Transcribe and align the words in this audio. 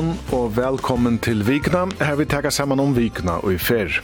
morgon 0.00 0.18
og 0.32 0.56
velkommen 0.56 1.18
til 1.18 1.42
Vikna. 1.44 1.84
Her 2.00 2.16
vi 2.16 2.24
tega 2.24 2.50
saman 2.50 2.80
om 2.80 2.94
Vikna 2.96 3.40
og 3.44 3.52
i 3.52 3.58
fer. 3.58 4.00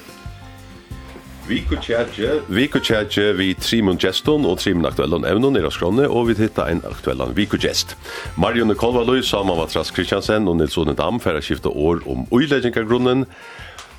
Vikutjadje, 1.47 3.27
vi 3.39 3.55
trimon 3.55 3.99
geston 4.03 4.45
og 4.45 4.59
trimon 4.59 4.89
aktuellan 4.89 5.25
evnon 5.25 5.57
av 5.57 5.71
skronne, 5.71 6.09
og 6.09 6.29
vi 6.29 6.35
hitta 6.41 6.67
en 6.69 6.83
aktuellan 6.85 7.37
viku 7.37 7.57
gest. 7.57 7.95
Marion 8.37 8.75
Kolvaløy, 8.75 9.23
Sama 9.23 9.55
Vatras 9.55 9.93
Kristiansen 9.95 10.49
og 10.49 10.59
Nils 10.59 10.77
Odne 10.77 10.97
Dam 10.99 11.21
færa 11.23 11.41
skifta 11.41 11.71
år 11.71 12.03
om 12.07 12.27
uileggingargrunnen, 12.31 13.25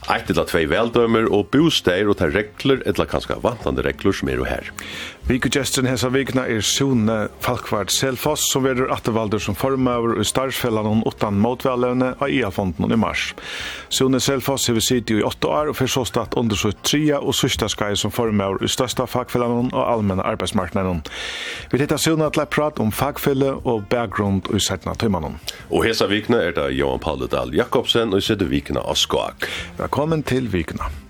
Eitt 0.08 0.30
eller 0.32 0.46
tvei 0.48 0.64
veldømer 0.72 1.26
og 1.36 1.50
bosteir 1.52 2.08
og 2.08 2.16
ta 2.22 2.30
regler, 2.32 2.80
eller 2.88 3.08
kanskje 3.12 3.36
vantande 3.44 3.84
regler 3.84 4.16
som 4.16 4.30
er 4.32 4.40
jo 4.40 4.46
her. 4.48 4.70
Vikugesten 5.28 5.84
hesa 5.90 6.08
vikna 6.08 6.46
er 6.48 6.62
Sune 6.64 7.18
Falkvart 7.44 7.92
Selfoss, 7.92 8.46
som 8.48 8.64
verður 8.64 8.94
attervaldur 8.96 9.42
som 9.44 9.58
formøver 9.60 10.22
i 10.22 10.24
starfsfellan 10.24 10.88
og 10.88 11.10
åttan 11.10 11.42
motvellevne 11.44 12.14
av 12.16 12.32
IA-fonden 12.32 12.96
i 12.96 13.00
mars. 13.02 13.34
Sune 13.92 14.22
Selfoss 14.24 14.70
hever 14.72 14.86
siti 14.86 15.18
i 15.20 15.26
åtta 15.28 15.52
år 15.52 15.74
og 15.74 15.76
fyrir 15.82 15.92
så 15.92 16.06
statt 16.08 16.38
undersøkt 16.40 16.80
tria 16.88 17.20
og 17.20 17.36
sørsta 17.36 17.68
skai 17.68 17.92
som 18.00 18.14
formøver 18.16 18.64
i 18.64 18.72
størsta 18.72 19.04
fagfellan 19.12 19.74
og 19.74 19.84
allmenna 19.84 20.24
arbeidsmarknaden. 20.32 21.04
Vi 21.74 21.82
tittar 21.84 22.00
Sune 22.00 22.32
at 22.32 22.40
leir 22.40 22.48
prat 22.48 22.80
om 22.80 22.96
fagfelle 22.96 23.58
og 23.68 23.84
bakgrund 23.92 24.48
i 24.56 24.64
setna 24.64 24.96
tøymannen. 24.96 25.36
Og 25.68 25.84
hesa 25.84 26.08
vikna 26.08 26.40
er 26.48 26.56
det 26.56 26.70
Johan 26.80 27.04
Palle 27.04 27.28
Dahl 27.28 27.52
Jakobsen 27.52 28.16
og 28.16 28.24
i 28.24 28.30
sættu 28.30 28.48
vikna 28.48 28.88
av 28.88 28.96
Skak. 28.96 29.52
Velkommen 29.76 29.97
velkommen 29.98 30.22
til 30.24 30.46
Vikna. 30.54 31.07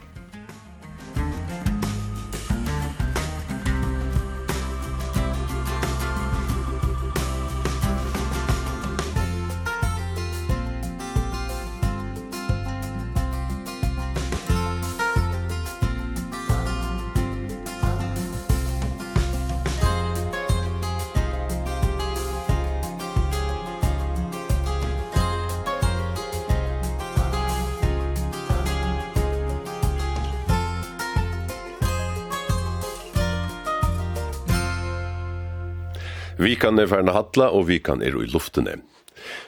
Vikan 36.77 36.85
er 36.85 36.91
færna 36.93 37.13
hatla, 37.15 37.45
og 37.57 37.63
vikan 37.71 38.03
er 38.05 38.13
i 38.13 38.27
luftene. 38.29 38.75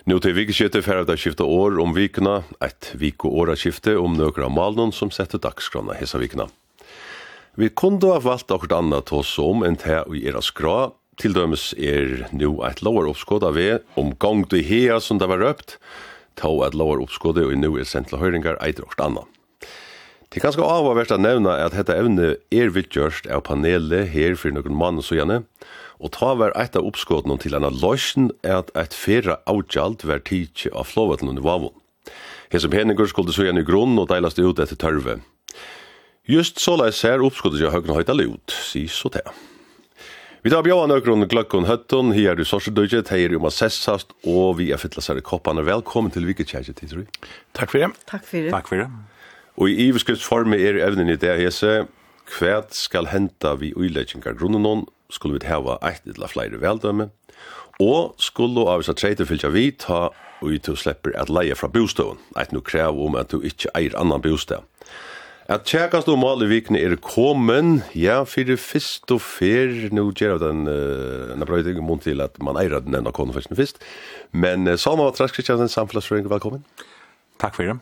Nå 0.10 0.16
til 0.18 0.34
vikeskiftet 0.34 0.82
færre 0.82 1.06
da 1.06 1.14
skiftet 1.14 1.46
år 1.46 1.76
om 1.78 1.92
vikene, 1.94 2.40
et 2.66 2.90
vik 2.98 3.22
og 3.22 3.36
åra 3.44 3.54
skifte 3.54 3.94
om 4.02 4.16
nøkra 4.18 4.48
av 4.48 4.56
malen 4.56 4.90
som 4.90 5.12
setter 5.14 5.38
dagskrona 5.38 5.94
hessa 6.00 6.18
vikene. 6.18 6.48
Vi 7.54 7.70
kunne 7.70 8.10
ha 8.10 8.18
valgt 8.24 8.50
akkurat 8.50 8.80
annet 8.80 9.06
til 9.12 9.20
oss 9.22 9.36
om 9.38 9.62
enn 9.62 9.78
til 9.78 10.10
vi 10.10 10.24
er 10.26 10.42
skra, 10.42 10.90
til 11.22 11.38
dømes 11.38 11.76
er 11.78 12.26
nå 12.34 12.56
et 12.66 12.82
lovar 12.82 13.12
oppskåd 13.12 13.46
av 13.46 13.60
vi, 13.60 13.76
om 13.94 14.16
gang 14.18 14.42
du 14.50 14.58
hea 14.58 14.98
som 14.98 15.22
det 15.22 15.30
var 15.30 15.44
røpt, 15.44 15.78
ta 16.34 16.50
et 16.66 16.74
lovar 16.74 17.04
oppskåd 17.04 17.44
og 17.44 17.54
nå 17.62 17.76
er 17.78 17.86
sendt 17.86 18.10
til 18.10 18.24
høyringar 18.24 18.58
eitir 18.58 18.90
akkurat 18.90 19.06
annet. 19.12 19.36
Det 20.30 20.42
er 20.42 20.54
skal 20.54 20.70
avhverst 20.82 21.14
å 21.14 21.22
nevne 21.22 21.54
at 21.62 21.78
dette 21.78 21.94
evne 21.94 22.36
er 22.54 22.74
vidtgjørst 22.74 23.30
av 23.30 23.46
panelet 23.46 24.10
her 24.16 24.34
for 24.38 24.54
noen 24.54 24.76
mann 24.78 25.02
og 25.02 25.06
Og 26.00 26.14
ta 26.16 26.32
var 26.40 26.56
eit 26.56 26.78
av 26.80 26.88
oppskåten 26.88 27.36
til 27.44 27.58
anna 27.58 27.72
løysen 27.76 28.32
er 28.40 28.62
at 28.62 28.72
eit 28.80 28.96
fyrre 28.96 29.42
avgjalt 29.52 30.06
var 30.08 30.24
tidsi 30.24 30.72
av 30.72 30.88
flåvetlen 30.88 31.34
under 31.34 31.44
vavun. 31.44 31.76
Hes 32.50 32.64
som 32.64 32.72
peningur 32.72 33.10
skulle 33.12 33.36
søgja 33.36 33.54
i 33.54 33.68
grunn 33.68 34.00
og 34.00 34.08
deilast 34.10 34.40
ut 34.40 34.60
etter 34.64 34.80
tørve. 34.80 35.20
Just 36.30 36.62
så 36.62 36.78
lai 36.80 36.92
ser 36.96 37.24
oppskåten 37.26 37.60
seg 37.60 37.74
høyne 37.74 37.98
høyta 37.98 38.16
ut, 38.16 38.54
si 38.54 38.88
så 38.88 39.12
til. 39.14 39.28
Vi 40.40 40.52
tar 40.54 40.64
bjóan 40.64 40.88
nøkron 40.88 41.28
gløkkon 41.28 41.68
høtton, 41.68 42.14
hi 42.16 42.24
er 42.32 42.38
du 42.40 42.46
sorsedøyget, 42.48 43.10
hei 43.12 43.26
er 43.26 43.34
jo 43.36 43.42
ma 43.44 43.52
sessast, 43.52 44.14
og 44.24 44.56
vi 44.62 44.70
er 44.72 44.80
fytla 44.80 45.04
sær 45.04 45.20
i 45.20 45.24
koppane. 45.26 45.66
Velkommen 45.68 46.14
til 46.16 46.24
Viketjækje, 46.30 46.78
Tidru. 46.78 47.04
Takk 47.58 47.74
for 47.74 47.84
det. 47.84 47.90
Takk 48.08 48.24
for 48.24 48.46
det. 48.46 48.54
Takk 48.54 48.72
for 48.72 48.80
det. 48.80 48.88
Og 49.60 49.68
i 49.68 49.90
iverskriftsforme 49.90 50.56
er 50.56 50.80
evnen 50.86 51.12
i 51.12 51.18
det 51.20 51.36
hese, 51.42 51.90
kvært 52.30 52.72
skal 52.78 53.12
henta 53.12 53.58
vi 53.60 53.74
uileggingar 53.76 54.38
grunnen 54.40 54.64
skulle 55.10 55.40
vi 55.40 55.50
hava 55.50 55.78
eitt 55.86 56.08
eller 56.08 56.32
flere 56.32 56.62
veldømme, 56.62 57.10
og 57.80 58.16
skulle 58.20 58.66
av 58.68 58.84
disse 58.84 58.96
treite 58.98 59.28
fylgja 59.28 59.52
vi 59.54 59.70
ta 59.72 60.10
og 60.40 60.56
du 60.64 60.76
slipper 60.78 61.16
at 61.20 61.32
leie 61.32 61.56
fra 61.58 61.68
bostøven, 61.72 62.20
eit 62.40 62.54
no 62.56 62.62
krev 62.64 63.00
om 63.04 63.18
at 63.20 63.32
du 63.34 63.44
ikkje 63.44 63.72
eier 63.76 63.98
annan 64.00 64.24
bostøv. 64.24 64.64
At 65.50 65.66
tjekast 65.66 66.08
og 66.12 66.20
mal 66.22 66.44
i 66.46 66.48
vikene 66.52 66.78
er 66.78 66.94
kommen, 67.02 67.80
ja, 67.98 68.20
fyrir 68.30 68.60
fyrst 68.62 69.10
og 69.10 69.24
fyr, 69.26 69.90
nu 69.90 70.12
gjer 70.14 70.36
av 70.36 70.44
den, 70.44 70.68
uh, 70.70 71.34
na 71.34 71.48
brøy 71.50 71.66
mot 71.82 72.04
til 72.06 72.22
at 72.22 72.38
man 72.46 72.60
eier 72.62 72.78
den 72.86 73.00
enda 73.00 73.12
konen 73.16 73.34
fyrst, 73.34 73.50
men 73.50 73.58
fyrst, 73.58 73.82
men 74.32 74.70
uh, 74.70 74.78
Salma 74.78 75.10
Trask 75.10 75.40
Kristiansen, 75.40 75.72
samfunnsføring, 75.74 76.30
velkommen. 76.30 76.62
Takk 77.42 77.58
fyrir. 77.58 77.82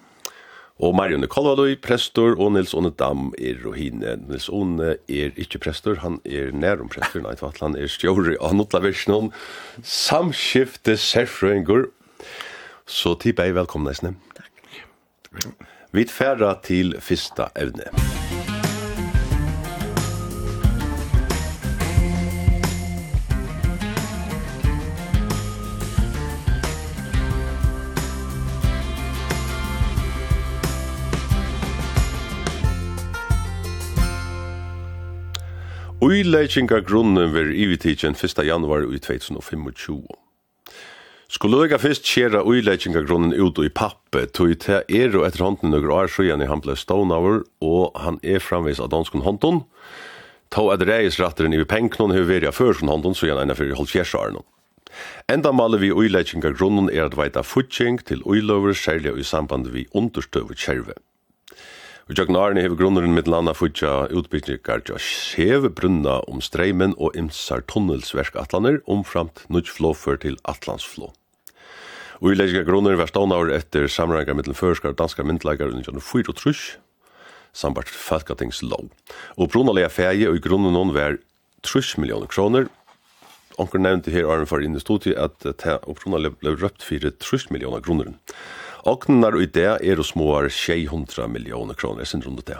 Og 0.77 0.93
Marion 0.93 1.25
Kolvaløy, 1.25 1.73
prestor, 1.81 2.35
og 2.38 2.51
Nils 2.53 2.75
Åne 2.77 2.91
Dam 2.93 3.31
er 3.41 3.63
og 3.65 3.77
hine. 3.79 4.13
Nils 4.27 4.45
Åne 4.53 4.93
er 5.09 5.33
ikke 5.41 5.61
prestor, 5.63 5.97
han 6.03 6.19
er 6.25 6.51
nærum 6.53 6.91
prestor, 6.93 7.23
nei, 7.25 7.33
for 7.39 7.55
han 7.63 7.77
er 7.79 7.89
stjåri 7.89 8.38
av 8.38 8.53
Notla 8.57 8.83
Versjonen, 8.85 9.31
samskifte 9.81 10.97
Serfrøyngur. 11.01 11.89
Så 12.85 13.17
tippa 13.19 13.47
er 13.49 13.57
velkomna, 13.57 13.95
Isne. 13.97 14.13
Takk. 14.38 14.77
Vi 15.97 16.05
tfæra 16.05 16.53
til 16.63 16.94
fyrsta 17.01 17.49
evne. 17.57 17.89
Takk. 17.89 18.16
Uilegginga 36.07 36.79
grunnen 36.88 37.34
ver 37.34 37.50
ivitidjen 37.51 38.13
1. 38.16 38.44
januar 38.45 38.85
i 38.95 39.00
2025. 39.00 40.06
Skulle 41.28 41.57
lukka 41.59 41.79
fyrst 41.84 42.06
kjera 42.07 42.45
uilegginga 42.47 43.01
grunnen 43.03 43.34
ut 43.35 43.59
i 43.59 43.68
pappe, 43.68 44.22
tog 44.31 44.53
til 44.63 44.85
er 44.88 45.18
og 45.19 45.25
etter 45.28 45.44
hånden 45.44 45.73
nøkker 45.75 45.91
år 45.91 46.07
sjøen 46.13 46.45
i 46.45 46.47
han 46.47 46.63
ble 46.63 46.78
stånavur, 46.79 47.41
og 47.59 48.00
han 48.00 48.22
er 48.23 48.40
framvis 48.40 48.79
av 48.79 48.94
danskun 48.94 49.25
hånden, 49.25 49.66
tog 50.47 50.72
at 50.78 50.85
reisratteren 50.88 51.57
i 51.57 51.59
pengnån 51.68 52.16
hever 52.16 52.31
veri 52.31 52.47
av 52.47 52.56
førskun 52.56 52.94
hånden, 52.94 53.12
så 53.12 53.28
gjerne 53.28 53.44
enn 53.44 53.59
fyrir 53.59 53.75
holdt 53.75 53.91
kjersjaren. 53.97 54.39
Enda 55.28 55.51
maler 55.51 55.84
vi 55.84 55.91
uilegginga 55.91 56.53
grunnen 56.56 56.88
er 56.88 57.09
at 57.09 57.19
veita 57.19 57.44
futsing 57.44 58.00
til 58.07 58.24
uilover, 58.24 58.71
særlig 58.71 59.18
i 59.19 59.27
samband 59.27 59.68
vi 59.75 59.89
understøver 59.92 60.56
kjerve. 60.56 60.95
Og 62.07 62.15
Jøgnarni 62.15 62.62
hever 62.63 62.80
grunneren 62.80 63.12
mitt 63.12 63.27
landa 63.27 63.51
futja 63.51 64.06
utbyggningar 64.15 64.86
til 64.88 64.95
å 64.95 65.01
skjeve 65.04 65.68
brunna 65.75 66.21
om 66.31 66.39
streimen 66.39 66.94
og 66.95 67.18
imsar 67.19 67.65
tunnelsverk 67.68 68.38
atlaner 68.39 68.80
omframt 68.88 69.44
nudj 69.51 69.74
flåfør 69.75 70.21
til 70.24 70.38
atlansflå. 70.48 71.09
Og 72.24 72.31
i 72.31 72.38
leisga 72.38 72.63
grunner 72.65 72.95
var 72.95 73.12
stånaur 73.12 73.51
etter 73.51 73.89
samrangar 73.92 74.39
mittel 74.39 74.56
førskar 74.56 74.95
og 74.95 75.01
danskar 75.01 75.27
myndleikar 75.27 75.74
under 75.74 75.83
Jan 75.83 76.00
Fyr 76.00 76.31
og 76.31 76.39
Trush, 76.39 76.77
sambart 77.51 77.92
Falkatings 77.92 78.63
lov. 78.63 78.88
Og 79.36 79.51
brunalega 79.51 79.92
feie 79.92 80.31
og 80.31 80.39
i 80.39 80.44
grunnen 80.48 80.80
hon 80.80 80.95
var 80.95 81.19
Trush 81.68 82.00
millioner 82.00 82.31
kroner, 82.31 82.71
Onker 83.57 83.81
nevnte 83.81 84.13
her 84.13 84.27
Arne 84.30 84.45
for 84.45 84.62
inn 84.62 84.77
i 84.77 84.81
til 84.86 85.15
at 85.18 85.42
det 85.42 85.80
opprunnet 85.89 86.36
ble 86.38 86.54
røpt 86.54 86.83
fyrir 86.86 87.15
trusk 87.18 87.50
millioner 87.50 87.81
kroner. 87.81 88.13
Ognar 88.88 89.36
og 89.36 89.51
det 89.51 89.68
er 89.68 90.00
og 90.00 90.06
småar 90.07 90.48
600 90.48 91.28
millioner 91.28 91.75
kroner, 91.75 92.06
jeg 92.06 92.07
synes 92.13 92.28
rundt 92.28 92.48
det. 92.48 92.57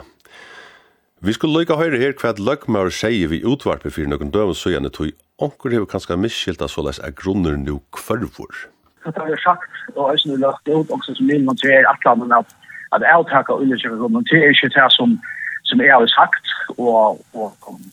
Vi 1.24 1.32
skulle 1.32 1.62
lykka 1.62 1.78
høyre 1.80 1.98
her 1.98 2.12
hva 2.20 2.34
løgmaur 2.36 2.92
sier 2.94 3.30
vi 3.32 3.40
utvarpet 3.42 3.94
for 3.96 4.06
noen 4.06 4.30
døven 4.34 4.54
så 4.54 4.74
gjerne 4.74 4.92
tog 4.92 5.16
Onker 5.38 5.70
hefur 5.70 5.86
kanskje 5.86 6.18
miskilt 6.18 6.62
av 6.62 6.70
såleis 6.72 6.98
er 6.98 7.14
grunner 7.14 7.54
nu 7.56 7.78
kvarvor. 7.94 8.64
Det 9.06 9.14
har 9.16 9.28
jeg 9.30 9.40
sagt, 9.44 9.70
og 9.94 10.10
jeg 10.10 10.34
har 10.34 10.40
lagt 10.42 10.68
ut, 10.68 10.90
også 10.90 11.14
som 11.14 11.28
min 11.30 11.46
monterer 11.46 11.86
at 11.86 12.02
landet 12.04 12.34
at 12.34 12.56
at 12.96 13.02
avtaka 13.04 13.52
undersøkere, 13.52 14.08
men 14.08 14.24
det 14.28 14.38
er 14.40 14.52
ikke 14.54 14.72
det 14.76 14.88
som 14.96 15.18
som 15.68 15.80
jeg 15.80 15.92
har 15.92 16.06
sagt, 16.18 16.44
og, 16.78 17.20
og, 17.38 17.48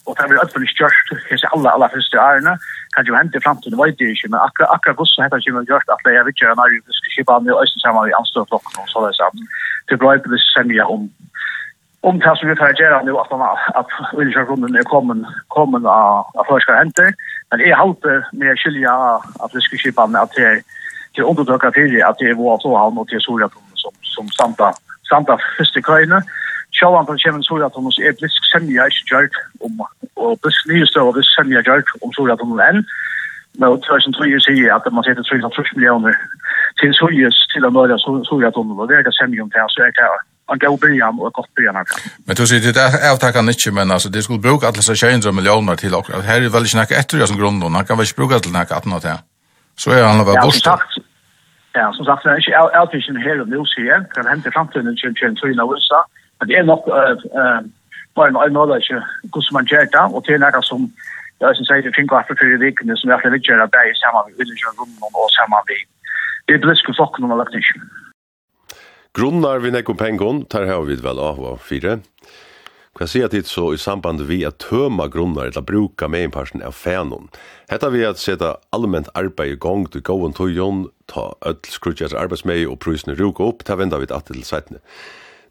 og 0.06 0.12
det 0.12 0.22
har 0.22 0.31
vært 0.31 0.45
ødvendig 0.45 0.72
størst, 0.75 1.07
jeg 1.31 1.39
ser 1.39 1.54
alle, 1.56 1.74
alle 1.75 1.89
første 1.95 2.18
ærene, 2.30 2.54
kan 2.95 3.07
jo 3.10 3.18
hente 3.19 3.44
frem 3.45 3.57
til 3.60 3.72
det 3.72 3.80
vet 3.81 4.01
jeg 4.01 4.16
ikke, 4.16 4.31
men 4.31 4.39
akkurat, 4.48 4.72
akkurat 4.75 4.98
hvordan 5.00 5.24
heter 5.24 5.38
det 5.38 5.44
ikke 5.44 5.56
mye 5.57 5.69
gjort, 5.72 5.94
at 5.94 6.07
jeg 6.16 6.25
vet 6.25 6.33
ikke, 6.33 6.56
når 6.60 6.74
vi 6.74 6.98
skal 7.00 7.13
kjøpe 7.16 7.36
an, 7.36 7.50
i 7.50 7.57
Øysten 7.62 7.81
sammen 7.83 8.01
med 8.06 8.18
anstående 8.19 8.50
flokken, 8.51 8.81
og 8.81 8.88
så 8.92 8.98
det 9.06 9.13
sånn, 9.19 9.48
Det 9.86 9.94
er 9.94 10.01
bra 10.01 10.13
ikke 10.16 10.33
det 10.33 10.42
semje 10.56 10.83
om, 10.95 11.01
om 12.10 12.16
det 12.24 12.33
som 12.38 12.50
vi 12.50 12.56
tar 12.60 12.77
gjøre 12.80 13.04
nå, 13.06 13.13
at, 13.22 13.33
at 13.81 13.89
Ullsjøkronen 14.19 14.80
er 14.80 14.88
kommet, 14.94 15.28
kommet 15.56 15.86
av, 15.98 16.31
av 16.39 16.48
forskere 16.50 16.80
henter, 16.81 17.12
men 17.51 17.62
jeg 17.66 17.81
halte 17.83 18.16
med 18.39 18.57
skylja 18.62 18.95
at 19.44 19.51
vi 19.54 19.62
skal 19.68 19.83
kjøpe 19.83 20.07
an, 20.07 20.18
at 20.24 20.33
det 20.38 20.48
er 20.51 20.57
til 21.16 21.28
undertøkker 21.30 21.71
fyrir, 21.78 22.01
at 22.07 22.18
det 22.19 22.30
er 22.30 22.39
vår 22.39 22.57
avtåhavn 22.57 22.98
og 23.01 23.07
til 23.10 23.21
Soratron 23.24 23.80
som, 23.81 23.94
som 24.16 24.31
samta, 24.39 24.71
samta 25.10 25.38
første 25.57 25.81
køyene, 25.81 26.19
Sjåland 26.77 27.10
han 27.10 27.22
kommer 27.24 27.44
så 27.48 27.56
at 27.68 27.77
han 27.77 27.88
er 28.07 28.18
blisk 28.19 28.42
semja 28.51 28.86
ikke 28.92 29.10
gjørt 29.12 29.36
om, 29.66 29.83
og 30.22 30.39
blisk 30.44 30.62
nye 30.72 30.88
støv 30.92 31.10
og 31.10 31.16
blisk 31.18 31.31
semja 31.38 31.63
gjørt 31.68 31.89
om 32.04 32.13
så 32.16 32.27
at 32.33 32.44
han 32.44 32.60
er 32.60 32.72
enn. 32.72 32.86
Men 33.60 33.75
det 33.80 33.92
er 33.95 34.04
som 34.04 34.13
tror 34.13 34.27
jeg 34.27 34.44
sier 34.44 34.74
at 34.75 34.88
man 34.92 35.04
sier 35.06 35.16
til 35.16 35.27
3,3 35.30 35.77
millioner 35.77 36.16
til 36.81 36.92
Sojus 36.98 37.38
til 37.54 37.68
å 37.68 37.72
møte 37.72 37.98
Sojatun, 38.04 38.74
og 38.75 38.89
det 38.89 38.98
er 39.00 39.06
det 39.07 39.16
semja 39.16 39.44
om 39.45 39.51
det, 39.54 39.68
så 39.72 39.86
er 39.86 39.94
det 39.95 40.10
en 40.51 40.60
god 40.63 40.80
byrjan 40.83 41.19
og 41.22 41.27
et 41.30 41.38
godt 41.38 41.51
byrjan. 41.57 41.80
Men 42.27 42.38
du 42.38 42.44
sier, 42.50 42.60
det 42.66 42.83
er 42.83 43.07
avtakene 43.12 43.56
ikke, 43.56 43.71
men 43.78 43.95
altså, 43.95 44.12
det 44.16 44.24
skulle 44.25 44.44
bruke 44.48 44.68
alle 44.68 44.81
disse 44.81 44.95
200 45.06 45.31
millioner 45.39 45.80
til 45.80 45.95
dere. 45.95 46.21
Her 46.28 46.44
er 46.44 46.51
vel 46.56 46.68
ikke 46.68 46.81
noe 46.81 47.00
etter 47.00 47.25
som 47.31 47.39
grunn, 47.39 47.63
han 47.63 47.88
kan 47.88 47.98
vel 47.98 48.07
ikke 48.10 48.21
bruke 48.21 48.42
til 48.44 48.54
nekka 48.57 48.81
18 48.83 48.98
og 48.98 49.01
til. 49.07 49.24
Så 49.80 49.95
er 49.95 50.04
han 50.04 50.25
vel 50.28 50.42
bort. 50.44 51.00
Ja, 51.75 51.89
som 51.95 52.06
sagt, 52.07 52.24
det 52.24 52.31
er 52.31 52.39
ikke 52.39 52.60
avtakkan 52.81 53.18
her 53.19 53.42
og 53.44 53.50
nå 53.51 53.66
sier, 53.71 53.88
jeg. 53.92 54.04
kan 54.16 54.30
hente 54.31 54.51
fremtiden 54.56 54.95
til 55.00 55.16
23 55.16 55.60
av 55.60 55.71
USA, 55.71 56.00
at 56.42 56.48
det 56.48 56.58
er 56.58 56.70
nok 56.72 56.84
bare 58.16 58.30
en 58.30 58.42
øyne 58.44 58.62
eller 58.64 58.82
ikke 58.82 59.02
hvordan 59.32 59.56
man 59.58 59.70
gjør 59.72 59.86
det, 59.96 60.06
og 60.16 60.26
til 60.26 60.40
nære 60.40 60.64
som 60.64 60.82
jeg 61.42 61.56
synes 61.56 61.70
jeg 61.70 61.96
finner 61.96 62.14
hvert 62.16 62.30
for 62.30 62.40
fire 62.42 62.58
vikene 62.66 62.96
som 62.98 63.10
jeg 63.10 63.20
har 63.24 63.34
vidt 63.34 63.48
gjør 63.48 63.66
at 63.66 63.74
det 63.76 63.82
er 63.84 64.00
sammen 64.00 64.24
med 64.26 64.40
underkjørende 64.42 64.84
og 65.20 65.30
sammen 65.38 65.60
med 65.70 65.84
det 66.48 66.62
bliske 66.64 66.94
flokken 66.98 67.32
og 67.32 67.38
lagt 67.42 67.56
ikke. 67.60 67.80
Grunnar 69.16 69.60
vi 69.64 69.72
nekkom 69.72 69.98
pengon, 69.98 70.46
tar 70.52 70.68
her 70.68 70.82
vi 70.88 70.98
vel 71.00 71.20
av 71.24 71.40
og 71.40 71.60
fire. 71.64 72.00
Hva 72.96 73.08
sier 73.12 73.28
tid 73.31 73.48
så 73.48 73.74
i 73.76 73.80
samband 73.80 74.22
vi 74.30 74.38
at 74.48 74.62
tøma 74.64 75.10
grunnar 75.12 75.50
eller 75.50 75.64
bruka 75.68 76.08
meinparsen 76.08 76.64
av 76.64 76.78
fænon. 76.80 77.28
Hetta 77.72 77.90
vi 77.92 78.06
at 78.08 78.22
seta 78.22 78.54
allmänt 78.76 79.12
arbeid 79.20 79.58
i 79.58 79.60
gong 79.60 79.84
til 79.92 80.04
gåan 80.04 80.36
tøyjon, 80.36 80.86
ta 81.12 81.34
öll 81.44 81.60
skrutjas 81.68 82.16
arbeidsmei 82.16 82.62
og 82.64 82.80
prusene 82.80 83.18
ruka 83.20 83.44
opp, 83.44 83.66
ta 83.68 83.76
venda 83.76 84.00
vi 84.00 84.08
at 84.08 84.31
til 84.31 84.44
seitne. 84.48 84.80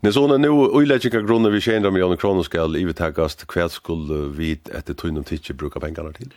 Ni 0.04 0.12
så 0.12 0.26
när 0.26 0.38
nu 0.38 0.48
oiläggiga 0.48 1.20
grunder 1.20 1.50
vi 1.50 1.60
tjänar 1.60 1.90
miljoner 1.90 2.16
kronor 2.16 2.42
ska 2.42 2.66
livet 2.66 2.96
tagas 2.96 3.34
kväll 3.34 3.70
skulle 3.70 4.28
vi 4.28 4.58
efter 4.74 4.94
tunn 4.94 5.24
tidsje 5.24 5.54
bruka 5.54 5.80
pengarna 5.80 6.12
till. 6.12 6.30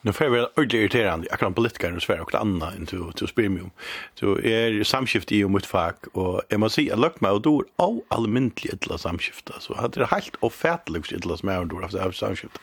Nu 0.00 0.12
får 0.12 0.28
vi 0.28 0.40
ordentligt 0.40 0.74
irriterande, 0.74 1.28
akkurat 1.30 1.54
politiker 1.54 1.96
i 1.96 2.00
Sverige 2.00 2.20
och 2.20 2.34
andra 2.34 2.70
än 2.70 2.86
till, 2.86 3.12
till 3.14 3.28
Spirmium. 3.28 3.70
Så 4.14 4.38
är 4.38 4.84
samskift 4.84 5.32
i 5.32 5.44
och 5.44 5.50
mot 5.50 5.66
fack, 5.66 6.06
och 6.12 6.42
jag 6.48 6.60
måste 6.60 6.74
säga, 6.74 6.88
jag 6.88 6.98
lagt 6.98 7.20
mig 7.20 7.30
och 7.30 7.40
då 7.40 7.60
är 7.60 7.64
av 7.76 8.00
allmäntlig 8.08 8.72
ettla 8.72 8.98
samskift. 8.98 9.50
Så 9.58 9.74
hade 9.74 10.00
det 10.00 10.06
helt 10.06 10.36
offentligt 10.40 11.12
ettla 11.12 11.36
som 11.36 11.48
jag 11.48 11.72
har 11.72 11.98
haft 11.98 12.18
samskift. 12.18 12.58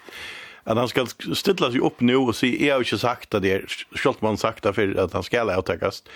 Att 0.64 0.78
han 0.78 0.88
ska 0.88 1.06
ställa 1.36 1.72
sig 1.72 1.80
upp 1.80 2.02
nu 2.02 2.16
och 2.16 2.36
säga, 2.36 2.68
jag 2.68 2.76
har 2.76 2.80
inte 2.80 2.98
sagt 2.98 3.34
att 3.34 3.42
det, 3.42 3.62
Scholtman 3.92 4.38
sagt 4.38 4.64
det 4.64 4.74
för 4.74 5.00
att 5.00 5.14
han 5.14 5.24
ska 5.24 5.44
lättagas. 5.44 6.04
Och 6.04 6.10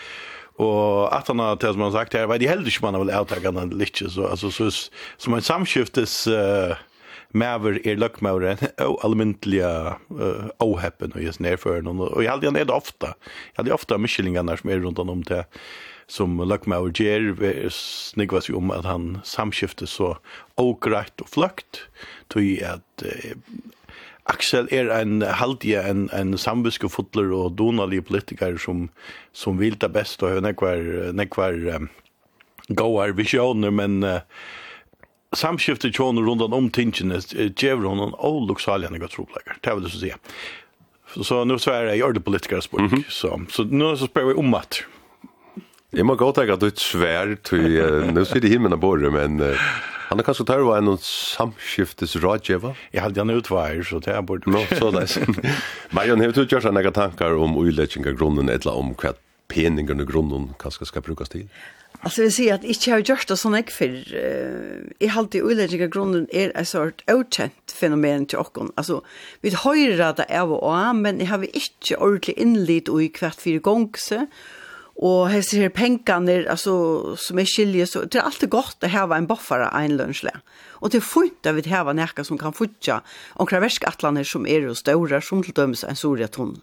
Och 0.58 1.16
att 1.16 1.28
han 1.28 1.40
har 1.40 1.56
till 1.56 1.72
som 1.72 1.82
han 1.82 1.92
sagt 1.92 2.14
här, 2.14 2.26
vad 2.26 2.40
det 2.40 2.48
heller 2.48 2.64
helst 2.64 2.82
man 2.82 2.94
har 2.94 3.06
vill 3.06 3.16
outa 3.16 3.60
han 3.60 3.70
lite 3.70 4.10
så 4.10 4.28
alltså 4.28 4.52
så 4.52 4.72
som 5.18 5.34
en 5.34 5.42
samskiftes 5.42 6.28
eh 6.28 6.76
Maver 7.34 7.88
är 7.88 7.96
luck 7.96 8.22
Maver 8.22 8.58
och 8.78 9.06
allmäntliga 9.06 9.96
ohappen 10.60 11.12
och 11.12 11.22
just 11.22 11.40
nerför 11.40 11.88
og 11.88 12.24
jeg 12.24 12.32
hadde 12.32 12.48
hade 12.48 12.64
det 12.64 12.74
ofta. 12.74 13.08
Jeg 13.08 13.58
hadde 13.58 13.74
ofta 13.74 13.98
mischlingar 13.98 14.56
som 14.56 14.70
er 14.70 14.80
rundt 14.80 15.00
om 15.00 15.24
til 15.24 15.44
som 16.08 16.40
Luckmauer 16.40 16.92
ger 16.96 17.70
snigvas 17.70 18.50
ju 18.50 18.56
om 18.56 18.72
at 18.72 18.86
han 18.86 19.20
samskifte 19.24 19.88
så 19.88 20.16
ograkt 20.58 21.22
og 21.22 21.30
fløkt, 21.30 21.88
tog 22.30 22.44
i 22.44 22.64
att 22.64 23.04
eh, 23.04 23.36
Axel 24.28 24.68
er 24.72 24.92
en 24.92 25.22
halvdige, 25.22 25.82
en, 25.88 26.10
en 26.14 26.38
sambuske 26.38 26.90
fotler 26.92 27.32
og 27.32 27.56
donalige 27.58 28.02
politiker 28.02 28.58
som, 28.60 28.90
som 29.34 29.60
vil 29.60 29.78
det 29.80 29.94
best 29.96 30.24
og 30.24 30.36
har 30.36 30.44
nekvar, 30.44 30.84
nekvar 31.16 31.56
um, 31.78 31.90
gåar 32.68 33.16
visjoner, 33.16 33.72
men 33.72 34.04
uh, 34.04 34.20
samskiftet 35.36 35.96
tjåner 35.96 36.28
rundt 36.28 36.44
om 36.54 36.70
tingene 36.70 37.22
gjør 37.56 37.88
hun 37.88 38.04
en 38.10 38.18
olukksalig 38.20 38.90
enn 38.90 39.00
jeg 39.00 39.14
tror 39.16 39.30
på 39.32 39.40
det 39.40 39.60
det 39.64 39.92
som 39.92 40.02
sier. 40.02 40.20
Så, 41.14 41.24
så 41.24 41.44
nu 41.46 41.60
sverre 41.60 41.92
är 41.92 41.96
gjør 41.96 42.14
det 42.14 42.24
politiker 42.24 42.60
sport. 42.62 42.82
Mm 42.82 42.92
-hmm. 42.92 43.04
Så, 43.10 43.42
så 43.50 43.64
nu 43.64 43.96
så 43.96 44.06
spør 44.06 44.26
vi 44.26 44.34
om 44.34 44.54
att. 44.54 44.84
Jeg 45.98 46.06
må 46.06 46.14
godt 46.14 46.36
tenke 46.38 46.54
att 46.54 46.62
du 46.62 46.68
är 46.68 46.78
svär 46.78 47.32
till 47.42 48.12
nu 48.14 48.22
sier 48.22 48.42
det 48.42 48.52
himmelen 48.52 48.78
av 48.78 49.00
det 49.02 49.10
men 49.10 49.40
uh, 49.42 49.58
han 50.10 50.20
har 50.20 50.24
kanske 50.28 50.44
tar 50.46 50.62
være 50.62 50.84
en 50.84 50.98
samskiftes 51.02 52.16
rådgjøver? 52.22 52.78
Jag 52.94 53.02
hade 53.02 53.20
han 53.20 53.34
utvajer 53.34 53.82
så 53.84 54.00
det 54.00 54.14
er 54.14 54.22
bort. 54.22 54.46
Nå 54.46 54.62
så 54.78 54.92
där. 54.92 55.10
Men 55.90 56.08
jag 56.08 56.18
har 56.18 56.26
gjort 56.26 56.64
några 56.64 56.92
tankar 56.92 57.34
om 57.34 57.58
oiletchinga 57.58 58.12
grunden 58.12 58.50
eller 58.50 58.74
om 58.74 58.94
hva 58.94 59.14
peningen 59.48 59.98
grunnen 60.06 60.06
grunden 60.06 60.72
skal 60.72 60.88
ska 60.88 61.02
brukas 61.02 61.30
till. 61.30 61.50
Alltså 62.00 62.22
vi 62.22 62.32
ser 62.32 62.54
att 62.54 62.64
inte 62.64 62.92
har 62.92 63.00
gjort 63.00 63.28
det 63.28 63.38
sån 63.38 63.56
ek 63.56 63.72
för 63.72 63.90
i 65.00 65.08
halt 65.08 65.36
i 65.36 65.42
oiletchinga 65.42 65.88
grunden 65.88 66.28
är 66.30 66.52
en 66.56 66.66
sort 66.66 67.04
okänt 67.08 67.72
fenomen 67.72 68.26
till 68.26 68.38
och 68.38 68.58
alltså 68.76 69.02
vi 69.42 69.50
höjer 69.50 70.00
att 70.00 70.18
det 70.18 70.26
är 70.30 70.46
vad 70.46 70.96
men 70.96 71.20
jag 71.20 71.28
har 71.28 71.38
vi 71.38 71.48
inte 71.48 71.98
ordentligt 71.98 72.38
inlit 72.38 72.90
och 72.90 73.04
i 73.04 73.10
kvart 73.10 73.42
fyra 73.42 73.60
gångse 73.60 74.28
Og 74.98 75.28
hese 75.30 75.60
her 75.62 75.70
penkene, 75.70 76.40
altså, 76.50 76.74
som 77.22 77.38
er 77.38 77.46
skilje, 77.46 77.86
så 77.86 78.02
det 78.10 78.18
er 78.18 78.26
alltid 78.26 78.50
godt 78.50 78.86
å 78.88 78.90
hava 78.90 79.20
en 79.20 79.28
buffare 79.30 79.68
en 79.78 79.94
lønnsle. 80.00 80.32
Og 80.82 80.90
det 80.90 81.04
er 81.04 81.06
fint 81.06 81.50
at 81.50 81.54
vi 81.54 81.70
hava 81.70 81.94
närka 81.94 82.26
som 82.26 82.40
kan 82.42 82.56
futja 82.58 83.04
omkring 83.38 83.62
verskatlaner 83.62 84.26
som 84.26 84.48
er 84.50 84.66
og 84.66 84.80
større, 84.80 85.22
som 85.22 85.44
til 85.46 85.54
dømes 85.54 85.86
en 85.86 86.00
soria 86.00 86.28
tonn, 86.28 86.56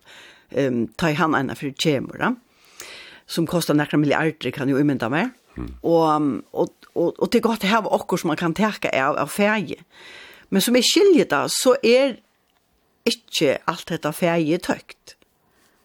um, 0.50 0.82
ta 0.98 1.12
i 1.12 1.18
han 1.18 1.38
ena 1.38 1.54
for 1.54 1.70
tjemura, 1.78 2.32
som 3.30 3.46
kostar 3.46 3.78
nekra 3.78 4.02
milliarder, 4.02 4.50
kan 4.50 4.68
jo 4.68 4.82
umynda 4.82 5.08
meg. 5.12 5.30
Mm. 5.54 5.70
Og, 5.86 6.42
og, 6.50 6.90
og, 6.94 7.14
og 7.14 7.30
det 7.30 7.38
er 7.38 7.46
godt 7.46 7.68
å 7.68 7.70
hava 7.70 8.02
som 8.18 8.32
man 8.32 8.40
kan 8.40 8.54
teka 8.58 8.90
av, 8.90 9.14
av 9.14 9.30
ferie. 9.30 9.78
Men 10.50 10.62
som 10.62 10.74
er 10.74 10.82
skilje 10.86 11.30
da, 11.30 11.46
så 11.46 11.76
er 11.86 12.18
ikke 13.06 13.60
alt 13.70 13.90
dette 13.92 14.10
ferie 14.16 14.58
tøkt. 14.58 15.14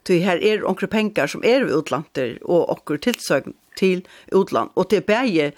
Ty 0.10 0.24
her 0.25 0.39
er 0.42 0.63
onkre 0.66 0.88
pengar 0.89 1.30
som 1.30 1.44
er 1.46 1.68
ved 1.68 1.75
utlanter 1.78 2.39
og 2.42 2.72
okker 2.74 2.98
tilsøgn 3.06 3.54
til 3.78 4.01
utland. 4.34 4.72
Og 4.74 4.89
det 4.89 5.04
er 5.04 5.06
bæge 5.06 5.51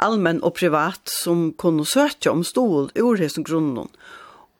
allmenn 0.00 0.40
og 0.40 0.54
privat 0.56 1.12
som 1.12 1.50
kunne 1.60 1.84
søke 1.84 2.32
om 2.32 2.40
stol 2.46 2.88
ur 2.96 3.20
hessen 3.20 3.44
grunnen. 3.44 3.90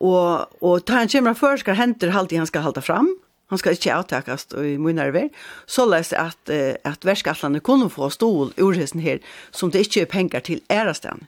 Og, 0.05 0.45
og 0.61 0.85
ta 0.85 1.01
en 1.01 1.11
kjemra 1.11 1.33
før 1.39 1.57
skal 1.63 1.79
henter 1.79 2.13
halvtid 2.13 2.43
han 2.43 2.51
skal 2.51 2.67
halda 2.67 2.85
fram. 2.85 3.09
Han 3.49 3.61
skal 3.63 3.79
ikke 3.79 3.95
avtakast 3.97 4.53
i 4.61 4.77
munnare 4.77 5.15
ver. 5.17 5.33
Så 5.65 5.89
les 5.89 6.13
at, 6.13 6.53
at 6.53 7.09
verskatlande 7.09 7.65
kunne 7.65 7.89
få 7.89 8.11
stol 8.13 8.53
ur 8.61 8.77
hessen 8.77 9.01
her 9.01 9.25
som 9.51 9.73
det 9.73 9.87
ikke 9.87 10.05
er 10.05 10.13
pengar 10.13 10.45
til 10.45 10.61
ærastan. 10.69 11.25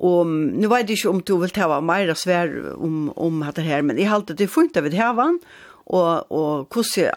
Og 0.00 0.24
nu 0.24 0.64
vet 0.72 0.88
jeg 0.88 0.96
ikke 0.96 1.12
om 1.12 1.20
du 1.20 1.34
vil 1.42 1.52
ta 1.52 1.66
av 1.68 1.84
meira 1.84 2.14
svær 2.16 2.48
om, 2.80 3.10
om 3.20 3.42
det 3.52 3.66
her, 3.66 3.84
men 3.84 4.00
jeg 4.00 4.08
halte 4.08 4.32
det 4.32 4.48
funnet 4.48 4.80
av 4.80 4.88
det 4.88 4.96
her 4.96 5.12
vann, 5.12 5.36
og, 5.90 6.30
og 6.30 6.68
hvordan 6.70 7.10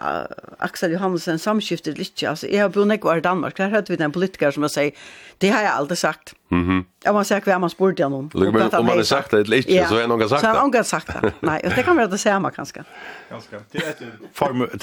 Axel 0.58 0.94
Johansen 0.96 1.38
samskiftet 1.38 1.98
litt, 1.98 2.18
altså, 2.26 2.48
jeg 2.50 2.64
har 2.64 2.72
bodd 2.74 2.90
nekvar 2.90 3.20
i 3.20 3.24
Danmark, 3.24 3.56
der 3.58 3.70
hadde 3.70 3.92
vi 3.92 3.98
den 4.00 4.12
politiker 4.12 4.50
som 4.54 4.66
jeg 4.66 4.74
sier, 4.74 5.04
det 5.42 5.52
har 5.54 5.62
jeg 5.62 5.74
aldri 5.74 5.96
sagt. 5.96 6.34
mhm 6.50 6.54
Mm 6.54 6.68
-hmm. 6.68 6.84
Jeg 7.04 7.12
må 7.14 7.22
si 7.24 7.34
hva 7.34 7.58
man 7.58 7.70
spurte 7.70 8.02
jeg 8.02 8.10
Men 8.10 8.74
Om 8.74 8.84
man 8.84 8.96
har 8.96 9.02
sagt 9.02 9.30
det 9.30 9.40
eller 9.40 9.62
ja. 9.68 9.88
så 9.88 9.94
har 9.94 10.06
noen 10.06 10.28
sagt 10.28 10.30
det. 10.30 10.40
Så 10.40 10.46
har 10.46 10.68
noen 10.68 10.84
sagt 10.84 11.06
det, 11.06 11.32
nei, 11.42 11.60
og 11.64 11.70
det 11.76 11.84
kan 11.84 11.96
være 11.96 12.10
det 12.10 12.20
samme, 12.20 12.50
kanskje. 12.50 12.84
Ganske. 13.30 13.56
Det 13.72 13.82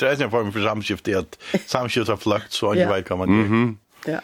er 0.02 0.24
en 0.24 0.32
form 0.32 0.52
for 0.52 0.60
samskiftet, 0.60 1.16
at 1.16 1.38
samskiftet 1.68 2.10
har 2.10 2.18
fløkt, 2.18 2.54
så 2.54 2.74
ikke 2.74 2.94
vet 2.94 3.08
hva 3.08 3.16
man 3.16 3.30
gjør. 3.30 3.76
Ja. 4.08 4.20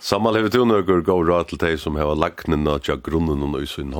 Sammal 0.00 0.34
hevet 0.34 0.54
jo 0.54 0.64
nøkker 0.64 1.02
gav 1.04 1.20
råd 1.28 1.44
til 1.48 1.58
deg 1.58 1.78
som 1.78 1.96
har 2.00 2.14
lagt 2.16 2.48
nina 2.48 2.78
til 2.78 2.96
grunnen 3.04 3.42
og 3.42 3.62
i 3.62 3.66
sin. 3.66 3.92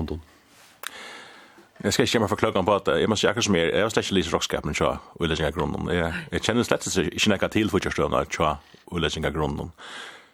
Jag 1.82 1.94
ska 1.94 2.02
inte 2.02 2.28
för 2.28 2.37
klockan 2.37 2.64
på 2.64 2.75
att 2.75 2.87
jag 2.87 3.08
måste 3.08 3.26
jacka 3.26 3.42
som 3.42 3.56
är. 3.56 3.66
Jag 3.66 3.82
har 3.82 3.90
släckt 3.90 4.10
lite 4.10 4.30
rockskapen 4.30 4.75
så 4.75 4.99
och 5.12 5.28
lägga 5.28 5.49
i 5.49 5.52
grunden. 5.52 5.96
Jag 5.96 6.12
jag 6.30 6.44
känner 6.44 6.62
slätt 6.62 6.82
så 6.82 7.02
inte 7.02 7.28
några 7.28 7.49
till 7.49 7.70
för 7.70 7.78
första 7.78 8.08
när 8.08 8.26
så 8.30 8.56
och 8.84 9.00
lägga 9.00 9.28
i 9.28 9.32
grunden. 9.32 9.70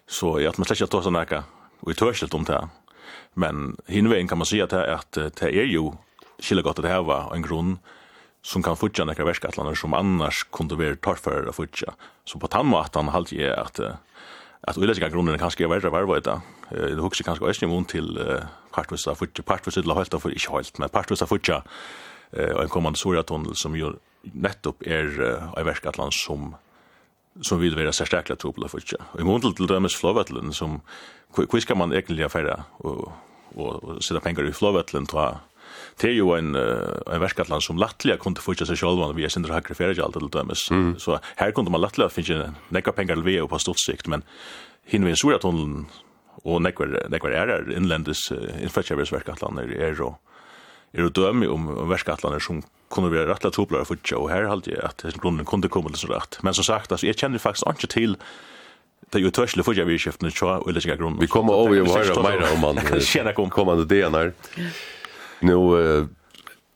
Så 0.09 0.41
jag 0.41 0.49
att 0.51 0.59
man 0.59 0.65
släckt 0.65 0.83
att 0.83 1.05
såna 1.05 1.19
här 1.19 1.43
och 1.81 1.91
i 1.91 1.95
törselt 1.95 2.35
om 2.35 2.45
det. 2.45 2.69
Men 3.35 3.77
hinvägen 3.87 4.29
kan 4.29 4.39
man 4.39 4.47
säga 4.47 4.65
att 4.65 4.73
att 4.73 5.13
det 5.13 5.43
är 5.43 5.65
ju 5.65 5.93
skilja 6.43 6.63
gott 6.63 6.79
att 6.79 6.83
det 6.83 6.89
här 6.89 7.03
var 7.03 7.35
en 7.35 7.43
grund 7.43 7.79
som 8.43 8.63
kan 8.63 8.77
futja 8.77 9.05
några 9.05 9.25
värskatlander 9.25 9.75
som 9.75 9.95
annars 9.95 10.45
kunde 10.53 10.75
vara 10.75 10.97
torrförare 10.97 11.49
att 11.49 11.57
futja. 11.57 11.95
Så 12.25 12.39
på 12.39 12.47
tandmatan 12.47 13.09
halt 13.09 13.33
jag 13.33 13.59
att 13.59 13.81
att 14.61 14.79
ulägga 14.79 15.09
grunden 15.09 15.39
kanske 15.39 15.65
är 15.65 15.69
värre 15.69 15.91
varvita. 15.91 16.43
Det 16.71 16.95
huxar 16.95 17.25
kanske 17.25 17.45
ösnen 17.45 17.85
till 17.85 18.19
partvis 18.77 19.09
av 19.11 19.19
futja, 19.19 19.45
partvis 19.47 19.81
av 19.81 19.97
helt 19.97 20.13
för 20.13 20.27
futja, 20.27 20.37
ikke 20.37 20.59
helt, 20.59 20.79
men 20.79 20.93
partvis 20.93 21.25
av 21.25 21.33
futja, 21.33 21.63
og 22.37 22.61
en 22.63 22.71
kommande 22.73 22.99
Soria-tunnel 22.99 23.57
som 23.57 23.75
jo 23.79 23.95
nettopp 24.35 24.83
er 24.87 25.13
i 25.57 25.65
verkatland 25.65 26.13
som 26.13 26.55
som 27.45 27.61
vil 27.61 27.77
være 27.77 27.93
særstakla 27.93 28.37
trobla 28.41 28.69
futja. 28.71 29.01
Og 29.15 29.21
i 29.21 29.27
måndel 29.27 29.55
til 29.57 29.69
dømes 29.69 29.97
flåvettelen 29.99 30.55
som, 30.57 30.81
hvor 31.35 31.61
skal 31.61 31.79
man 31.79 31.93
egentlig 31.93 32.25
affæra 32.25 32.63
og, 32.79 33.13
og, 33.57 33.85
og 33.85 34.03
sitte 34.05 34.23
penger 34.25 34.49
i 34.49 34.57
flåvettelen 34.57 35.07
til 35.11 35.37
Det 36.01 36.11
er 36.11 36.17
jo 36.17 36.35
en, 36.37 36.55
uh, 36.55 37.15
en 37.15 37.21
verkatland 37.21 37.63
som 37.63 37.79
lattelig 37.81 38.19
kunne 38.21 38.41
fyrtja 38.41 38.67
seg 38.69 38.79
sjálvan 38.79 39.17
vi 39.17 39.25
er 39.25 39.33
sindra 39.33 39.57
hakre 39.57 39.75
feriegjald 39.75 40.13
til 40.13 40.29
dømes. 40.29 40.71
Mm. 40.71 40.99
Så 40.99 41.19
her 41.37 41.51
kunne 41.53 41.73
man 41.73 41.81
lattelig 41.81 42.11
finne 42.13 42.55
nekka 42.71 42.93
pengar 42.93 43.17
til 43.17 43.25
vi 43.25 43.39
på 43.41 43.59
stort 43.59 43.81
sikt, 43.81 44.09
men 44.09 44.23
hinvinn 44.87 45.17
Soria-tunnelen 45.17 45.87
og 46.45 46.63
nekvar 46.63 47.09
nekvar 47.11 47.33
er 47.33 47.49
er 47.51 47.71
innlendis 47.73 48.31
är 48.31 49.91
er 49.91 49.95
då 49.95 50.17
er 50.95 51.03
det 51.03 51.15
dømi 51.15 51.47
om 51.47 51.89
verkatlanar 51.89 52.41
som 52.41 52.63
kunde 52.91 53.11
vera 53.11 53.33
rettla 53.33 53.51
toplar 53.51 53.85
for 53.85 53.97
jo 54.05 54.29
her 54.29 54.49
haldi 54.49 54.77
at 54.83 55.03
hesen 55.03 55.21
grunden 55.21 55.45
kunde 55.47 55.69
koma 55.69 55.91
til 55.91 56.11
rætt 56.11 56.43
men 56.43 56.55
som 56.55 56.65
sagt 56.65 56.93
altså 56.93 57.07
eg 57.07 57.17
känner 57.17 57.39
faktisk 57.39 57.67
ikkje 57.67 57.89
til 57.89 58.17
Det 59.13 59.21
er 59.21 59.25
jo 59.25 59.31
tørselig 59.31 59.65
for 59.65 59.73
jeg 59.73 59.87
vil 59.87 60.01
skifte 60.03 60.31
tror 60.35 60.59
og 60.59 60.67
ulike 60.67 60.97
grunn. 60.99 61.21
Vi 61.21 61.29
kommer 61.31 61.55
over 61.55 61.77
i 61.77 61.81
å 61.81 61.87
høre 61.87 62.23
mer 62.23 62.43
om 62.51 62.65
han 62.65 63.47
kommande 63.55 63.87
DNR. 63.87 64.33
Nå, 65.47 65.59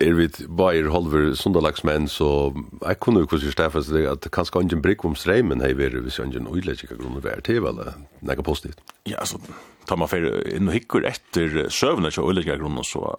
er 0.01 0.15
vi 0.17 0.29
bayer 0.49 0.89
halver 0.93 1.35
sundalagsmenn, 1.37 2.09
så 2.09 2.53
jeg 2.87 3.01
kunne 3.01 3.21
jo 3.23 3.29
hvordan 3.29 3.53
stefas 3.53 3.91
det 3.93 4.07
at 4.09 4.29
kanskje 4.33 4.63
en 4.63 4.83
brikk 4.83 5.05
om 5.05 5.17
streimen 5.19 5.61
hei 5.61 5.75
veri 5.77 6.01
hvis 6.01 6.19
ingen 6.23 6.49
uileggjika 6.49 6.97
grunner 6.97 7.21
vær 7.25 7.43
til, 7.45 7.67
eller 7.69 7.99
nekka 8.25 8.45
positivt? 8.47 8.81
Ja, 9.07 9.21
altså, 9.21 9.41
tar 9.89 10.01
man 10.01 10.09
fyrir 10.09 10.41
inn 10.55 10.71
og 10.71 10.77
hikker 10.77 11.05
etter 11.11 11.69
søvnet 11.69 12.17
til 12.17 12.25
uileggjika 12.25 12.61
grunner, 12.63 12.87
så 12.87 13.15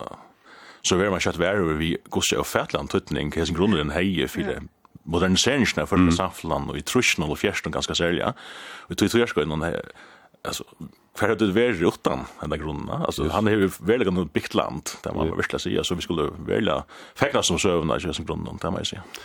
så 0.81 0.97
vær 0.97 1.11
man 1.13 1.21
kjøtt 1.21 1.38
vær 1.38 1.59
vi 1.77 1.91
gosje 2.09 2.39
og 2.41 2.47
fætland 2.50 2.89
tuttning, 2.89 3.29
hans 3.35 3.51
grunneren 3.53 3.93
hei 3.93 4.25
fyrir 4.25 4.63
moderniseringsna 5.05 5.85
for 5.85 6.01
mm. 6.01 6.15
samfland 6.17 6.73
og 6.73 6.77
i 6.77 6.81
trusjon 6.81 7.29
og 7.29 7.38
fjerstun 7.38 7.73
ganske 7.73 7.93
særlig, 7.97 8.25
og 8.25 8.89
i 8.89 8.97
tog 8.97 9.05
i 9.05 9.13
tog 9.13 9.21
i 9.21 9.29
tog 9.29 9.45
i 9.45 10.50
tog 10.50 10.65
i 10.81 11.00
Hver 11.20 11.34
hadde 11.34 11.48
det 11.50 11.56
vært 11.56 11.82
utan 11.84 12.25
denne 12.39 12.58
grunden 12.58 12.89
Altså, 12.89 13.27
han 13.30 13.48
har 13.48 13.53
ju 13.53 13.70
väldigt 13.80 14.13
något 14.13 14.34
byggt 14.34 14.53
land, 14.53 14.89
där 15.03 15.13
man 15.13 15.36
vill 15.38 15.60
säga 15.60 15.84
så 15.84 15.96
vi 15.96 16.01
skulle 16.01 16.30
välja 16.48 16.84
fekna 17.15 17.44
som 17.44 17.60
sövna 17.60 17.98
i 17.98 18.13
som 18.13 18.25
grunden 18.25 18.58
där 18.62 18.72
man 18.72 18.86
säger 18.86 19.01
si. 19.01 19.22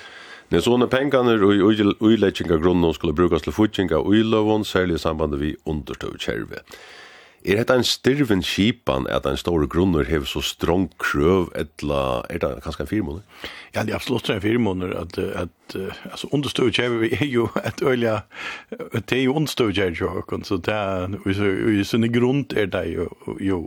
Nei, 0.49 0.61
så 0.63 0.77
når 0.79 0.87
pengene 0.87 1.33
og 1.43 2.05
uiletjinga 2.07 2.61
grunnen 2.63 2.93
skulle 2.95 3.17
brukes 3.19 3.43
til 3.43 3.55
futjinga 3.55 3.99
og 3.99 4.13
uiløvån, 4.13 4.65
særlig 4.65 4.95
i 4.95 5.03
samband 5.03 5.35
vi 5.41 5.57
understøv 5.67 6.15
kjerve. 6.23 6.61
Er 7.47 7.61
dette 7.61 7.75
en 7.79 7.85
styrven 7.87 8.41
kipan 8.43 9.05
at 9.07 9.27
en 9.29 9.37
stor 9.39 9.63
grunner 9.71 10.09
hever 10.09 10.27
så 10.27 10.41
strong 10.43 10.89
krøv, 10.99 11.53
etla, 11.55 12.25
er 12.27 12.41
det 12.43 12.49
kanskje 12.65 12.83
en 12.83 12.91
fire 12.91 13.07
måneder? 13.07 13.51
Ja, 13.77 13.85
det 13.87 13.93
er 13.93 13.99
absolutt 14.01 14.31
en 14.35 14.43
fire 14.43 14.59
måneder, 14.59 14.97
at, 15.05 15.19
at 15.19 15.77
altså, 16.11 16.27
understøvkjøver 16.35 17.07
er 17.21 17.31
jo 17.31 17.47
et 17.63 17.83
øyla, 17.87 18.17
det 18.99 19.19
er 19.21 19.23
jo 19.23 19.37
understøvkjøver, 19.39 20.43
så 20.49 20.59
det 20.59 20.75
er, 20.75 21.15
i 21.71 21.87
sinne 21.87 22.11
grunn 22.11 22.43
er 22.57 22.67
det 22.73 22.83
jo, 22.97 23.07
jo 23.39 23.61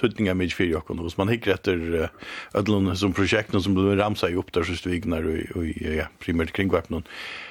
tøtninga 0.00 0.32
mye 0.32 0.56
fire 0.56 0.78
jokken, 0.78 1.04
hvis 1.04 1.18
man 1.20 1.28
hikker 1.28 1.58
etter 1.58 2.08
ødlån 2.56 2.94
som 2.96 3.12
prosjekten 3.12 3.60
som 3.60 3.76
blir 3.76 4.00
ramsa 4.00 4.32
i 4.32 4.40
opp 4.40 4.54
der, 4.56 4.64
så 4.64 4.78
stvigner 4.78 5.28
og, 5.52 5.68
ja, 5.84 6.08
primært 6.24 6.56
kringvapnen, 6.56 7.04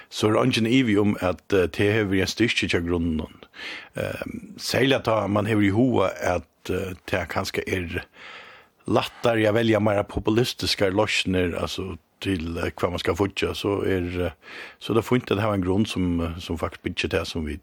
så 0.10 0.32
er 0.32 0.40
det 0.40 0.58
ikke 0.58 0.74
ivi 0.74 0.98
om 0.98 1.14
at 1.22 1.44
det 1.52 1.76
hever 1.78 2.24
en 2.24 2.34
styrke 2.34 2.66
til 2.66 2.90
grunnen, 2.90 3.22
Ehm 3.94 4.54
sälja 4.58 5.00
ta 5.00 5.28
man 5.28 5.46
har 5.46 5.62
ju 5.62 5.72
hoa 5.72 6.08
att 6.08 6.70
det 7.06 7.28
kanske 7.30 7.62
är 7.68 8.06
lättare 8.86 9.42
jag 9.42 9.54
välja 9.54 9.80
mer 9.80 10.04
populistiska 10.04 10.90
lösningar 10.90 11.58
alltså 11.62 11.98
till 12.20 12.72
vad 12.82 12.92
man 12.92 13.00
ska 13.00 13.16
fortsätta 13.16 13.54
så 13.54 13.82
är 13.82 14.34
så 14.80 14.94
det 14.94 15.02
får 15.02 15.16
inte 15.18 15.36
det 15.36 15.42
här 15.42 15.54
en 15.54 15.62
grund 15.62 15.88
som 15.88 16.34
som 16.40 16.58
faktiskt 16.58 16.84
bitchet 16.84 17.12
det 17.12 17.26
som 17.26 17.46
vi 17.46 17.60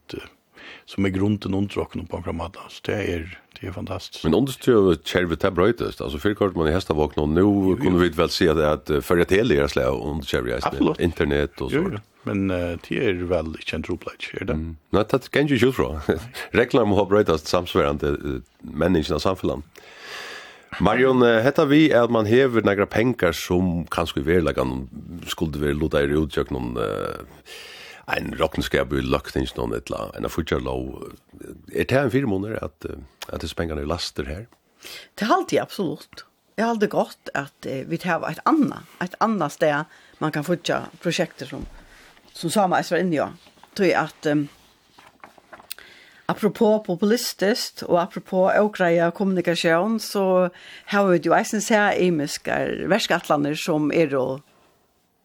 som 0.85 1.05
är 1.05 1.09
grunden 1.09 1.55
undrocken 1.55 2.07
på 2.07 2.17
programmet 2.17 2.53
så 2.69 2.81
det 2.85 3.13
är 3.13 3.41
det 3.61 3.67
är 3.67 3.73
fantastiskt. 3.73 4.25
Men 4.25 4.35
understöd 4.35 4.99
Cherry 5.05 5.37
där 5.37 5.51
brötest 5.51 6.01
alltså 6.01 6.19
för 6.19 6.35
kort 6.35 6.55
man 6.55 6.69
i 6.69 6.73
hästa 6.73 6.95
vakna 6.95 7.23
och 7.23 7.29
nu 7.29 7.77
kunde 7.77 7.99
vi 7.99 8.09
väl 8.09 8.29
se 8.29 8.49
att 8.49 8.91
förra 9.03 9.25
hela 9.29 9.55
deras 9.55 9.77
lä 9.77 9.85
under 9.87 10.25
Chervet 10.25 11.01
internet 11.01 11.61
och 11.61 11.71
så. 11.71 11.77
Jo, 11.77 11.91
jo 11.93 11.99
men 12.29 12.49
uh, 12.53 12.75
det 12.87 13.01
er 13.01 13.21
vel 13.31 13.53
ikke 13.59 13.79
en 13.79 13.87
troplegg, 13.87 14.31
er 14.41 14.49
det? 14.51 14.57
Mm. 14.61 14.73
Nei, 14.97 15.05
det 15.11 15.21
kan 15.35 15.51
ikke 15.51 15.71
ut 15.71 15.79
fra. 15.79 16.19
Regler 16.61 16.89
må 16.89 16.99
ha 17.01 17.07
brøytast 17.09 17.51
samsverande 17.51 18.17
menneskene 18.65 19.21
av 19.21 19.25
samfunnet. 19.25 19.85
Marion, 20.83 21.23
hetta 21.23 21.69
vi 21.71 21.85
er 21.93 22.09
at 22.09 22.11
man 22.11 22.27
hever 22.27 22.65
negra 22.67 22.87
penkar 22.91 23.35
som 23.37 23.85
kanskje 23.95 24.25
i 24.25 24.27
verlegan 24.27 24.89
skulle 25.31 25.61
være 25.63 25.79
lota 25.79 26.03
i 26.03 26.11
utjøk 26.19 26.51
noen 26.51 26.75
uh, 26.81 27.23
en 28.13 28.35
rockenskap 28.41 28.93
i 28.93 29.03
løktings 29.05 29.55
noen 29.57 29.77
etla, 29.79 30.09
en 30.17 30.27
av 30.29 30.35
futjarlov. 30.35 31.13
Er 31.73 31.89
det 31.89 31.99
en 31.99 32.13
fire 32.13 32.31
måneder 32.31 32.59
at, 32.65 32.89
uh, 32.89 33.01
at 33.31 33.45
disse 33.45 33.57
pengene 33.57 33.85
er 33.85 33.91
laster 33.91 34.29
her? 34.29 34.47
Det 35.17 35.27
er 35.27 35.37
alltid 35.37 35.63
absolutt. 35.63 36.27
Det 36.55 36.63
er 36.63 36.73
alltid 36.73 36.93
godt 36.93 37.33
at 37.39 37.71
uh, 37.71 37.81
vi 37.89 38.01
tar 38.01 38.27
et 38.29 38.43
annet, 38.49 38.91
et 39.05 39.17
annet 39.25 39.55
sted 39.55 39.95
man 40.21 40.35
kan 40.35 40.47
futja 40.47 40.85
prosjekter 41.03 41.49
som 41.51 41.65
som 42.35 42.51
Sama 42.51 42.83
var 42.91 42.99
inne 42.99 43.17
i. 43.17 43.23
jeg 43.79 43.95
at 43.99 44.27
um, 44.27 44.49
apropå 46.27 46.85
populistiskt 46.87 47.83
och 47.83 48.03
apropå 48.03 48.53
åkreja 48.59 49.11
kommunikation 49.11 50.01
så 50.01 50.51
har 50.87 51.07
vi 51.07 51.21
jo 51.25 51.35
eisen 51.35 51.61
se 51.61 51.93
imiske 51.99 52.87
verskattlander 52.89 53.55
som 53.55 53.93
är 53.93 54.15
og 54.15 54.41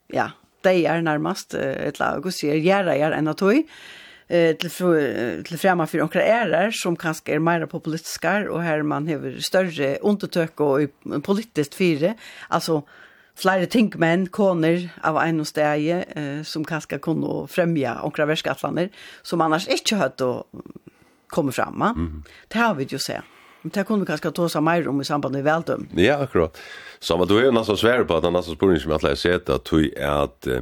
ja, 0.08 0.32
de 0.62 0.86
är 0.86 1.02
närmast 1.02 1.54
ett 1.54 2.00
lag 2.00 2.26
och 2.26 2.34
ser 2.34 2.56
gärna 2.56 2.98
gärna 2.98 3.16
en 3.16 3.28
eh 4.30 4.56
till 4.56 4.70
till 5.44 5.58
framma 5.58 5.88
för 5.88 5.98
några 5.98 6.24
ärer 6.24 6.72
som 6.72 6.96
kanske 6.96 7.36
är 7.36 7.40
mer 7.40 7.66
populistiska 7.66 8.52
och 8.52 8.64
här 8.64 8.82
man 8.82 9.08
har 9.08 9.42
större 9.42 9.98
undertök 9.98 10.60
och 10.60 10.80
politiskt 11.24 11.76
fyra 11.76 12.14
alltså 12.48 12.84
flere 13.40 13.70
tinkmenn, 13.72 14.28
koner 14.36 14.90
av 15.06 15.18
en 15.24 15.44
og 15.44 15.48
steg, 15.48 15.88
eh, 15.90 16.44
som 16.44 16.66
kanskje 16.68 17.00
kunne 17.04 17.48
fremja 17.48 18.00
omkra 18.06 18.28
verskattlander, 18.30 18.90
som 19.24 19.42
annars 19.42 19.68
ikke 19.72 20.00
hadde 20.00 20.26
å 20.26 20.46
komme 21.30 21.52
fram. 21.52 21.76
Mm 21.76 21.94
-hmm. 21.96 22.24
Det 22.48 22.58
har 22.58 22.76
vi 22.76 22.88
jo 22.90 23.00
sett. 23.00 23.24
Men 23.62 23.72
det 23.74 23.86
kunne 23.88 24.06
vi 24.06 24.06
kanskje 24.06 24.32
ta 24.32 24.48
seg 24.50 24.64
mer 24.64 24.88
om 24.88 25.02
i 25.02 25.04
samband 25.04 25.36
med 25.36 25.44
veldøm. 25.44 25.88
Ja, 25.98 26.18
akkurat. 26.24 26.58
Så 27.00 27.18
men 27.18 27.28
du 27.28 27.38
er 27.38 27.46
jo 27.46 27.52
nesten 27.52 27.78
svære 27.78 28.06
på 28.08 28.18
at 28.18 28.24
han 28.24 28.34
nesten 28.34 28.56
spurning 28.56 28.80
som 28.80 28.92
jeg 28.92 29.02
har 29.04 29.16
sett, 29.16 29.50
at 29.50 29.68
du 29.72 29.90
er 29.98 30.24
at 30.24 30.48
eh, 30.48 30.62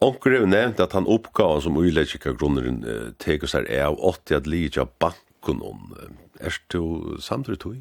Onker 0.00 0.38
har 0.38 0.46
nevnt 0.46 0.80
at 0.80 0.92
han 0.92 1.06
oppgaven 1.06 1.60
som 1.60 1.76
uileggikker 1.76 2.32
grunneren 2.32 2.84
eh, 2.88 3.12
teker 3.18 3.46
seg 3.46 3.68
er 3.68 3.90
av 3.90 3.98
80 4.00 4.36
at 4.36 4.46
lidja 4.46 4.86
banken 4.98 5.60
om. 5.62 5.92
Er 6.40 6.56
du 6.72 7.16
samtidig 7.20 7.60
tog? 7.60 7.76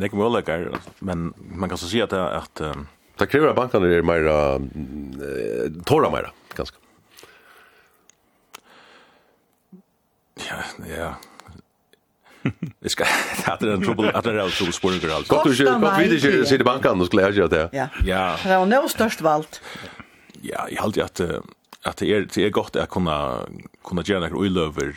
det 0.00 0.04
är 0.04 0.04
inte 0.04 0.16
möjligt, 0.16 0.90
men 0.98 1.34
man 1.36 1.68
kan 1.68 1.78
så 1.78 1.88
säga 1.88 2.04
att, 2.04 2.12
att 2.12 2.60
um, 2.60 2.86
Det 3.18 3.26
kräver 3.26 3.48
att 3.48 3.56
bankarna 3.56 3.86
är 3.86 4.02
mer 4.02 4.22
uh, 4.22 5.82
torra 5.84 6.10
mer, 6.10 6.32
ganska. 6.54 6.76
Ja, 10.48 10.84
ja. 10.96 11.14
Det 12.80 12.88
ska 12.88 13.04
att 13.46 13.60
det 13.60 13.68
är 13.68 13.72
en 13.72 13.82
trouble 13.82 14.10
att 14.10 14.24
det 14.24 14.42
är 14.42 14.48
så 14.48 14.56
trubbel 14.56 14.72
spårningar 14.72 15.16
alltså. 15.16 15.34
Gott 15.34 15.44
du 15.44 15.56
kör 15.56 15.78
gott 15.78 15.98
vi 15.98 16.08
det 16.08 16.46
sig 16.46 16.58
det 16.58 16.64
banken 16.64 17.00
och 17.00 17.06
skulle 17.06 17.22
jag 17.22 17.32
göra 17.32 17.48
det. 17.48 17.68
Ja. 17.72 17.88
Ja. 18.06 18.36
Det 18.42 18.58
var 18.58 18.66
nog 18.66 18.90
störst 18.90 19.20
valt. 19.20 19.60
Ja, 20.42 20.66
jag 20.70 20.82
håller 20.82 21.02
att 21.02 21.20
att 21.82 21.96
det 21.96 22.12
är 22.12 22.28
det 22.34 22.46
är 22.46 22.50
gott 22.50 22.76
att 22.76 22.90
kunna 22.90 23.38
kunna 23.84 24.02
göra 24.02 24.20
några 24.20 24.36
oil 24.36 24.58
över 24.58 24.94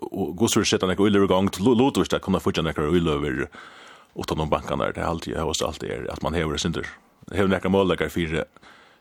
och 0.00 0.36
gå 0.36 0.48
så 0.48 0.64
sätta 0.64 0.86
några 0.86 1.02
oil 1.02 1.16
över 1.16 1.26
gång 1.26 1.48
till 1.48 1.64
Lotus 1.64 2.12
att 2.12 2.22
kunna 2.22 2.40
få 2.40 2.50
göra 2.50 2.72
några 2.76 2.90
oil 2.90 3.08
över 3.08 3.48
utan 4.16 4.38
de 4.38 4.48
bankarna 4.48 4.92
det 4.92 5.00
är 5.00 5.04
alltid 5.04 5.34
jag 5.34 5.40
har 5.40 5.66
alltid 5.66 5.90
är 5.90 6.10
att 6.12 6.22
man 6.22 6.34
häver 6.34 6.56
synder 6.56 6.86
häver 7.32 7.48
näka 7.48 7.68
målläkare 7.68 8.08
för 8.08 8.44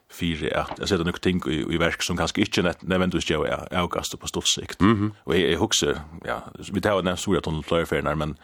för 0.09 0.57
att 0.57 0.79
jag 0.79 0.89
sätter 0.89 1.03
några 1.03 1.17
ting 1.17 1.41
i, 1.47 1.73
i 1.73 1.77
verk 1.77 2.01
som 2.01 2.17
kanske 2.17 2.41
inte 2.41 2.61
net 2.61 2.81
nödvändigtvis 2.81 3.29
gör 3.29 3.47
jag 3.47 3.79
avkastar 3.83 4.17
på 4.17 4.27
stort 4.27 4.47
sikt 4.47 4.81
mm 4.81 4.97
-hmm. 4.97 5.11
och 5.23 5.35
jag, 5.35 5.51
jag 5.51 5.59
huxar 5.59 5.99
ja 6.25 6.43
vi 6.71 6.81
tar 6.81 7.01
den 7.01 7.17
stora 7.17 7.41
tunnelflöjfärden 7.41 8.17
men 8.17 8.37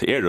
det 0.00 0.08
er 0.10 0.26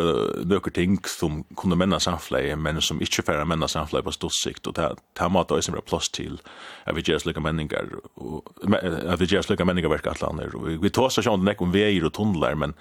nøkker 0.48 0.74
ting 0.76 0.98
som 1.08 1.42
kunne 1.60 1.78
menna 1.80 2.00
samfleie, 2.04 2.58
men 2.60 2.82
som 2.84 3.00
ikke 3.04 3.24
færre 3.28 3.48
menna 3.48 3.70
samfleie 3.72 4.04
på 4.06 4.14
stort 4.16 4.36
sikt, 4.36 4.68
og 4.68 4.76
det 4.78 4.90
er 4.90 5.32
mat 5.32 5.52
og 5.52 5.64
som 5.64 5.78
er 5.78 5.86
plass 5.88 6.10
til 6.12 6.40
at 6.86 6.98
vi 6.98 7.06
gjør 7.08 7.24
slike 7.24 7.44
menninger, 7.44 7.96
at 7.96 9.22
vi 9.22 9.30
gjør 9.32 9.48
slike 9.48 9.68
menninger 9.68 9.92
verka 9.92 10.14
alle 10.16 10.32
andre. 10.34 10.78
Vi 10.82 10.94
tar 10.94 11.14
seg 11.14 11.28
sånn 11.28 11.46
nekk 11.48 11.64
om 11.64 11.74
veier 11.74 12.08
og 12.08 12.16
tunnler, 12.18 12.58
men 12.60 12.76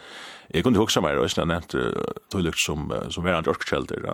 jeg 0.50 0.66
kunne 0.66 0.82
huske 0.82 1.02
meg, 1.04 1.18
og 1.20 1.30
jeg 1.30 1.47
nevnte 1.47 1.90
tog 2.32 2.54
som, 2.59 2.88
som 3.14 3.26
verand 3.26 3.50
orkkjelder, 3.50 4.09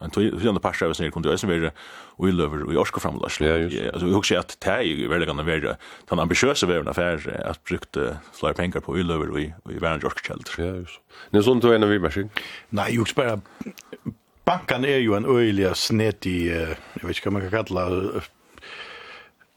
en 0.00 0.12
tøylukt 0.12 0.62
parser 0.64 0.90
av 0.90 0.96
sin 0.96 1.12
kunne 1.14 1.30
jeg 1.32 1.40
som 1.40 1.50
være 1.50 1.70
uiløver 2.20 2.66
og 2.66 2.72
i 2.72 2.76
orsk 2.76 2.98
og 2.98 3.00
orskoframlags. 3.00 3.38
Ja, 3.40 3.56
just. 3.62 3.78
Altså, 3.92 4.08
jeg 4.08 4.16
husker 4.16 4.40
at 4.40 4.56
det 4.64 4.72
er 4.72 4.82
jo 4.84 5.08
veldig 5.12 5.28
kan 5.30 5.42
være 5.46 5.76
den 6.10 6.22
ambisjøse 6.22 6.68
veren 6.68 6.90
affære 6.92 7.36
at 7.46 7.62
brukte 7.68 8.16
flere 8.36 8.56
penger 8.58 8.84
på 8.84 8.96
uiløver 8.96 9.32
og 9.32 9.40
i 9.40 9.80
verand 9.80 10.04
orkkjelder. 10.04 10.56
Ja, 10.60 10.72
just. 10.82 11.00
Nei, 11.32 11.42
sånn 11.44 11.62
tøy 11.64 11.75
en 11.76 11.86
av 11.86 11.92
vimarsing? 11.92 12.32
Nei, 12.76 12.90
jo 12.96 13.06
ikke 13.06 13.20
bare... 13.22 13.36
Bankan 14.46 14.84
er 14.86 15.00
jo 15.02 15.16
en 15.16 15.26
øyelig 15.26 15.72
snet 15.80 16.26
i, 16.30 16.36
jeg 16.52 17.02
vet 17.02 17.16
ikke 17.16 17.32
hva 17.32 17.34
man 17.34 17.46
kan 17.48 17.64
kalla, 17.64 18.20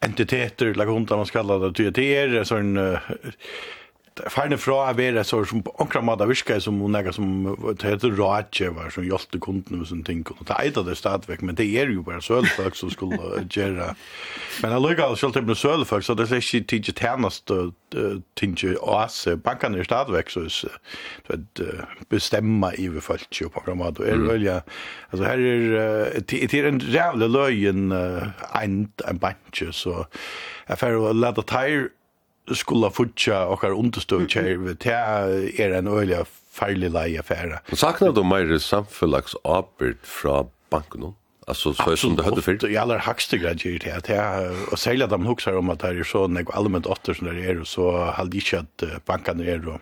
entiteter, 0.02 0.72
eller 0.72 0.90
hundar 0.90 1.20
man 1.20 1.28
skal 1.28 1.44
kalla 1.44 1.60
det. 1.68 1.92
Det 1.94 2.08
er 2.22 2.40
sånn... 2.48 2.74
Uh, 2.74 3.12
ferne 4.28 4.58
fra 4.60 4.76
å 4.90 4.94
være 4.96 5.22
så 5.24 5.40
som 5.48 5.62
på 5.64 5.72
omkring 5.82 6.04
måte 6.06 6.26
virker 6.28 6.60
som 6.62 6.78
hun 6.82 6.98
er 6.98 7.10
som 7.14 7.50
heter 7.80 8.14
rådkjøver 8.18 8.92
som 8.94 9.06
hjelpte 9.06 9.40
kundene 9.42 9.82
og 9.82 9.88
sånne 9.90 10.06
ting. 10.06 10.22
Og 10.36 10.42
det 10.48 10.56
eier 10.58 10.86
det 10.86 10.96
stadigvæk, 10.98 11.42
men 11.46 11.58
det 11.58 11.66
er 11.80 11.92
jo 11.92 12.04
bare 12.06 12.22
sølfolk 12.24 12.78
som 12.78 12.92
skulle 12.92 13.44
gjøre. 13.46 13.92
Men 14.62 14.74
jeg 14.74 14.84
lukker 14.84 15.14
selv 15.20 15.36
til 15.36 15.46
med 15.48 15.60
sølfolk, 15.60 16.04
så 16.06 16.16
det 16.18 16.28
er 16.28 16.42
ikke 16.42 16.66
tidlig 16.74 16.96
tjenest 17.00 17.54
og 17.54 17.74
tidlig 18.38 18.76
oas. 18.80 19.22
Bankene 19.44 19.80
er 19.80 19.88
stadigvæk 19.88 20.30
så 20.30 20.46
vet, 21.28 21.64
bestemmer 22.10 22.76
i 22.78 22.88
vi 22.88 23.00
folk 23.04 23.40
jo 23.40 23.48
på 23.48 23.62
omkring 23.62 23.80
måte. 23.80 24.04
Er 24.06 24.18
veldig, 24.18 24.60
altså 25.12 25.24
her 25.24 25.46
er, 25.46 26.20
det 26.20 26.54
er 26.54 26.68
en 26.68 26.80
jævlig 26.80 27.30
løyen 27.30 27.92
en, 27.92 28.76
en 29.08 29.18
banke, 29.18 29.72
så 29.72 30.04
jeg 30.68 30.78
får 30.78 31.12
lade 31.12 31.42
teir 31.48 31.88
skulle 32.50 32.90
futja 32.90 33.46
okkar 33.52 33.74
understøv 33.76 34.26
kjær, 34.28 34.74
det 34.80 35.60
er 35.60 35.78
en 35.78 35.88
öliga 35.88 36.24
farlig 36.52 36.90
lei 36.90 37.18
Och 37.18 37.78
Saknar 37.78 38.12
du 38.12 38.22
meir 38.24 38.58
samfunnlags 38.58 39.36
arbeid 39.44 39.96
fra 40.02 40.46
banken? 40.70 41.14
Alltså 41.46 41.72
så 41.72 41.90
är 41.90 41.96
som 41.96 42.16
det 42.16 42.22
hade 42.22 42.42
förut. 42.42 42.62
Jag 42.62 42.86
har 42.86 42.98
högsta 42.98 43.36
grad 43.36 43.66
är 43.66 43.78
det 43.78 43.96
att 43.96 44.08
jag 44.08 44.52
och 44.72 44.78
sälja 44.78 45.06
dem 45.06 45.26
huxar 45.26 45.56
om 45.56 45.70
att 45.70 45.80
det 45.80 45.88
är 45.88 46.04
så 46.04 46.26
när 46.26 46.44
allmänt 46.54 46.86
åter 46.86 47.14
som 47.14 47.26
det 47.26 47.50
är 47.50 47.64
så 47.64 48.04
hade 48.04 48.36
inte 48.36 48.96
att 48.96 49.04
banken 49.04 49.40
är 49.40 49.58
då 49.58 49.78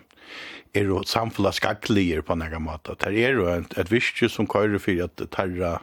är 0.73 0.85
då 0.85 1.03
samfulla 1.03 1.51
skacklier 1.51 2.21
på 2.21 2.35
några 2.35 2.59
mått. 2.59 2.89
Det 2.99 3.25
är 3.25 3.35
då 3.35 3.47
ett 3.81 3.91
virke 3.91 4.29
som 4.29 4.47
kör 4.47 4.77
för 4.77 5.03
att 5.03 5.31
tarra 5.31 5.81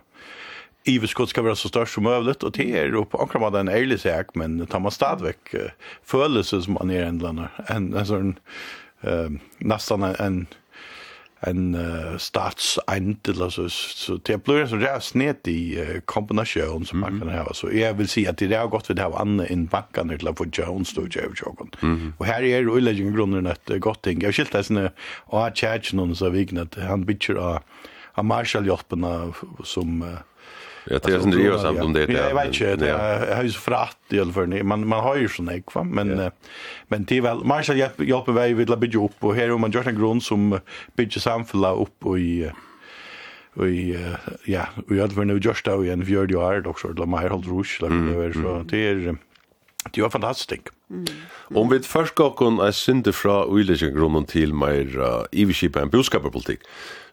överskott 0.86 1.28
ska 1.28 1.42
vara 1.42 1.56
så 1.56 1.68
störst 1.68 1.94
som 1.94 2.04
möjligt 2.04 2.42
och 2.42 2.52
det 2.52 2.78
är 2.78 3.04
på 3.04 3.18
ankra 3.18 3.40
med 3.40 3.52
den 3.52 3.68
ärlig 3.68 4.00
sak 4.00 4.26
men 4.34 4.66
tar 4.66 4.80
man 4.80 4.90
stadväck 4.90 5.54
uh, 5.54 5.60
födelser 6.04 6.60
som 6.60 6.72
man 6.72 6.90
är 6.90 7.02
ändlarna 7.02 7.48
en 7.66 7.94
en 7.94 8.06
sån 8.06 8.38
eh 9.00 9.28
nästan 9.58 10.02
en 10.02 10.46
en 11.40 11.74
uh, 11.74 12.16
statseind 12.16 13.28
eller 13.28 13.50
så, 13.50 13.68
så 13.68 14.16
det 14.16 14.44
blir 14.44 14.66
så 14.66 14.76
där 14.76 15.18
rätt 15.18 15.48
i 15.48 15.80
uh, 15.80 16.00
kombination 16.00 16.86
som 16.86 16.98
man 16.98 17.20
kan 17.20 17.28
ha. 17.28 17.54
Så 17.54 17.72
jag 17.72 17.94
vill 17.94 18.08
säga 18.08 18.30
att 18.30 18.38
det 18.38 18.54
har 18.54 18.66
gått 18.66 18.90
vid 18.90 18.96
det 18.96 19.02
här 19.02 19.20
andra 19.20 19.46
in 19.46 19.66
bankarna 19.66 20.16
till 20.18 20.28
att 20.28 20.58
Jones 20.58 20.94
då 20.94 21.02
Joe 21.02 21.32
Jogon. 21.42 21.70
Och 22.18 22.26
här 22.26 22.42
är 22.42 22.62
det 22.62 22.92
ju 22.92 23.12
grunden 23.12 23.46
att 23.46 23.70
gott 23.80 24.02
ting. 24.02 24.20
Jag 24.22 24.34
skilt 24.34 24.52
det 24.52 24.64
såna 24.64 24.90
och 25.16 25.38
har 25.38 25.50
charge 25.50 25.90
någon 25.92 26.16
så 26.16 26.28
vignat 26.28 26.74
han 26.74 27.04
bitcher 27.04 27.60
a 28.14 28.22
Marshall 28.22 28.66
Joppen 28.66 29.32
som 29.64 30.16
Jag 30.86 31.02
tror 31.02 31.22
inte 31.22 31.36
det 31.36 31.42
gör 31.42 31.58
samt 31.58 31.80
om 31.80 31.92
det 31.92 32.12
Ja. 32.12 32.28
Jag 32.28 32.34
vet 32.34 32.46
inte, 32.46 32.76
det 32.76 33.34
har 33.34 33.42
ju 33.42 33.50
så 33.50 33.60
fratt 33.60 33.98
i 34.08 34.20
alla 34.20 34.32
fall. 34.32 34.64
Man, 34.64 34.88
man 34.88 35.00
har 35.00 35.16
ju 35.16 35.28
sån 35.28 35.48
ägg, 35.48 35.64
va? 35.74 35.84
Men, 35.84 36.18
ja. 36.18 36.30
men 36.88 37.04
det 37.04 37.16
är 37.16 37.20
väl, 37.20 37.44
Marshall 37.44 37.76
hjälper, 37.76 38.04
hjälper 38.04 38.32
mig 38.32 38.54
vid 38.54 38.70
att 38.70 38.78
bygga 38.78 39.04
upp. 39.04 39.16
Och 39.20 39.34
här 39.34 39.48
har 39.48 39.58
man 39.58 39.70
gjort 39.70 39.86
en 39.86 39.98
grund 39.98 40.22
som 40.22 40.58
bygger 40.96 41.20
samfället 41.20 41.78
upp 41.78 42.06
och 42.06 42.18
i 42.18 42.50
i 43.64 43.96
ja, 44.44 44.66
vi 44.88 45.00
hade 45.00 45.14
för 45.14 45.24
nu 45.24 45.38
just 45.38 45.64
då 45.64 45.82
en 45.84 46.06
fjärde 46.06 46.36
år 46.36 46.66
också, 46.66 46.88
då 46.88 47.04
var 47.04 47.20
mer 47.20 47.28
hållt 47.30 47.46
rusch, 47.46 47.78
det 47.80 47.88
var 47.88 48.32
så 48.32 48.64
det 48.68 48.88
är 48.88 49.16
Det 49.94 50.02
var 50.02 50.10
fantastisk. 50.10 50.68
Mm. 50.90 51.04
Mm. 51.50 51.56
Om 51.56 51.70
vi 51.70 51.78
først 51.82 52.14
går 52.14 52.30
kun 52.38 52.60
en 52.60 52.72
synde 52.72 53.12
fra 53.12 53.44
ulike 53.46 53.90
grunnen 53.94 54.26
til 54.26 54.54
mer 54.54 54.86
uh, 54.98 55.24
iverskipa 55.32 55.82
enn 55.82 55.90
boskaperpolitikk, 55.90 56.64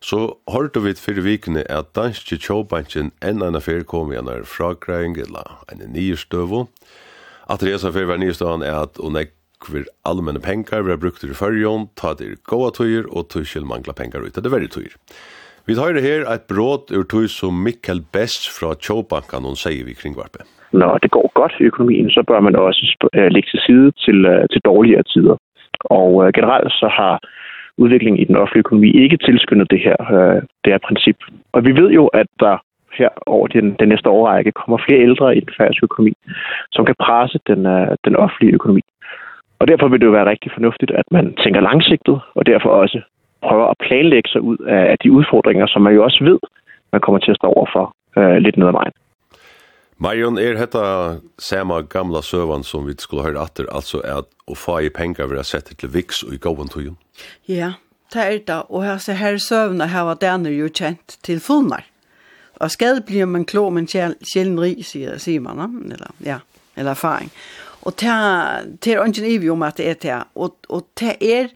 så 0.01 0.35
hørte 0.51 0.83
vi 0.83 0.95
for 0.99 1.21
vikene 1.25 1.65
at 1.71 1.93
danske 1.97 2.37
tjåbanken 2.37 3.11
enn 3.21 3.45
en 3.45 3.59
affær 3.59 3.85
kom 3.87 4.11
igjen 4.13 4.29
er 4.29 4.47
frakræring 4.47 5.17
eller 5.17 5.63
en 5.71 5.85
nye 5.93 6.17
støvo. 6.17 6.67
At 7.49 7.61
det 7.61 7.73
er 7.73 7.81
så 7.81 7.91
fyrir 7.91 8.11
var 8.11 8.21
nye 8.21 8.33
støvan 8.35 8.63
er 8.63 8.83
at 8.85 8.99
hun 9.01 9.19
ekver 9.19 9.87
allmenne 10.07 10.41
penger 10.43 10.83
vi 10.83 10.95
har 10.95 11.01
brukt 11.01 11.23
i 11.23 11.33
fyrjon, 11.33 11.89
ta 11.99 12.13
til 12.19 12.37
gåa 12.49 12.71
tøyer 12.75 13.07
og 13.11 13.29
tøyskjel 13.33 13.67
mangla 13.67 13.95
penger 13.97 14.25
ut 14.25 14.37
av 14.37 14.45
det 14.45 14.53
veldig 14.53 14.73
tøyer. 14.75 14.97
Vi 15.63 15.75
tar 15.77 15.95
her 16.03 16.25
et 16.27 16.49
bråd 16.49 16.91
ur 16.91 17.05
tøy 17.07 17.29
som 17.31 17.61
Mikkel 17.63 18.01
Best 18.11 18.49
fra 18.51 18.73
tjåbankan 18.75 19.47
hun 19.47 19.55
sier 19.59 19.87
vi 19.87 19.95
kringvarpet 19.95 20.43
når 20.73 20.97
det 20.97 21.11
går 21.11 21.31
godt 21.33 21.53
i 21.59 21.63
økonomien, 21.63 22.09
så 22.09 22.23
bør 22.27 22.39
man 22.39 22.55
også 22.55 23.07
lægge 23.13 23.49
til 23.51 23.59
side 23.67 23.91
til, 23.91 24.47
til 24.51 24.61
dårligere 24.65 25.03
tider. 25.03 25.35
Og 25.79 26.33
generelt 26.33 26.71
så 26.71 26.87
har 26.99 27.19
udviklingen 27.77 28.21
i 28.21 28.25
den 28.25 28.35
offentlige 28.35 28.59
økonomi 28.65 28.91
ikke 28.91 29.17
tilskyndet 29.17 29.71
det 29.71 29.79
her, 29.79 29.97
det 30.63 30.73
her 30.73 30.77
princip. 30.87 31.17
Og 31.51 31.65
vi 31.65 31.71
ved 31.81 31.89
jo, 31.91 32.07
at 32.07 32.27
der 32.39 32.57
her 32.97 33.09
over 33.25 33.47
den, 33.47 33.75
den 33.79 33.89
næste 33.89 34.09
årrække 34.09 34.51
kommer 34.51 34.77
flere 34.87 35.01
ældre 35.01 35.37
i 35.37 35.39
den 35.39 35.53
færdiske 35.57 35.83
økonomi, 35.83 36.13
som 36.71 36.85
kan 36.85 36.95
presse 36.99 37.39
den, 37.47 37.65
den 38.05 38.15
offentlige 38.15 38.53
økonomi. 38.53 38.81
Og 39.59 39.67
derfor 39.67 39.87
vil 39.87 39.99
det 39.99 40.05
jo 40.05 40.11
være 40.11 40.29
rigtig 40.29 40.51
fornuftigt, 40.51 40.91
at 40.91 41.05
man 41.11 41.33
tænker 41.43 41.61
langsigtet, 41.61 42.19
og 42.35 42.45
derfor 42.45 42.69
også 42.69 43.01
prøver 43.41 43.67
at 43.67 43.77
planlægge 43.85 44.29
sig 44.29 44.41
ud 44.41 44.57
af 44.67 44.97
de 45.03 45.11
udfordringer, 45.11 45.67
som 45.67 45.81
man 45.81 45.93
jo 45.93 46.03
også 46.03 46.23
ved, 46.23 46.39
man 46.91 47.01
kommer 47.01 47.19
til 47.19 47.31
at 47.31 47.37
stå 47.37 47.47
over 47.47 47.67
for 47.73 47.85
øh, 48.17 48.37
lidt 48.37 48.57
ned 48.57 48.67
ad 48.67 48.71
vejen. 48.71 48.93
Marion, 49.97 50.37
er 50.37 50.57
hetta 50.57 51.19
sama 51.37 51.81
gamla 51.81 52.21
søvan 52.25 52.63
som 52.65 52.87
vi 52.87 52.95
skulle 52.99 53.25
høyre 53.27 53.43
atter, 53.43 53.67
altså 53.71 54.01
at 54.01 54.29
å 54.49 54.57
få 54.57 54.79
i 54.83 54.91
pengar 54.93 55.29
vi 55.31 55.37
har 55.37 55.47
sett 55.47 55.71
til 55.77 55.91
Vix 55.93 56.23
og 56.25 56.33
i 56.35 56.41
gåvan 56.41 56.71
tøyen? 56.71 56.97
Ja, 57.49 57.75
det 58.13 58.23
er 58.23 58.39
det, 58.47 58.59
og 58.69 58.85
ser 59.01 59.19
her 59.21 59.37
søvna 59.37 59.87
her 59.89 60.07
var 60.09 60.21
denne 60.21 60.53
jo 60.53 60.69
kjent 60.69 61.17
til 61.25 61.41
funnar. 61.43 61.85
Og 62.61 62.71
skade 62.71 63.03
blir 63.05 63.25
man 63.25 63.45
klå, 63.49 63.67
men 63.73 63.87
sjelden 63.89 64.59
ri, 64.61 64.75
sier, 64.85 65.17
sier 65.21 65.41
man, 65.43 65.61
eller, 65.91 66.13
ja, 66.23 66.39
eller 66.75 66.93
erfaring. 66.93 67.31
Og 67.83 67.97
det 67.99 68.09
er 68.09 69.05
ikke 69.05 69.27
ivig 69.27 69.51
om 69.51 69.65
at 69.65 69.77
det 69.77 69.89
er 69.89 69.99
det, 70.01 70.19
og, 70.35 70.55
og 70.69 70.85
det 70.99 71.17
er 71.19 71.51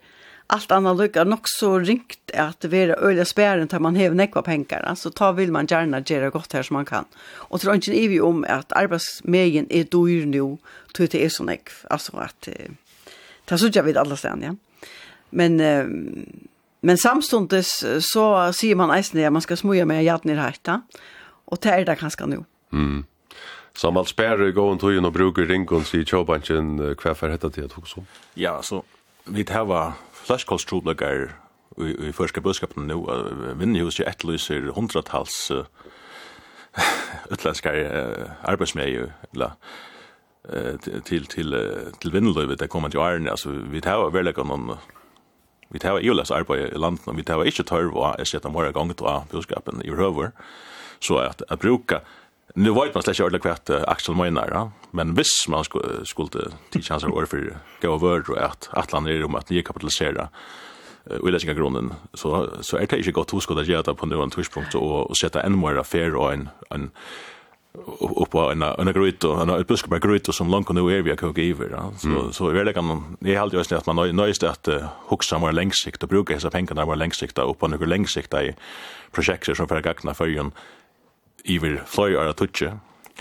allt 0.48 0.72
annat 0.72 0.98
lukar 0.98 1.26
nog 1.26 1.40
så 1.44 1.80
ringt 1.80 2.32
att 2.34 2.66
vara 2.66 2.96
öliga 2.96 3.26
spärren 3.26 3.68
där 3.68 3.80
man 3.80 3.96
har 3.96 4.10
nekva 4.10 4.42
pengar. 4.42 4.96
Så 4.96 5.10
ta 5.10 5.32
vill 5.32 5.52
man 5.52 5.66
gärna 5.66 6.04
göra 6.06 6.30
gott 6.30 6.54
här 6.54 6.64
som 6.64 6.74
man 6.74 6.86
kan. 6.86 7.06
Och 7.34 7.62
tror 7.62 7.76
inte 7.76 7.92
vi 7.92 8.22
om 8.22 8.46
att 8.50 8.72
arbetsmegen 8.72 9.66
är 9.70 9.84
dyr 9.84 10.26
nu 10.26 10.58
tror 10.94 11.08
det 11.12 11.26
är 11.26 11.30
så 11.30 11.44
nekv. 11.44 11.72
Alltså 11.90 12.18
att 12.18 12.48
eh, 12.48 12.54
ta 13.46 13.58
så 13.58 13.70
jag 13.74 13.84
vid 13.84 13.98
alla 13.98 14.16
ställen, 14.16 14.42
ja. 14.42 14.56
Men 15.30 15.60
eh, 15.60 15.86
men 16.80 16.98
samstundes 16.98 17.86
så 18.00 18.54
säger 18.54 18.76
man 18.76 18.92
eisen 18.92 19.26
att 19.26 19.34
man 19.34 19.42
ska 19.42 19.56
smuja 19.56 19.86
med 19.86 20.04
jadn 20.04 20.30
i 20.30 20.36
rätta. 20.36 20.82
Och 21.46 21.58
det 21.62 21.70
är 21.70 21.86
det 21.86 21.96
ganska 21.96 22.26
nu. 22.26 22.44
Mm. 22.72 23.06
Som 23.74 23.98
allt 23.98 24.08
spärre 24.08 24.52
går 24.52 24.72
och 24.72 24.80
tog 24.80 25.06
och 25.06 25.12
brukar 25.12 25.42
ringon 25.42 25.84
i 25.94 26.06
tjobanchen 26.06 26.96
kväfär 26.96 27.30
hetta 27.30 27.50
till 27.50 27.66
att 27.66 27.78
också. 27.78 28.04
Ja, 28.34 28.62
så 28.62 28.84
vi 29.26 29.44
tar 29.44 29.54
här 29.54 29.66
var 29.66 29.94
flashkolstrublegar 30.28 31.30
i, 31.78 31.94
i 32.10 32.14
første 32.16 32.42
budskapen 32.42 32.90
nå, 32.90 33.00
Vinnehus 33.60 34.00
er 34.02 34.12
etterlyser 34.12 34.72
hundratals 34.76 35.38
uh, 35.54 35.66
utlenskare 37.34 37.86
uh, 37.86 38.36
arbeidsmeier, 38.50 39.12
eller 39.34 39.56
uh, 40.50 40.76
til, 41.06 41.26
til, 41.26 41.54
uh, 41.54 41.92
til 42.02 42.14
vinneløyvet, 42.14 42.60
det 42.60 42.70
kommer 42.74 42.90
til 42.90 43.04
årene, 43.04 43.32
altså 43.32 43.54
vi 43.72 43.82
tar 43.82 44.10
veldig 44.14 44.38
noen 44.44 44.78
Vi 45.70 45.80
tar 45.84 46.00
jo 46.00 46.14
läs 46.16 46.32
arbeid 46.32 46.72
i 46.72 46.80
landet, 46.80 47.04
vi 47.12 47.24
tar 47.28 47.44
ikke 47.44 47.64
tørv 47.68 47.98
og 47.98 48.16
jeg 48.20 48.28
setter 48.28 48.50
morgen 48.50 48.72
gang 48.74 48.94
til 48.96 49.26
budskapen 49.32 49.82
i 49.84 49.92
røver, 49.92 50.32
så 51.02 51.18
at, 51.18 51.44
at 51.50 51.60
bruka 51.60 52.00
Nu 52.56 52.72
vet 52.72 52.94
man 52.94 53.04
släcker 53.04 53.24
ordentligt 53.24 53.42
kvart 53.42 53.70
Axel 53.88 54.16
Moinar, 54.16 54.50
ja. 54.52 54.72
men 54.92 55.16
hvis 55.16 55.48
man 55.48 55.64
skulle 56.06 56.52
till 56.70 56.84
chanser 56.84 57.14
år 57.14 57.26
för 57.26 57.58
gå 57.82 57.96
över 57.96 58.32
och 58.32 58.38
att 58.38 58.70
Atlant 58.72 59.08
är 59.08 59.14
rummet 59.14 59.44
att 59.44 59.50
nya 59.50 59.62
kapitalisera 59.62 60.30
och 61.22 61.32
lägga 61.32 61.54
grunden 61.54 61.94
så 62.14 62.50
så 62.62 62.78
är 62.78 62.88
det 62.88 62.98
inte 62.98 63.12
gott 63.12 63.32
hos 63.32 63.50
att 63.50 63.68
göra 63.68 63.94
på 63.94 64.06
någon 64.06 64.30
twitchpunkt 64.30 64.76
och 64.76 65.10
och 65.10 65.18
sätta 65.18 65.42
en 65.42 65.60
mer 65.60 65.76
affär 65.76 66.16
och 66.16 66.34
en 66.34 66.50
en 66.70 66.92
upp 68.00 68.30
på 68.30 68.52
en 68.52 68.62
en 68.62 68.94
gröt 68.94 69.24
och 69.24 69.42
en 69.42 69.64
buske 69.68 69.90
på 69.90 69.98
gröt 69.98 70.36
som 70.36 70.50
långt 70.50 70.68
kunde 70.68 70.82
area 70.82 71.16
kan 71.16 71.34
ge 71.34 71.52
över 71.52 71.70
ja. 71.72 71.92
Så 71.98 72.32
så 72.32 72.50
är 72.50 72.66
det 72.66 72.74
kan 72.74 73.18
det 73.20 73.36
är 73.36 73.40
alltid 73.40 73.58
just 73.58 73.72
att 73.72 73.86
man 73.86 74.16
nöjst 74.16 74.44
att 74.44 74.68
huxa 75.10 75.40
mer 75.40 75.52
längsikt 75.52 76.04
och 76.04 76.10
bruka 76.10 76.34
dessa 76.34 76.50
pengarna 76.50 76.86
mer 76.86 76.96
långsiktigt 76.96 77.44
upp 77.44 77.60
på 77.60 77.68
några 77.68 77.86
längsikt 77.86 78.34
projekt 79.12 79.58
som 79.58 79.68
för 79.68 79.76
att 79.76 79.84
gagna 79.84 80.14
förjun 80.14 80.52
iver 81.48 81.80
fløy 81.90 82.18
er 82.20 82.34
tutje, 82.38 82.74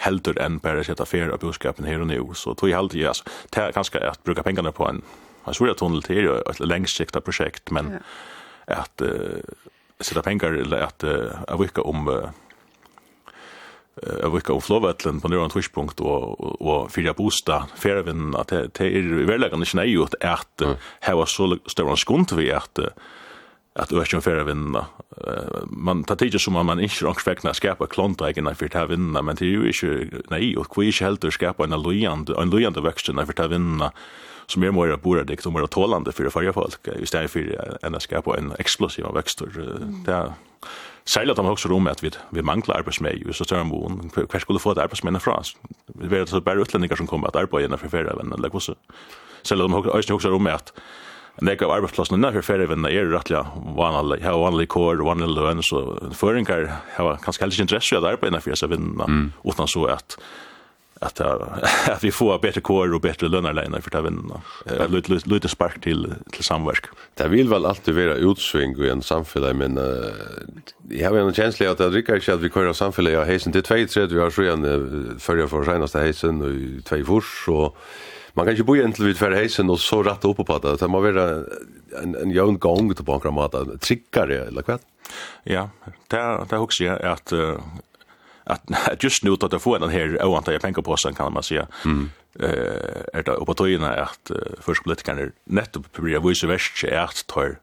heldur 0.02 0.38
enn 0.42 0.58
bare 0.60 0.84
sette 0.84 1.06
fer 1.08 1.32
av 1.32 1.40
budskapen 1.40 1.88
her 1.88 2.02
og 2.04 2.10
nå. 2.10 2.20
Så 2.34 2.54
tog 2.54 2.70
jeg 2.70 2.78
alltid, 2.78 3.06
altså, 3.12 3.24
det 3.54 3.62
er 3.62 3.76
ganske 3.76 4.02
at 4.02 4.22
bruka 4.26 4.44
pengene 4.46 4.72
på 4.76 4.88
en, 4.90 5.02
en 5.46 5.56
stor 5.56 5.72
tunnel 5.78 6.04
til 6.04 6.20
er 6.20 6.28
jo 6.28 6.40
et 6.42 6.60
lengsikta 6.60 7.22
prosjekt, 7.24 7.72
men 7.72 7.96
ja. 7.96 8.02
at 8.82 9.06
uh, 9.06 9.40
sette 10.00 10.24
penger, 10.26 10.58
eller 10.66 10.88
at 10.90 11.06
uh, 11.06 11.30
jeg 11.46 11.62
virker 11.62 11.86
om 11.86 12.10
uh, 12.12 12.28
jag 14.02 14.30
vill 14.30 14.42
gå 14.42 14.60
flowvetlen 14.60 15.20
på 15.20 15.28
någon 15.28 15.50
twitchpunkt 15.50 16.00
och 16.00 16.60
och 16.60 16.92
fyra 16.92 17.12
bosta 17.12 17.66
färven 17.76 18.36
att 18.36 18.48
det 18.48 18.80
är 18.80 18.84
i 18.84 19.00
verkligheten 19.24 19.58
inte 19.58 19.76
nej 19.76 19.96
att 19.98 20.24
att 20.24 20.62
ha 21.02 21.26
så 21.26 21.58
stor 21.66 21.96
skont 21.96 22.32
vi 22.32 22.52
att 22.52 22.78
att 23.76 23.88
du 23.88 24.00
är 24.00 24.14
ju 24.14 24.20
för 24.20 24.36
att 24.36 24.46
vinna. 24.46 24.86
Man 25.66 26.04
tar 26.04 26.16
tid 26.16 26.40
som 26.40 26.52
man 26.52 26.80
inte 26.80 27.04
rank 27.04 27.20
fäckna 27.20 27.54
skapa 27.54 27.86
klontägen 27.86 28.54
för 28.54 28.76
att 28.76 28.90
vinna, 28.90 29.22
men 29.22 29.36
det 29.36 29.44
är 29.44 29.48
ju 29.48 29.66
inte 29.66 30.22
nej 30.30 30.56
och 30.56 30.70
kvis 30.70 31.00
helt 31.00 31.24
att 31.24 31.32
skapa 31.32 31.64
en 31.64 31.82
lojande 31.82 32.42
en 32.42 32.50
lojande 32.50 32.80
växten 32.80 33.26
för 33.26 33.44
att 33.44 33.50
vinna 33.50 33.92
som 34.46 34.62
är 34.62 34.70
mer 34.70 34.96
borde 34.96 35.24
det 35.24 35.42
som 35.42 35.56
är 35.56 35.66
tålande 35.66 36.12
för 36.12 36.30
förra 36.30 36.52
folk 36.52 36.88
istället 37.02 37.30
för 37.30 37.78
en 37.82 37.94
att 37.94 38.02
skapa 38.02 38.38
en 38.38 38.52
explosiv 38.58 39.04
växter. 39.14 39.48
Det 40.04 40.12
är 40.12 40.32
Særlig 41.06 41.30
at 41.30 41.36
de 41.36 41.46
også 41.46 41.68
rommet 41.68 41.90
at 41.90 42.02
vi, 42.02 42.10
vi 42.30 42.42
mangler 42.42 42.74
arbeidsmei, 42.74 43.32
så 43.32 43.44
større 43.44 43.64
mån, 43.64 44.10
hver 44.14 44.38
skulle 44.42 44.58
få 44.58 44.72
et 44.74 44.78
arbeidsmei 44.82 45.20
fra 45.22 45.38
oss? 45.38 45.52
Vi 45.94 46.10
vet 46.10 46.26
at 46.26 46.32
det 46.32 46.40
er 46.40 46.48
bare 46.48 46.64
utlendinger 46.64 46.98
som 46.98 47.06
kommer 47.06 47.28
at 47.28 47.36
arbeid 47.38 47.62
gjennom 47.62 47.78
for 47.78 47.88
ferievenn, 47.88 48.32
eller 48.34 48.50
hvordan? 48.50 48.74
Særlig 49.46 49.64
at 49.64 50.08
de 50.08 50.14
også 50.14 50.32
rommet 50.32 50.52
at 50.52 50.72
en 51.36 51.50
det 51.50 51.62
av 51.62 51.74
arbeidsplassen 51.74 52.16
innenfor 52.16 52.44
ferievinna 52.46 52.90
er 52.90 53.10
rettelig 53.12 53.42
vanlig, 53.76 54.22
har 54.24 54.38
vanlig 54.40 54.68
kår, 54.72 55.04
vanlig 55.04 55.28
løn, 55.34 55.62
så 55.64 55.82
føringar 56.16 56.70
har 56.96 57.20
kanskje 57.24 57.44
heller 57.44 57.58
ikke 57.58 57.66
interesse 57.68 57.94
i 57.94 57.98
at 57.98 58.08
arbeid 58.08 58.32
innenfor 58.32 58.54
disse 58.54 58.70
vinna, 58.72 59.04
mm. 59.04 59.30
utan 59.44 59.68
så 59.68 59.86
at 59.92 60.18
att 61.00 61.20
att 61.90 62.04
vi 62.04 62.12
får 62.12 62.38
bättre 62.38 62.60
kår 62.60 62.94
och 62.94 63.00
bättre 63.00 63.28
löner 63.28 63.80
för 63.80 63.98
att 63.98 64.04
vinna. 64.04 64.40
Lite 64.88 65.12
lite 65.12 65.28
lite 65.28 65.48
spark 65.48 65.80
till 65.80 66.14
till 66.32 66.44
samverk. 66.44 66.86
Det 67.14 67.28
vill 67.28 67.48
väl 67.48 67.66
alltid 67.66 67.94
vara 67.94 68.14
utsving 68.14 68.84
i 68.84 68.88
en 68.88 69.02
samhälle 69.02 69.52
men 69.52 69.78
uh, 69.78 70.04
jag 70.88 71.10
har 71.10 71.18
en 71.18 71.34
känsla 71.34 71.70
att 71.70 71.78
det 71.78 71.90
rycker 71.90 72.20
sig 72.20 72.34
att 72.34 72.40
vi 72.40 72.50
kör 72.50 72.72
samhälle 72.72 73.10
jag 73.10 73.24
hejsen 73.24 73.52
till 73.52 73.62
2 73.62 73.74
3 73.74 74.06
vi 74.06 74.20
har 74.20 74.30
så 74.30 74.42
igen 74.42 75.16
förra 75.18 75.48
för 75.48 75.64
senaste 75.64 75.98
hejsen 75.98 76.42
och 76.42 76.84
två 76.84 77.04
fors 77.04 77.44
så 77.44 77.76
man 78.36 78.44
kan 78.44 78.54
ikke 78.54 78.66
bo 78.68 78.76
igjen 78.76 78.94
vi 78.98 79.14
fer 79.16 79.34
heisen 79.36 79.72
og 79.72 79.80
så 79.80 80.02
rett 80.04 80.24
opp 80.28 80.42
på 80.44 80.58
det. 80.62 80.76
Det 80.82 80.90
må 80.92 81.00
være 81.04 81.26
en, 82.02 82.14
en 82.20 82.34
jøvn 82.34 82.60
gang 82.60 82.92
til 82.92 83.06
på 83.06 83.16
en 83.16 83.24
kramat, 83.24 83.56
trikkare 83.80 84.46
eller 84.50 84.66
hva? 84.66 84.78
Ja, 85.48 85.68
det, 86.12 86.22
det 86.50 86.60
husker 86.60 86.90
jeg 86.90 87.00
at, 87.00 87.32
at, 88.54 89.02
just 89.02 89.24
nu 89.24 89.34
at 89.34 89.52
jeg 89.52 89.64
får 89.64 89.80
den 89.82 89.94
her 89.94 90.18
oanta 90.26 90.52
jeg 90.52 90.64
penger 90.64 90.84
på 90.84 90.96
kan 91.16 91.32
man 91.32 91.42
säga. 91.42 91.66
Mm. 91.84 92.10
Eh, 92.40 93.04
er 93.14 93.22
det 93.24 93.38
oppe 93.40 93.54
tøyene 93.56 93.88
at 93.96 94.30
uh, 94.30 94.60
først 94.60 94.84
politikerne 94.84 95.30
nettopp 95.48 95.88
blir 95.96 96.20
vise 96.20 96.48
verst 96.48 96.84
at 96.84 97.24
tar 97.28 97.56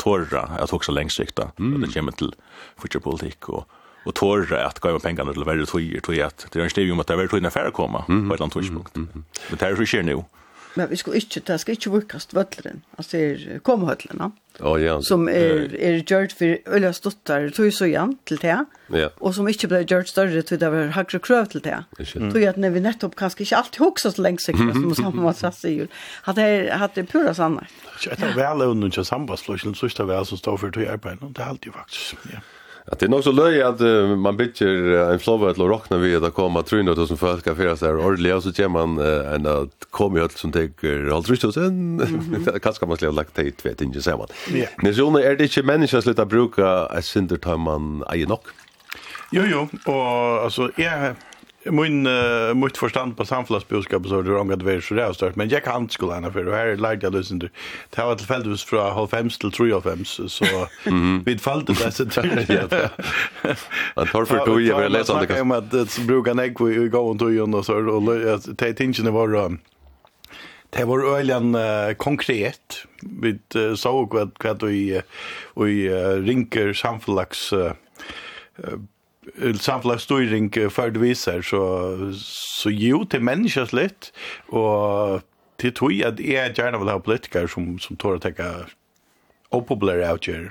tåra 0.00 0.42
at 0.60 0.70
hugsa 0.70 0.92
lengst 0.92 1.16
sikta. 1.16 1.50
Mm. 1.58 1.80
Det 1.82 1.92
kommer 1.92 2.12
til 2.12 2.32
future 2.80 3.00
politik 3.00 3.48
og 3.48 3.66
och 4.04 4.14
tåra 4.14 4.66
att 4.66 4.78
gå 4.78 4.92
med 4.92 5.02
pengarna 5.02 5.32
till 5.32 5.44
värre 5.44 5.66
tog 5.66 6.02
tog 6.02 6.20
att 6.20 6.46
det 6.52 6.58
är 6.58 6.62
en 6.62 6.70
steg 6.70 6.92
om 6.92 7.00
att 7.00 7.06
det 7.06 7.14
är 7.14 7.26
tog 7.26 7.42
när 7.42 7.50
färre 7.50 7.70
komma 7.70 8.04
mm. 8.08 8.28
på 8.28 8.34
ett 8.34 8.40
annat 8.40 8.52
tidspunkt. 8.52 8.96
Men 8.96 9.24
det 9.50 9.64
här 9.64 9.76
så 9.76 9.86
sker 9.86 10.02
nu. 10.02 10.22
Men 10.74 10.88
vi 10.88 10.96
skulle 10.96 11.16
inte 11.16 11.40
ta 11.40 11.58
ska 11.58 11.72
inte 11.72 11.90
vurkas 11.90 12.28
völlren. 12.34 12.82
Alltså 12.96 13.16
är 13.16 13.58
komhöllarna. 13.58 14.32
Ja 14.58 14.78
ja. 14.88 15.02
Som 15.02 15.28
är 15.28 15.74
är 15.74 16.04
gjort 16.06 16.32
för 16.32 16.58
öliga 16.66 16.92
stottar 16.92 17.48
tog 17.48 17.72
så 17.72 17.84
igen 17.84 18.18
till 18.24 18.36
det. 18.36 18.64
Ja. 18.86 19.10
Och 19.18 19.34
som 19.34 19.48
inte 19.48 19.68
blev 19.68 19.92
gjort 19.92 20.08
större 20.08 20.42
till 20.42 20.58
det 20.58 20.70
var 20.70 20.84
högre 20.84 21.18
krav 21.18 21.44
till 21.44 21.60
det. 21.60 21.84
Tog 22.32 22.44
att 22.44 22.56
när 22.56 22.70
vi 22.70 22.80
nettopp 22.80 23.16
kanske 23.16 23.42
inte 23.42 23.56
alltid 23.56 23.78
huxas 23.78 24.18
längs 24.18 24.42
sig 24.42 24.54
som 24.56 24.94
samma 24.94 25.22
man 25.22 25.34
sa 25.34 25.52
sig. 25.52 25.88
Hade 26.22 26.72
hade 26.72 27.04
pura 27.04 27.34
sanna. 27.34 27.66
Jag 28.06 28.18
tror 28.18 28.32
väl 28.32 28.62
under 28.62 29.02
sambandsflöjten 29.02 29.74
så 29.74 29.88
står 29.88 30.04
väl 30.04 30.26
så 30.26 30.36
står 30.36 30.56
för 30.56 30.70
det 30.70 30.88
arbetet. 30.88 31.34
Det 31.34 31.42
är 31.42 31.46
alltid 31.46 31.72
faktiskt. 31.72 32.14
Ja. 32.32 32.38
Ja, 32.90 32.96
det 32.98 33.06
er 33.06 33.10
nok 33.12 33.22
så 33.22 33.30
løy 33.30 33.60
at 33.62 33.82
uh, 33.86 34.16
man 34.18 34.34
bygger 34.34 34.88
uh, 34.90 35.12
en 35.12 35.20
flåvare 35.22 35.54
til 35.54 35.62
å 35.62 35.68
rockna 35.70 36.00
vid 36.02 36.24
att 36.24 36.34
komma 36.34 36.62
300 36.62 36.94
000 36.98 37.18
folk 37.18 37.46
av 37.46 37.54
fira 37.54 37.76
seg 37.78 37.94
här 37.94 38.34
og 38.34 38.42
så 38.42 38.52
kommer 38.52 38.86
man 38.86 38.98
uh, 38.98 39.34
en 39.34 39.46
att 39.46 39.86
komma 39.90 40.24
ut 40.24 40.32
som 40.32 40.52
tänker 40.52 41.10
håll 41.10 41.24
trist 41.24 41.44
och 41.44 41.54
sen 41.54 42.02
kanske 42.62 42.86
man 42.86 42.96
skulle 42.96 43.10
ha 43.10 43.16
lagt 43.16 43.34
det 43.34 43.64
vet 43.64 43.80
inte 43.80 44.02
så 44.02 44.16
man. 44.16 44.26
Men 44.82 44.94
så 44.94 45.06
er 45.18 45.36
det 45.36 45.44
ikke 45.44 45.60
inte 45.60 45.72
människor 45.72 46.00
slutar 46.00 46.24
bruka 46.24 46.88
et 46.98 47.04
synder 47.04 47.36
tar 47.36 47.56
man 47.56 48.02
eier 48.10 48.26
nok? 48.26 48.50
Jo 49.30 49.42
jo 49.46 49.68
och 49.86 50.44
alltså 50.44 50.70
är 50.76 51.14
min 51.72 52.06
uh, 52.06 52.54
mitt 52.54 52.76
förstånd 52.76 53.16
på 53.16 53.24
samhällsbudskap 53.24 54.06
så 54.06 54.22
det 54.22 54.36
ångat 54.36 54.62
väl 54.62 54.82
så 54.82 54.94
där 55.00 55.12
stört 55.12 55.36
men 55.40 55.48
jag 55.48 55.64
kan 55.64 55.82
inte 55.82 55.94
skulle 55.94 56.12
ana 56.12 56.32
för 56.32 56.44
det 56.44 56.56
här 56.56 56.76
lärde 56.76 57.06
jag 57.06 57.14
lyssna 57.14 57.38
till 57.38 57.50
det 57.90 58.02
var 58.02 58.14
tillfälligt 58.14 58.60
från 58.60 58.92
halv 58.92 59.06
fem 59.06 59.28
till 59.28 59.52
tre 59.52 59.72
av 59.72 59.80
fem 59.80 60.04
så 60.04 60.44
vi 61.24 61.38
fallt 61.38 61.66
det 61.66 61.72
där 61.72 61.90
så 61.90 62.02
att 63.94 64.08
har 64.08 64.24
för 64.24 64.46
då 64.46 64.60
jag 64.60 64.82
vill 64.82 64.92
läsa 64.92 65.20
det 65.20 65.26
kan 65.26 65.40
om 65.40 65.50
att 65.50 65.70
det 65.70 65.98
brukar 66.06 66.34
nägg 66.34 66.60
vi 66.60 66.88
går 66.88 67.00
och 67.00 67.16
då 67.16 67.58
och 67.58 67.66
så 67.66 67.74
och 67.74 68.56
ta 68.58 68.72
tingen 68.72 69.12
var 69.12 69.58
Det 70.70 70.84
var 70.84 71.18
öligen 71.18 71.54
uh, 71.54 71.94
konkret. 71.96 72.86
Vi 73.02 73.38
uh, 73.56 73.74
såg 73.74 74.14
vad 74.14 74.30
vad 74.44 74.62
vi 74.62 75.02
vi 75.54 75.88
uh, 75.88 76.22
rinker 76.22 76.72
samfällags 76.72 77.52
uh, 77.52 77.72
samflagsstyring 79.60 80.70
för 80.70 80.90
det 80.90 80.98
visar 80.98 81.42
så 81.42 81.96
så 82.14 82.70
ju 82.70 83.04
till 83.04 83.20
människas 83.20 83.72
lätt 83.72 84.12
och 84.46 85.20
till 85.56 85.74
tog 85.74 86.02
att 86.02 86.20
är 86.20 86.54
gärna 86.58 86.78
vill 86.78 86.88
ha 86.88 87.00
politiker 87.00 87.46
som 87.46 87.78
som 87.78 87.96
tar 87.96 88.14
att 88.14 88.22
ta 88.22 88.54
opopulära 89.50 90.12
out 90.12 90.26
here 90.26 90.50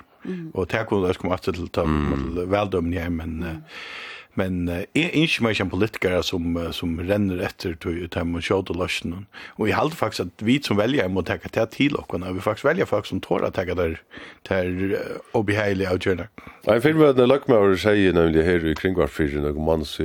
och 0.54 0.70
ta 0.70 0.84
kunde 0.84 1.14
komma 1.14 1.38
till 1.38 1.68
ta 1.68 1.86
väldom 2.46 2.90
nej 2.90 3.10
men 3.10 3.64
men 4.40 4.70
är 4.94 5.10
inte 5.16 5.44
mer 5.44 5.54
som 5.54 5.70
politiker 5.70 6.22
som 6.22 6.74
som 6.74 7.00
ränner 7.12 7.38
efter 7.38 7.74
till 7.74 8.10
till 8.10 8.36
och 8.36 8.46
show 8.46 8.62
the 8.66 8.74
lotion 8.74 9.26
och 9.58 9.70
i 9.70 9.72
halt 9.72 9.96
faktiskt 9.96 10.20
att 10.20 10.42
vi 10.42 10.62
som 10.62 10.78
väljer 10.78 11.08
mot 11.08 11.26
ta 11.26 11.38
ta 11.38 11.66
till 11.66 11.96
och 11.96 12.20
när 12.20 12.34
vi 12.34 12.40
faktiskt 12.40 12.66
väljer 12.66 12.86
folk 12.86 13.06
som 13.06 13.22
tror 13.22 13.46
att 13.46 13.54
ta 13.54 13.66
där 13.66 14.02
till 14.48 14.98
obehagelig 15.32 15.92
outjourna. 15.92 16.28
Jag 16.64 16.84
finner 16.84 17.00
vad 17.00 17.16
det 17.16 17.26
luck 17.26 17.48
mer 17.48 17.76
säger 17.76 18.14
nämligen 18.14 18.46
här 18.46 18.66
i 18.66 18.76
kring 18.76 18.94
var 18.96 19.08
för 19.08 19.46
och 19.46 19.56
man 19.56 19.86
så 19.86 20.04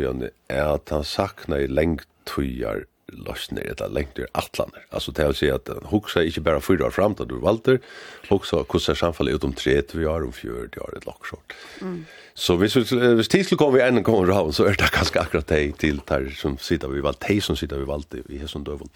är 0.48 0.74
att 0.74 0.88
han 0.88 1.04
saknar 1.04 1.58
i 1.58 1.68
längt 1.68 2.08
tjuar 2.36 2.84
lösner 3.12 3.62
eller 3.62 3.88
lengt 3.88 4.18
ur 4.18 4.26
atlaner. 4.32 4.86
Alltså 4.90 5.12
det 5.12 5.26
vill 5.26 5.34
säga 5.34 5.54
att 5.54 5.68
han 5.68 5.86
huxar 5.90 6.22
inte 6.22 6.40
bara 6.40 6.60
fyra 6.60 6.86
år 6.86 6.90
framåt 6.90 7.28
då 7.28 7.36
Walter, 7.36 7.80
huxar 8.28 8.64
hur 8.72 8.78
ser 8.78 8.94
samhället 8.94 9.34
ut 9.34 9.44
om 9.44 9.52
30 9.52 10.06
år, 10.06 10.24
om 10.24 10.32
40 10.32 10.80
år, 10.80 10.96
ett 10.96 11.06
lockshort. 11.06 11.52
Mm. 11.80 12.04
Så 12.36 12.56
hvis, 12.58 12.74
hvis 12.74 13.28
tid 13.28 13.44
skulle 13.44 13.58
komme 13.58 13.78
i 13.78 13.84
en 13.86 14.02
kommer 14.02 14.32
av, 14.34 14.48
så 14.52 14.66
er 14.66 14.74
det 14.74 14.90
kanskje 14.90 15.20
akkurat 15.22 15.46
de 15.52 15.68
til 15.78 16.00
der 16.08 16.26
som 16.34 16.56
sitter 16.58 16.90
vi 16.90 17.02
valgt, 17.02 17.22
de 17.28 17.38
som 17.40 17.54
sitter 17.54 17.78
vi 17.78 17.86
valgt 17.86 18.16
i 18.26 18.40
hesson 18.40 18.64
døvun. 18.66 18.90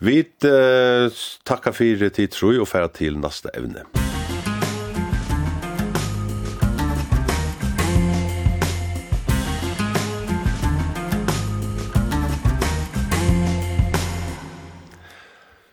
Vi 0.00 0.22
uh, 0.48 1.12
takkar 1.44 1.76
fyrir 1.76 2.08
til 2.08 2.32
jeg, 2.32 2.62
og 2.64 2.68
færa 2.68 2.88
til 2.88 3.20
neste 3.20 3.52
evne. 3.54 3.84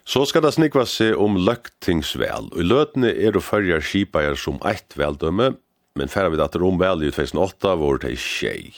Så 0.04 0.26
skal 0.26 0.44
det 0.44 0.56
snikva 0.58 0.84
seg 0.90 1.16
om 1.16 1.40
løktingsvel. 1.40 2.52
I 2.60 2.68
løtene 2.68 3.16
er 3.16 3.32
det 3.32 3.46
førjar 3.46 3.84
skipeier 3.86 4.36
som 4.36 4.60
eitt 4.68 4.98
veldømme, 4.98 5.54
men 6.00 6.08
färra 6.08 6.30
vid 6.30 6.42
att 6.42 6.56
Rom 6.56 6.78
vel 6.78 7.04
i 7.04 7.12
2008 7.12 7.76
var 7.76 7.98
det 7.98 8.20
tjej. 8.20 8.74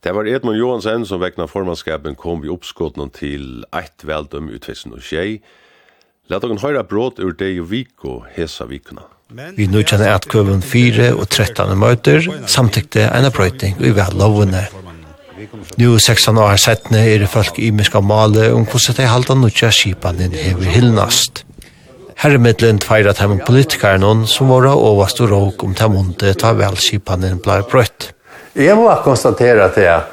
Det 0.00 0.12
var 0.12 0.26
Edmund 0.26 0.58
Johansen 0.58 1.06
som 1.06 1.20
väckna 1.20 1.46
formannskapen 1.46 2.14
kom 2.14 2.40
vi 2.40 2.48
uppskotten 2.48 3.10
till 3.10 3.64
ett 3.82 4.04
väldöm 4.04 4.50
i 4.50 4.58
2008. 4.58 5.16
Lät 6.28 6.44
oss 6.44 6.62
höra 6.62 6.82
bråd 6.82 7.18
ur 7.18 7.32
det 7.32 7.48
i 7.48 7.60
Viko 7.60 8.22
hesa 8.34 8.64
vikna. 8.66 9.02
Vi 9.56 9.66
nu 9.66 9.82
kjenner 9.82 10.14
at 10.14 10.28
køven 10.30 10.62
4 10.62 11.12
og 11.14 11.28
13 11.28 11.72
møter 11.78 12.22
samtykte 12.46 13.08
en 13.10 13.30
brøyting 13.34 13.78
i 13.82 13.90
vel 13.94 14.14
lovene. 14.18 14.66
Nu 15.76 15.98
16 15.98 16.38
år 16.38 16.56
settene 16.62 17.02
er 17.04 17.24
det 17.24 17.30
folk 17.30 17.58
i 17.58 17.70
miska 17.70 18.00
male 18.00 18.52
om 18.54 18.64
hvordan 18.64 18.96
de 18.96 19.10
halda 19.10 19.34
nutja 19.34 19.70
skipanen 19.74 20.32
hever 20.32 20.70
hyllnast 20.76 21.45
herremidlen 22.22 22.80
tveira 22.82 23.12
dem 23.16 23.38
politikarnon 23.46 24.26
som 24.30 24.50
var 24.52 24.68
overst 24.72 25.20
og 25.24 25.32
råk 25.32 25.64
om 25.66 25.74
dem 25.76 25.96
onde 26.00 26.34
ta 26.40 26.52
velskipanen 26.56 27.40
blei 27.44 27.60
brøtt. 27.70 28.12
Jeg 28.56 28.76
må 28.78 28.88
konstatera 29.04 29.68
til 29.74 29.84
jeg, 29.84 30.04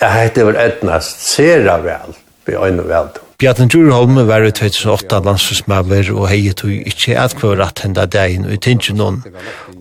jeg 0.00 0.10
heter 0.12 0.50
vel 0.50 0.58
etnast 0.60 1.22
sera 1.24 1.78
vel, 1.84 2.12
vi 2.44 2.58
øyne 2.58 2.84
vel. 2.84 3.14
Bjarten 3.36 3.68
Djurholm 3.68 4.16
var 4.28 4.44
i 4.44 4.52
2008 4.52 5.18
landsløsmaver 5.24 6.08
og 6.14 6.28
hei 6.30 6.54
tog 6.56 6.72
ikkje 6.72 7.18
etkvør 7.20 7.66
at 7.66 7.82
henda 7.84 8.06
dagen 8.08 8.46
i 8.48 8.56
Tingenon. 8.56 9.18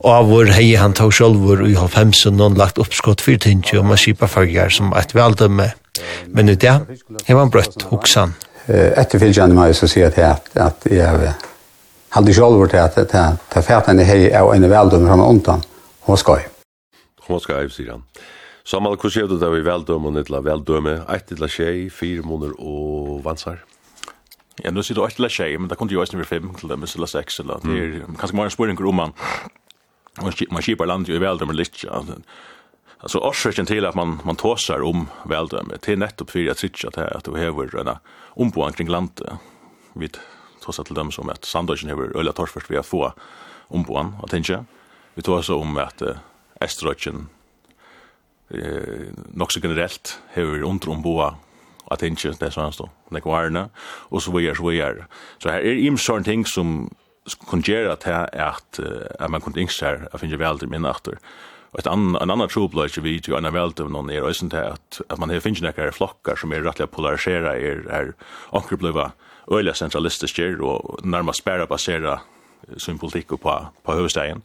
Og 0.02 0.10
av 0.12 0.28
vår 0.28 0.52
hei 0.58 0.74
han 0.76 0.96
tog 0.96 1.14
sjolvor 1.16 1.64
i 1.64 1.78
halvfemsen 1.80 2.42
og 2.44 2.58
lagt 2.60 2.82
oppskott 2.84 3.24
for 3.24 3.40
Tinge 3.40 3.80
om 3.80 3.96
a 3.96 4.00
skipa 4.00 4.28
fargar 4.28 4.76
som 4.76 4.92
eit 5.00 5.16
veldømme. 5.16 5.70
Men 6.36 6.52
i 6.52 6.58
det 6.60 6.76
hei 7.30 7.40
var 7.40 7.48
brøtt 7.52 7.88
hoksan 7.94 8.36
efterfylgjande 8.68 9.56
må 9.56 9.68
jeg 9.70 9.78
så 9.80 9.90
si 9.90 10.02
at 10.06 10.18
jeg, 10.18 10.40
at 10.56 10.88
jeg 10.90 11.34
hadde 12.16 12.32
ikke 12.32 12.46
alvor 12.46 12.72
til 12.72 12.82
at 12.82 12.98
jeg 12.98 13.66
fært 13.66 13.92
henne 13.92 14.06
hei 14.08 14.30
og 14.42 14.56
en 14.56 14.70
veldømmer 14.72 15.14
han 15.14 15.26
undan. 15.26 15.64
Hun 16.06 16.14
var 16.16 16.22
skøy. 16.22 16.48
Hun 17.28 17.38
var 17.38 17.70
sier 17.74 17.92
han. 17.96 18.04
Samal, 18.66 18.98
hva 18.98 19.10
skjer 19.14 19.28
du 19.30 19.38
da 19.38 19.52
vi 19.54 19.62
veldømme 19.66 20.10
og 20.10 20.16
nittla 20.16 20.42
veldømme? 20.42 21.04
Eit 21.14 21.28
til 21.30 21.46
tjei, 21.46 21.90
fire 21.94 22.26
måneder 22.26 22.56
og 22.58 23.20
vansar? 23.26 23.60
Ja, 24.64 24.72
nu 24.72 24.82
sitter 24.82 25.04
du 25.04 25.06
eit 25.06 25.20
til 25.20 25.30
tjei, 25.30 25.52
men 25.60 25.70
det 25.70 25.78
kunne 25.78 25.94
jo 25.94 26.02
eisen 26.02 26.18
vi 26.18 26.26
fem 26.26 26.50
til 26.58 26.72
dem, 26.74 26.88
eller 26.88 27.12
seks, 27.12 27.40
eller 27.44 27.62
det 27.62 27.78
er 27.78 28.18
kanskje 28.18 28.40
mange 28.40 28.56
spøringer 28.56 28.90
om 28.90 29.02
man 29.04 29.14
man 30.24 30.64
kipar 30.64 30.88
landet 30.88 31.12
jo 31.12 31.18
i 31.18 31.22
veldømme 31.22 31.54
litt, 31.54 31.82
Alltså 33.00 33.20
orsaken 33.20 33.66
till 33.66 33.86
att 33.86 33.96
man 33.96 34.22
man 34.24 34.36
tåsar 34.36 34.82
om 34.82 35.10
väldöme 35.26 35.78
till 35.78 36.00
nettopp 36.00 36.30
för 36.30 36.50
att 36.50 36.58
trycka 36.58 36.88
att 36.88 36.98
att 36.98 37.24
det 37.24 37.32
behöver 37.32 37.80
en 37.80 37.96
omboan 38.28 38.74
kring 38.74 38.88
landet. 38.88 39.30
Vi 39.94 40.10
tåsar 40.62 40.84
till 40.84 40.96
dem 40.96 41.12
som 41.12 41.30
att 41.30 41.46
Sandöchen 41.46 41.98
behöver 41.98 42.18
ölla 42.18 42.32
torsk 42.32 42.72
vi 42.72 42.78
att 42.78 42.86
få 42.86 43.14
omboan 43.68 44.16
att 44.24 44.30
tänka. 44.30 44.66
Vi 45.14 45.22
tåsar 45.22 45.54
om 45.54 45.78
att 45.78 46.02
Estrogen 46.60 47.28
eh 48.50 49.14
nog 49.34 49.52
så 49.52 49.60
generellt 49.64 50.20
hur 50.28 50.64
under 50.64 50.90
omboa 50.90 51.36
att 51.86 52.00
tänka 52.00 52.32
det 52.32 52.52
så 52.52 52.62
det 52.62 52.90
Like 53.16 53.30
warna 53.30 53.70
och 54.10 54.24
så 54.24 54.32
vidare 54.32 54.56
så 54.56 54.68
vidare. 54.68 55.06
Så 55.38 55.50
här 55.50 55.60
är 55.60 55.74
imsorn 55.74 56.24
ting 56.24 56.46
som 56.46 56.96
kunde 57.50 57.72
göra 57.72 57.94
att 57.94 58.04
att 59.20 59.32
man 59.32 59.42
kunde 59.42 59.62
inte 59.62 59.74
så 59.74 59.86
här 59.86 60.08
jag 60.12 60.20
finner 60.22 60.38
väl 60.38 60.58
det 60.58 60.68
min. 60.68 60.86
Og 61.76 61.82
et 61.82 61.90
annan, 61.92 62.16
en 62.24 62.32
annan 62.32 62.48
trobløyke 62.48 63.02
vi 63.04 63.18
til 63.20 63.36
annan 63.36 63.52
veldøv 63.52 63.90
noen 63.92 64.08
er 64.14 64.24
øysen 64.24 64.48
til 64.54 64.64
at, 64.64 65.02
at 65.12 65.20
man 65.20 65.34
finnes 65.44 65.60
nekker 65.60 65.92
flokkar 65.92 66.40
som 66.40 66.54
er 66.56 66.64
rettelig 66.64 66.88
polarisera 66.94 67.52
er, 67.60 67.82
er 67.92 68.14
anker 68.56 68.80
bliva 68.80 69.10
øyla 69.52 69.74
sentralistisk 69.76 70.40
er 70.40 70.64
og 70.64 71.04
nærmast 71.04 71.44
bæra 71.44 71.68
basera 71.68 72.22
sin 72.80 73.00
politikk 73.00 73.36
på, 73.36 73.58
på 73.84 73.98
høvestegjen. 74.00 74.42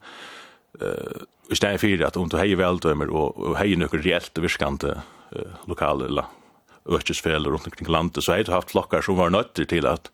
Uh, 0.81 1.23
I 1.51 1.55
stedet 1.55 1.81
fyrir 1.81 2.07
at 2.07 2.19
om 2.19 2.29
du 2.29 2.37
hei 2.39 2.51
veldømer 2.59 3.15
og, 3.15 3.39
og 3.39 3.57
hei 3.63 3.77
nøkker 3.79 4.03
reelt 4.03 4.43
virkande 4.43 4.97
uh, 4.99 5.55
lokale 5.71 6.11
eller 6.11 6.27
økjesfeller 6.91 7.51
rundt 7.51 7.71
omkring 7.71 7.95
landet, 7.95 8.25
så 8.25 8.35
hei 8.35 8.43
du 8.43 8.51
haft 8.57 8.75
flokkar 8.75 9.07
som 9.07 9.19
var 9.23 9.31
nøytter 9.31 9.71
til 9.71 9.87
at 9.87 10.11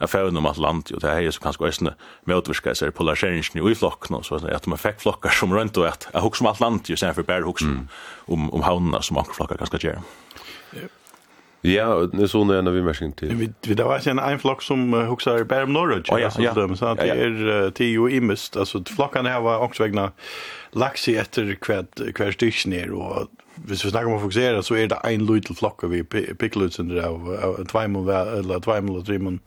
jeg 0.00 0.12
får 0.12 0.32
noe 0.34 0.44
mat 0.44 0.60
land, 0.60 0.92
og 0.92 1.02
det 1.02 1.10
er 1.10 1.30
som 1.34 1.46
kanskje 1.46 1.70
også 1.70 1.94
medvirker 2.28 2.76
seg 2.76 2.94
polariseringen 2.96 3.62
i 3.62 3.74
flokken, 3.78 4.20
så 4.26 4.40
at 4.52 4.68
man 4.70 4.80
fikk 4.80 5.02
flokker 5.04 5.32
som 5.32 5.54
rundt 5.54 5.78
og 5.80 5.88
at 5.90 6.08
jeg 6.12 6.24
husker 6.24 6.44
om 6.44 6.52
alt 6.52 6.62
land, 6.64 6.84
jo 6.90 7.00
sen 7.00 7.16
for 7.16 7.28
bare 7.28 7.46
husker 7.46 7.72
om, 8.28 8.50
om 8.50 8.66
havnene 8.66 9.02
som 9.02 9.18
anker 9.20 9.38
flokker 9.38 9.60
ganske 9.62 9.80
gjør. 9.82 10.02
Ja, 11.60 12.08
det 12.12 12.22
är 12.22 12.26
sån 12.26 12.50
en 12.50 12.68
av 12.68 12.78
immersion 12.78 13.12
till. 13.12 13.34
Vi 13.34 13.52
vi 13.62 13.74
det 13.74 13.84
var 13.84 14.08
en 14.08 14.18
en 14.18 14.38
flock 14.38 14.62
som 14.62 14.94
uh, 14.94 15.00
huxar 15.00 15.44
bär 15.44 15.62
om 15.62 15.72
Norwich 15.72 16.10
oh, 16.10 16.20
ja, 16.20 16.30
ja. 16.38 16.54
så 16.54 16.76
så 16.76 16.86
att 16.86 16.98
det 16.98 17.10
är 17.10 17.70
tio 17.70 18.20
mist 18.20 18.56
alltså 18.56 18.84
flockarna 18.84 19.28
här 19.28 19.40
var 19.40 19.58
också 19.58 19.82
vägna 19.82 20.12
laxi 20.70 21.16
efter 21.16 21.54
kvad 21.54 22.14
kvar 22.14 22.30
stycken 22.30 22.70
ner 22.70 22.90
och 22.90 23.28
hvis 23.54 23.84
vi 23.84 23.90
snackar 23.90 24.06
om 24.06 24.14
att 24.14 24.22
fokusera 24.22 24.62
så 24.62 24.74
är 24.74 24.86
det 24.86 24.94
en 25.04 25.26
liten 25.26 25.56
flock 25.56 25.84
av 25.84 26.02
picklutsen 26.38 26.88
där 26.88 27.02
av 27.02 27.64
tvaimon 27.64 28.08
eller 28.08 28.60
tvaimon 28.60 28.96
och 28.96 29.06
trimon 29.06 29.40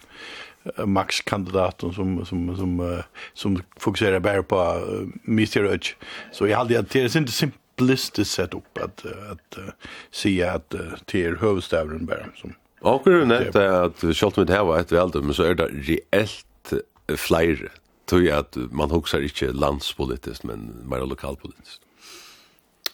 max 0.86 1.22
kandidat 1.22 1.82
som 1.82 2.26
som 2.26 2.56
som 2.56 3.02
som 3.34 3.62
fokuserar 3.78 4.20
bara 4.20 4.44
på 4.44 4.56
uh, 4.56 5.08
Mr. 5.28 5.74
Edge. 5.74 5.96
Så 6.32 6.48
jag 6.48 6.58
hade 6.58 6.82
det 6.82 6.96
är 6.96 7.18
inte 7.18 7.32
simpelt 7.32 7.62
simplistiskt 7.80 8.34
sätt 8.34 8.54
upp 8.54 8.78
att, 8.78 9.06
att, 9.06 9.58
att 9.58 9.76
se 10.12 10.44
att 10.44 10.70
det 11.06 11.26
är 11.26 11.36
huvudstaden 11.42 12.06
bara. 12.06 12.26
Som, 12.36 12.54
och 12.82 13.02
det 13.06 13.56
är 13.56 13.84
att 13.84 14.16
kjallt 14.16 14.38
med 14.38 14.48
det 14.48 14.54
här 14.54 14.64
var 14.64 14.80
ett 14.80 14.92
väldom 14.92 15.34
så 15.34 15.44
är 15.44 15.56
det 15.56 15.66
reellt 15.66 16.74
fler 17.18 17.72
tror 18.10 18.32
att 18.32 18.56
man 18.72 18.92
huxar 18.92 19.22
inte 19.22 19.52
landspolitiskt 19.52 20.44
men 20.44 20.74
mer 20.86 21.06
lokalpolitiskt. 21.06 21.82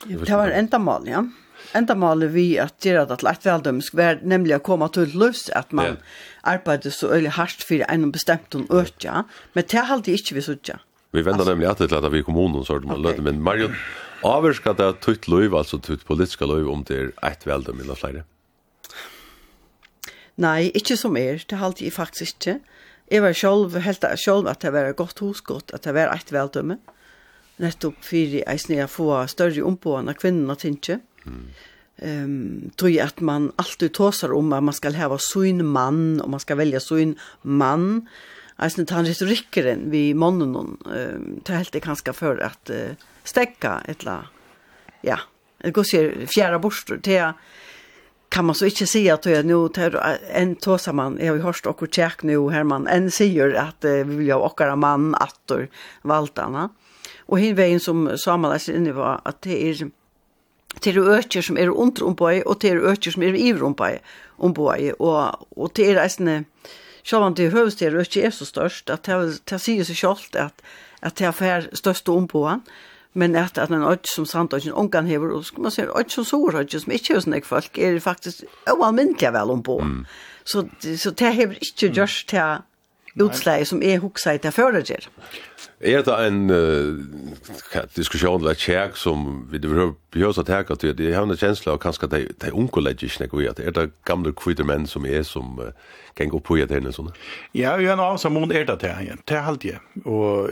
Det 0.06 0.30
var 0.30 0.48
ändamål, 0.48 1.08
ja. 1.08 1.30
Ändamålet 1.72 2.32
vi 2.32 2.60
att 2.60 2.86
göra 2.86 3.06
det 3.06 3.18
till 3.18 3.28
ett 3.28 3.46
väldom 3.46 3.82
skulle 3.82 4.20
nämligen 4.24 4.60
komma 4.60 4.88
till 4.88 5.20
lust 5.20 5.50
att 5.50 5.72
man 5.72 5.86
yeah. 5.86 5.98
arbetar 6.42 6.90
så 6.90 7.08
öle 7.08 7.30
hardt 7.30 7.64
för 7.64 7.86
en 7.90 8.12
bestämt 8.12 8.56
om 8.56 8.68
ötja, 8.70 9.24
men 9.54 9.64
det 9.70 9.78
har 9.78 9.94
alltid 9.94 10.20
inte 10.20 10.36
vi 10.36 10.42
suttja. 10.42 10.80
Vi 11.12 11.22
vänder 11.22 11.46
nämligen 11.46 11.72
att 11.72 11.78
det 11.78 11.92
att 11.92 12.12
vi 12.12 12.24
kommunen 12.24 12.66
så 12.66 12.76
att 12.76 12.84
man 12.84 13.02
låter 13.02 13.22
men 13.22 13.42
Marion 13.42 13.76
avvirka 14.24 14.74
det 14.74 14.86
av 14.86 14.98
tutt 15.04 15.28
loiv, 15.28 15.56
altså 15.56 15.80
tutt 15.84 16.06
politiska 16.08 16.48
loiv, 16.48 16.70
om 16.72 16.84
det 16.88 16.98
er 16.98 17.12
ett 17.28 17.46
velde, 17.48 17.74
milla 17.76 17.98
flere? 17.98 18.24
Nei, 20.42 20.72
ikkje 20.76 20.98
som 21.00 21.16
er, 21.20 21.40
det 21.48 21.60
halte 21.60 21.86
jeg 21.86 21.96
faktisk 21.96 22.36
ikkje. 22.36 22.60
Jeg 23.12 23.22
var 23.22 23.38
selv, 23.38 23.78
helt 23.86 24.06
selv 24.18 24.50
at 24.50 24.66
det 24.66 24.74
var 24.74 24.92
godt 24.98 25.22
hosgått, 25.24 25.72
at 25.76 25.86
det 25.86 25.94
var 25.96 26.12
et 26.16 26.34
veldømme. 26.34 26.80
Nettopp 27.62 28.02
for 28.04 28.36
jeg 28.42 28.90
få 28.92 29.10
større 29.32 29.64
ombående 29.64 30.16
kvinner 30.18 30.60
til 30.60 30.76
ikke. 30.76 31.00
Mm. 31.24 31.46
Um, 31.96 32.72
tror 32.76 32.92
jeg 32.92 33.08
at 33.08 33.22
man 33.24 33.54
alltid 33.56 33.94
tåsar 33.96 34.34
om 34.36 34.52
at 34.52 34.64
man 34.68 34.76
skal 34.76 34.98
hava 35.00 35.16
sån 35.22 35.64
mann, 35.64 36.20
og 36.20 36.34
man 36.34 36.44
skal 36.44 36.60
velja 36.60 36.82
sån 36.84 37.16
mann. 37.44 38.04
Eisne 38.60 38.84
tar 38.88 39.00
han 39.00 39.08
retorikkeren 39.08 39.88
vi 39.94 40.10
mannen, 40.12 40.56
um, 40.56 41.30
det 41.40 41.56
helt 41.56 41.76
det 41.76 41.86
kanskje 41.86 42.16
for 42.16 42.42
at... 42.44 42.60
Uh, 42.72 43.12
stekka 43.26 43.82
etla. 43.88 44.28
Ja, 45.02 45.20
det 45.58 45.72
går 45.72 45.84
sig 45.84 46.28
fjärra 46.28 46.60
borstor 46.60 46.98
till 46.98 47.32
kan 48.30 48.46
man 48.46 48.56
så 48.56 48.66
inte 48.66 48.88
säga 48.88 49.14
att 49.14 49.26
jag 49.26 49.46
nu 49.46 49.70
tar 49.70 50.18
en 50.32 50.56
tåsa 50.56 50.94
man 50.94 51.20
jag 51.22 51.34
har 51.34 51.40
hört 51.40 51.66
och 51.66 51.88
check 51.92 52.24
nu 52.24 52.50
här 52.50 52.64
man 52.64 52.88
en 52.88 53.12
säger 53.12 53.54
att 53.54 53.76
vi 53.80 54.04
vill 54.04 54.32
ha 54.32 54.40
åkara 54.40 54.76
man 54.76 55.16
attor 55.16 55.68
valtarna 56.02 56.70
och 57.20 57.40
hin 57.40 57.56
vägen 57.56 57.80
som 57.80 58.18
samlas 58.18 58.70
inne 58.70 58.92
var 58.92 59.22
att 59.24 59.42
det 59.42 59.70
är 59.70 59.90
till 60.80 61.00
öcher 61.00 61.42
som 61.42 61.58
är 61.58 61.70
under 61.70 62.04
om 62.04 62.16
på 62.16 62.42
och 62.46 62.60
till 62.60 62.78
öcher 62.78 63.12
som 63.12 63.24
är 63.24 63.36
i 63.36 63.54
om 63.54 63.74
på 63.74 63.90
om 64.28 64.54
på 64.54 64.76
och 64.98 65.58
och 65.64 65.74
till 65.74 65.96
resten 65.96 66.46
så 67.04 67.16
själva 67.16 67.30
det 67.30 67.50
högst 67.50 67.80
det 67.80 68.16
är 68.16 68.32
så 68.32 68.46
störst 68.46 68.90
att 68.90 69.04
det 69.04 69.38
det 69.44 69.60
säger 69.60 69.84
sig 69.84 69.96
självt 69.96 70.36
att 70.36 70.62
att 71.00 71.16
det 71.16 71.26
är 71.26 71.32
för 71.32 71.70
störst 71.76 72.10
om 72.10 72.28
på 72.28 72.62
Men 73.16 73.36
at, 73.40 73.58
at 73.58 73.72
en 73.72 73.84
ødt 73.88 74.10
som 74.12 74.26
sant 74.28 74.54
ått 74.54 74.68
en 74.68 74.76
ungan 74.76 75.08
hever, 75.08 75.32
og 75.32 75.46
skal 75.48 75.64
man 75.64 75.72
se 75.72 75.88
ødt 75.88 76.12
som 76.12 76.28
Sorøkken 76.28 76.84
som 76.84 76.92
ikke 76.92 77.16
er 77.16 77.24
sånn 77.24 77.42
folk, 77.48 77.78
er 77.80 78.00
faktisk 78.04 78.44
uanmyndelig 78.72 79.34
vel 79.34 79.54
om 79.56 79.64
på 79.64 79.82
Mm. 79.86 80.06
Så, 80.46 80.68
så 80.98 81.12
det 81.12 81.34
hever 81.34 81.56
ikke 81.58 81.90
gjørst 81.90 82.28
til 82.30 82.60
utslag 83.24 83.64
som 83.68 83.82
er 83.84 84.02
hoksa 84.04 84.36
i 84.36 84.40
det 84.44 84.52
fører 84.54 84.84
Er 85.80 86.02
det 86.04 86.16
en 86.28 86.50
uh, 86.50 87.00
diskusjon 87.96 88.42
eller 88.42 88.54
tjekk 88.54 88.98
som 88.98 89.48
vi 89.52 89.60
behøver 89.60 89.96
å 90.28 90.44
teka 90.44 90.76
til, 90.76 90.96
jeg 91.00 91.16
har 91.16 91.24
en 91.24 91.38
kjensla 91.38 91.74
av 91.74 91.80
kanskje 91.84 92.08
at 92.08 92.16
de 92.44 92.52
unge 92.52 92.82
legger 92.82 93.08
ikke 93.08 93.28
noe 93.32 93.44
i 93.44 93.50
at 93.50 93.60
er 93.60 93.72
det 93.72 93.92
gamle 94.06 94.34
kvitter 94.34 94.68
menn 94.68 94.88
som 94.88 95.06
er 95.06 95.24
som 95.24 95.60
uh, 95.60 95.72
kan 96.16 96.30
gå 96.30 96.40
på 96.40 96.60
i 96.60 96.64
at 96.64 96.72
henne 96.72 96.92
sånne? 96.96 97.16
Ja, 97.54 97.76
jeg 97.80 97.90
har 97.90 97.98
en 97.98 98.06
annen 98.06 98.22
som 98.22 98.36
hun 98.36 98.52
er 98.52 98.68
det 98.68 98.80
til, 98.84 99.16
det 99.28 99.38
er 99.38 99.48
alltid. 99.52 99.80
Og 100.06 100.52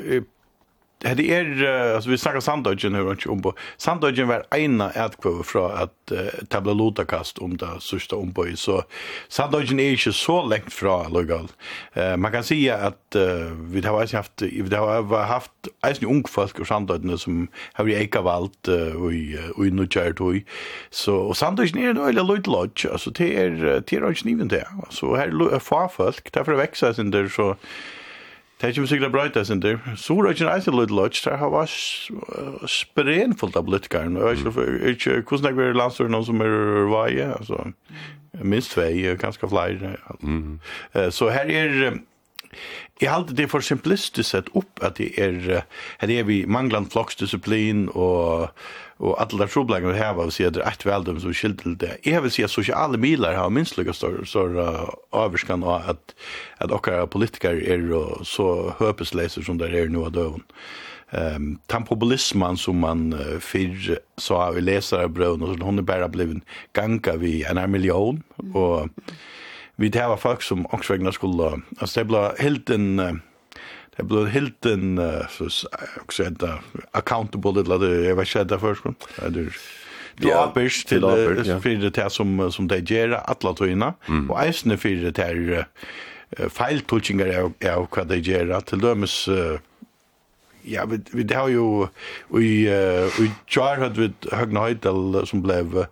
Det 1.03 1.31
är 1.31 1.63
er, 1.63 1.95
alltså 1.95 2.09
vi 2.09 2.17
snackar 2.17 2.39
Sandögen 2.39 2.95
hur 2.95 3.11
inte 3.11 3.29
om 3.29 3.41
på. 3.41 3.53
Sandögen 3.77 4.27
var 4.27 4.43
ena 4.55 4.89
ätkvö 4.91 5.43
från 5.43 5.71
att 5.71 6.11
uh, 6.11 6.45
tabla 6.49 6.73
lotakast 6.73 7.37
om 7.37 7.57
det 7.57 7.67
sista 7.79 8.15
om 8.15 8.33
på 8.33 8.45
så 8.55 8.83
Sandögen 9.27 9.79
är 9.79 9.91
inte 9.91 10.13
så 10.13 10.45
långt 10.45 10.73
från 10.73 11.13
legal. 11.13 11.47
Eh 11.93 12.17
man 12.17 12.31
kan 12.31 12.43
säga 12.43 12.77
att 12.77 13.15
uh, 13.15 13.51
vi 13.71 13.81
har 13.81 14.01
alltså 14.01 14.17
haft 14.17 14.41
vi 14.41 14.75
har 14.75 15.23
haft 15.23 15.51
en 15.81 16.07
ung 16.07 16.23
folk 16.27 16.59
och 16.59 16.67
Sandögen 16.67 17.17
som 17.17 17.47
har 17.73 17.85
vi 17.85 17.95
eka 17.95 18.21
valt 18.21 18.67
och 18.67 19.13
i 19.13 19.39
och 19.55 19.65
i 19.65 19.71
och 20.19 20.35
så 20.89 21.15
och 21.15 21.37
Sandögen 21.37 21.77
är 21.77 21.93
då 21.93 22.05
eller 22.05 22.23
lite 22.35 22.49
lodge 22.49 22.85
alltså 22.91 23.09
det 23.09 23.37
är 23.43 23.83
det 23.87 23.93
är 23.93 24.27
inte 24.27 24.55
even. 24.55 24.81
Så 24.89 25.15
här 25.15 25.53
är 25.53 25.59
få 25.59 25.89
folk 25.95 26.31
därför 26.31 26.53
växer 26.53 26.93
sen 26.93 27.11
där 27.11 27.27
så 27.27 27.55
Det 28.63 28.69
er 28.69 28.79
ikke 28.79 28.87
sikkert 28.87 29.11
brøyta 29.11 29.41
sin 29.43 29.59
der. 29.59 29.77
Så 29.99 30.13
er 30.13 30.21
det 30.23 30.29
ikke 30.31 30.45
en 30.45 30.55
eisig 30.55 30.71
lyd 30.71 30.91
lodge, 30.95 31.19
der 31.25 31.35
har 31.35 31.49
vært 31.51 32.69
sprenfullt 32.71 33.57
av 33.59 33.65
politikeren. 33.67 34.15
Jeg 34.15 34.53
vet 34.55 34.87
ikke 34.93 35.17
hvordan 35.27 35.57
det 35.57 35.65
er 35.65 35.75
landstår 35.75 36.07
noen 36.07 36.23
som 36.23 36.39
er 36.45 36.55
vei, 36.87 37.09
altså 37.25 37.59
minst 38.39 38.77
vei, 38.79 38.93
ganske 39.19 39.49
flere. 39.51 39.97
Så 41.11 41.27
her 41.35 41.51
er, 41.51 41.99
jeg 43.01 43.11
har 43.11 43.17
alltid 43.17 43.35
det 43.41 43.49
for 43.51 43.67
simplistisk 43.67 44.29
sett 44.29 44.47
opp 44.55 44.79
at 44.79 44.95
det 44.95 45.11
er, 45.19 45.65
her 45.99 46.15
er 46.15 46.23
vi 46.31 46.45
manglant 46.47 46.95
floksdisciplin 46.95 47.89
og 47.91 48.47
og 49.01 49.17
alle 49.21 49.39
der 49.41 49.49
trobleggene 49.51 49.95
vi 49.95 49.99
har, 49.99 50.17
og 50.19 50.31
sier 50.33 50.51
at 50.51 50.57
det 50.57 50.63
er 50.63 50.75
et 50.75 50.85
veldom 50.85 51.19
som 51.19 51.33
skilt 51.33 51.63
til 51.63 51.75
det. 51.81 51.95
Jeg 52.05 52.21
vil 52.23 52.33
si 52.33 52.45
at 52.45 52.53
sosiale 52.53 52.99
miler 53.01 53.35
har 53.35 53.49
minst 53.49 53.77
lykke 53.77 53.95
større, 53.97 54.25
så 54.29 54.45
uh, 54.53 54.87
avvarskan 55.15 55.65
av 55.65 55.89
at, 55.95 56.15
at 56.61 56.71
dere 56.71 57.07
politikere 57.11 57.63
er 57.65 57.87
så 58.27 58.73
høpesleiser 58.79 59.45
som 59.45 59.59
det 59.61 59.73
er 59.73 59.91
nå 59.91 60.05
av 60.07 60.15
døven. 60.15 60.45
Um, 61.13 61.59
den 61.69 61.83
populismen 61.85 62.57
som 62.57 62.79
man 62.81 63.11
uh, 63.13 63.37
fyr 63.41 63.99
så 64.17 64.39
har 64.39 64.55
vi 64.55 64.63
leser 64.65 65.05
av 65.05 65.13
brøven, 65.17 65.43
og 65.45 65.53
sånn, 65.53 65.65
hun 65.67 65.81
er 65.81 65.89
bare 65.89 66.09
blevet 66.09 66.41
ganga 66.73 67.17
vi 67.21 67.43
en 67.49 67.61
her 67.61 67.69
million, 67.69 68.23
og 68.53 68.89
vi 69.81 69.89
det 69.93 70.05
var 70.09 70.21
folk 70.21 70.41
som 70.45 70.65
også 70.73 70.97
skulle, 71.17 71.51
altså 71.79 71.99
det 71.99 72.09
ble 72.09 72.25
helt 72.39 72.69
en... 72.73 72.89
Uh, 72.99 73.13
det 73.97 74.03
blev 74.09 74.27
helt 74.27 74.65
en 74.65 74.99
också 76.01 76.23
ett 76.23 76.43
accountable 76.91 77.61
eller 77.61 77.79
det 77.79 78.05
jag 78.05 78.15
vet 78.15 78.35
inte 78.35 78.59
först 78.59 78.83
det 79.17 79.53
Du 80.15 80.27
ja, 80.29 80.43
apers 80.45 80.83
til 80.85 81.05
apers, 81.05 81.47
ja. 81.47 81.57
fyrir 81.59 81.89
det 81.89 82.09
som, 82.13 82.51
som 82.53 82.67
det 82.69 82.83
gjerra 82.89 83.23
atla 83.29 83.53
tøyna, 83.57 83.93
mm. 84.07 84.27
og 84.29 84.37
eisne 84.43 84.77
fyrir 84.77 85.09
det 85.09 85.23
her 85.23 85.39
uh, 85.63 86.49
feiltolkingar 86.53 87.31
av, 87.33 87.53
av 87.71 87.87
hva 87.93 88.05
de 88.09 88.19
gjør, 88.21 88.53
til 88.69 88.83
dømes 88.83 89.15
uh, 89.31 89.57
ja, 90.69 90.85
vi, 90.89 91.01
vi 91.11 91.25
det 91.27 91.37
har 91.37 91.49
jo 91.49 91.87
i, 92.37 92.67
uh, 92.69 93.09
i 93.23 93.31
tjar 93.49 93.81
høyt 93.81 93.97
vi 93.97 94.11
Høgne 94.29 94.67
Høydal 94.67 95.23
som 95.29 95.41
blev 95.45 95.73
uh, 95.81 95.89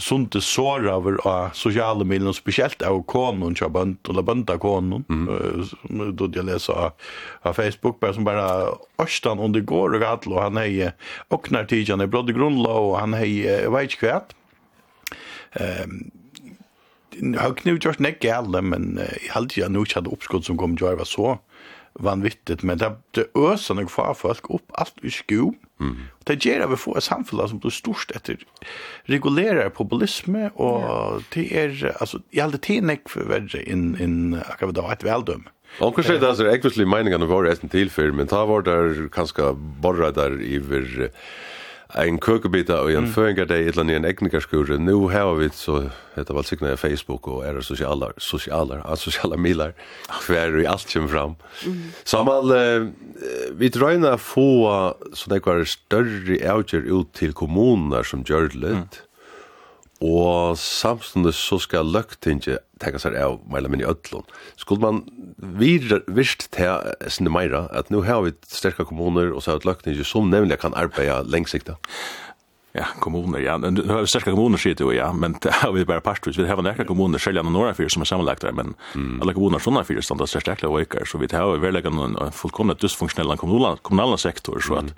sunt 0.00 0.32
det 0.32 0.40
sår 0.40 0.88
av 0.88 1.50
sociala 1.52 2.04
medier 2.04 2.28
och 2.28 2.36
speciellt 2.36 2.82
av 2.82 3.02
konen, 3.02 3.54
jag 3.60 3.72
band 3.72 3.96
eller 4.08 4.22
banda 4.22 4.58
konen, 4.58 5.04
mm. 5.08 6.16
då 6.16 6.30
jag 6.34 6.44
läser 6.44 6.90
av 7.42 7.52
Facebook 7.52 8.00
bare 8.00 8.14
som 8.14 8.24
bara 8.24 8.68
Ørstan 9.02 9.38
under 9.38 9.60
det 9.60 9.66
går 9.66 9.94
og 9.94 10.00
gatt, 10.00 10.26
og 10.26 10.42
han 10.42 10.56
är 10.56 10.92
och 11.28 11.52
när 11.52 11.64
tidigare 11.64 12.06
bröd 12.06 12.34
grundla 12.34 12.70
och 12.70 12.98
han 12.98 13.14
är 13.14 13.70
vet 13.70 13.90
kvärt 13.90 14.34
ehm 15.52 16.10
har 17.38 17.54
knu 17.54 17.78
just 17.82 17.98
näck 17.98 18.24
gärle 18.24 18.62
men 18.62 19.00
jag 19.26 19.34
hade 19.34 19.54
ju 19.54 19.68
nog 19.68 19.92
hade 19.94 20.10
uppskott 20.10 20.44
som 20.44 20.58
kom 20.58 20.76
ju 20.80 20.96
var 20.96 21.04
så 21.04 21.38
vanvittigt 21.92 22.62
men 22.62 22.78
det 22.78 23.26
öser 23.34 23.74
nog 23.74 23.90
för 23.90 24.14
folk 24.14 24.50
upp 24.50 24.72
allt 24.72 24.94
i 25.02 25.10
skog 25.10 25.54
Mm. 25.80 26.08
Det 26.28 26.36
gjør 26.44 26.66
vi 26.70 26.78
får 26.78 26.98
et 27.00 27.06
samfunn 27.06 27.46
som 27.48 27.60
blir 27.62 27.72
stort 27.74 28.12
etter 28.16 28.42
regulerer 29.08 29.70
populisme, 29.74 30.50
og 30.60 31.24
det 31.34 31.46
er, 31.56 31.72
altså, 31.96 32.20
i 32.36 32.42
alle 32.44 32.60
tiden 32.60 32.92
jeg 32.92 33.02
in 33.08 33.62
inn, 33.64 33.86
inn 33.96 34.42
akkurat 34.44 34.76
da, 34.76 34.90
et 34.92 35.06
veldøm. 35.06 35.48
Onkur 35.80 36.04
sier 36.04 36.18
det, 36.18 36.28
altså, 36.28 36.48
ekvislig 36.50 36.88
meningene 36.90 37.28
var 37.30 37.48
etter 37.48 37.70
tilfyr, 37.72 38.12
men 38.12 38.28
ta 38.28 38.44
var 38.44 38.66
där 38.66 39.08
kanskje 39.14 39.54
borra 39.80 40.10
der 40.12 40.36
iver 40.42 41.10
en 41.98 42.18
køkebita 42.22 42.80
og 42.84 42.92
en 42.92 43.08
mm. 43.08 43.12
føringardag, 43.14 43.60
et 43.60 43.74
eller 43.74 43.84
annet 43.84 43.96
en 44.00 44.08
eknikerskure. 44.10 44.78
Nå 44.78 45.08
har 45.10 45.34
vi 45.38 45.48
så, 45.54 45.80
heter 46.16 46.36
vel 46.36 46.46
sikkert 46.46 46.78
Facebook 46.78 47.28
og 47.28 47.42
er 47.46 47.60
sosiale, 47.66 48.12
sosiale, 48.18 48.80
sosiale 49.00 49.38
miler, 49.40 49.74
hver 50.26 50.58
i 50.60 50.66
alt 50.70 50.86
kommer 50.92 51.10
fram. 51.10 51.36
Mm. 51.66 51.82
Samal, 52.04 52.54
eh, 52.56 52.88
vi 53.58 53.72
drøyna 53.74 54.16
få 54.20 54.48
sånne 55.12 55.40
ekvar 55.40 55.64
større 55.68 56.40
avgjør 56.54 56.90
ut 56.90 57.14
til 57.18 57.34
kommuner 57.36 58.06
som 58.06 58.26
gjør 58.26 58.52
det 58.52 58.64
litt. 58.66 59.00
Mm 59.00 59.06
Og 60.00 60.56
samstundes 60.56 61.36
så 61.36 61.58
skal 61.60 61.90
løgtinget 61.92 62.62
tenka 62.80 63.00
seg 63.02 63.18
av 63.20 63.36
meila 63.52 63.68
minni 63.68 63.84
öllum. 63.84 64.24
Skulle 64.56 64.80
man 64.80 65.02
vir, 65.60 66.00
virst 66.08 66.46
til 66.56 66.88
sinne 67.12 67.32
meira, 67.32 67.66
at 67.76 67.92
nu 67.92 68.00
har 68.06 68.24
vi 68.24 68.32
sterka 68.48 68.86
kommuner 68.88 69.34
og 69.34 69.44
så 69.44 69.58
har 69.58 69.60
vi 69.84 70.04
som 70.04 70.32
nemlig 70.32 70.58
kan 70.62 70.72
arbeida 70.72 71.20
lengsikta? 71.28 71.76
Ja, 72.72 72.84
kommuner, 73.00 73.38
ja. 73.38 73.56
Nu 73.58 73.88
har 73.88 74.00
vi 74.00 74.06
starka 74.06 74.30
kommuner 74.30 74.58
sier 74.58 74.74
du, 74.78 74.92
ja, 74.94 75.12
men 75.12 75.34
det 75.42 75.50
har 75.50 75.72
vi 75.72 75.84
bare 75.84 76.00
partvis. 76.00 76.38
Vi 76.38 76.46
har 76.46 76.62
några 76.62 76.84
kommuner 76.84 77.18
sälja 77.18 77.42
några 77.42 77.74
fyra 77.74 77.88
som 77.88 78.02
er 78.02 78.06
sammenlagt 78.06 78.42
der, 78.42 78.52
men 78.52 78.74
mm. 78.94 79.22
alle 79.22 79.34
kommuner 79.34 79.58
såna 79.58 79.84
fyra 79.84 80.02
stannar 80.02 80.26
så 80.26 80.40
starka 80.40 80.68
og 80.68 80.80
ökar 80.80 81.04
så 81.04 81.18
vi 81.18 81.26
har 81.32 81.58
vi 81.58 81.70
lägga 81.70 81.90
en 81.90 82.32
fullkomligt 82.32 82.80
dysfunktionell 82.80 83.36
kommunal 83.36 83.78
kommunala 83.82 84.16
sektor 84.16 84.60
så 84.60 84.74
at 84.74 84.94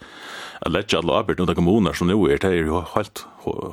att 0.61 0.73
lägga 0.73 0.99
alla 0.99 1.19
arbeid 1.19 1.41
under 1.41 1.55
kommuner 1.55 1.93
som 1.93 2.07
nu 2.07 2.33
är 2.33 2.39
det 2.39 2.49
är 2.49 2.53
ju 2.53 2.83
helt 2.95 3.27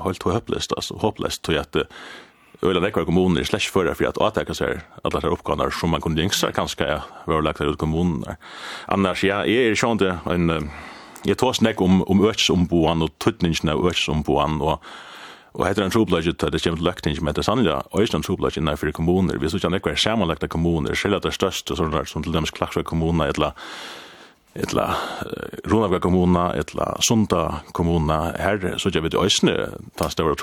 helt 0.03 0.23
hopplöst 0.23 0.73
alltså 0.73 0.93
hopplöst 0.93 1.41
tror 1.41 1.55
jag 1.55 1.61
att 1.61 2.83
ekvar 2.83 3.05
kommuner 3.05 3.43
slash 3.43 3.71
förra 3.71 3.95
för 3.95 4.05
att 4.05 4.17
attacka 4.17 4.53
så 4.53 4.63
här 4.63 4.81
alla 5.03 5.19
de 5.19 5.27
uppgångar 5.27 5.69
som 5.69 5.89
man 5.89 6.01
kunde 6.01 6.21
jinxa 6.21 6.51
kanske 6.51 7.01
var 7.25 7.41
lagt 7.41 7.61
ut 7.61 7.77
kommuner. 7.77 8.35
Annars 8.85 9.23
ja, 9.23 9.45
är 9.45 9.69
det 9.69 9.81
ju 9.83 9.91
inte 9.91 10.17
en 10.25 10.69
jeg 11.25 11.37
tar 11.39 11.53
snakk 11.57 11.81
om, 11.81 12.01
om 12.07 12.25
øksombåan 12.29 13.03
og 13.05 13.13
tøtningene 13.19 13.75
av 13.75 13.87
øksombåan 13.91 14.59
og 14.63 14.83
Og 15.53 15.65
heter 15.65 15.81
en 15.83 15.91
trobladje 15.91 16.33
til 16.37 16.51
det 16.53 16.61
kommer 16.61 16.77
til 16.77 16.85
løkning, 16.85 17.15
men 17.23 17.33
det 17.33 17.41
er 17.41 17.47
sannlig 17.47 17.71
også 17.73 18.19
en 18.19 18.65
nei 18.65 18.75
fyrir 18.77 18.93
kommuner. 18.93 19.39
Vi 19.39 19.49
synes 19.49 19.63
ikke 19.63 19.71
nekvar 19.73 19.95
samanlagte 19.97 20.47
kommuner, 20.47 20.93
selv 20.93 21.17
at 21.17 21.23
det 21.23 21.31
er 21.33 21.39
største, 21.39 21.75
sånn 21.75 21.91
der, 21.91 22.05
som 22.05 22.23
til 22.23 22.33
dømis 22.33 22.53
klagsra 22.53 22.83
kommuner, 22.83 23.31
etla, 23.33 23.55
etla 24.53 24.85
Runavga 25.65 25.99
kommunar 25.99 26.55
etla 26.55 26.93
Sunda 27.01 27.63
kommunar. 27.73 28.37
Her 28.37 28.77
så 28.77 28.93
gjør 28.93 29.07
vi 29.07 29.09
det 29.09 29.19
også, 29.19 29.55
ta 29.97 30.09
større 30.13 30.37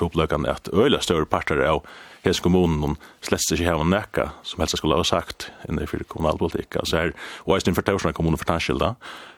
at 0.51 0.69
øyla 0.73 0.99
større 1.01 1.25
parter 1.25 1.63
av 1.63 1.85
hese 2.25 2.43
kommunen, 2.43 2.97
slett 3.21 3.47
ikke 3.51 3.63
heva 3.63 3.87
nekka, 3.87 4.33
som 4.43 4.59
helst 4.59 4.77
skulle 4.77 4.99
ha 4.99 5.07
sagt, 5.07 5.49
fyrir 5.87 6.03
kommunalpolitikk. 6.03 6.75
Altså 6.83 6.97
her, 6.97 7.15
og 7.45 7.55
også 7.55 7.69
innenfor 7.69 7.87
Taursna 7.87 8.11
kommunen 8.11 8.37
for 8.37 8.45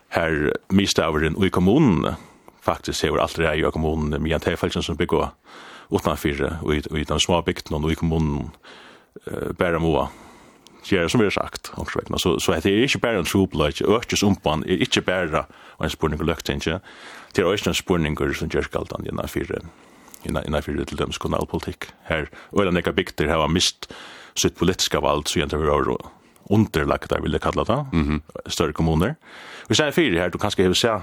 her 0.10 0.52
mistaveren 0.70 1.38
i 1.44 1.50
kommunen 1.50 2.16
faktisk 2.62 3.04
hever 3.04 3.22
alt 3.24 3.40
rei 3.40 3.60
i 3.62 3.72
kommunen 3.72 4.22
med 4.22 4.36
en 4.36 4.44
tilfelsen 4.44 4.84
som 4.84 4.98
bygger 4.98 5.30
utenfor 5.90 6.60
og 6.62 6.76
i 6.76 7.04
den 7.04 7.20
små 7.20 7.42
bygden 7.42 7.84
og 7.84 7.92
i 7.92 7.98
kommunen 7.98 8.50
uh, 9.28 9.52
bare 9.58 9.80
må 9.80 10.08
gjøre 10.90 11.10
som 11.10 11.22
vi 11.22 11.28
har 11.28 11.36
sagt 11.36 11.72
omkring. 11.78 12.08
Så, 12.20 12.40
så 12.40 12.56
det 12.56 12.72
er 12.72 12.86
ikke 12.86 13.02
bare 13.04 13.20
en 13.20 13.26
trobløyt, 13.26 13.82
økes 13.82 14.24
umpan 14.24 14.64
er 14.64 14.82
ikke 14.82 15.02
bare 15.02 15.46
en 15.82 15.90
spurning 15.90 16.22
og 16.22 16.28
løkt, 16.28 16.50
ikke? 16.50 16.80
Det 17.36 17.44
er 17.44 17.50
også 17.50 17.70
en 17.70 17.78
spurning 17.78 18.18
som 18.34 18.50
gjør 18.50 18.70
skaldan 18.70 19.06
innenfor 19.06 19.62
innanfyrir 20.26 20.84
til 20.86 21.00
dømes 21.00 21.18
kommunalpolitikk. 21.18 21.92
Her, 22.10 22.28
og 22.52 22.66
er 22.66 22.72
nekka 22.72 22.92
bygder 22.92 23.30
har 23.30 23.48
mist 23.48 23.88
sitt 24.36 24.58
politiska 24.60 25.00
vald, 25.00 25.28
så 25.28 25.40
gjerne 25.40 25.56
det 25.56 26.10
underlagda, 26.50 27.22
vil 27.22 27.32
jeg 27.32 27.42
kalla 27.42 27.64
det, 27.64 27.86
mm 27.94 28.04
-hmm. 28.04 28.50
større 28.50 28.74
kommuner. 28.74 29.16
Vi 29.70 29.76
sier 29.76 29.92
fire 29.92 30.20
her, 30.20 30.30
du 30.30 30.38
kanskje 30.38 30.64
hever 30.64 30.76
seg, 30.76 31.02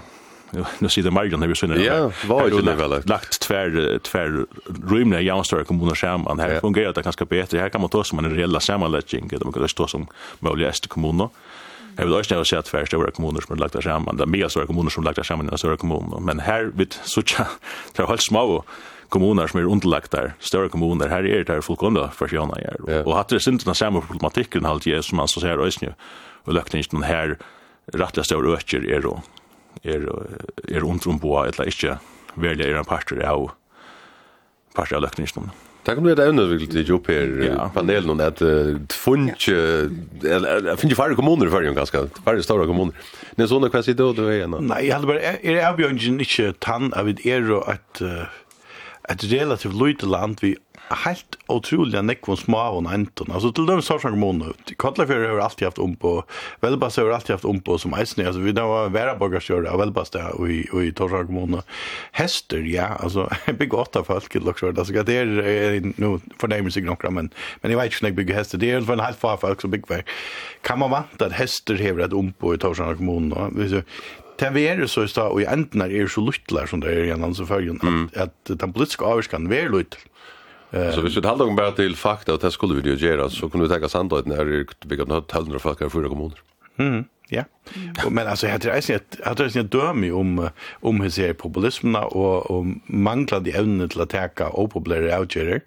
nu 0.79 0.89
sitter 0.89 1.11
Marion 1.11 1.43
her 1.43 1.49
vi 1.49 1.55
synes. 1.55 1.83
Ja, 1.83 2.11
var 2.29 2.47
ikke 2.47 2.63
det 2.63 2.77
väl. 2.79 3.03
Lagt 3.07 3.41
tvär, 3.41 3.99
tvär 3.99 4.47
rymliga 4.91 5.21
jaunstørre 5.21 5.65
kommuner 5.65 5.95
samman. 5.95 6.39
Här 6.39 6.49
ja. 6.49 6.61
det 6.93 7.03
ganska 7.03 7.25
bättre. 7.25 7.59
Här 7.59 7.69
kan 7.69 7.81
man 7.81 7.91
ta 7.91 8.05
som 8.05 8.19
en 8.19 8.31
reella 8.31 8.61
det 9.39 9.45
man 9.45 9.53
kan 9.53 9.69
ta 9.69 9.89
som 9.89 10.07
mulig 10.41 10.67
æste 10.67 10.89
kommuner. 10.89 11.29
Jag 11.97 12.05
vill 12.05 12.15
också 12.15 12.45
säga 12.45 12.59
att 12.59 12.67
två 12.67 12.87
stora 12.87 13.11
kommuner 13.11 13.41
som 13.41 13.49
har 13.49 13.57
lagt 13.57 13.83
samman, 13.83 14.17
det 14.17 14.25
är 14.25 14.27
mer 14.27 14.49
stora 14.49 14.67
kommuner 14.67 14.91
som 14.91 15.05
har 15.05 15.13
lagt 15.13 15.27
samman 15.27 15.49
än 15.49 15.59
stora 15.59 15.77
kommuner, 15.77 16.21
men 16.21 16.41
här 16.41 16.71
vid 16.75 16.95
Sucha, 17.05 17.47
det 17.97 18.03
är 18.03 18.07
helt 18.07 18.23
små 18.23 18.65
kommuner 19.13 19.51
som 19.51 19.61
er 19.61 19.69
underlagt 19.71 20.13
der, 20.13 20.35
større 20.41 20.71
kommuner, 20.73 21.11
her 21.13 21.27
er 21.27 21.45
det 21.47 21.61
fullkomne 21.65 22.09
versjoner 22.19 22.63
her. 22.63 22.81
Ja. 22.89 23.03
Og 23.05 23.17
hatt 23.19 23.35
det 23.35 23.43
sin 23.45 23.61
den 23.63 23.75
samme 23.75 24.03
problematikken 24.05 24.67
halt 24.67 24.87
jeg 24.87 25.05
som 25.07 25.21
man 25.21 25.31
så 25.31 25.43
ser 25.45 25.63
øyne, 25.63 25.95
og 26.47 26.55
løkningen 26.59 27.07
her 27.07 27.37
rettelig 27.95 28.27
større 28.27 28.57
økker 28.59 28.87
er 28.91 29.07
og 29.07 29.23
er, 29.85 30.09
er 30.69 30.85
undrum 30.85 31.21
på 31.23 31.37
eller 31.45 31.71
ikke 31.71 31.99
velja 32.37 32.67
er 32.67 32.81
en 32.81 32.89
parter 32.89 33.23
av 33.27 33.51
parter 34.77 34.99
av 34.99 35.07
løkningen. 35.07 35.53
Det 35.87 35.95
kan 35.95 36.03
du 36.03 36.11
er 36.11 36.19
evne 36.19 36.45
vil 36.51 36.65
til 36.67 36.89
jobb 36.89 37.07
her 37.13 37.29
i 37.47 37.51
panelen, 37.71 38.19
at 38.21 38.41
det 38.43 38.97
finnes 38.99 39.47
ikke 39.47 40.99
færre 40.99 41.15
kommuner 41.15 41.47
i 41.47 41.53
Førjen 41.53 41.77
ganske, 41.79 42.01
færre 42.27 42.43
større 42.43 42.67
kommuner. 42.67 43.07
Men 43.39 43.47
sånn, 43.47 43.69
hva 43.71 43.85
sier 43.87 43.95
du? 43.95 44.25
Nei, 44.67 44.81
jeg 44.89 44.97
hadde 44.97 45.07
bare, 45.13 45.37
er 45.39 45.61
avbjørnsen 45.69 46.19
ikke 46.25 46.57
tann 46.59 46.91
av 46.99 47.07
et 47.13 47.23
er 47.23 47.47
og 47.55 47.71
at 47.71 48.03
et 49.09 49.25
relativt 49.31 49.77
lite 49.79 50.07
land 50.07 50.41
vi 50.43 50.57
helt 51.05 51.37
otroliga 51.51 52.03
nekvon 52.05 52.39
små 52.39 52.61
og 52.77 52.89
enten. 52.95 53.31
Altså 53.35 53.51
til 53.55 53.67
dem 53.67 53.81
Sorsang 53.83 54.15
kommune, 54.15 54.53
Kotlafjør 54.79 55.25
har 55.33 55.43
alltid 55.43 55.67
haft 55.67 55.81
om 55.83 55.97
på, 55.99 56.21
Velbast 56.63 57.01
har 57.01 57.11
alltid 57.15 57.35
haft 57.35 57.49
om 57.49 57.59
på 57.61 57.79
som 57.83 57.95
eisne, 57.99 58.27
altså 58.27 58.43
vi 58.45 58.55
var 58.55 58.93
Væraborgarskjøret 58.95 59.71
av 59.71 59.81
Velbast 59.83 60.19
og 60.19 60.51
i, 60.51 60.61
og 60.73 60.85
i 60.87 60.93
Torsang 60.95 61.27
kommune. 61.31 61.63
Hester, 62.19 62.63
ja, 62.71 62.93
altså 63.01 63.27
bygge 63.59 63.83
åtta 63.83 64.05
folk 64.07 64.37
i 64.37 64.43
Loksjøret, 64.43 64.79
altså 64.79 65.07
det 65.07 65.19
er 65.23 65.91
nu 66.03 66.17
fornærmer 66.41 66.71
sig 66.71 66.87
nokra, 66.87 67.11
men, 67.11 67.33
men 67.63 67.75
jeg 67.75 67.81
vet 67.81 67.93
ikke 67.93 68.07
når 68.07 68.13
jeg 68.13 68.21
bygger 68.21 68.41
hester, 68.41 68.63
det 68.63 68.73
er 68.73 68.87
for 68.87 68.99
en 68.99 69.07
halv 69.07 69.19
far 69.23 69.41
folk 69.43 69.63
som 69.63 69.75
bygger 69.75 70.07
Kan 70.67 70.79
man 70.83 70.91
vant 70.91 71.23
at 71.23 71.39
hester 71.39 71.79
hever 71.79 72.05
et 72.05 72.15
om 72.15 72.33
på 72.39 72.55
i 72.55 72.59
Torsang 72.63 72.97
kommune? 72.97 73.51
den 74.41 74.55
vi 74.55 74.67
er 74.69 74.87
så 74.87 75.07
i 75.07 75.09
stad, 75.11 75.33
og 75.33 75.41
i 75.43 75.49
enden 75.49 75.83
er 75.87 76.11
så 76.13 76.25
luttler 76.25 76.69
som 76.71 76.83
det 76.85 76.93
er 76.93 77.09
gjennom 77.11 77.35
så 77.35 77.47
følgen, 77.49 77.81
at, 78.15 78.31
at 78.51 78.61
den 78.61 78.73
politiske 78.73 79.05
avgjørskan 79.05 79.51
er 79.53 79.73
luttler. 79.73 80.07
Uh, 80.75 80.91
så 80.93 81.01
hvis 81.01 81.17
vi 81.17 81.23
talar 81.23 81.47
om 81.47 81.57
bare 81.57 81.75
til 81.77 81.95
fakta, 81.97 82.35
og 82.35 82.43
det 82.43 82.53
skulle 82.53 82.77
vi 82.81 82.91
jo 82.91 82.97
gjøre, 82.99 83.31
så 83.31 83.49
kunne 83.49 83.65
vi 83.65 83.73
tenke 83.73 83.89
sandøyden 83.89 84.35
her, 84.35 84.49
vi 84.87 84.97
kan 84.99 85.15
ha 85.15 85.23
100 85.23 85.63
folk 85.63 85.81
her 85.81 85.87
i 85.87 85.95
fyra 85.95 86.11
kommuner. 86.11 86.43
Mm. 86.77 87.05
Ja. 87.31 87.43
Og 88.05 88.13
men 88.13 88.27
alltså 88.27 88.47
jag 88.47 88.61
tror 88.61 88.75
jag 88.75 89.01
att 89.23 89.39
jag 89.39 89.51
tror 89.51 89.63
dömi 89.63 90.11
om 90.11 90.49
om 90.83 91.01
hur 91.01 91.11
ser 91.11 91.33
populismen 91.33 91.97
och 91.97 92.51
och 92.51 92.67
manglar 92.87 93.41
de 93.41 93.51
evnen 93.51 93.89
till 93.89 94.01
att 94.01 94.11
ta 94.11 94.49
och 94.49 94.71
populära 94.71 95.21
outgärder 95.21 95.61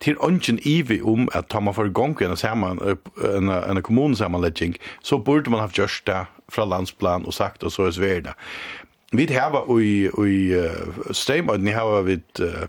til 0.00 0.18
ungen 0.18 0.58
ivi 0.62 1.00
om 1.02 1.28
at 1.34 1.48
ta 1.50 1.60
man 1.60 1.74
for 1.74 1.90
gong 1.92 2.16
en, 2.22 2.36
saman, 2.36 2.78
en, 3.24 3.48
en 3.50 3.82
kommunesammanlegging, 3.82 4.76
så 5.02 5.18
burde 5.18 5.50
man 5.50 5.60
ha 5.60 5.68
gjort 5.68 6.02
det 6.06 6.24
fra 6.48 6.64
landsplan 6.64 7.26
og 7.26 7.34
sagt 7.34 7.64
og 7.64 7.72
så 7.72 7.88
er 7.88 7.96
sverda. 7.96 8.34
Vi 9.12 9.24
har 9.32 9.64
i, 9.80 10.04
i 10.04 10.38
uh, 10.54 11.58
ni 11.60 11.70
har 11.70 12.02
vi 12.02 12.18
uh, 12.40 12.68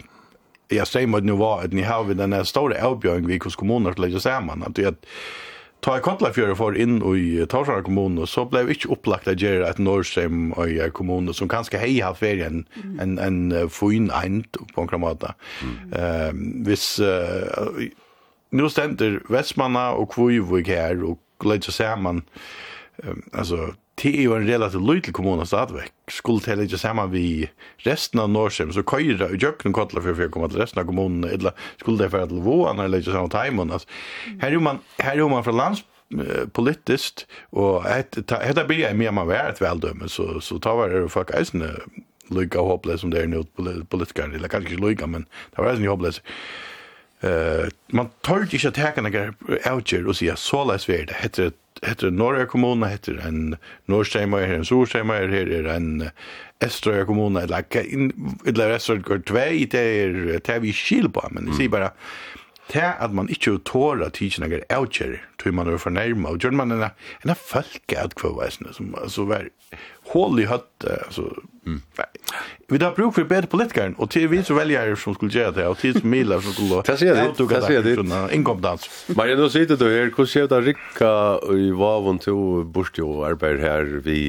ja, 0.72 0.86
nu 1.22 1.38
var 1.38 1.64
at 1.64 1.74
ni 1.74 1.82
har 1.82 2.04
vi 2.04 2.14
den 2.14 2.46
store 2.46 2.78
avbjøring 2.78 3.28
vi 3.28 3.40
hos 3.44 3.56
kommuner 3.56 3.94
til 3.94 4.04
saman 4.04 4.08
legge 4.08 4.20
sammen, 4.20 4.64
at 4.64 4.76
det 4.76 4.86
Ta 5.86 5.96
i 5.96 6.02
Kottlafjøret 6.04 6.58
for 6.60 6.76
inn 6.76 6.98
i 7.16 7.46
kommun 7.48 7.84
kommune, 7.88 8.28
så 8.28 8.44
ble 8.50 8.66
vi 8.68 8.76
ikke 8.76 8.92
opplagt 8.98 9.30
å 9.32 9.36
gjøre 9.38 9.70
et 9.70 9.80
Norrstrøm 9.80 10.52
i 10.66 10.76
kommune, 10.92 11.34
som 11.34 11.48
kanskje 11.48 11.80
hei 11.80 11.94
har 12.04 12.18
ferien 12.20 12.66
en, 13.00 13.16
en, 13.16 13.18
en 13.24 13.70
fin 13.72 14.10
eind 14.12 14.50
på 14.74 14.84
en 14.84 14.92
kramata. 14.92 15.36
Mm. 15.64 15.78
Uh, 15.96 16.32
hvis, 16.68 16.88
uh, 17.00 17.80
nå 18.52 18.68
stender 18.74 19.22
Vestmanna 19.32 19.94
og 19.96 20.12
Kvøyvøk 20.16 20.68
her, 20.68 21.00
og 21.08 21.22
gleder 21.40 21.72
seg 21.72 21.80
sammen, 21.80 22.26
um, 23.06 23.24
altså, 23.32 23.72
det 24.00 24.14
er 24.16 24.24
jo 24.24 24.36
en 24.36 24.48
relativt 24.48 24.86
lydelig 24.86 25.14
kommune 25.14 25.46
stadigvæk. 25.46 25.92
Skulle 26.08 26.56
det 26.56 26.70
ikke 26.70 26.80
sammen 26.80 27.12
vi 27.12 27.50
resten 27.86 28.20
av 28.20 28.30
Nordsheim, 28.32 28.72
så 28.72 28.84
køyre 28.88 29.28
og 29.28 29.44
jøkken 29.44 29.76
kottler 29.76 30.06
for 30.06 30.26
å 30.26 30.32
komme 30.32 30.50
til 30.52 30.62
resten 30.62 30.80
av 30.80 30.88
kommunen, 30.88 31.28
eller 31.28 31.56
skulle 31.82 32.00
det 32.00 32.14
være 32.14 32.32
til 32.32 32.44
våan, 32.46 32.80
eller 32.80 33.04
ikke 33.04 33.16
sammen 33.16 33.34
teimen. 33.34 33.74
Altså. 33.76 33.88
Her 34.42 34.56
er 34.56 34.64
man, 34.64 34.84
her 35.04 35.20
er 35.20 35.32
man 35.32 35.44
fra 35.44 35.56
lands 35.56 35.84
politiskt 36.52 37.28
och 37.50 37.84
detta 38.16 38.66
blir 38.66 38.80
jag 38.80 38.96
mer 38.96 39.12
man 39.12 39.28
var 39.28 39.36
ett 39.36 39.62
väldöme 39.62 40.10
så 40.10 40.42
så 40.42 40.60
tar 40.60 40.76
var 40.76 40.90
det 40.90 41.10
fuck 41.10 41.30
eisne 41.30 41.76
lika 42.30 42.60
hopplös 42.60 43.02
som 43.02 43.10
det 43.10 43.22
är 43.22 43.28
nu 43.28 43.44
politiker 43.90 44.36
eller 44.36 44.48
kanske 44.48 44.74
inte 44.74 44.88
lika 44.88 45.08
men 45.08 45.26
det 45.56 45.62
var 45.62 45.70
eisne 45.70 45.88
hopplös 45.88 46.22
Eh, 47.22 47.70
man 47.92 48.12
tar 48.24 48.46
ikke 48.48 48.70
at 48.72 48.80
hekene 48.80 49.12
er 49.12 49.34
avgjør 49.68 50.12
og 50.12 50.20
sier 50.20 50.40
så 50.40 50.64
leis 50.68 50.88
vi 50.88 50.96
er 51.02 51.10
det. 51.10 51.18
Heter, 51.20 51.52
heter 51.84 52.14
Norge 52.16 52.46
kommune, 52.52 52.88
heter 52.92 53.20
en 53.28 53.58
Norrsteimer, 53.92 54.46
her 54.48 54.62
en 54.62 54.68
Sorsteimer, 54.68 55.28
her 55.32 55.52
er 55.60 55.70
en 55.76 56.10
Estrøya 56.64 57.06
kommune, 57.08 57.44
eller, 57.44 57.64
eller 58.46 58.76
Estrøya 58.76 59.20
2, 59.20 59.40
det 59.72 59.84
er, 59.84 60.20
det 60.48 60.62
vi 60.64 60.76
skil 60.76 61.12
på, 61.12 61.24
men 61.32 61.52
jeg 61.52 61.64
sier 61.64 61.76
bare, 61.76 61.94
mm 61.94 62.40
Det 62.70 62.86
at 63.02 63.14
man 63.14 63.30
ikke 63.34 63.58
tåler 63.66 64.12
tidsen 64.14 64.46
er 64.46 64.62
avkjører, 64.70 65.24
tror 65.42 65.56
man 65.58 65.70
er 65.72 65.82
fornærmet, 65.88 66.30
og 66.30 66.44
gjør 66.44 66.58
man 66.58 66.76
en, 66.76 66.90
en 67.26 67.36
følge 67.36 67.98
av 67.98 68.14
kvaveisene, 68.18 68.74
som 68.76 68.94
altså 69.02 69.26
var 69.30 69.50
hål 70.10 70.42
i 70.42 70.46
høtt, 70.50 70.86
altså, 70.86 71.28
mm. 71.70 71.82
vi 72.70 72.80
har 72.82 72.94
bruk 72.98 73.14
for 73.14 73.28
bedre 73.30 73.50
politikeren, 73.52 73.94
og 74.02 74.10
til 74.14 74.26
vi 74.32 74.40
som 74.46 74.58
velger 74.58 74.96
som 74.98 75.14
skulle 75.18 75.34
gjøre 75.34 75.54
det, 75.58 75.66
og 75.70 75.78
til 75.82 75.94
som 75.98 76.10
miler 76.10 76.42
som 76.46 76.56
skulle 76.56 76.80
avtukke 76.82 77.60
det, 77.86 77.94
sånn 78.00 78.16
innkomtdans. 78.38 78.88
Maria, 79.18 79.38
nå 79.38 79.50
sitter 79.54 79.78
du 79.78 79.86
her, 79.86 80.10
hvordan 80.10 80.32
skjer 80.34 80.50
det 80.50 80.64
Rikka 80.72 81.12
i 81.54 81.70
Vavon 81.78 82.22
til 82.24 82.66
Borsti 82.74 83.06
og 83.06 83.22
arbeid 83.30 83.62
her, 83.62 83.94
vi, 84.06 84.20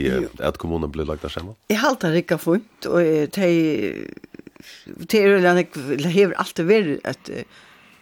at 0.41 0.61
kommunen 0.61 0.93
blir 0.93 1.09
lagt 1.09 1.24
av 1.28 1.32
sammen? 1.32 1.57
Jeg 1.72 1.80
halte 1.80 2.12
Rikka 2.12 2.41
funnet, 2.41 2.88
og 2.88 3.32
til 3.36 3.59
er 5.16 5.41
det 5.57 6.12
er 6.12 6.32
alltid 6.36 6.66
vært 6.68 7.09
at 7.09 7.32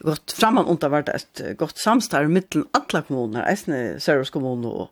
gått 0.00 0.32
framman 0.32 0.66
och 0.66 0.78
det 0.78 0.88
varit 0.88 1.08
ett 1.08 1.42
gott 1.58 1.78
samstarv 1.78 2.30
mellan 2.30 2.66
alla 2.70 3.02
kommuner, 3.02 3.52
Esne, 3.52 4.00
Sörjus 4.00 4.30
kommun 4.30 4.64
och 4.64 4.90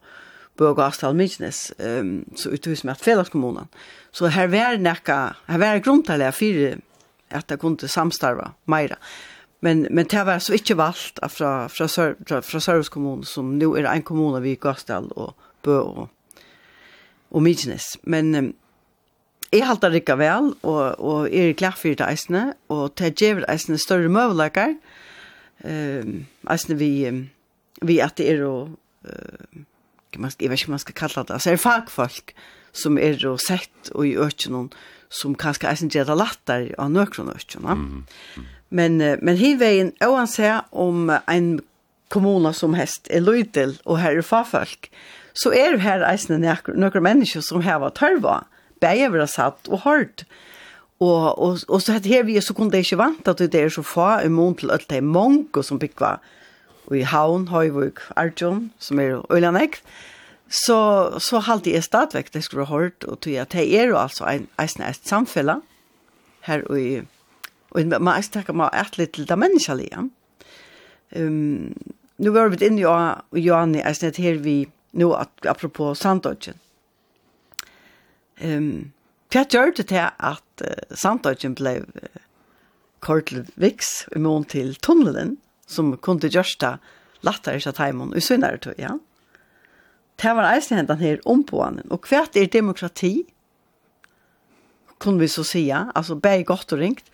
Bøge 0.56 0.80
og 0.80 0.86
Astal 0.88 1.16
Mykinesnes, 1.16 1.72
um, 1.78 2.24
så 2.36 2.50
uthus 2.50 2.84
med 2.84 2.96
felagskommunen. 2.96 3.68
Så 4.12 4.30
her 4.32 4.48
var 4.48 4.78
nekka, 4.80 5.36
her 5.50 5.60
var 5.60 5.82
grunn 5.84 6.04
til 6.06 6.22
det 6.22 6.82
at 7.30 7.48
det 7.48 7.58
kunne 7.60 7.88
samstarva 7.88 8.52
meira. 8.66 8.96
Men, 9.60 9.86
men 9.90 10.06
det 10.06 10.26
var 10.26 10.38
så 10.38 10.54
ikke 10.54 10.76
valgt 10.76 11.18
fra, 11.28 11.66
fra, 11.68 11.88
Sør, 11.88 12.14
fra, 12.28 12.40
fra 12.40 12.60
Sørhus 12.60 12.90
som 13.28 13.56
nå 13.58 13.74
er 13.76 13.88
en 13.90 14.02
kommune 14.02 14.40
vi 14.42 14.52
i 14.52 14.60
Gastal 14.60 15.10
og 15.16 15.34
Bø 15.62 15.78
og, 15.80 16.08
og 17.30 17.42
Mykinesnes. 17.42 17.98
Men 18.04 18.34
um, 18.34 18.54
jeg 19.52 19.66
halter 19.66 19.92
ikke 19.92 20.18
vel, 20.18 20.54
og, 20.62 21.00
og 21.00 21.34
er 21.34 21.52
glad 21.52 21.76
for 21.76 21.88
det 21.88 22.06
eisene, 22.08 22.54
og 22.68 22.94
det 22.98 23.14
gjør 23.20 23.44
eisene 23.48 23.78
større 23.78 24.08
møvelager, 24.08 24.76
og 24.76 24.95
ehm 25.58 26.26
alltså 26.44 26.74
vi 26.74 27.24
vi 27.80 28.00
att 28.00 28.16
det 28.16 28.30
är 28.30 28.40
då 28.40 28.70
kan 30.10 30.22
man 30.22 30.30
jag 30.38 30.50
vet 30.50 30.60
inte 30.60 30.70
man 30.70 30.78
ska 30.78 30.92
kalla 30.92 31.24
det 31.24 31.34
alltså 31.34 31.50
är 31.50 31.56
fagfolk 31.56 32.34
som 32.72 32.98
är 32.98 33.14
då 33.14 33.38
sett 33.38 33.88
och 33.88 34.06
i 34.06 34.16
öknen 34.16 34.68
som 35.08 35.34
kanske 35.34 35.66
är 35.66 35.82
inte 35.82 36.04
det 36.04 36.14
lättare 36.14 36.74
av 36.78 36.90
nökron 36.90 37.30
öknen. 37.30 37.62
va 37.62 37.78
Men 38.68 38.96
men 38.96 39.36
hivvägen 39.36 39.92
oansett 40.00 40.64
om 40.70 41.18
en 41.26 41.60
kommun 42.08 42.54
som 42.54 42.74
häst 42.74 43.06
är 43.10 43.20
lydel 43.20 43.78
och 43.84 43.98
här 43.98 44.16
är 44.16 44.22
fagfolk 44.22 44.92
så 45.32 45.52
är 45.52 45.72
det 45.72 45.78
här 45.78 46.00
eisne 46.12 46.56
några 46.66 47.00
människor 47.00 47.40
som 47.40 47.62
har 47.62 47.78
varit 47.78 47.94
törva 47.94 48.44
bäver 48.80 49.18
har 49.18 49.26
satt 49.26 49.68
och 49.68 49.80
hört. 49.80 50.24
Og, 51.00 51.38
og, 51.38 51.58
og 51.68 51.82
så 51.82 51.98
her 52.04 52.24
vi 52.24 52.40
så 52.40 52.54
kunne 52.56 52.72
det 52.72 52.86
ikke 52.86 52.98
vant 52.98 53.28
at 53.28 53.38
det 53.38 53.54
er 53.54 53.68
så 53.68 53.82
få 53.84 54.08
i 54.24 54.32
mån 54.32 54.56
til 54.56 54.70
alt 54.72 54.88
det 54.90 55.02
mange 55.04 55.62
som 55.62 55.78
bygger 55.78 56.22
i 56.94 57.02
Havn, 57.02 57.48
Høyvøk, 57.48 58.00
Arjun, 58.16 58.70
som 58.78 59.00
er 59.02 59.20
Ølanegg. 59.32 59.80
Så, 60.48 60.78
så 61.18 61.40
halte 61.42 61.72
jeg 61.72 61.84
stadigvæk 61.84 62.32
det 62.34 62.44
skulle 62.44 62.64
ha 62.66 62.76
hørt, 62.76 63.04
og 63.04 63.20
tog 63.20 63.34
at 63.34 63.52
det 63.52 63.66
er 63.74 63.90
jo 63.90 63.98
altså 63.98 64.24
en, 64.30 64.48
en, 64.58 64.82
et 64.86 65.00
samfunn 65.04 65.62
her 66.46 66.62
i 66.76 67.02
Og 67.70 67.86
man 67.86 68.14
er 68.14 68.22
stakka 68.24 68.54
meg 68.56 68.72
et 68.72 68.94
litt 68.96 69.12
til 69.12 69.26
det 69.28 69.36
menneskelige. 69.36 70.06
Um, 71.16 71.74
nå 72.16 72.32
var 72.32 72.48
vi 72.48 72.64
inne 72.64 72.80
i 72.80 73.42
Johanne, 73.42 73.82
jeg 73.82 73.96
snitt 73.98 74.20
her 74.22 74.38
vi, 74.40 74.54
nå 74.96 75.10
apropos 75.44 75.98
Sandodgen. 75.98 76.56
Um, 78.40 78.92
Hva 79.32 79.42
gjør 79.50 79.74
det 79.76 79.88
til 79.90 80.04
at 80.06 80.62
uh, 80.62 80.94
Sandøyden 80.94 81.56
ble 81.58 81.80
uh, 81.82 82.20
kortlet 83.04 83.50
viks 83.60 84.06
i 84.14 84.22
mån 84.22 84.46
til 84.50 84.76
tunnelen, 84.82 85.36
som 85.66 85.94
kunne 85.98 86.30
gjøre 86.30 86.58
det 86.62 86.74
lettere 87.26 87.60
til 87.62 87.74
Taimon 87.74 88.14
i 88.16 88.22
sønnere 88.22 88.60
tog, 88.62 88.78
ja? 88.78 88.96
Det 90.16 90.32
var 90.32 90.48
eisen 90.48 90.78
hentan 90.78 91.02
her 91.02 91.18
ompående. 91.28 91.84
Og 91.92 92.06
hva 92.08 92.22
er 92.32 92.46
demokrati? 92.48 93.26
Kunne 94.98 95.20
vi 95.20 95.28
så 95.28 95.44
sija, 95.44 95.90
altså 95.94 96.16
bare 96.16 96.46
godt 96.46 96.72
og 96.72 96.80
ringt. 96.80 97.10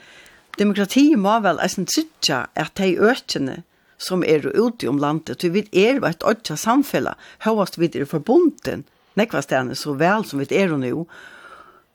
Demokrati 0.59 1.17
må 1.19 1.41
vel 1.43 1.59
eisen 1.65 1.89
trytja 1.89 2.45
at 2.55 2.77
de 2.79 2.93
økene 2.95 3.63
som 4.03 4.23
er 4.27 4.47
ute 4.55 4.89
om 4.91 4.99
landet, 4.99 5.39
til 5.39 5.55
vi 5.55 5.65
er 5.73 5.99
jo 5.99 6.07
et 6.07 6.25
økja 6.27 6.57
samfella, 6.59 7.15
høyest 7.47 7.79
vi 7.79 7.91
er 7.95 8.07
forbundet, 8.07 8.85
nekva 9.19 9.43
stedene 9.43 9.77
så 9.79 9.95
vel 9.99 10.27
som 10.27 10.43
vi 10.43 10.49
er 10.51 10.71
jo 10.71 10.79
nå, 10.79 11.05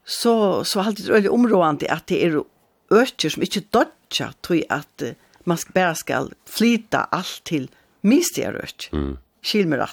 så, 0.07 0.63
så 0.63 0.79
har 0.79 0.91
det 0.91 1.09
väldigt 1.09 1.31
områdende 1.31 1.91
att 1.91 2.07
det 2.07 2.25
är 2.25 2.43
öcher 2.91 3.29
som 3.29 3.43
ikke 3.43 3.61
dodger 3.71 4.63
att 4.69 5.01
uh, 5.03 5.09
man 5.43 5.57
ska 5.57 5.71
bara 5.73 5.95
ska 5.95 6.27
flyta 6.45 6.97
allt 7.11 7.43
till 7.43 7.69
mistiga. 8.01 8.53
Mm. 8.91 9.17
Skil. 9.41 9.85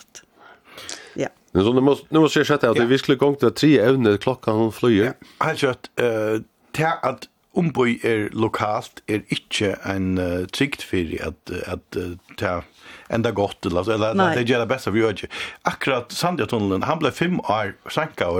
Ja. 1.15 1.29
Men 1.53 1.65
så 1.65 1.73
nu 1.73 1.81
måste 1.81 2.07
nu 2.09 2.19
måste 2.19 2.39
jag 2.39 2.47
säga 2.47 2.71
att 2.71 2.77
det 2.77 2.87
vi 2.87 2.99
skulle 2.99 3.17
gång 3.17 3.37
till 3.37 3.51
tre 3.51 3.79
evne 3.79 4.19
klockan 4.19 4.55
hon 4.55 4.73
flyger. 4.73 5.05
Ja. 5.05 5.13
Alltså 5.39 5.67
kört 5.67 5.91
eh 5.97 7.03
att 7.03 7.29
umboi 7.55 7.99
er 8.03 8.29
lokalt 8.33 9.03
er 9.09 9.25
ikkje 9.35 9.75
ein 9.89 10.19
uh, 10.19 10.45
trygt 10.53 10.83
fyrir 10.83 11.23
at, 11.31 11.55
at 11.67 11.99
uh, 12.01 12.15
ta 12.41 12.61
enda 13.09 13.31
gott 13.31 13.67
eller, 13.67 13.91
eller 13.91 14.15
at 14.23 14.39
det 14.39 14.47
gjør 14.49 14.65
det 14.65 14.69
beste 14.71 14.91
for 14.91 14.99
Jørgen. 14.99 15.33
Akkurat 15.69 16.13
Sandjatunnelen, 16.13 16.87
han 16.89 17.01
ble 17.01 17.13
fem 17.15 17.39
år 17.53 17.75
sanka 17.93 18.31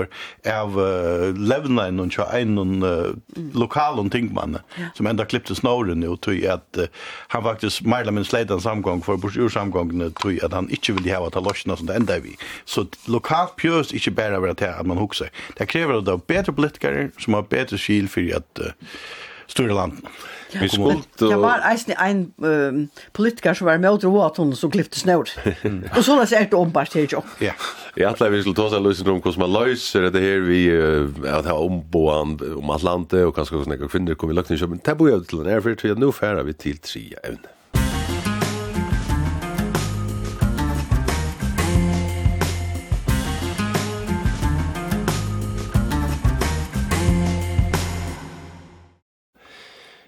av 0.49 0.77
uh, 0.77 1.29
levnein 1.37 2.01
og 2.01 2.17
en 2.25 2.83
uh, 2.83 3.13
lokalen 3.55 4.09
tingmann 4.13 4.59
ja. 4.79 4.89
som 4.97 5.07
enda 5.09 5.25
klippte 5.29 5.55
snoren 5.57 6.03
og 6.07 6.19
tog 6.25 6.41
at 6.49 6.81
uh, 6.81 6.89
han 7.33 7.45
faktisk 7.45 7.85
meila 7.85 8.13
min 8.15 8.25
sleit 8.25 8.49
samgang 8.49 8.65
samgång 8.65 9.03
for 9.05 9.21
bors 9.21 9.37
ur 9.37 9.49
samgången 9.49 10.13
tog 10.21 10.39
at 10.43 10.53
han 10.53 10.69
ikkje 10.73 10.97
vil 10.97 11.11
hava 11.13 11.29
ta 11.33 11.43
lossna 11.43 11.77
som 11.77 11.87
det 11.89 11.99
enda 11.99 12.19
vi. 12.23 12.35
Så 12.65 12.87
lokalt 13.11 13.55
pjøs 13.61 13.93
ikkje 13.95 14.15
bæra 14.17 14.41
vera 14.43 14.57
til 14.57 14.73
at 14.73 14.85
man 14.85 15.01
hukse. 15.01 15.29
Det 15.57 15.69
krever 15.69 15.99
at 15.99 16.09
det 16.09 16.17
er 16.17 16.25
bedre 16.33 17.09
som 17.21 17.37
har 17.37 17.47
bedre 17.49 17.77
skil 17.79 18.09
fyrir 18.11 18.41
at 18.41 18.63
uh, 18.63 18.73
större 19.47 19.73
land. 19.73 20.07
Vi 20.61 20.69
skulle 20.69 21.01
Det 21.17 21.35
var 21.35 21.59
eisen 21.71 21.95
en 21.97 22.31
um, 22.47 22.87
politiker 23.11 23.53
som 23.53 23.67
var 23.67 23.77
med 23.77 23.91
och 23.91 23.99
drog 23.99 24.15
åt 24.15 24.37
hon 24.37 24.55
som 24.55 24.71
klippte 24.71 24.99
snor. 24.99 25.29
och 25.97 26.05
så 26.05 26.19
läser 26.19 26.47
det 26.49 26.55
ombart 26.55 26.95
här 26.95 27.07
jobb. 27.09 27.23
Ja. 27.39 27.53
Jag 27.95 28.17
tror 28.17 28.29
vi 28.29 28.41
skulle 28.41 28.55
ta 28.55 28.63
oss 28.63 28.73
en 28.73 29.09
om 29.09 29.21
hur 29.23 29.39
man 29.39 29.53
löser 29.53 30.01
det 30.01 30.19
här 30.19 30.39
vi 30.39 30.71
uh, 30.71 31.37
att 31.37 31.45
ha 31.45 31.53
omboan 31.53 32.55
om 32.57 32.69
Atlante 32.69 33.23
och 33.23 33.35
kanske 33.35 33.55
sådana 33.63 33.87
kvinnor 33.87 34.15
kommer 34.15 34.33
lagt 34.33 34.51
in. 34.51 34.57
Men 34.69 34.79
det 34.83 34.95
bor 34.95 35.09
jag 35.09 35.27
till 35.27 35.39
en 35.39 35.45
här 35.45 35.61
för 35.61 35.91
att 35.91 35.97
nu 35.97 36.11
färrar 36.11 36.43
vi 36.43 36.53
till 36.53 36.77
tre 36.77 37.13
ämnen. 37.23 37.39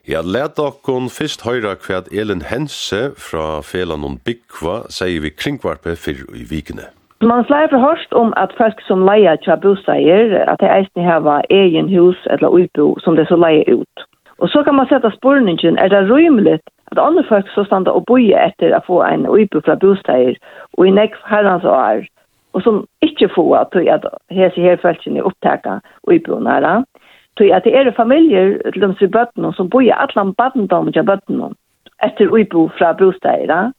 Ja, 0.08 0.22
let 0.24 0.56
okkon 0.56 1.10
fyrst 1.12 1.42
høyra 1.44 1.74
kvad 1.76 2.06
Elin 2.16 2.40
Hense 2.48 3.10
fra 3.20 3.60
Felanon 3.60 4.14
Bikva 4.24 4.86
sier 4.88 5.20
vi 5.20 5.34
kringvarpe 5.36 5.98
fyrir 6.00 6.30
i 6.32 6.46
vikene. 6.48 6.86
Man 7.20 7.44
slår 7.50 7.68
for 7.74 7.84
hørst 7.84 8.16
om 8.16 8.32
at 8.40 8.56
folk 8.56 8.80
som 8.88 9.04
leier 9.04 9.36
tja 9.44 9.58
bosteier, 9.60 10.32
at 10.48 10.64
det 10.64 10.70
eisne 10.72 11.04
heva 11.04 11.42
egen 11.52 11.92
hus 11.92 12.24
eller 12.32 12.56
utbo 12.56 12.94
som 13.04 13.20
det 13.20 13.28
så 13.28 13.36
leier 13.36 13.68
ut. 13.82 14.08
Og 14.40 14.48
så 14.54 14.64
kan 14.64 14.80
man 14.80 14.88
sette 14.88 15.12
spurningen, 15.18 15.76
er 15.76 15.92
det 15.92 16.06
rymelig 16.08 16.62
at 16.94 17.04
andre 17.04 17.26
folk 17.28 17.52
så 17.52 17.68
standa 17.68 17.92
og 17.92 18.08
boie 18.08 18.48
etter 18.48 18.78
å 18.78 18.84
få 18.88 19.02
en 19.04 19.28
utbo 19.28 19.60
fra 19.66 19.76
bosteier 19.76 20.40
og 20.78 20.88
i 20.88 20.96
nekv 21.02 21.20
herrans 21.28 21.68
år, 21.68 22.08
og 22.56 22.64
som 22.64 22.86
ikke 23.04 23.28
få 23.36 23.50
at 23.60 23.76
hese 24.32 24.64
her 24.64 24.80
folkene 24.80 25.28
opptaka 25.28 25.82
uibo 26.08 26.40
næra. 26.40 26.78
Tui 27.38 27.52
at 27.52 27.64
det 27.64 27.76
er 27.78 27.92
familjer, 27.96 28.58
til 28.74 28.82
dem 28.82 28.94
som 28.98 29.12
bøttene, 29.12 29.54
som 29.54 29.70
bor 29.70 29.82
i 29.82 29.94
alle 29.94 30.34
badendom 30.38 30.92
til 30.94 31.06
bøttene, 31.06 31.52
etter 32.04 32.32
uibo 32.34 32.68
fra 32.78 32.94
bosteier, 32.94 33.72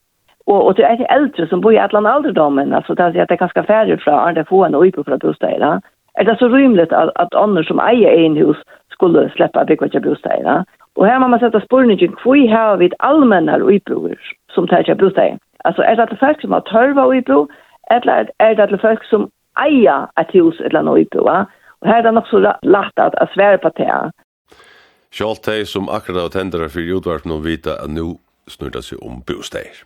og, 0.46 0.64
og 0.66 0.76
det 0.76 0.84
er 0.84 0.90
äldre 0.90 1.14
eldre 1.16 1.46
som 1.46 1.60
bor 1.60 1.70
i 1.70 1.80
alle 1.82 2.08
alderdommen, 2.08 2.72
altså 2.72 2.94
det 2.94 3.04
er, 3.04 3.22
at 3.22 3.28
det 3.28 3.36
er 3.36 3.44
ganske 3.44 3.64
færre 3.66 3.98
fra 4.04 4.28
andre 4.28 4.44
få 4.48 4.64
enn 4.64 4.74
uibo 4.74 5.02
fra 5.02 5.16
bosteier, 5.16 5.80
er 6.18 6.24
det 6.24 6.38
så 6.38 6.48
rymligt 6.48 6.92
at, 6.92 7.10
at 7.16 7.34
andre 7.34 7.64
som 7.64 7.80
eier 7.82 8.10
en 8.10 8.36
hus 8.36 8.62
skulle 8.90 9.30
släppa 9.30 9.64
bygga 9.64 9.88
til 9.88 10.02
bosteier. 10.02 10.64
Og 10.96 11.06
her 11.06 11.18
må 11.18 11.26
man 11.26 11.40
sette 11.40 11.60
spørningen, 11.60 12.16
hvor 12.22 12.48
har 12.50 12.76
vi 12.76 12.90
allmennere 13.00 13.64
uiboer 13.64 14.18
som 14.54 14.66
tar 14.66 14.82
til 14.82 14.96
bosteier? 14.96 15.38
Alltså 15.64 15.82
är 15.82 15.96
det 15.96 16.02
att 16.02 16.18
folk 16.18 16.40
som 16.40 16.52
har 16.52 16.60
törva 16.60 17.06
uibo, 17.06 17.48
eller 17.90 18.28
är 18.38 18.54
det 18.54 18.62
att 18.62 18.80
folk 18.80 19.04
som 19.04 19.30
eier 19.66 20.06
et 20.20 20.30
hus 20.32 20.60
eller 20.60 20.82
noe 20.82 20.98
uibo, 20.98 21.28
Og 21.82 21.90
her 21.90 22.00
er 22.00 22.06
det 22.08 22.14
nok 22.14 22.30
så 22.30 22.40
lagt 22.62 22.98
at 22.98 23.14
jeg 23.20 23.34
svære 23.34 23.60
på 23.62 23.70
det. 23.78 23.98
Kjalt 25.14 25.46
de 25.46 25.64
som 25.66 25.88
akkurat 25.88 26.28
av 26.28 26.32
tendere 26.34 26.68
for 26.68 26.84
jordvarpen 26.84 27.32
og 27.32 27.44
vita 27.46 27.78
at 27.80 27.92
nå 27.92 28.16
snur 28.50 28.72
det 28.74 28.84
seg 28.84 29.00
om 29.04 29.22
bosteier. 29.28 29.84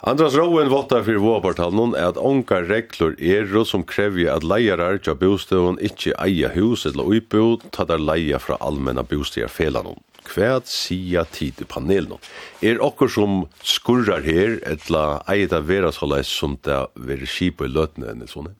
Andras 0.00 0.32
Rowen 0.32 0.70
våttar 0.72 1.02
fyrir 1.04 1.20
våpartalen 1.20 1.92
er 1.92 2.06
at 2.08 2.20
onka 2.20 2.62
reglur 2.64 3.18
er 3.20 3.50
som 3.68 3.82
krevje 3.84 4.32
at 4.32 4.44
leierar 4.44 4.96
tja 4.96 5.12
bostøvun 5.12 5.76
ikkje 5.84 6.14
eia 6.16 6.48
hus 6.54 6.86
eller 6.88 7.04
uibo 7.04 7.58
ta 7.70 7.84
der 7.84 8.00
leia 8.00 8.40
fra 8.40 8.56
allmenna 8.60 9.04
bostøyarfelanon. 9.04 10.00
Hva 10.24 10.60
sia 10.64 11.24
tid 11.24 11.60
i 11.60 11.68
panelen. 11.68 12.16
Er 12.62 12.80
okkur 12.80 13.12
som 13.12 13.44
skurrar 13.60 14.24
her 14.24 14.56
etla 14.64 15.20
eida 15.28 15.60
vera 15.60 15.92
såleis 15.92 16.32
som 16.32 16.56
det 16.64 16.80
veri 16.96 17.28
skipa 17.28 17.68
i 17.68 17.72
løtene 17.72 18.14
enn 18.14 18.24
sånne? 18.28 18.56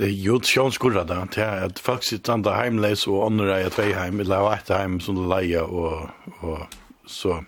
Det 0.00 0.06
är 0.06 0.10
ju 0.10 0.40
sjonskurra 0.40 1.02
da, 1.04 1.26
til 1.28 1.44
at 1.44 1.78
folk 1.78 2.06
sitter 2.08 2.32
andre 2.32 2.54
heimleis 2.56 3.02
og 3.04 3.26
andra 3.26 3.58
är 3.60 3.68
tvei 3.68 3.92
heim, 3.92 4.20
eller 4.20 4.36
har 4.40 4.54
ett 4.54 4.70
heim 4.72 4.94
som 5.00 5.18
du 5.18 5.26
leier 5.28 5.68
og, 5.68 6.08
og 6.40 6.62
så 7.04 7.42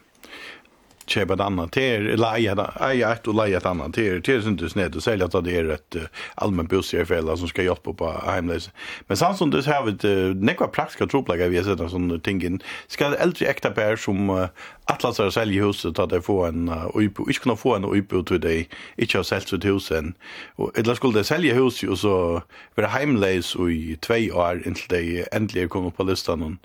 kjøper 1.09 1.38
et 1.38 1.44
annet. 1.46 1.72
Til, 1.72 2.11
eller 2.12 2.36
eier 2.36 2.61
et 3.09 3.30
og 3.30 3.38
leier 3.38 3.57
et 3.57 3.68
annet. 3.70 3.94
Til, 3.96 4.20
til 4.20 4.42
sin 4.44 4.59
du 4.61 4.66
sned 4.68 4.98
og 5.00 5.03
særlig 5.03 5.30
at 5.30 5.44
det 5.44 5.57
är 5.57 5.70
ett 5.78 5.96
allmenn 6.36 6.68
bostadsfälla 6.68 7.36
som 7.36 7.48
skal 7.48 7.70
hjelpe 7.70 7.96
på 7.96 8.12
heimleis. 8.26 8.68
Men 9.09 9.16
sånn 9.16 9.38
som 9.40 9.50
du 9.50 9.62
har 9.62 9.88
ett 9.88 10.05
nekva 10.36 10.68
praktiska 10.68 11.07
troplegger 11.07 11.48
vi 11.48 11.57
har 11.57 11.64
sett 11.64 11.80
sånne 11.80 12.20
ting 12.20 12.44
inn, 12.44 12.61
skal 12.88 13.16
eldre 13.16 13.48
ekta 13.48 13.72
bær 13.72 13.96
som 13.96 14.28
uh, 14.28 14.48
Atlas 14.87 15.20
er 15.20 15.30
säljer 15.30 15.62
huset 15.62 15.99
att 15.99 16.11
det 16.11 16.22
får 16.22 16.49
en 16.49 16.70
uipo. 16.95 17.28
ikke 17.28 17.41
kunna 17.41 17.57
få 17.57 17.76
en 17.76 17.85
uipo 17.85 18.22
til 18.22 18.43
dig. 18.43 18.68
Inte 18.99 19.18
har 19.18 19.22
sålt 19.22 19.49
sitt 19.49 19.64
husen 19.64 20.14
og 20.57 20.64
Och 20.64 20.78
eller 20.78 20.95
skulle 20.95 21.18
det 21.18 21.26
sälja 21.26 21.55
huset 21.55 21.91
og 21.91 21.99
så 21.99 22.41
vara 22.76 22.89
hemlös 22.89 23.57
i 23.57 23.97
två 23.97 24.14
år 24.35 24.62
intill 24.66 24.97
endelig 24.97 25.24
äntligen 25.33 25.68
kommer 25.68 25.91
på 25.91 26.03
listan. 26.03 26.59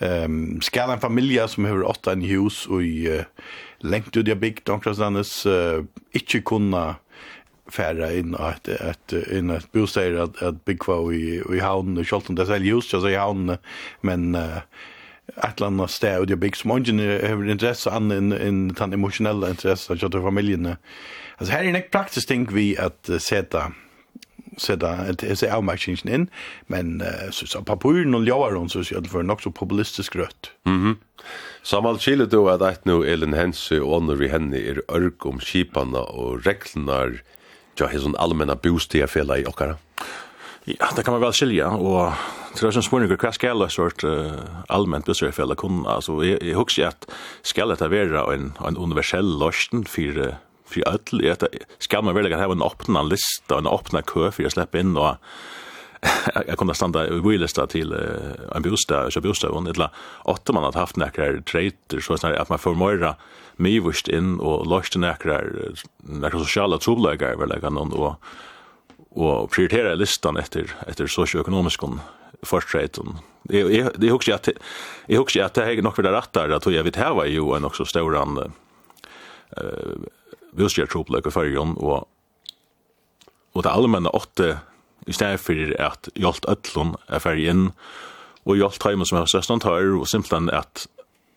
Ehm 0.00 0.24
um, 0.24 0.60
skall 0.60 0.90
en 0.90 1.00
familie 1.00 1.48
som 1.48 1.64
har 1.64 1.82
åtta 1.82 2.12
en 2.12 2.22
hus 2.22 2.66
och 2.66 2.82
i 2.82 3.08
uh, 3.08 3.22
lengt 3.80 4.16
ut 4.16 4.28
i 4.28 4.34
bygd 4.34 4.68
omkringstandes 4.68 5.46
uh, 5.46 5.84
inte 6.12 6.40
kunna 6.40 6.94
färra 7.70 8.12
in 8.12 8.34
att 8.34 8.68
att 8.68 9.12
in 9.12 9.50
att 9.50 9.72
bostäder 9.72 10.22
att 10.22 10.42
att 10.42 10.64
bygga 10.64 11.12
i 11.12 11.42
i 11.56 11.60
havnen 11.60 11.98
och 11.98 12.06
självt 12.08 12.36
det 12.36 12.46
säljer 12.46 12.74
hus 12.74 12.90
så 12.90 13.08
i 13.08 13.16
havnen 13.16 13.58
men 14.00 14.34
uh, 14.34 14.58
ett 15.36 15.60
land 15.60 15.80
annet 15.80 15.90
sted 15.90 16.18
och 16.18 16.26
det 16.26 16.36
bygg, 16.36 16.56
som 16.56 16.70
ingen 16.70 16.98
har 16.98 17.50
intresse 17.50 17.90
an 17.90 18.10
enn 18.10 18.32
en, 18.32 18.68
den 18.68 18.92
emosjonelle 18.92 19.50
interesse 19.50 19.92
av 19.92 20.22
familjen 20.22 20.76
alltså 21.36 21.52
här 21.52 21.64
är 21.64 21.74
en 21.74 21.82
praktisk 21.90 22.28
ting 22.28 22.46
vi 22.52 22.78
att 22.78 23.10
uh, 23.10 23.18
sätta 23.18 23.72
seta 24.58 25.06
et 25.06 25.38
se 25.38 25.48
avmärkningen 25.48 26.08
in 26.08 26.30
men 26.66 27.00
uh, 27.00 27.30
så 27.30 27.46
så 27.46 27.58
och 27.58 27.86
og 27.86 28.26
ljøren 28.26 28.68
så 28.68 28.84
så 28.84 29.02
för 29.04 29.22
något 29.22 29.42
så 29.42 29.50
populistisk 29.50 30.16
rött 30.16 30.50
Mhm. 30.64 30.74
Mm 30.74 30.96
Samal 31.62 31.98
chile 31.98 32.26
då 32.26 32.48
att 32.48 32.62
att 32.62 32.84
nu 32.84 33.04
Ellen 33.04 33.34
Hense 33.34 33.80
och 33.80 33.96
Onner 33.96 34.14
vi 34.14 34.28
henne 34.28 34.56
är 34.56 34.82
örk 34.88 35.26
om 35.26 35.40
skiparna 35.40 36.00
och 36.00 36.44
reglerna 36.44 37.18
ja, 37.78 37.86
hesson 37.86 38.16
allmänna 38.16 38.54
bostäder 38.54 39.06
fälla 39.06 39.38
i 39.38 39.46
okkara? 39.46 39.76
Ja, 40.64 40.88
det 40.96 41.02
kan 41.02 41.12
man 41.12 41.20
väl 41.20 41.32
skilja, 41.32 41.68
og 41.70 42.12
Så 42.56 42.64
det 42.64 42.72
som 42.72 42.80
sånn 42.80 42.86
spørninger, 42.88 43.18
hva 43.20 43.30
skal 43.36 43.60
jeg 43.60 43.72
sort 43.74 44.02
uh, 44.08 44.62
allment 44.72 45.04
besøkfelle 45.04 45.52
kunne? 45.60 45.84
Altså, 45.92 46.14
jeg, 46.24 46.38
jeg 46.40 46.56
husker 46.56 46.88
at 46.88 47.04
skal 47.44 47.68
dette 47.68 47.90
være 47.92 48.22
en, 48.32 48.54
en 48.64 48.78
universell 48.80 49.28
løsning 49.42 49.84
for 49.88 50.36
för 50.66 50.88
öll 50.88 51.24
är 51.24 51.36
det 51.40 51.48
ska 51.78 52.02
man 52.02 52.14
väl 52.14 52.32
ha 52.32 52.52
en 52.52 52.62
öppen 52.62 53.08
lista 53.08 53.54
och 53.54 53.58
en 53.58 53.66
öppen 53.66 54.02
kö 54.02 54.30
för 54.30 54.44
att 54.44 54.52
släppa 54.52 54.78
in 54.78 54.96
och 54.96 55.16
jag 56.46 56.58
kommer 56.58 56.72
stanna 56.72 57.06
i 57.06 57.20
vilista 57.20 57.66
till 57.66 57.92
en 58.54 58.62
bostad 58.62 59.12
så 59.12 59.20
bostad 59.20 59.50
och 59.50 59.68
eller 59.68 59.90
åtta 60.24 60.52
man 60.52 60.64
har 60.64 60.72
haft 60.72 60.96
några 60.96 61.42
trader 61.42 62.00
så 62.00 62.14
att 62.14 62.48
man 62.48 62.58
får 62.58 62.74
mera 62.74 63.14
myvust 63.56 64.08
in 64.08 64.40
och 64.40 64.66
lost 64.66 64.96
några 64.96 65.42
några 65.96 66.38
sociala 66.38 66.78
trubbelagar 66.78 67.36
väl 67.36 67.60
kan 67.60 67.76
och 67.76 68.22
och 69.10 69.50
prioritera 69.50 69.94
listan 69.94 70.36
efter 70.36 70.74
efter 70.86 71.06
socioekonomisk 71.06 71.80
förstreten. 72.42 73.18
Jag 73.42 73.72
jag 73.72 73.92
jag 73.98 74.12
husar 74.12 74.32
att 74.32 74.48
jag 75.06 75.20
husar 75.20 75.40
att 75.40 75.54
det 75.54 75.64
är 75.64 75.82
nog 75.82 75.96
för 75.96 76.02
det 76.02 76.12
rätta 76.12 76.56
att 76.56 76.66
jag 76.66 76.84
vet 76.84 76.96
här 76.96 77.14
var 77.14 77.24
ju 77.24 77.56
en 77.56 77.64
också 77.64 77.84
stor 77.84 78.16
an 78.16 78.52
eh 79.56 79.62
vilsjer 80.52 80.86
troplek 80.86 81.32
för 81.32 81.44
Jon 81.44 81.76
och 81.76 82.08
och 83.52 83.62
det 83.62 83.70
allmänna 83.70 84.10
åtta 84.10 84.58
i 85.06 85.12
stedet 85.12 85.40
för 85.40 85.80
att 85.80 86.08
hjälpt 86.14 86.44
öllon 86.44 86.96
är 87.06 87.18
färgen 87.18 87.72
och 88.42 88.56
hjälpt 88.56 88.84
hemma 88.84 89.04
som 89.04 89.18
har 89.18 89.26
sestan 89.26 89.60
tar 89.60 90.00
och 90.00 90.08
simpelthen 90.08 90.50
att 90.50 90.88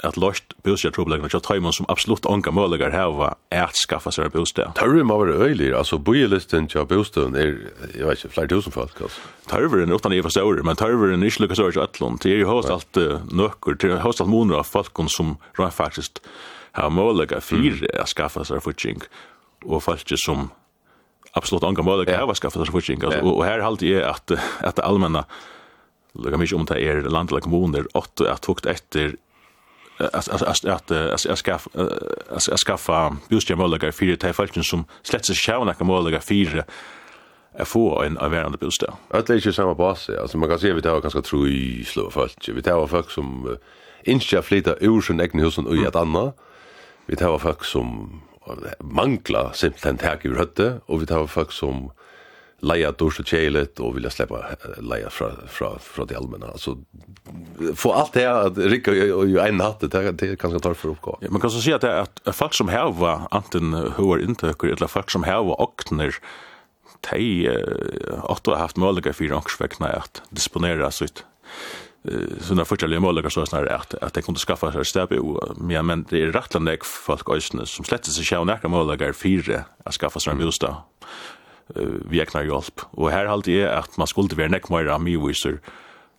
at 0.03 0.17
lost 0.17 0.43
bostad 0.63 0.93
problem 0.93 1.21
och 1.33 1.43
tajmon 1.43 1.73
som 1.73 1.85
absolut 1.89 2.25
onka 2.25 2.51
möjligar 2.51 2.91
hava 2.91 3.35
att 3.49 3.75
skaffa 3.75 4.11
sig 4.11 4.25
en 4.25 4.31
bostad. 4.31 4.75
Törren 4.75 5.07
må 5.07 5.17
vera 5.19 5.43
øyli, 5.43 5.73
alltså 5.73 5.97
bojelisten 5.97 6.67
til 6.67 6.85
bostaden 6.85 7.35
er 7.35 7.57
jag 7.95 8.07
vet 8.07 8.23
inte, 8.23 8.33
flera 8.33 8.47
tusen 8.47 8.71
folk. 8.71 9.01
Alltså. 9.01 9.19
Törren 9.47 9.91
utan 9.91 10.13
i 10.13 10.21
för 10.21 10.29
större, 10.29 10.63
men 10.63 10.75
törren 10.75 11.23
er 11.23 11.25
inte 11.25 11.41
lukka 11.41 11.55
större 11.55 11.71
till 11.71 11.81
Ötlund. 11.81 12.19
Det 12.23 12.29
är 12.29 12.37
ju 12.37 12.45
högst 12.45 12.69
allt 12.69 12.97
nöcker, 13.31 13.73
det 13.73 13.83
är 13.87 13.97
högst 13.97 14.21
allt 14.21 14.29
månader 14.29 14.59
av 14.59 14.63
folk 14.63 15.09
som 15.09 15.37
rör 15.57 15.69
faktiskt 15.69 16.21
har 16.71 16.89
möjliga 16.89 17.41
fyra 17.41 18.01
att 18.01 18.09
skaffa 18.09 18.45
sig 18.45 18.55
en 18.55 19.01
og 19.65 19.73
och 19.73 19.83
folk 19.83 20.11
som 20.15 20.49
absolut 21.33 21.63
onka 21.63 21.81
möjligar 21.81 22.19
hava 22.19 22.33
skaffa 22.33 22.65
sig 22.65 22.95
en 22.95 23.03
Og 23.03 23.37
Och 23.37 23.45
här 23.45 23.59
halter 23.59 24.01
at 24.01 24.31
att, 24.31 24.39
att 24.61 24.75
det 24.75 24.83
allmänna 24.83 25.25
Lukka 26.13 26.37
mykje 26.37 26.55
om 26.57 26.65
det 26.65 26.81
er 26.81 27.01
landliga 27.01 27.41
kommuner, 27.41 27.85
åtte 27.93 28.31
att 28.31 28.41
tukt 28.41 28.65
efter 28.65 29.15
att 29.99 30.41
att 32.51 32.59
skaffa 32.59 33.17
just 33.29 33.49
jag 33.49 33.59
möjliga 33.59 33.91
fyra 33.91 34.15
till 34.15 34.33
falken 34.33 34.63
som 34.63 34.85
slett 35.01 35.25
så 35.25 35.33
sjävna 35.33 35.73
kan 35.73 35.87
möjliga 35.87 36.21
fyra 36.21 36.63
att 37.57 37.67
få 37.67 38.03
en 38.03 38.17
avvärande 38.17 38.57
bostad. 38.57 38.93
Det 39.11 39.29
är 39.29 39.47
ju 39.47 39.53
samma 39.53 39.75
bas. 39.75 40.09
Alltså 40.09 40.37
man 40.37 40.49
kan 40.49 40.59
se 40.59 40.73
vi 40.73 40.81
tar 40.81 41.01
ganska 41.01 41.21
tro 41.21 41.47
i 41.47 41.83
slå 41.85 42.11
folk. 42.11 42.49
Vi 42.55 42.61
tar 42.61 42.87
folk 42.87 43.11
som 43.11 43.57
inte 44.03 44.41
flytta 44.41 44.75
ur 44.79 45.01
sin 45.01 45.19
egen 45.19 45.39
hus 45.39 45.57
och 45.57 45.75
i 45.75 45.85
ett 45.85 45.95
annat. 45.95 46.37
Vi 47.05 47.15
tar 47.15 47.37
folk 47.37 47.63
som 47.63 48.21
manglar 48.79 49.51
simpelthen 49.53 49.97
tak 49.97 50.25
i 50.25 50.29
rötte 50.29 50.81
och 50.85 51.01
vi 51.01 51.05
tar 51.05 51.27
folk 51.27 51.51
som 51.51 51.91
leia 52.61 52.91
dors 52.91 53.19
og 53.19 53.27
kjelet 53.27 53.79
och 53.79 53.95
vilja 53.95 54.09
släppa 54.09 54.45
leia 54.77 55.09
fra, 55.09 55.31
fra, 55.47 55.79
fra 55.79 56.05
de 56.05 56.15
allmänna. 56.15 56.47
Alltså, 56.47 56.77
få 57.75 57.91
allt 57.91 58.13
det 58.13 58.19
här 58.19 58.47
att 58.47 58.57
rycka 58.57 58.91
i 58.91 59.37
en 59.37 59.57
natt, 59.57 59.79
det 59.79 59.95
er 59.95 60.35
ganske 60.35 60.69
är 60.69 60.73
for 60.73 60.89
oppgå. 60.89 61.17
för. 61.19 61.25
Ja, 61.25 61.31
man 61.31 61.41
kan 61.41 61.51
så 61.51 61.61
si 61.61 61.73
att, 61.73 61.81
det 61.81 61.87
er 61.87 62.05
att 62.25 62.35
folk 62.35 62.53
som 62.53 62.69
heva 62.69 63.27
antingen 63.31 63.73
hör 63.73 64.19
inntøkker, 64.19 64.67
eller 64.67 64.87
folk 64.87 65.09
som 65.09 65.23
heva 65.23 65.55
åkner 65.59 66.15
de 67.11 67.47
uh, 67.47 68.23
åtta 68.23 68.51
har 68.51 68.57
haft 68.57 68.77
möjlighet 68.77 69.15
för 69.15 69.33
åksväckna 69.33 69.87
at 69.87 70.21
disponera 70.29 70.91
sitt 70.91 71.23
såna 72.41 72.65
förtäliga 72.65 72.99
målagar 72.99 73.29
så 73.29 73.45
snarare 73.45 73.75
att 73.75 73.93
att 73.93 74.13
det 74.13 74.21
kunde 74.21 74.39
skaffa 74.39 74.71
sig 74.71 74.85
stäbe 74.85 75.19
och 75.19 75.57
men 75.57 75.85
men 75.85 76.05
det 76.09 76.21
är 76.21 76.31
rätt 76.31 76.53
landet 76.53 76.85
folk 76.85 77.29
ösnen 77.29 77.65
som 77.65 77.85
slätter 77.85 78.11
sig 78.11 78.23
själva 78.23 78.43
nära 78.43 78.69
målagar 78.69 79.13
fyra 79.13 79.63
att 79.83 79.93
skaffa 79.93 80.19
sig 80.19 80.31
en 80.31 80.39
bostad 80.39 80.75
uh, 81.75 81.99
veknar 82.11 82.47
hjelp. 82.47 82.85
Og 82.97 83.11
her 83.11 83.29
halte 83.29 83.53
jeg 83.53 83.69
at 83.69 83.97
man 83.97 84.07
skulle 84.07 84.37
være 84.37 84.53
nekk 84.55 84.69
mer 84.73 84.89
amiviser 84.93 85.59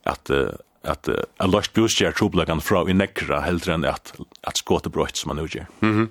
at 0.08 0.30
uh, 0.30 0.50
at 0.82 1.08
uh, 1.08 1.14
a 1.38 1.46
lost 1.46 1.74
booster 1.74 2.12
trublagan 2.12 2.60
fra 2.64 2.84
i 2.88 2.96
nekra 2.96 3.42
heldre 3.44 3.76
enn 3.76 3.84
at, 3.88 4.14
at 4.46 4.60
skåte 4.60 4.92
brøtt 4.92 5.20
som 5.20 5.32
man 5.32 5.42
nu 5.42 5.48
gjør. 5.48 5.66
Mm 5.80 5.92
-hmm. 5.96 6.08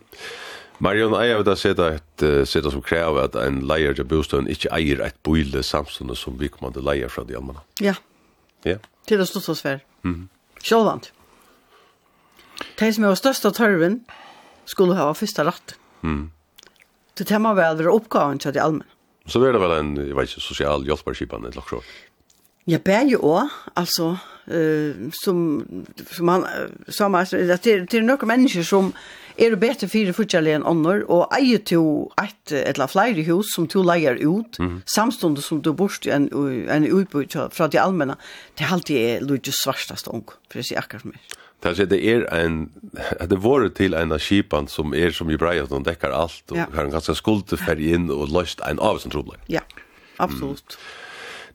Marion, 0.80 1.14
jeg 1.24 1.38
vil 1.38 1.46
da 1.46 1.56
sette 1.56 1.88
et 1.96 2.24
uh, 2.24 2.46
sette 2.46 2.72
som 2.72 2.82
krever 2.82 3.24
at 3.24 3.36
en 3.36 3.68
leier 3.68 3.94
til 3.94 4.06
bostøen 4.06 4.48
ikke 4.48 4.70
eier 4.72 5.06
et 5.06 5.16
boile 5.24 5.64
samstående 5.64 6.16
som 6.16 6.40
vi 6.40 6.48
kommer 6.48 6.82
leier 6.82 7.08
fra 7.08 7.24
de 7.24 7.36
allmänna. 7.36 7.60
Ja. 7.82 7.96
Ja. 8.66 8.78
Til 9.08 9.18
det 9.18 9.28
stod 9.28 9.42
så 9.42 9.56
svært. 9.56 9.82
Mm 10.04 10.16
-hmm. 10.16 10.64
Sjålvand. 10.64 11.12
De 12.80 12.94
som 12.94 13.04
er 13.04 13.16
størst 13.16 13.46
av 13.46 13.52
tørven 13.54 14.06
skulle 14.66 14.96
ha 14.96 15.14
første 15.14 15.44
ratt. 15.44 15.76
Mm. 16.02 16.32
Det 17.18 17.28
tema 17.28 17.54
vel 17.54 17.82
er 17.82 17.90
oppgaven 17.90 18.40
til 18.40 18.54
de 18.54 18.60
allmänna. 18.62 18.99
Så 19.30 19.41
er 19.45 19.53
det 19.53 19.61
vel 19.61 19.75
en, 19.77 19.95
jeg 19.97 20.15
vet 20.17 20.32
ikke, 20.32 20.41
sosial 20.41 20.86
hjelparskipan, 20.88 21.45
et 21.45 21.55
lakk 21.55 21.75
Ja, 22.69 22.77
bär 22.77 23.05
ju 23.09 23.17
også, 23.17 23.49
alltså, 23.73 24.17
uh, 24.51 25.09
som, 25.23 25.65
som 26.11 26.27
han 26.27 26.45
som 26.88 27.15
alltså 27.15 27.38
det 27.38 27.65
är 27.67 27.88
det 27.91 27.97
är 27.97 28.01
några 28.01 28.25
människor 28.25 28.63
som 28.63 28.93
bättre 29.57 29.80
för 29.80 29.88
fire 29.88 30.13
fortjellig 30.13 30.53
än 30.53 30.65
annor 30.65 31.11
och 31.11 31.38
eier 31.38 31.57
til 31.57 32.07
ett 32.23 32.51
eller 32.51 32.88
flera 32.88 33.23
hus 33.23 33.45
som 33.55 33.67
to 33.67 33.84
leier 33.84 34.15
ut, 34.15 34.59
mm. 34.59 34.82
samstående 34.86 35.41
som 35.41 35.61
du 35.61 35.73
bor 35.73 35.91
en, 36.07 36.30
en 36.69 36.86
utbud 36.86 37.32
från 37.51 37.69
det 37.69 37.77
allmänna, 37.77 38.17
det 38.55 38.63
är 38.63 38.73
alltid 38.73 38.95
lite 38.95 39.25
lukket 39.25 39.53
svartast 39.53 40.07
ung, 40.07 40.25
for 40.51 40.59
å 40.59 40.63
si 40.63 40.75
akkurat 40.75 41.03
mer. 41.03 41.39
Det 41.60 41.74
er 41.84 41.89
det 41.91 41.99
er 42.07 42.26
en 42.32 42.70
det 43.30 43.41
var 43.43 43.68
til 43.76 43.93
en 43.93 44.16
av 44.16 44.22
skipan 44.24 44.70
som 44.72 44.93
er 44.95 45.12
som 45.12 45.30
i 45.30 45.38
breia 45.38 45.66
som 45.68 45.84
dekkar 45.84 46.16
alt 46.16 46.53
og 46.53 46.57
ja. 46.57 46.70
har 46.72 46.88
en 46.88 46.93
ganske 46.93 47.16
skulde 47.20 47.60
ferdig 47.60 47.91
inn 47.97 48.07
og 48.14 48.32
løst 48.32 48.64
en 48.66 48.80
av 48.80 49.01
sin 49.03 49.12
trobler. 49.12 49.41
Ja, 49.51 49.66
absolutt. 50.18 50.78
Mm. 50.80 51.05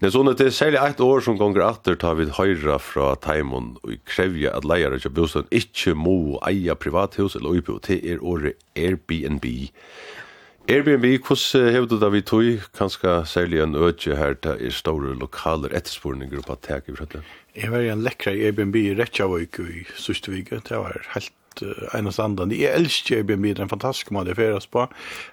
Det 0.00 0.11
er 0.11 0.12
sånn 0.12 0.28
at 0.28 0.40
det 0.40 0.46
er 0.50 0.57
særlig 0.57 0.80
ett 0.82 1.00
år 1.00 1.22
som 1.24 1.38
gonger 1.40 1.62
atter 1.64 1.96
tar 1.96 2.18
vi 2.18 2.26
høyra 2.36 2.76
fra 2.82 3.14
Taimon 3.24 3.76
og 3.86 3.94
krevja 4.11 4.50
at 4.52 4.66
leier 4.68 4.96
ikke 4.96 5.12
bostad 5.14 5.48
ikke 5.55 5.94
må 5.96 6.36
eia 6.44 6.74
privathus 6.76 7.38
eller 7.38 7.57
uipo 7.57 7.78
til 7.80 8.02
er 8.02 8.20
året 8.20 8.59
Airbnb. 8.76 9.46
Airbnb, 10.68 11.07
hvordan 11.24 11.72
hevde 11.72 11.94
du 11.94 12.02
da 12.02 12.11
vi 12.12 12.20
tog, 12.24 12.66
kanskje 12.76 13.14
særlig 13.28 13.62
en 13.62 13.76
øtje 13.76 14.16
her 14.18 14.36
til 14.44 14.66
er 14.66 14.74
store 14.74 15.14
lokaler 15.20 15.72
ettersporninger 15.76 16.44
på 16.44 16.59
tek 16.64 16.88
i 16.88 16.98
Frøtland? 16.98 17.24
Jeg 17.55 17.70
var 17.70 17.84
i 17.84 17.90
en 17.92 18.02
lekkere 18.02 18.34
Airbnb 18.48 18.76
i 18.80 18.94
Reykjavik 18.98 19.61
i 19.62 19.84
Sustvika. 19.94 20.59
Det 20.66 20.78
var 20.80 21.05
helt 21.14 21.62
uh, 21.62 21.84
en 21.94 22.11
av 22.11 22.14
standan. 22.16 22.50
Jeg 22.50 22.74
elsker 22.74 23.20
Airbnb, 23.20 23.46
det 23.52 23.62
er 23.62 23.68
en 23.68 23.70
fantastisk 23.70 24.11
måte 24.14 24.32
jeg 24.32 24.40
feras 24.40 24.66
på. 24.66 24.88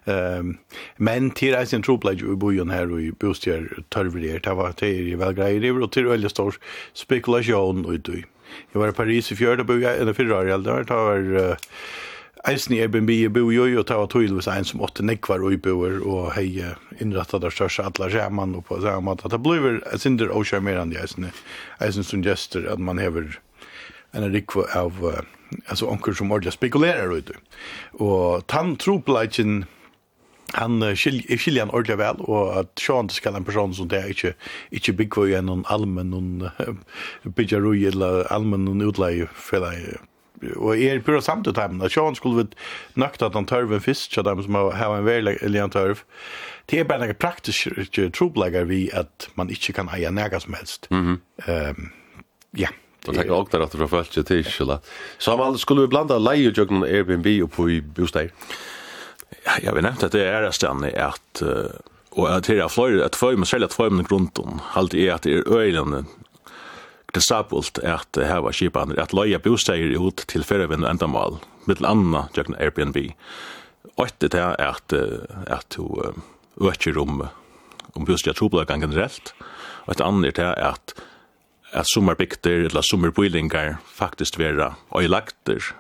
Um, 0.06 0.52
men 1.02 1.32
til 1.38 1.58
eis 1.58 1.74
en 1.74 1.86
troplegg 1.86 2.22
i 2.22 2.38
bojen 2.38 2.70
her 2.74 2.94
og 2.94 3.02
i 3.02 3.10
bostjer 3.10 3.66
tørver 3.90 4.28
det 4.38 4.54
var 4.60 4.78
til 4.78 5.10
jeg 5.10 5.22
vel 5.22 5.34
greier 5.40 5.66
i, 5.66 5.74
og 5.74 5.90
til 5.96 6.12
veldig 6.12 6.30
stor 6.30 6.62
spekulasjon 7.02 7.88
ut 7.90 8.14
i. 8.14 8.22
Jeg 8.70 8.84
var 8.84 8.94
i 8.94 8.98
Paris 9.02 9.32
i 9.32 9.40
fjør, 9.40 9.58
da 9.58 9.66
bor 9.66 9.82
jeg 9.82 9.98
en 9.98 10.12
av 10.12 10.18
fyrre 10.18 10.44
år, 10.44 10.54
det 10.62 11.02
var 11.02 11.58
Eisen 12.50 12.74
i 12.74 12.80
Airbnb 12.82 13.10
i 13.14 13.28
bo 13.30 13.44
jo 13.54 13.68
jo 13.70 13.84
ta 13.86 14.00
var 14.00 14.08
tydligvis 14.10 14.48
en 14.50 14.66
som 14.66 14.82
åtte 14.82 15.04
nekvar 15.06 15.44
og 15.46 15.60
boer 15.62 16.00
og 16.02 16.32
hei 16.34 16.64
innrettet 17.04 17.44
der 17.44 17.54
største 17.54 17.86
atla 17.86 18.10
skjermen 18.10 18.56
og 18.58 18.66
på 18.66 18.80
samme 18.82 19.06
måte. 19.12 19.30
Det 19.30 19.42
blir 19.46 19.78
et 19.94 20.02
sinder 20.02 20.34
og 20.34 20.48
skjermerende 20.50 20.98
eisen, 20.98 21.30
eisen 21.80 22.08
som 22.08 22.26
gester 22.26 22.66
at 22.72 22.82
man 22.82 23.02
hever 23.02 23.38
en 24.18 24.32
rikva 24.34 24.66
av 24.74 24.98
altså 25.68 25.92
onker 25.92 26.18
som 26.18 26.32
ordentlig 26.32 26.56
spekulerer 26.58 27.14
ut. 27.14 27.32
Og 28.02 28.42
tann 28.50 28.76
tropleikken 28.82 29.66
han 30.58 30.82
skiljer 30.98 31.40
skiljer 31.40 31.64
han 31.64 31.72
ordentlig 31.72 32.00
vel 32.02 32.26
og 32.26 32.56
at 32.60 32.72
Sean 32.82 33.10
skal 33.14 33.38
en 33.38 33.46
person 33.48 33.74
som 33.76 33.88
det 33.88 34.02
er 34.02 34.10
ikke 34.12 34.34
ikke 34.76 34.98
bygger 35.04 35.30
i 35.30 35.36
en 35.40 35.62
allmenn 35.72 36.12
noen 36.12 36.50
bygger 37.38 37.70
eller 37.92 38.26
allmenn 38.34 38.66
noen 38.68 38.90
utleie 38.90 39.30
for 39.32 39.64
det 39.64 40.02
och 40.56 40.78
är 40.78 41.00
pura 41.00 41.22
samtidigt 41.22 41.58
här 41.58 41.86
at 41.86 41.92
Sean 41.92 42.16
skulle 42.16 42.36
vi 42.36 42.48
nøkta 42.94 43.26
att 43.26 43.34
han 43.34 43.46
törven 43.46 43.82
fisk 43.82 44.14
så 44.14 44.22
dem 44.22 44.44
som 44.44 44.56
har 44.56 44.98
en 44.98 45.06
veldig 45.06 45.38
eller 45.42 45.64
en 45.64 45.70
det 46.66 46.80
är 46.80 46.84
bare 46.84 47.06
en 47.06 47.16
praktisk 47.16 47.68
trubbläggar 48.14 48.64
vi 48.64 48.92
att 48.94 49.30
man 49.34 49.50
inte 49.50 49.74
kan 49.74 49.90
äga 49.90 50.12
nega 50.12 50.40
som 50.40 50.54
helst 50.54 50.88
mm 50.90 51.18
-hmm. 51.46 51.70
um, 51.70 51.92
ja 52.52 52.70
Och 53.08 53.16
tack 53.16 53.30
också 53.30 53.62
att 53.62 53.72
du 53.72 53.78
har 53.78 53.88
följt 53.88 54.14
sig 54.14 54.24
till 54.24 54.46
Kjella. 54.46 54.80
man 55.38 55.58
skulle 55.58 55.82
vi 55.82 55.88
blanda 55.88 56.18
jogna 56.36 56.86
Airbnb 56.86 57.44
och 57.44 57.52
på 57.52 57.70
i 57.70 57.84
Ja, 59.46 59.52
Jag 59.62 59.74
vet 59.74 59.84
nämna 59.84 60.06
att 60.06 60.12
det 60.12 60.28
är 60.28 60.42
resten 60.42 60.84
är 60.84 61.00
att 61.00 61.42
och 62.10 62.36
att 62.36 62.44
det 62.44 62.60
är 62.60 62.68
flöjt 62.68 63.04
att 63.04 63.16
få 63.16 63.38
med 63.38 63.48
sälja 63.48 63.68
två 63.68 63.90
med 63.90 64.08
grunden. 64.08 64.60
Allt 64.74 64.94
är 64.94 65.14
att 65.14 65.22
det 65.22 65.34
är 65.34 65.58
öjlande 65.58 66.06
akseptabelt 67.12 67.80
at 67.84 68.18
hava 68.28 68.52
skipaner, 68.52 69.00
at 69.00 69.14
loja 69.14 69.40
bosteier 69.40 69.98
ut 70.00 70.24
til 70.28 70.44
ferievenn 70.48 70.86
og 70.86 70.92
endamal, 70.92 71.40
mittel 71.68 71.86
anna 71.86 72.28
jøkken 72.36 72.56
Airbnb. 72.60 72.98
Åtte 74.00 74.30
det 74.32 74.40
er 74.40 74.56
at, 74.56 74.94
at 75.48 75.76
du 75.76 76.14
øker 76.62 77.00
om, 77.00 77.28
om 77.96 78.06
bosteier 78.06 78.38
troblagan 78.38 78.82
generelt, 78.82 79.34
og 79.86 79.96
et 79.96 80.06
annet 80.06 80.40
er 80.40 80.56
at 80.56 80.96
at 81.72 81.88
sommarbygter 81.88 82.66
eller 82.68 82.84
sommerboilingar 82.84 83.78
faktisk 83.88 84.36
vera 84.40 84.74
øylagter 84.92 85.72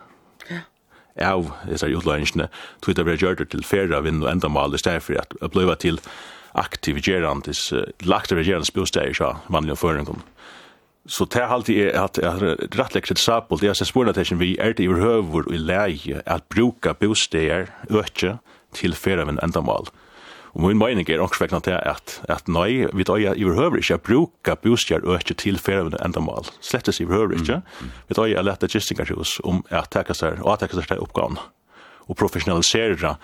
av 1.19 1.49
disse 1.67 1.89
utløyngene, 1.91 2.47
tog 2.79 2.95
det 2.95 3.03
ble 3.03 3.17
gjørt 3.19 3.43
til 3.51 3.65
færre 3.67 3.99
vind 4.05 4.23
og 4.23 4.31
endamal 4.31 4.71
i 4.71 4.79
stedet 4.79 5.03
for 5.03 5.19
at 5.19 5.35
det 5.35 5.51
ble 5.51 5.75
til 5.75 5.99
aktivigerandes, 6.55 7.73
eller 7.73 8.15
aktivigerandes 8.15 8.71
bosteier, 8.71 9.11
sa 9.13 9.33
vanlige 9.51 9.75
føringen. 9.83 10.23
Ja 10.23 10.60
Så 11.09 11.25
det 11.25 11.41
er 11.41 11.49
alltid 11.49 11.79
at 11.97 12.19
jeg 12.21 12.29
har 12.29 12.59
rettelig 12.77 13.03
kritisabel, 13.07 13.57
det 13.59 13.71
er 13.71 13.73
sin 13.73 14.09
at 14.09 14.39
vi 14.39 14.55
er 14.59 14.73
det 14.73 14.85
i 14.85 14.87
høver 14.87 15.47
og 15.47 15.53
i 15.53 15.57
leie 15.57 16.21
at 16.25 16.43
bruka 16.43 16.93
bosteder 16.93 17.71
økje 17.89 18.37
til 18.73 18.93
ferien 18.93 19.39
endamal. 19.41 19.89
Og 20.53 20.67
min 20.67 20.77
mening 20.77 21.09
er 21.09 21.21
også 21.23 21.45
vegna 21.45 21.59
til 21.63 21.73
at, 21.79 22.21
at 22.29 22.47
nei, 22.47 22.85
vi 22.93 23.03
tar 23.07 23.17
jeg 23.17 23.39
i 23.39 23.43
høver 23.47 23.79
ikke 23.79 23.97
at 23.97 24.03
bruka 24.05 24.55
bosteder 24.55 25.07
økje 25.07 25.35
til 25.35 25.57
ferien 25.57 25.95
endamal. 26.05 26.45
Slettes 26.61 26.99
i 26.99 27.07
høver 27.09 27.33
ikke. 27.39 27.61
Vi 28.09 28.13
tar 28.13 28.29
jeg 28.29 28.43
lette 28.45 28.67
gistingarhus 28.69 29.39
om 29.43 29.63
at 29.71 29.89
tekka 29.89 30.13
seg 30.13 30.43
og 30.43 30.53
at 30.53 30.67
tekka 30.67 30.83
seg 30.83 31.01
oppgaven 31.01 31.39
og 32.09 32.17
professionalisera 32.19 33.15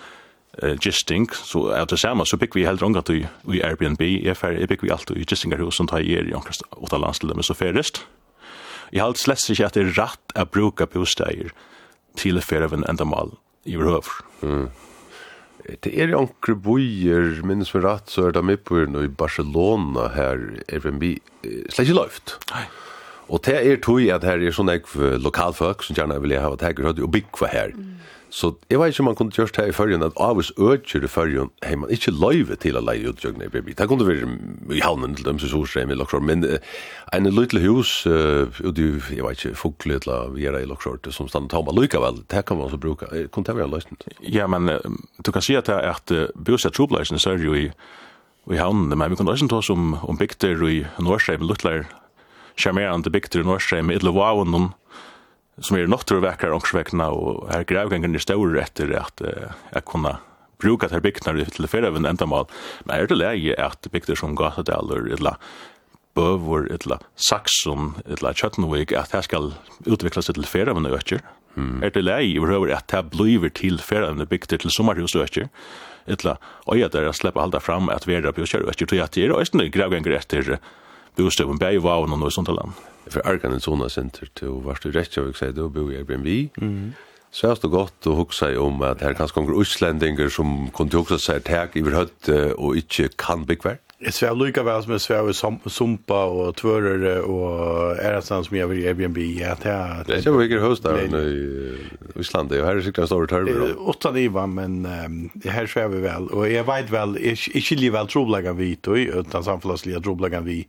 uh, 0.62 0.74
gisting 0.80 1.28
så 1.32 1.68
är 1.68 1.86
det 1.86 1.96
samme, 1.96 2.24
så 2.26 2.36
bygger 2.36 2.54
vi 2.54 2.66
heller 2.66 2.84
ångat 2.84 3.06
till 3.06 3.26
i 3.52 3.62
Airbnb 3.62 4.00
jeg, 4.00 4.36
är 4.42 4.52
jeg 4.52 4.68
bygger 4.68 4.82
vi 4.82 4.90
allt 4.90 5.10
i 5.10 5.24
gistingarhus 5.24 5.74
som 5.74 5.86
tar 5.86 6.00
er 6.00 6.28
i 6.28 6.34
ankrast 6.34 6.62
åt 6.70 6.92
alla 6.92 7.06
landställen 7.06 7.42
så 7.42 7.54
färrest. 7.54 8.06
Jeg 8.92 9.02
har 9.02 9.14
slett 9.14 9.50
ikke 9.50 9.66
at 9.66 9.74
det 9.74 9.86
er 9.86 9.96
rett 9.98 10.34
å 10.34 10.44
bruke 10.48 10.86
bosteier 10.86 11.52
til 12.16 12.40
för 12.40 12.62
av 12.62 12.74
en 12.74 12.84
ändamal 12.88 13.36
i 13.64 13.76
behöver. 13.76 14.24
Mm. 14.42 14.68
Det 15.84 15.92
er 15.92 16.16
ankre 16.16 16.54
bojer 16.54 17.42
minnes 17.44 17.74
vi 17.74 17.80
rett, 17.80 18.08
så 18.08 18.28
er 18.28 18.32
det 18.32 18.44
med 18.44 18.64
på 18.64 18.80
i 18.80 19.08
Barcelona 19.08 20.08
her, 20.08 20.62
Airbnb 20.72 21.18
slett 21.68 21.88
ikke 21.88 22.00
løft. 22.00 22.38
Nei. 22.50 22.64
Og 23.28 23.42
det 23.44 23.58
er 23.60 23.76
tog 23.76 24.00
at 24.08 24.24
her 24.24 24.40
er 24.40 24.54
sånne 24.56 24.80
lokalfolk 25.20 25.82
som 25.84 25.94
gjerne 25.94 26.16
vil 26.22 26.38
ha 26.40 26.54
ett 26.54 26.62
her, 26.64 26.86
og 26.88 27.12
bygge 27.12 27.52
her. 27.52 27.74
Mm 27.76 27.98
Så 28.30 28.50
jeg 28.68 28.76
vet 28.80 28.92
ikke 28.92 29.02
om 29.02 29.08
man 29.08 29.16
kunne 29.16 29.32
gjørst 29.32 29.56
her 29.56 29.70
i 29.70 29.72
førjen, 29.72 30.02
at 30.04 30.16
av 30.20 30.36
oss 30.40 30.50
øker 30.60 31.04
i 31.04 31.08
førjen, 31.08 31.48
hei 31.64 31.76
man 31.80 31.92
ikke 31.92 32.12
løyve 32.12 32.58
til 32.60 32.76
å 32.76 32.82
leie 32.84 33.08
utgjøkne 33.08 33.46
i 33.46 33.52
BB. 33.52 33.72
Det 33.78 33.86
kunne 33.88 34.04
være 34.04 34.28
i 34.76 34.82
havnen 34.84 35.14
til 35.16 35.24
dem 35.24 35.40
som 35.40 35.48
sorstrem 35.52 35.92
i 35.92 35.96
Loksjord, 35.96 36.26
men 36.28 36.44
uh, 36.44 36.58
en 37.16 37.30
lydelig 37.32 37.64
hus, 37.64 37.92
uh, 38.06 38.44
og 38.64 38.74
du, 38.76 39.00
jeg 39.00 39.24
vet 39.24 39.40
ikke, 39.40 39.56
fukle 39.56 40.00
til 40.04 40.12
å 40.12 40.20
gjøre 40.36 40.60
i 40.64 40.68
Loksjord, 40.68 41.08
som 41.14 41.30
stand 41.30 41.54
og 41.56 41.70
man 41.70 41.78
lykka 41.80 42.02
vel, 42.04 42.20
det 42.28 42.44
kan 42.48 42.60
man 42.60 42.68
så 42.72 42.80
bruka. 42.80 43.08
Kunne 43.32 43.48
det 43.48 43.56
være 43.56 43.72
løsning? 43.72 44.02
Ja, 44.20 44.48
men 44.50 44.68
uh, 44.68 45.00
du 45.24 45.32
kan 45.32 45.44
si 45.44 45.56
at 45.56 45.70
det 45.70 45.78
er 45.78 45.94
at 45.94 46.12
uh, 46.12 46.28
bjøsja 46.36 46.74
trobleisen 46.76 47.20
sør 47.22 47.40
jo 47.40 47.56
i, 47.56 47.70
i 48.52 48.60
havnen, 48.60 48.92
men 48.92 49.14
vi 49.14 49.16
kunne 49.16 49.32
også 49.32 49.48
ta 49.48 49.62
oss 49.62 49.72
om, 49.72 49.94
om 50.04 50.20
bygter 50.20 50.60
i 50.68 50.82
Norrstrem, 51.00 51.48
luttler, 51.48 51.88
charmerande 52.60 53.08
bygter 53.14 53.40
i 53.40 53.48
Norrstrem, 53.48 53.88
i 53.88 53.96
Idlevaun, 53.96 54.74
som 55.60 55.76
är 55.76 55.86
något 55.86 56.06
tror 56.06 56.20
verkar 56.20 56.50
också 56.50 56.76
väckna 56.76 57.10
och 57.10 57.52
här 57.52 57.64
grävgången 57.64 58.14
är 58.14 58.18
stor 58.18 58.58
efter 58.58 58.92
att 58.92 59.22
jag 59.72 59.84
kunna 59.84 60.18
bruka 60.58 60.88
till 60.88 61.00
byggnader 61.00 61.44
till 61.44 61.66
flera 61.66 61.86
även 61.86 62.04
ändamål. 62.04 62.46
Men 62.84 63.00
är 63.00 63.06
det 63.06 63.14
läge 63.14 63.66
att 63.66 63.90
byggnader 63.90 64.14
som 64.14 64.34
Gatadaler 64.34 65.12
eller 65.12 65.36
Bövor 66.14 66.72
eller 66.72 66.98
Saxon 67.14 67.94
eller 68.06 68.32
Köttenvik 68.32 68.92
att 68.92 69.12
här 69.12 69.22
ska 69.22 69.50
utvecklas 69.86 70.26
till 70.26 70.44
flera 70.44 70.70
även 70.70 70.86
ökar? 70.86 71.20
Mm. 71.56 71.82
Er 71.82 71.90
det 71.90 72.04
lei 72.04 72.36
i 72.36 72.38
røver 72.38 72.70
at 72.76 72.92
det 72.92 73.08
blir 73.10 73.48
til 73.50 73.80
ferende 73.82 74.26
bygder 74.30 74.60
til 74.62 74.70
sommerhusøkker, 74.70 75.48
etla, 76.06 76.36
og 76.66 76.78
jeg 76.78 76.92
der 76.94 77.10
slipper 77.12 77.42
halda 77.42 77.58
fram 77.58 77.90
at 77.90 78.06
vera 78.06 78.30
bjørkjørøkker, 78.32 78.86
tog 78.86 79.02
at 79.02 79.16
det 79.16 79.26
er 79.26 79.34
også 79.34 79.66
grevganger 79.74 80.14
etter 80.14 80.58
bostøven, 81.16 81.58
bæg 81.58 81.80
i 81.80 81.82
vavn 81.82 82.14
og 82.14 82.22
noe 82.22 82.30
sånt 82.30 82.52
land 82.52 82.76
för 83.10 83.26
Arkan 83.28 83.52
en 83.52 83.60
Sona 83.60 83.88
Center 83.88 84.28
till 84.34 84.48
vart 84.48 84.82
du 84.82 84.90
rätt 84.90 85.16
jag 85.16 85.36
säger 85.36 85.52
då 85.52 85.68
bor 85.68 85.92
jag 85.92 85.98
Airbnb. 85.98 86.48
Mm. 86.60 86.92
Så 87.30 87.46
är 87.50 87.58
det 87.62 87.68
gott 87.68 88.06
att 88.06 88.16
huxa 88.16 88.60
om 88.60 88.82
att 88.82 89.00
här 89.00 89.14
kanske 89.14 89.34
kommer 89.34 89.60
utländingar 89.60 90.28
som 90.28 90.70
kunde 90.70 90.96
också 90.96 91.18
säga 91.18 91.40
tag 91.40 91.68
i 91.72 91.82
hött 91.82 92.28
och 92.56 92.76
inte 92.76 93.08
kan 93.16 93.44
bygga. 93.44 93.76
Jag 94.00 94.14
svär 94.14 94.34
lika 94.34 94.62
väl 94.62 94.82
som 94.82 94.92
jag 94.92 95.00
svär 95.00 95.68
sumpa 95.68 96.24
och 96.24 96.56
tvörer 96.56 97.20
och 97.20 97.96
är 97.96 98.12
det 98.12 98.22
som 98.22 98.56
jag 98.56 98.68
vill 98.68 98.86
Airbnb 98.86 99.18
att 99.52 99.64
jag 99.64 100.06
Det 100.06 100.14
är 100.14 100.32
ju 100.32 100.38
vilket 100.38 100.62
hus 100.62 100.80
där 100.80 101.16
i 101.26 102.20
Island 102.20 102.52
och 102.52 102.66
här 102.66 102.76
är 102.76 102.80
säkert 102.80 102.98
en 102.98 103.06
stor 103.06 103.26
turbo. 103.26 103.80
Åtta 103.80 104.10
niva 104.10 104.46
men 104.46 104.84
här 105.44 105.66
svär 105.66 105.88
vi 105.88 106.00
väl 106.00 106.26
och 106.26 106.48
jag 106.48 106.64
vet 106.64 106.90
väl 106.90 107.18
inte 107.18 107.60
skiljer 107.60 107.90
väl 107.90 108.06
troblagan 108.06 108.56
vi 108.56 108.78
utan 108.84 109.44
samfälliga 109.44 110.00
troblagan 110.00 110.44
vi 110.44 110.68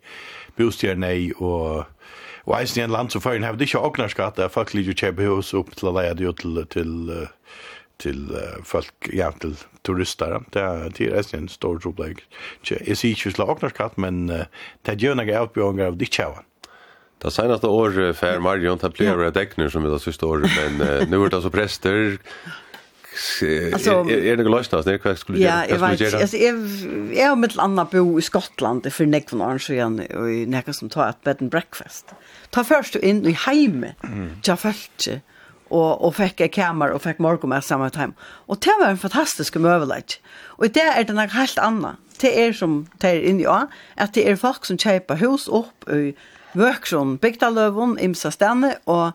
bostjer 0.56 0.96
nej 0.96 1.32
och 1.32 1.84
Og 2.48 2.56
eisen 2.60 2.82
i 2.82 2.86
en 2.86 2.96
land 2.96 3.12
som 3.14 3.24
føren 3.24 3.46
hevde 3.48 3.66
ikke 3.66 3.82
åknarskatt, 3.90 4.38
det 4.38 4.48
er 4.48 4.54
folk 4.54 4.74
ligger 4.74 4.98
kjøpe 4.98 5.28
hus 5.28 5.54
opp 5.58 5.76
til 5.76 5.92
å 5.92 5.96
leie 5.98 6.16
det 6.18 6.34
til, 6.42 6.60
til, 6.74 6.94
til 8.00 8.36
folk, 8.68 9.10
ja, 9.14 9.32
til 9.42 9.56
turister. 9.88 10.38
Det 10.54 10.64
er 10.64 10.94
til 10.96 11.16
eisen 11.16 11.44
en 11.44 11.52
stor 11.52 11.82
troblegg. 11.84 12.24
Jeg 12.70 13.00
sier 13.00 13.16
ikke 13.16 13.36
slå 13.36 13.50
åknarskatt, 13.56 13.98
men 14.02 14.28
det 14.30 14.94
er 14.94 15.02
gjønne 15.04 15.28
avbjørnger 15.42 15.92
av 15.92 16.00
ditt 16.00 16.16
kjøven. 16.16 16.46
Det 17.20 17.32
senaste 17.36 17.68
året 17.68 18.18
för 18.18 18.40
Marion, 18.40 18.78
det 18.78 18.90
blir 18.90 19.18
det 19.18 19.32
däckner 19.32 19.70
som 19.70 19.84
vi 19.84 19.90
har 19.90 19.98
sista 20.00 20.26
året, 20.26 20.52
men 20.56 21.10
nu 21.10 21.26
är 21.26 21.30
det 21.30 21.36
alltså 21.36 21.50
präster, 21.50 22.18
Alltså 23.74 23.92
är 24.10 24.38
det 24.38 24.44
löst 24.44 24.72
det 24.72 24.98
det 25.04 25.16
skulle 25.16 25.40
Ja, 25.40 25.66
jag 25.66 25.80
vet. 25.80 26.14
Alltså 26.14 26.38
jag 26.38 26.56
är 27.18 27.36
med 27.36 27.52
ett 27.52 27.58
annat 27.58 27.92
bo 27.92 28.20
i 28.20 28.22
Skottland 28.22 28.94
för 28.94 29.06
näck 29.06 29.30
från 29.30 29.42
Arns 29.42 29.70
igen 29.70 30.02
och 30.16 30.32
i 30.32 30.46
näka 30.46 30.74
som 30.74 30.90
tar 30.90 31.10
ett 31.10 31.24
bed 31.24 31.38
and 31.40 31.52
breakfast. 31.52 32.14
Ta 32.50 32.64
först 32.64 32.96
in 32.96 33.26
i 33.26 33.32
hemmet. 33.32 33.96
Jag 34.44 34.60
följde 34.60 35.22
och 35.68 36.06
och 36.06 36.16
fick 36.16 36.42
en 36.42 36.50
kammare 36.50 36.94
och 36.94 37.02
fick 37.02 37.20
morgonmat 37.20 37.66
samma 37.66 37.90
time. 37.90 38.14
Och 38.22 38.58
det 38.60 38.76
var 38.80 38.88
en 38.88 38.98
fantastisk 38.98 39.56
möjlighet. 39.56 40.20
Och 40.58 40.70
det 40.70 40.82
är 40.82 41.04
det 41.04 41.14
något 41.14 41.32
helt 41.32 41.58
annat. 41.58 41.96
Det 42.22 42.46
är 42.46 42.54
som 42.54 42.88
det 42.98 43.08
är 43.08 43.16
i 43.16 43.42
ja, 43.44 43.68
att 43.96 44.14
det 44.14 44.30
är 44.30 44.36
folk 44.36 44.66
som 44.66 44.78
köper 44.78 45.16
hus 45.16 45.48
upp 45.48 45.90
i 45.90 46.16
Vøksjon, 46.54 47.18
Bygdaløvun, 47.18 47.98
Imsa 48.02 48.32
Stene, 48.34 48.74
og 48.90 49.12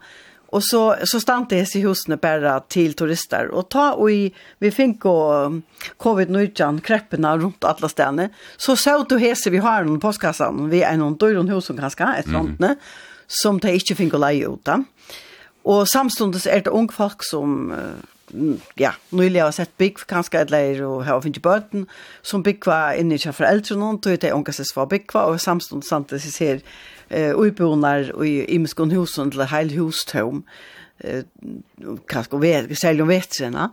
Og 0.54 0.62
så 0.62 0.82
så 1.04 1.18
stand 1.20 1.48
det 1.50 1.64
sig 1.68 1.82
husene 1.82 2.16
bare 2.16 2.60
till 2.68 2.94
turister 2.94 3.50
och 3.50 3.68
ta 3.68 3.92
och 3.92 4.10
i, 4.10 4.34
vi 4.58 4.70
fick 4.70 5.04
och 5.04 5.52
covid-19 5.98 6.80
kreppene 6.80 7.36
runt 7.36 7.64
alle 7.64 7.88
städerna. 7.88 8.28
Så 8.56 8.76
så 8.76 9.04
du 9.08 9.18
hese 9.18 9.50
vi 9.50 9.58
har 9.58 9.84
noen 9.84 10.00
postkassene, 10.00 10.68
vi 10.68 10.82
är 10.82 10.96
någon 10.96 11.16
dörren 11.16 11.48
hus 11.48 11.64
som 11.64 11.78
et 11.78 12.00
ett 12.18 12.30
sånt 12.30 12.60
mm. 12.60 12.76
som 13.26 13.58
de 13.58 13.72
ikke 13.72 13.94
fikk 13.94 14.14
å 14.14 14.18
leie 14.18 14.46
ut. 14.46 14.68
Och 15.64 15.88
samstundes 15.88 16.46
er 16.46 16.60
det 16.60 16.70
unge 16.70 16.92
folk 16.92 17.24
som 17.24 17.72
ja, 18.74 18.92
nylig 19.10 19.40
har 19.40 19.52
sett 19.52 19.76
bygg 19.76 19.98
kanske 20.06 20.38
ett 20.38 20.50
lejer 20.50 20.82
och 20.82 21.04
har 21.04 21.20
finnet 21.20 21.42
bøten, 21.42 21.86
som 22.22 22.42
byggva 22.42 22.94
inne 22.96 23.14
i 23.14 23.32
foreldre 23.32 23.76
noen, 23.76 23.98
tog 23.98 24.12
då 24.12 24.14
är 24.14 24.20
det 24.20 24.32
ångastes 24.32 24.76
var 24.76 24.86
byggva 24.86 25.24
och 25.24 25.40
samstundes 25.40 25.88
samtidig 25.88 26.32
ser 26.32 26.60
eh 27.08 27.32
uppbonar 27.36 28.24
i 28.24 28.54
imskon 28.54 28.90
husen 28.90 29.30
till 29.30 29.40
heilhustom 29.40 30.42
eh 30.98 31.24
kanske 32.08 32.36
vet 32.36 32.78
säljer 32.78 33.02
om 33.02 33.08
vetserna 33.08 33.70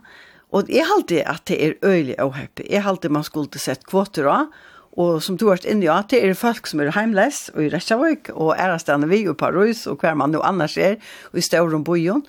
och 0.50 0.64
jag 0.68 0.84
hade 0.84 1.26
att 1.26 1.46
det 1.46 1.66
är 1.66 1.74
öjligt 1.82 2.20
happy 2.20 2.62
jag 2.70 2.80
hade 2.80 3.08
man 3.08 3.24
skulle 3.24 3.58
sett 3.58 3.86
kvoter 3.86 4.24
då 4.24 4.50
Og 4.92 5.22
som 5.24 5.38
du 5.40 5.46
har 5.46 5.56
vært 5.56 5.68
inne 5.72 5.86
i, 5.86 5.88
ja, 5.88 6.02
det 6.04 6.20
er 6.20 6.34
folk 6.36 6.68
som 6.68 6.82
er 6.84 6.92
heimless 6.92 7.46
og 7.54 7.62
i 7.64 7.70
Restavik, 7.72 8.28
og 8.34 8.52
ærestene 8.60 9.08
vi 9.08 9.22
og 9.30 9.38
Paris, 9.40 9.86
og 9.88 10.02
hver 10.02 10.18
man 10.20 10.34
nå 10.34 10.42
annars 10.44 10.76
er, 10.76 10.98
og 11.32 11.40
i 11.40 11.44
Stauron 11.46 11.84
Bojon. 11.84 12.24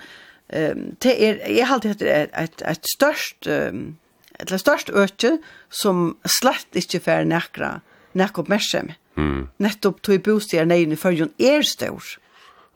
Um, 0.54 0.86
det 1.04 1.14
er, 1.18 1.42
jeg 1.50 1.68
har 1.68 1.80
alltid 1.80 2.06
et, 2.08 2.32
et, 2.40 2.64
et 2.70 2.92
størst, 2.94 3.50
um, 3.52 3.98
et 4.40 4.56
størst 4.60 4.94
øke 4.94 5.38
som 5.72 6.14
slett 6.40 6.80
ikke 6.80 7.02
får 7.04 7.28
nekra, 7.28 7.78
nekra 8.16 8.46
oppmerksomhet. 8.46 9.00
Mm. 9.16 9.50
Nettopp 9.62 10.02
tog 10.06 10.24
bostier 10.26 10.66
nei 10.66 10.84
i 10.86 11.00
fyrjon 11.00 11.34
er 11.40 11.66
stor. 11.68 12.16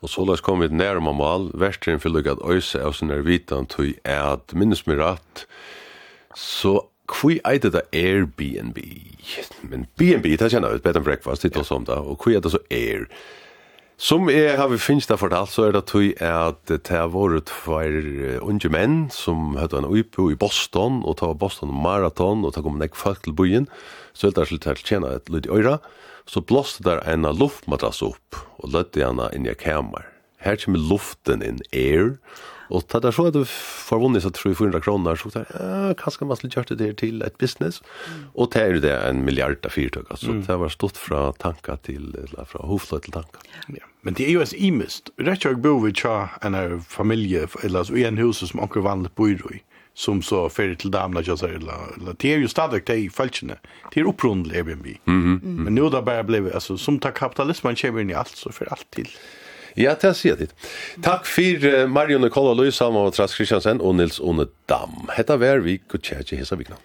Og 0.02 0.12
så 0.14 0.26
lades 0.26 0.44
kom 0.46 0.62
vi 0.62 0.70
nærmere 0.70 1.18
mal, 1.18 1.50
versteren 1.58 2.02
fyllig 2.02 2.28
at 2.30 2.44
øyse 2.46 2.82
av 2.82 2.94
sin 2.94 3.12
ervitan 3.12 3.66
tog 3.66 3.96
er 4.06 4.22
at 4.36 4.54
minnes 4.54 4.86
mig 4.86 5.00
rett, 5.02 5.48
så 6.38 6.84
Kvi 7.08 7.40
eit 7.48 7.64
da 7.72 7.82
Airbnb? 7.96 8.78
Men 9.64 9.88
B&B, 9.96 10.36
det 10.36 10.52
kjenner 10.52 10.76
vi, 10.76 10.84
bed 10.84 11.00
and 11.00 11.06
breakfast, 11.08 11.44
det 11.44 11.56
er 11.56 11.68
som 11.68 11.86
det, 11.88 11.96
og 11.96 12.20
kvi 12.20 12.36
eit 12.36 12.48
så 12.52 12.60
Air? 12.68 13.08
Som 13.98 14.28
jeg 14.30 14.58
har 14.60 14.68
vi 14.70 14.78
finnes 14.78 15.08
det 15.10 15.18
fortalt, 15.18 15.50
så 15.50 15.70
er 15.70 15.72
det 15.74 15.86
tog 15.90 16.20
at 16.22 16.60
det 16.68 16.92
har 16.92 17.08
vært 17.16 17.50
for 17.50 17.88
unge 18.46 18.70
menn 18.70 18.98
som 19.14 19.56
høyde 19.58 19.80
en 19.80 19.88
uipo 19.90 20.28
i 20.30 20.38
Boston, 20.38 21.00
og 21.08 21.18
ta 21.24 21.32
Boston 21.34 21.72
Marathon, 21.74 22.44
og 22.46 22.54
ta 22.54 22.62
kom 22.62 22.78
nek 22.78 23.00
folk 23.00 23.24
til 23.26 23.34
byen, 23.40 23.72
så 24.14 24.28
er 24.28 24.36
det 24.36 24.50
til 24.52 24.76
å 24.76 24.78
tjene 24.84 25.16
et 25.16 25.32
lyd 25.32 25.48
i 25.48 25.56
øyra, 25.56 25.80
og 25.80 26.07
så 26.28 26.43
blåste 26.43 26.84
der 26.86 27.01
en 27.07 27.28
luftmadrass 27.39 28.03
opp 28.05 28.38
og 28.59 28.73
lødde 28.75 29.05
henne 29.05 29.32
inn 29.36 29.47
i 29.47 29.55
kamer. 29.57 30.05
Her 30.43 30.59
kommer 30.61 30.84
luften 30.91 31.41
inn 31.45 31.63
air, 31.73 32.17
og 32.67 32.84
ta 32.91 32.99
der 32.99 33.15
så 33.15 33.30
er 33.30 33.34
det 33.36 33.45
forvunnet 33.47 34.25
seg 34.25 34.36
300 34.36 34.84
kroner, 34.84 35.15
så 35.19 35.32
tar 35.32 35.47
jeg, 35.47 35.97
kanskje 36.01 36.28
man 36.28 36.39
skulle 36.39 36.57
gjøre 36.57 36.78
det 36.80 36.89
til 36.99 37.23
et 37.25 37.38
business, 37.39 37.80
mm. 37.80 38.25
og 38.36 38.51
det 38.53 38.63
er 38.63 38.82
det 38.84 38.95
en 39.07 39.23
milliard 39.25 39.63
av 39.65 39.73
fyrtøk, 39.73 40.11
så 40.19 40.36
mm. 40.36 40.41
det 40.49 40.57
var 40.63 40.73
stått 40.73 40.99
fra 40.99 41.21
tanka 41.39 41.78
til, 41.88 42.11
eller 42.11 42.49
fra 42.49 42.65
hofløy 42.67 42.99
til 43.05 43.15
tanka. 43.15 43.43
Ja. 43.71 43.88
Men 44.03 44.19
det 44.19 44.28
er 44.28 44.36
jo 44.36 44.43
en 44.43 44.57
imist, 44.69 45.13
rett 45.19 45.41
og 45.41 45.47
slett 45.47 45.63
bor 45.63 45.80
vi 45.86 45.93
tja 45.95 46.17
en 46.45 46.59
familie, 46.84 47.47
eller 47.63 47.88
i 47.95 48.05
en 48.07 48.19
hus 48.19 48.43
som 48.43 48.63
anker 48.63 48.84
vanlig 48.86 49.15
bor 49.15 49.32
i, 49.32 49.63
som 49.98 50.20
så 50.22 50.43
fer 50.54 50.76
til 50.78 50.91
damna 50.93 51.22
jag 51.26 51.39
säger 51.39 51.60
la 51.60 52.14
det 52.20 52.34
är 52.34 52.38
ju 52.38 52.48
stadigt 52.48 52.86
det 52.86 52.95
i 52.95 53.10
falskne 53.10 53.56
det 53.93 54.00
är 54.00 54.08
upprundligt 54.08 54.56
Airbnb 54.56 54.86
mm 54.86 54.98
-hmm. 55.06 55.64
men 55.64 55.76
nu 55.76 55.89
da 55.89 56.02
bare 56.02 56.24
blev 56.24 56.52
altså 56.54 56.78
som 56.78 57.00
tar 57.00 57.12
kapitalismen 57.12 57.76
kommer 57.76 58.02
inn 58.02 58.10
i 58.10 58.14
alt 58.14 58.36
så 58.36 58.52
för 58.52 58.66
alt 58.72 58.91
til 58.91 59.08
Ja, 59.78 59.93
det 60.02 60.16
sier 60.18 60.34
jeg 60.34 60.39
dit. 60.39 60.54
Takk 61.06 61.26
for 61.26 61.88
Marion 61.88 62.22
Nikola 62.22 62.54
Louis, 62.54 62.76
Salma 62.76 63.00
og 63.00 63.14
Tras 63.14 63.36
Kristiansen 63.38 63.82
og 63.82 63.95
Nils 63.95 64.20
Onedam. 64.20 65.10
Hetta 65.18 65.38
vær 65.38 65.60
vi, 65.60 65.78
god 65.88 66.00
tjej, 66.00 66.24
hesa 66.39 66.56
vikna. 66.56 66.76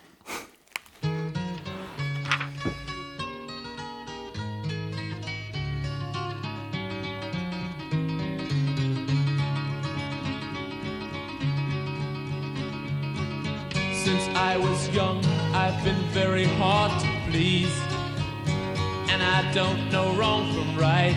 I 19.43 19.53
don't 19.53 19.90
know 19.90 20.14
wrong 20.14 20.55
from 20.55 20.78
right. 20.78 21.16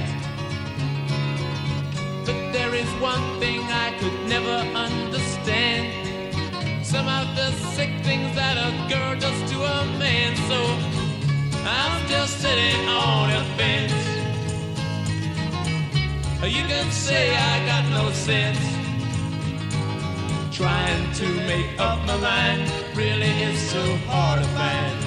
But 2.26 2.51
there 2.51 2.73
is 2.73 2.89
one 2.99 3.39
thing 3.39 3.61
I 3.61 3.95
could 3.99 4.17
never 4.28 4.57
understand. 4.76 5.86
Some 6.84 7.07
of 7.07 7.36
the 7.36 7.51
sick 7.76 7.91
things 8.03 8.36
that 8.36 8.57
a 8.57 8.71
girl 8.89 9.13
does 9.19 9.39
to 9.51 9.57
a 9.63 9.86
man. 9.99 10.36
So 10.49 10.59
I'm 11.69 12.07
just 12.07 12.41
sitting 12.41 12.89
on 12.89 13.30
a 13.30 13.43
fence. 13.57 13.93
You 16.41 16.63
can 16.71 16.91
say 16.91 17.36
I 17.36 17.55
got 17.67 17.86
no 17.91 18.11
sense. 18.11 18.59
Trying 20.51 21.13
to 21.13 21.28
make 21.45 21.80
up 21.80 21.99
my 22.07 22.17
mind 22.17 22.71
Really 22.95 23.30
is 23.43 23.59
so 23.59 23.84
hard 24.07 24.41
to 24.41 24.49
find. 24.49 24.97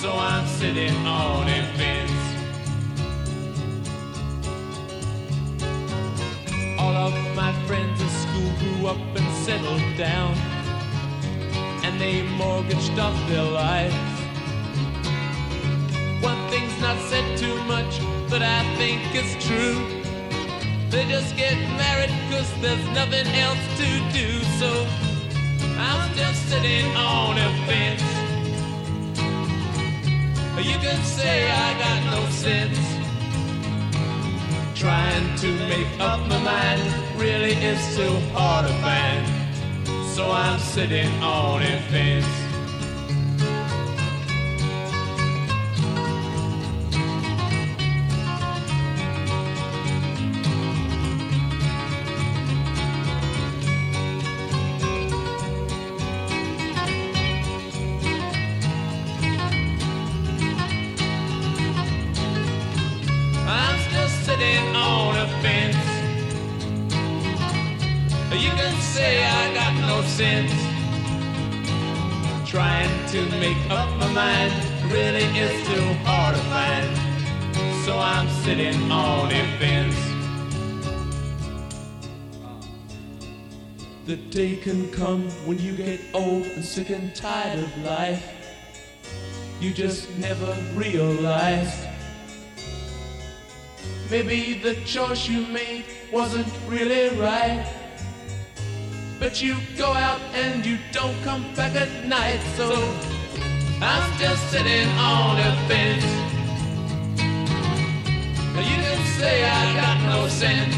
So 0.00 0.12
I'm 0.12 0.46
sitting 0.46 0.94
on 1.06 1.48
a 1.48 1.62
fence. 1.76 2.25
grew 8.86 8.94
up 8.94 9.16
and 9.16 9.34
settled 9.44 9.96
down. 9.96 10.34
And 11.84 12.00
they 12.00 12.22
mortgaged 12.36 12.98
off 12.98 13.16
their 13.28 13.42
lives. 13.42 13.94
One 16.22 16.48
thing's 16.50 16.80
not 16.80 16.98
said 17.10 17.38
too 17.38 17.56
much 17.64 18.00
But 18.30 18.42
I 18.42 18.62
think 18.76 19.00
it's 19.14 19.34
true. 19.46 19.76
They 20.90 21.04
just 21.08 21.36
get 21.36 21.56
married 21.76 22.10
Cause 22.30 22.50
there's 22.60 22.84
nothing 23.00 23.26
else 23.46 23.64
to 23.80 23.88
do. 24.18 24.28
So 24.60 24.70
I'm 25.78 26.00
still 26.12 26.34
sitting 26.50 26.86
on 26.96 27.38
a 27.38 27.50
fence. 27.66 28.02
You 30.70 30.78
can 30.78 31.00
say 31.04 31.50
I 31.50 31.68
got 31.84 32.00
no 32.14 32.30
sense. 32.30 32.78
Trying 34.74 35.36
to 35.38 35.48
make 35.68 36.00
up 36.00 36.20
my 36.28 36.38
mind 36.42 37.05
really 37.18 37.52
is 37.52 37.96
too 37.96 38.14
hard 38.32 38.66
to 38.66 38.72
find 38.80 39.26
So 40.14 40.30
I'm 40.30 40.58
sitting 40.58 41.10
on 41.22 41.62
a 41.62 41.80
fence. 41.90 42.45
sitting 78.46 78.92
on 78.92 79.32
a 79.32 79.58
fence 79.58 79.96
The 84.06 84.14
day 84.30 84.54
can 84.54 84.88
come 84.92 85.28
when 85.46 85.58
you 85.58 85.72
get 85.76 85.98
old 86.14 86.46
and 86.46 86.64
sick 86.64 86.90
and 86.90 87.12
tired 87.12 87.58
of 87.58 87.78
life. 87.78 88.24
You 89.60 89.72
just 89.74 90.16
never 90.18 90.56
realized. 90.76 91.88
Maybe 94.12 94.60
the 94.62 94.76
choice 94.84 95.28
you 95.28 95.44
made 95.46 95.86
wasn't 96.12 96.46
really 96.68 97.18
right. 97.18 97.66
But 99.18 99.42
you 99.42 99.56
go 99.76 99.92
out 99.92 100.20
and 100.34 100.64
you 100.64 100.78
don't 100.92 101.20
come 101.24 101.52
back 101.56 101.74
at 101.74 102.06
night. 102.06 102.38
So 102.54 102.68
I'm 103.82 104.18
just 104.20 104.52
sitting 104.52 104.88
on 104.98 105.36
a 105.40 105.50
fence 105.66 106.25
say 109.18 109.44
I 109.44 109.64
got 109.80 109.98
no 110.12 110.28
sense 110.28 110.76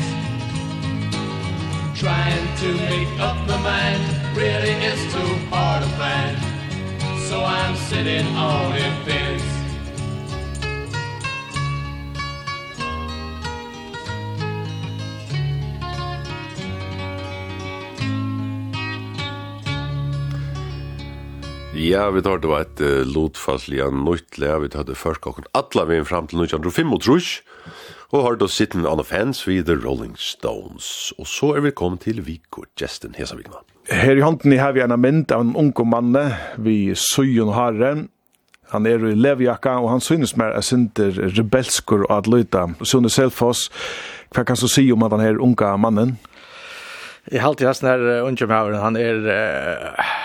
Trying 1.99 2.47
to 2.63 2.69
make 2.91 3.13
up 3.19 3.39
my 3.49 3.59
mind 3.71 4.05
Really 4.37 4.77
is 4.91 5.01
too 5.13 5.33
hard 5.51 5.83
to 5.83 5.91
find 6.01 6.37
So 7.29 7.37
I'm 7.43 7.75
sitting 7.91 8.27
on 8.37 8.73
a 8.73 8.89
fence 9.05 9.59
Ja, 21.79 22.09
vi 22.11 22.21
tar 22.27 22.41
det 22.43 22.49
var 22.51 22.65
et 22.65 22.81
uh, 22.83 23.05
lotfastlige 23.07 23.87
nøytle, 23.95 24.49
vi 24.65 24.71
tar 24.73 24.83
det 24.89 24.97
først 24.99 25.23
kokken 25.23 25.47
alle 25.55 25.85
veien 25.87 26.07
frem 26.09 26.27
til 26.27 26.43
1905 26.43 26.95
og 26.97 27.05
trus. 27.07 27.29
Og 28.13 28.23
har 28.23 28.37
då 28.37 28.49
sitten 28.49 28.87
on 28.87 28.99
the 28.99 29.05
fans 29.05 29.49
with 29.49 29.67
The 29.67 29.77
Rolling 29.77 30.17
Stones. 30.19 31.13
Og 31.19 31.27
så 31.27 31.55
er 31.57 31.61
vi 31.61 31.71
kommet 31.71 32.01
til 32.01 32.27
Viko 32.27 32.63
Justin 32.81 33.15
Hesavikna. 33.19 33.61
Her 33.91 34.17
i 34.17 34.21
hånden 34.21 34.59
har 34.59 34.73
vi 34.73 34.81
en 34.81 35.01
mynd 35.01 35.33
av 35.33 35.41
en 35.41 35.57
unge 35.57 35.85
manne 35.85 36.37
vi 36.59 36.95
Søyen 36.95 37.53
Harren. 37.53 38.09
Han 38.73 38.87
er 38.87 39.05
i 39.09 39.15
levjakka, 39.15 39.79
og 39.81 39.91
han 39.91 40.01
synes 40.01 40.37
mer 40.37 40.53
er 40.57 40.61
synder 40.61 41.17
rebelskur 41.39 42.05
og 42.09 42.17
at 42.19 42.27
løyta. 42.29 42.67
Sunne 42.83 43.11
Selfoss, 43.11 43.71
hva 44.35 44.45
kan 44.45 44.57
du 44.61 44.69
si 44.69 44.91
om 44.93 45.03
at 45.03 45.13
han 45.17 45.25
er 45.25 45.41
unga 45.41 45.77
mannen? 45.77 46.19
Jeg 47.29 47.43
halte 47.45 47.67
jeg 47.67 47.77
sånn 47.77 47.91
her 47.91 48.23
ungemhaveren, 48.25 48.79
han 48.81 48.97
er, 48.97 49.19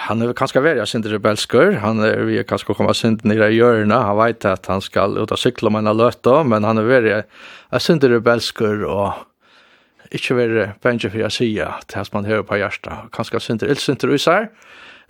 han 0.06 0.24
er 0.24 0.30
kanskje 0.40 0.62
veri 0.64 0.80
av 0.80 0.88
sin 0.88 1.04
rebelskur, 1.04 1.82
han 1.84 2.00
er 2.06 2.22
vi 2.30 2.38
er 2.40 2.46
kanskje 2.48 2.78
kommet 2.78 2.96
sin 2.96 3.18
nere 3.28 3.50
i 3.52 3.58
hjørnet, 3.58 4.06
han 4.08 4.16
vet 4.22 4.48
at 4.48 4.70
han 4.72 4.84
skal 4.84 5.18
ut 5.20 5.34
av 5.36 5.42
sykla 5.42 5.74
med 5.74 5.84
en 5.84 5.92
har 5.92 6.46
men 6.48 6.64
han 6.64 6.80
er 6.80 6.88
veri 6.88 7.18
av 7.18 7.84
sin 7.84 8.00
rebelskur, 8.00 8.86
og 8.88 10.16
ikke 10.16 10.38
veri 10.38 10.70
bensje 10.86 11.12
for 11.12 11.26
jeg 11.26 11.36
sier 11.36 11.84
til 11.90 12.00
hans 12.00 12.14
man 12.16 12.30
hører 12.30 12.48
på 12.48 12.62
hjertet, 12.62 13.12
kanskje 13.12 13.44
sin 13.44 13.60
ildsynter 13.60 14.14
usar, 14.14 14.48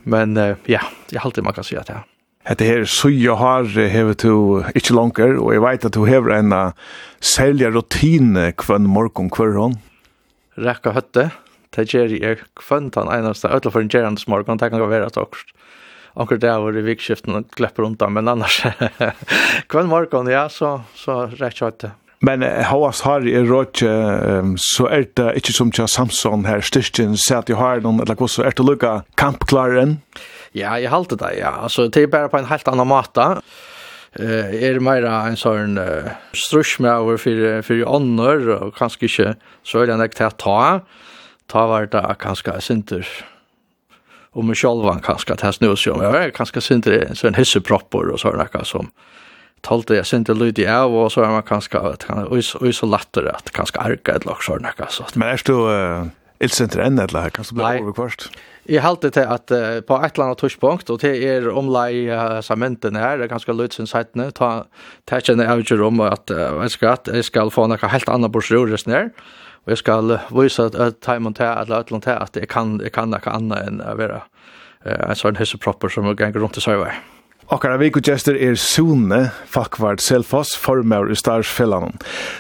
men 0.02 0.34
ja, 0.66 0.82
jeg 1.14 1.22
halte 1.22 1.46
man 1.46 1.54
kan 1.54 1.68
si 1.68 1.78
at 1.78 1.94
ja. 1.94 2.02
Hette 2.44 2.66
her 2.68 2.90
suja 2.90 3.38
har 3.40 3.70
hevet 3.70 4.26
du 4.26 4.66
ikke 4.74 4.98
langer, 4.98 5.38
og 5.38 5.54
jeg 5.54 5.62
vet 5.64 5.86
at 5.88 5.96
du 5.96 6.04
hever 6.10 6.40
en 6.42 6.58
særlig 7.22 7.70
rutine 7.72 8.50
kvann 8.58 8.90
morgon 8.90 9.30
morgen 9.30 9.32
kvarhånd. 9.32 9.78
Rekka 10.58 10.98
høtte 10.98 11.30
det 11.76 11.90
gjør 11.92 12.14
jeg 12.16 12.44
kvønt 12.60 12.98
han 13.00 13.12
eneste, 13.12 13.50
i 13.50 13.72
for 13.72 13.82
en 13.82 13.92
gjerne 13.92 14.20
smorgon, 14.22 14.60
det 14.62 14.72
kan 14.72 14.82
gå 14.82 14.90
være 14.92 15.12
tokst. 15.16 15.54
Anker 16.14 16.38
det 16.38 16.52
var 16.62 16.78
i 16.78 16.86
vikskiften 16.86 17.40
og 17.40 17.50
glepper 17.58 17.88
undan, 17.88 18.14
men 18.14 18.30
annars, 18.30 18.62
kvønt 19.72 19.90
morgon, 19.90 20.30
ja, 20.30 20.46
så, 20.50 20.80
så 20.98 21.26
rett 21.40 21.58
og 21.58 21.64
slett. 21.64 21.90
Men 22.24 22.46
Havas 22.46 23.02
har 23.04 23.26
i 23.28 23.36
rådje, 23.44 23.90
så 24.64 24.86
er 24.88 25.10
det 25.18 25.34
ikke 25.42 25.56
som 25.58 25.74
til 25.76 25.90
Samson 25.92 26.46
her, 26.48 26.64
styrkjen, 26.64 27.18
se 27.20 27.36
at 27.36 27.52
jeg 27.52 27.60
har 27.60 27.84
noen, 27.84 28.00
eller 28.06 28.16
hva 28.16 28.30
så 28.32 28.46
er 28.48 28.56
det 28.56 28.64
lukka 28.64 29.02
kampklaren? 29.20 29.98
Ja, 30.56 30.78
jeg 30.80 30.94
halte 30.94 31.18
det, 31.20 31.34
ja. 31.42 31.52
Altså, 31.66 31.90
det 31.90 32.06
er 32.06 32.14
bare 32.14 32.32
på 32.32 32.40
en 32.40 32.48
helt 32.48 32.70
annan 32.72 32.88
måte 32.88 33.28
eh 34.20 34.70
er 34.70 34.80
meira 34.80 35.24
ein 35.26 35.38
sånn 35.38 35.78
uh, 35.82 36.12
strusch 36.34 36.80
med 36.80 36.94
over 36.94 37.18
för 37.18 37.62
för 37.62 37.96
annor 37.96 38.50
och 38.50 38.76
kanske 38.76 39.06
inte 39.06 39.36
så 39.64 39.82
er 39.82 39.88
det 39.88 39.98
nek 39.98 40.14
til 40.14 40.28
å 40.28 40.38
ta 40.38 40.82
ta 41.52 41.66
var 41.70 41.90
det 41.92 42.04
kanskje 42.22 42.60
sinter, 42.62 43.08
og 44.34 44.48
meg 44.48 44.58
sjálvan 44.58 45.04
kanskje 45.06 45.38
til 45.42 45.54
snus, 45.54 45.88
og 45.88 46.02
jeg 46.02 46.16
var 46.16 46.32
kanskje 46.36 46.64
sinter 46.64 47.14
så 47.14 47.30
en 47.30 47.38
hissepropper 47.38 48.14
og 48.14 48.22
sånne 48.22 48.48
noe 48.48 48.66
som 48.68 48.90
talte 49.64 49.98
jeg 49.98 50.10
sinter 50.10 50.38
lyd 50.38 50.60
i 50.60 50.68
av, 50.68 50.92
og 50.92 51.12
så 51.14 51.24
er 51.24 51.32
man 51.38 51.46
kanskje, 51.48 51.80
og 51.80 52.74
så 52.76 52.90
latter 52.90 53.30
at 53.32 53.54
kanskje 53.56 53.80
arka 53.84 54.18
et 54.18 54.28
lagt 54.28 54.46
sånne 54.48 54.74
noe 54.74 54.90
sånt. 54.92 55.16
Men 55.16 55.32
er 55.32 55.46
du 55.48 55.54
uh, 55.64 56.10
ildsenter 56.44 56.84
enn 56.84 57.00
et 57.00 57.14
lag, 57.16 57.32
kanskje 57.36 57.56
blir 57.60 57.84
overkvarst? 57.84 58.28
Jeg 58.68 58.84
halte 58.84 59.12
til 59.12 59.28
at 59.28 59.52
uh, 59.56 59.80
på 59.84 60.00
et 60.00 60.18
eller 60.18 60.30
annet 60.30 60.44
tørspunkt, 60.44 60.92
og 60.92 61.00
til 61.04 61.24
er 61.28 61.48
omlai 61.52 62.10
uh, 62.10 62.42
samenten 62.44 63.00
her, 63.00 63.18
det 63.20 63.28
er 63.28 63.34
ganske 63.36 63.56
løyt 63.56 63.78
sin 63.78 63.90
seitene, 63.90 64.30
ta, 64.36 64.52
ta 65.10 65.22
kjenner 65.24 65.48
jeg 65.48 65.66
ikke 65.66 65.80
om 65.88 66.04
at, 66.08 66.32
uh, 66.32 66.60
jeg 66.66 66.76
skal, 66.76 67.00
jeg 67.16 67.28
skal 67.30 67.52
få 67.54 67.70
noe 67.72 67.94
helt 67.96 68.12
annet 68.12 68.36
bortsrøres 68.36 68.88
ned, 68.90 69.16
Og 69.64 69.72
jeg 69.72 69.80
skal 69.80 70.18
vise 70.36 70.68
at 70.68 70.76
jeg 70.76 70.98
tar 71.02 71.22
imot 71.22 71.38
til, 71.40 71.48
eller 71.48 71.80
et 71.80 71.92
eller 71.92 72.02
annet 72.02 72.12
at 72.20 72.40
jeg 72.40 72.50
kan, 72.52 72.80
jeg 72.84 72.92
kan 72.92 73.16
ikke 73.16 73.32
annet 73.32 73.70
enn 73.70 73.82
å 73.84 73.96
være 74.00 74.22
en 74.84 75.16
sånn 75.16 75.40
hissepropper 75.40 75.92
som 75.92 76.10
ganger 76.20 76.44
rundt 76.44 76.60
i 76.60 76.64
server. 76.64 76.98
Okkara 77.52 77.76
vikugester 77.78 78.38
er 78.40 78.56
Sune 78.56 79.32
Fakvard 79.52 80.00
Selfoss, 80.00 80.56
formar 80.58 81.10
i 81.12 81.16
Starsfellan. 81.16 81.98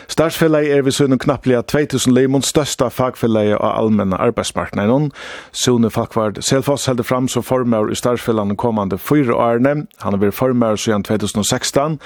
Starsfellan 0.07 0.63
er 0.63 0.85
vi 0.85 0.93
sunnum 0.95 1.19
knapplega 1.19 1.61
2000 1.67 2.13
limon, 2.15 2.41
størsta 2.41 2.87
fagfellan 2.87 3.51
av 3.57 3.73
allmenna 3.83 4.15
arbeidsmarknaden. 4.23 5.09
Sune 5.51 5.91
Fakvard 5.91 6.39
Selfoss 6.43 6.87
heldur 6.87 7.03
fram 7.03 7.27
som 7.27 7.43
formar 7.43 7.91
i 7.91 7.97
Starsfellan 7.99 8.55
kommande 8.55 8.97
fyra 8.97 9.35
årene. 9.35 9.87
Han 10.05 10.15
har 10.15 10.21
vært 10.23 10.39
formar 10.39 10.79
siden 10.79 11.03
2016, 11.03 11.99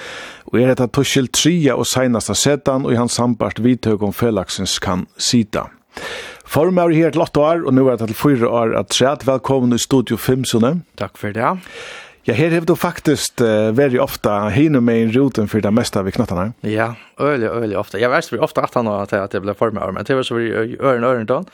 og 0.50 0.58
er 0.58 0.74
etta 0.74 0.88
tushil 0.90 1.30
tria 1.30 1.78
og 1.78 1.86
seinasta 1.86 2.34
setan, 2.34 2.84
og 2.84 2.92
i 2.92 2.98
hans 2.98 3.14
sambart 3.14 3.62
vidtøk 3.62 4.02
om 4.02 4.12
felaksins 4.12 4.80
kan 4.82 5.06
sida. 5.16 5.68
Formar 6.48 6.90
her 6.90 7.14
til 7.14 7.22
8 7.22 7.40
år, 7.40 7.64
og 7.66 7.74
nu 7.74 7.86
er 7.86 7.96
det 7.96 8.10
til 8.10 8.18
4 8.42 8.48
år 8.48 8.74
at 8.78 8.90
træt. 8.90 9.26
Velkommen 9.26 9.72
i 9.72 9.78
Studio 9.78 10.16
5, 10.16 10.44
Sune. 10.44 10.80
Takk 10.98 11.18
for 11.18 11.30
det. 11.30 11.54
Ja, 12.28 12.34
her 12.36 12.52
har 12.52 12.64
du 12.68 12.74
faktisk 12.76 13.40
uh, 13.40 13.70
veldig 13.72 14.02
ofte 14.04 14.28
hinner 14.52 14.82
med 14.84 14.98
en 15.00 15.12
roten 15.14 15.46
for 15.48 15.64
det 15.64 15.70
meste 15.72 15.96
av 15.96 16.10
knottarna. 16.12 16.50
Ja, 16.60 16.90
øyelig, 17.16 17.48
øyelig 17.48 17.78
ofte. 17.80 18.00
Jeg 18.02 18.10
vet 18.12 18.28
ikke 18.28 18.44
ofte 18.44 18.60
at 18.66 18.74
han 18.76 18.90
har 18.90 19.08
at 19.08 19.32
jeg 19.32 19.40
ble 19.46 19.54
formet 19.56 19.80
av, 19.80 19.94
men 19.96 20.04
det 20.04 20.16
var 20.18 20.26
så 20.28 20.36
vi 20.36 20.50
øren 20.52 21.06
øren 21.08 21.24
øren. 21.24 21.48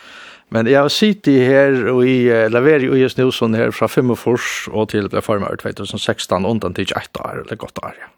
Men 0.50 0.66
jeg 0.66 0.80
har 0.80 0.90
sittet 0.90 1.46
her 1.46 1.78
og 1.92 2.02
i 2.02 2.26
uh, 2.26 2.48
leverer 2.50 2.88
i 2.88 3.04
Jes 3.04 3.14
Nilsson 3.20 3.54
her 3.54 3.70
fra 3.70 3.86
5 3.86 4.10
og 4.10 4.88
til 4.90 5.06
ble 5.08 5.22
formet 5.22 5.54
av 5.54 5.62
2016, 5.62 6.42
undan 6.42 6.74
til 6.74 6.90
1 6.90 7.22
år, 7.22 7.44
eller 7.44 7.56
godt 7.56 7.78
år, 7.78 7.94
ja. 7.94 8.10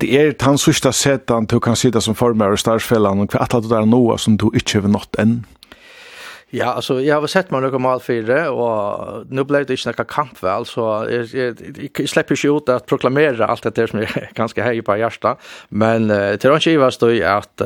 Det 0.00 0.08
er 0.14 0.32
den 0.32 0.56
sørste 0.56 0.92
setan 0.94 1.50
du 1.50 1.58
kan 1.60 1.76
sitte 1.76 2.00
som 2.00 2.14
former 2.14 2.54
og 2.54 2.58
starfellan, 2.62 3.20
og 3.20 3.32
hva 3.34 3.44
er 3.44 3.60
det 3.60 3.70
der 3.70 3.84
noe 3.84 4.16
som 4.18 4.38
du 4.38 4.48
ikke 4.54 4.80
har 4.80 4.88
nått 4.88 5.20
enn? 5.20 5.42
Ja, 6.52 6.66
alltså 6.66 7.00
jag 7.00 7.20
har 7.20 7.26
sett 7.26 7.50
mig 7.50 7.60
några 7.60 7.78
mål 7.78 8.00
fyra 8.00 8.50
och 8.50 9.26
nu 9.30 9.44
blev 9.44 9.66
det 9.66 9.72
inte 9.72 9.88
några 9.88 10.04
kamp 10.04 10.42
väl 10.42 10.64
så 10.66 11.06
jag, 11.10 11.24
jag, 11.24 11.90
jag 11.96 12.08
släpper 12.08 12.46
ju 12.46 12.56
ut 12.56 12.68
att 12.68 12.86
proklamera 12.86 13.46
allt 13.46 13.62
det 13.62 13.74
där 13.74 13.86
som 13.86 13.98
är 13.98 14.30
ganska 14.34 14.64
hej 14.64 14.82
på 14.82 14.96
hjärta. 14.96 15.36
Men 15.68 16.10
eh, 16.10 16.36
till 16.36 16.50
och 16.50 16.54
med 16.54 16.62
står 16.92 17.12
ju 17.12 17.24
att 17.24 17.60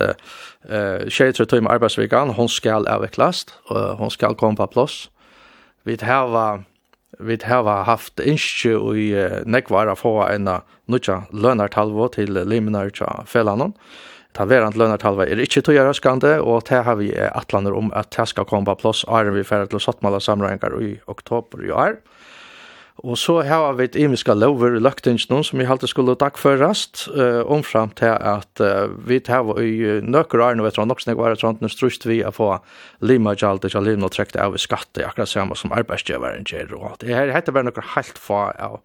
eh 0.68 1.08
tjej 1.08 1.32
tror 1.32 1.46
timmar 1.46 1.70
arbetsveckan 1.70 2.30
hon 2.30 2.48
skall 2.48 2.86
avvecklas 2.86 3.46
och 3.64 3.80
hon 3.80 4.10
skall 4.10 4.34
komma 4.34 4.56
på 4.56 4.66
plats. 4.66 5.10
Vi 5.82 5.98
har 6.02 6.64
vi 7.18 7.38
har 7.44 7.84
haft 7.84 8.20
i 8.20 8.38
och 8.74 8.98
i 8.98 9.30
nekvara 9.44 9.96
få 9.96 10.22
en 10.22 10.50
nutja 10.86 11.22
lönartalvo 11.32 12.08
till 12.08 12.48
liminar 12.48 12.90
tja 12.90 13.24
fällanon. 13.26 13.72
Ta 14.34 14.46
verant 14.50 14.74
lønartalva 14.74 15.28
er 15.30 15.38
ikkje 15.38 15.62
tøyra 15.68 15.92
skande, 15.94 16.40
og 16.42 16.66
det 16.66 16.82
har 16.86 16.98
vi 16.98 17.12
atlander 17.14 17.76
om 17.78 17.92
at 17.94 18.10
det 18.16 18.26
skal 18.32 18.48
komme 18.50 18.66
på 18.66 18.80
plass 18.82 19.04
åren 19.06 19.36
vi 19.36 19.46
ferdig 19.46 19.70
til 19.70 19.82
sattmala 19.82 20.18
samrøyngar 20.22 20.74
i 20.82 20.96
oktober 21.06 21.62
i 21.62 21.70
år. 21.70 22.00
Og 23.02 23.18
så 23.18 23.40
har 23.42 23.72
vi 23.74 23.88
et 23.88 23.96
imiska 23.98 24.36
lover 24.38 24.76
i 24.76 24.82
løgtingsen 24.82 25.42
som 25.42 25.58
vi 25.58 25.66
halte 25.66 25.88
skulle 25.90 26.14
dagførast, 26.18 27.08
uh, 27.14 27.42
omfram 27.50 27.90
til 27.98 28.14
at 28.14 28.62
uh, 28.62 28.86
vi 29.06 29.18
tar 29.18 29.50
i 29.62 30.00
nøkker 30.02 30.42
årene, 30.42 30.62
og 30.62 30.68
vet 30.68 30.78
tror 30.78 30.86
nok 30.90 31.02
snakk 31.02 31.18
var 31.18 31.34
et 31.34 31.42
sånt, 31.42 31.62
nå 31.62 31.70
strust 31.70 32.06
vi 32.06 32.20
å 32.22 32.30
få 32.34 32.52
lima 33.02 33.34
gjaldt, 33.34 33.66
ikke 33.66 33.82
lima 33.82 34.10
trekt 34.14 34.38
av 34.38 34.54
skatte, 34.62 35.02
akkurat 35.02 35.30
samme 35.30 35.58
som 35.58 35.74
arbeidsgjøveren 35.74 36.46
gjør. 36.46 36.76
Og 36.78 37.02
det 37.02 37.14
her 37.14 37.34
heter 37.34 37.54
bare 37.54 37.70
nøkker 37.70 37.92
helt 37.96 38.18
få 38.18 38.46
av 38.54 38.80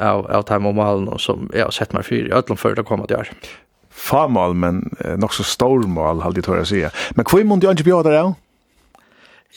av 0.00 0.22
av 0.30 0.44
time 0.46 0.70
og 0.70 0.76
malen 0.78 1.08
som 1.18 1.48
jeg 1.52 1.66
har 1.66 1.74
sett 1.74 1.92
meg 1.92 2.06
fyr 2.06 2.28
i 2.28 2.32
ødlom 2.32 2.56
før 2.56 2.78
det 2.78 2.86
kommer 2.88 3.10
til 3.10 3.20
her 3.20 3.32
famal, 4.00 4.54
men 4.56 4.84
eh, 5.04 5.16
nok 5.20 5.34
så 5.36 5.46
stormal, 5.46 6.22
halde 6.24 6.40
jeg 6.40 6.48
tør 6.48 6.62
å 6.62 6.68
si. 6.68 6.84
Men 7.16 7.28
hva 7.28 7.42
må 7.46 7.58
du 7.60 7.68
ikke 7.70 7.88
bjøre 7.90 8.08
det 8.08 8.20
av? 8.20 8.36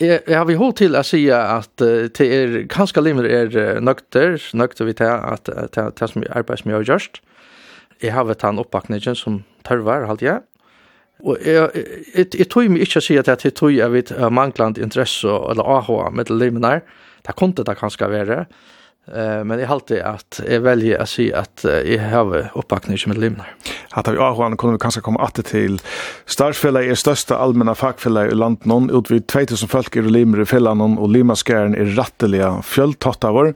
Jeg, 0.01 0.23
jeg 0.25 0.37
har 0.39 0.47
vi 0.49 0.57
holdt 0.57 0.79
til 0.81 0.97
å 0.97 1.03
si 1.05 1.21
at 1.29 1.83
uh, 1.85 2.07
det 2.09 2.25
er 2.25 2.55
ganske 2.71 3.01
limer 3.03 3.27
er 3.29 3.51
uh, 3.53 3.81
nøkter, 3.83 4.39
nøkter 4.57 4.89
vi 4.89 4.95
til 4.97 5.11
at 5.11 5.45
det 5.45 5.83
er 5.85 6.09
som 6.09 6.25
arbeid 6.33 6.63
som 6.63 6.71
jeg 6.71 6.79
har 6.79 6.87
gjort. 6.89 7.21
Jeg 8.01 8.15
har 8.15 8.25
vært 8.25 8.41
han 8.43 8.61
oppbakningen 8.61 9.15
som 9.15 9.43
tørver, 9.67 10.07
halde 10.09 10.25
jeg. 10.25 10.41
Og 11.23 11.37
jeg, 11.45 11.85
jeg, 12.09 12.31
jeg 12.39 12.49
tog 12.51 12.71
meg 12.73 12.83
ikke 12.83 12.99
å 12.99 13.05
si 13.05 13.19
at 13.21 13.29
jeg 13.29 13.53
tog 13.55 13.71
jeg 13.71 13.93
vet 13.93 14.11
manglant 14.33 14.81
interesse 14.81 15.29
eller 15.29 15.63
AHA 15.77 16.09
med 16.11 16.33
limer. 16.33 16.81
Det 17.23 17.37
kunne 17.39 17.63
det 17.63 17.77
kanskje 17.79 18.09
være. 18.11 18.39
Eh 19.07 19.43
men 19.43 19.57
det 19.57 19.65
hållte 19.65 20.05
att 20.05 20.41
jag 20.49 20.59
väljer 20.59 20.99
att 20.99 21.09
se 21.09 21.33
att 21.33 21.65
jag 21.85 22.09
har 22.09 22.51
uppbackning 22.55 22.97
med 23.05 23.17
limnar. 23.17 23.55
Att 23.89 24.07
vi 24.07 24.17
har 24.17 24.43
han 24.43 24.57
kunde 24.57 24.79
kanske 24.79 25.01
komma 25.01 25.19
att 25.19 25.45
till 25.45 25.81
Starsfälla 26.25 26.83
är 26.83 26.95
största 26.95 27.37
allmänna 27.37 27.75
fackfälla 27.75 28.27
i 28.27 28.31
landet 28.35 28.65
någon 28.65 28.89
ut 28.89 29.11
vid 29.11 29.27
2000 29.27 29.67
folk 29.67 29.95
i 29.95 30.01
limmer 30.01 30.41
i 30.41 30.45
fällan 30.45 30.81
och 30.97 31.09
limaskärn 31.09 31.75
är 31.75 31.85
ratteliga 31.85 32.61
fjölltottavar. 32.61 33.53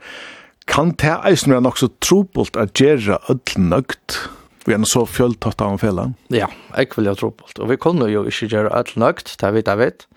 Kan 0.65 0.91
det 0.97 1.17
eisen 1.25 1.53
vara 1.53 1.67
också 1.67 1.87
trobult 1.87 2.55
att 2.55 2.79
göra 2.79 3.19
öll 3.29 3.39
nögt? 3.55 4.29
Vi 4.65 4.73
er 4.73 4.83
så 4.83 5.05
fjölltottavar 5.05 5.77
fällan. 5.77 6.13
Ja, 6.27 6.47
jag 6.77 6.87
vill 6.95 7.05
jag 7.05 7.17
trobult. 7.17 7.59
Och 7.59 7.71
vi 7.71 7.77
kunde 7.77 8.11
ju 8.11 8.25
inte 8.25 8.45
göra 8.45 8.69
öll 8.69 8.85
nögt, 8.95 9.39
det 9.39 9.51
vet 9.51 9.67
jag 9.67 9.77
vet 9.77 10.07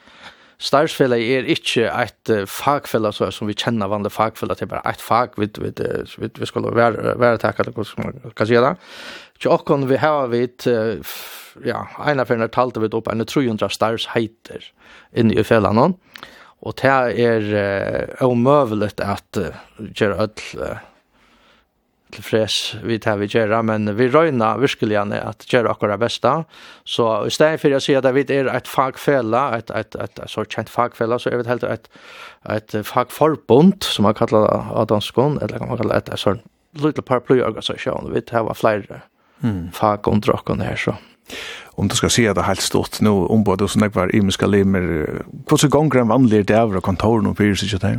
starsfella 0.60 1.16
er 1.16 1.48
ikke 1.48 1.88
et 1.88 2.32
fagfella 2.50 3.12
så 3.16 3.30
som 3.32 3.48
vi 3.48 3.56
kjenner 3.56 3.90
vanlig 3.90 4.12
fagfella 4.12 4.56
til 4.58 4.68
bare 4.70 4.84
et 4.90 5.00
fag 5.00 5.38
vi, 5.40 5.48
vi, 5.60 5.72
vi, 5.72 6.28
vi 6.36 6.48
skal 6.48 6.68
være, 6.76 7.14
være 7.20 7.40
takket, 7.40 7.70
eller 7.70 7.80
hva 7.80 8.34
kan 8.36 8.50
jeg 8.50 8.64
da? 8.64 8.74
Så 9.40 9.54
okkon 9.54 9.88
vi 9.88 9.96
har 9.96 10.28
vidt, 10.28 10.66
ja, 11.64 11.80
ene 12.04 12.26
ferner 12.28 12.50
talte 12.52 12.82
vi 12.82 12.90
opp 12.92 13.08
en 13.08 13.24
300 13.24 13.72
stars 13.72 14.10
heiter 14.12 14.66
inne 15.16 15.32
i 15.32 15.44
fellene, 15.46 15.94
og 16.60 16.76
det 16.76 16.92
er 17.24 17.46
uh, 18.20 18.26
omøvelig 18.28 18.92
at 19.00 19.40
uh, 19.40 19.56
gjøre 19.96 20.26
ødel 20.26 20.60
uh, 20.60 20.89
tilfreds 22.14 22.76
vi 22.86 22.98
tar 23.02 23.18
vi 23.20 23.28
gjøre, 23.30 23.62
men 23.66 23.90
vi 23.98 24.08
røyna 24.10 24.52
virkelig 24.60 24.98
at 24.98 25.46
gjøre 25.50 25.72
akkurat 25.72 26.00
besta. 26.00 26.44
Så 26.84 27.06
i 27.26 27.34
stedet 27.34 27.60
for 27.62 27.76
å 27.76 27.82
si 27.82 27.96
at 27.98 28.08
vi 28.14 28.24
er 28.34 28.50
et 28.52 28.70
fagfella, 28.70 29.44
et, 29.58 29.70
et, 29.70 29.96
et, 29.96 30.22
et 30.22 30.30
så 30.30 30.44
kjent 30.44 30.72
fagfella, 30.72 31.18
så 31.18 31.30
er 31.30 31.40
vi 31.40 31.48
helt 31.50 31.66
et, 31.66 31.90
et 32.48 32.76
fagforbund, 32.86 33.84
som 33.84 34.08
man 34.08 34.16
kallar 34.18 34.48
av 34.50 34.88
danskon, 34.92 35.38
eller 35.42 35.58
kan 35.58 35.70
man 35.70 35.80
kallar 35.80 36.02
et, 36.02 36.12
et 36.12 36.22
sånn 36.22 36.42
little 36.78 37.02
paraplyorganisasjon. 37.02 38.12
Vi 38.14 38.22
tar 38.26 38.46
var 38.46 38.58
flere 38.58 39.02
mm. 39.42 39.70
fag 39.74 40.08
under 40.08 40.36
okkon 40.36 40.62
her, 40.64 40.76
så. 40.78 40.96
Om 41.78 41.88
du 41.88 41.94
skal 41.96 42.10
si 42.12 42.26
at 42.26 42.36
det 42.36 42.42
er 42.42 42.50
helt 42.50 42.64
stort 42.64 42.98
nå, 43.04 43.12
om 43.30 43.44
både 43.46 43.64
hos 43.64 43.78
var 43.94 44.14
imenska 44.14 44.48
limer, 44.50 45.22
hvordan 45.48 45.70
gonger 45.70 46.02
en 46.02 46.10
vanlig 46.10 46.48
dæver 46.48 46.80
og 46.80 46.84
kontoren 46.84 47.30
og 47.30 47.38
fyrir 47.38 47.56
seg 47.56 47.74
til 47.74 47.82
det? 47.84 47.98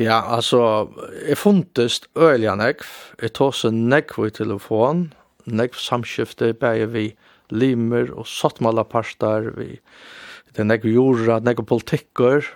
Ja, 0.00 0.22
altså, 0.32 0.88
jeg 1.28 1.36
funtest 1.36 2.06
øyelig 2.16 2.54
nekv, 2.56 2.86
jeg 3.20 3.34
tog 3.36 3.52
seg 3.52 3.74
nekv 3.76 4.24
i 4.24 4.32
telefon, 4.32 5.10
nekv 5.44 5.76
samskifte, 5.76 6.54
bare 6.56 6.86
vi 6.88 7.10
limer 7.52 8.08
og 8.14 8.24
sottmalaparster, 8.30 9.50
vi 9.58 9.74
det 10.56 10.64
nekv 10.64 10.88
jorda, 10.88 11.36
nekv 11.44 11.66
politikker, 11.68 12.48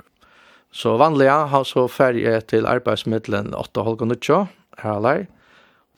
så 0.73 0.95
vanlig 0.99 1.29
ja, 1.29 1.43
har 1.53 1.67
så 1.69 1.85
ferie 1.93 2.33
til 2.49 2.65
arbeidsmiddelen 2.67 3.53
8.30, 3.55 4.49
her 4.81 4.97
alai, 4.97 5.19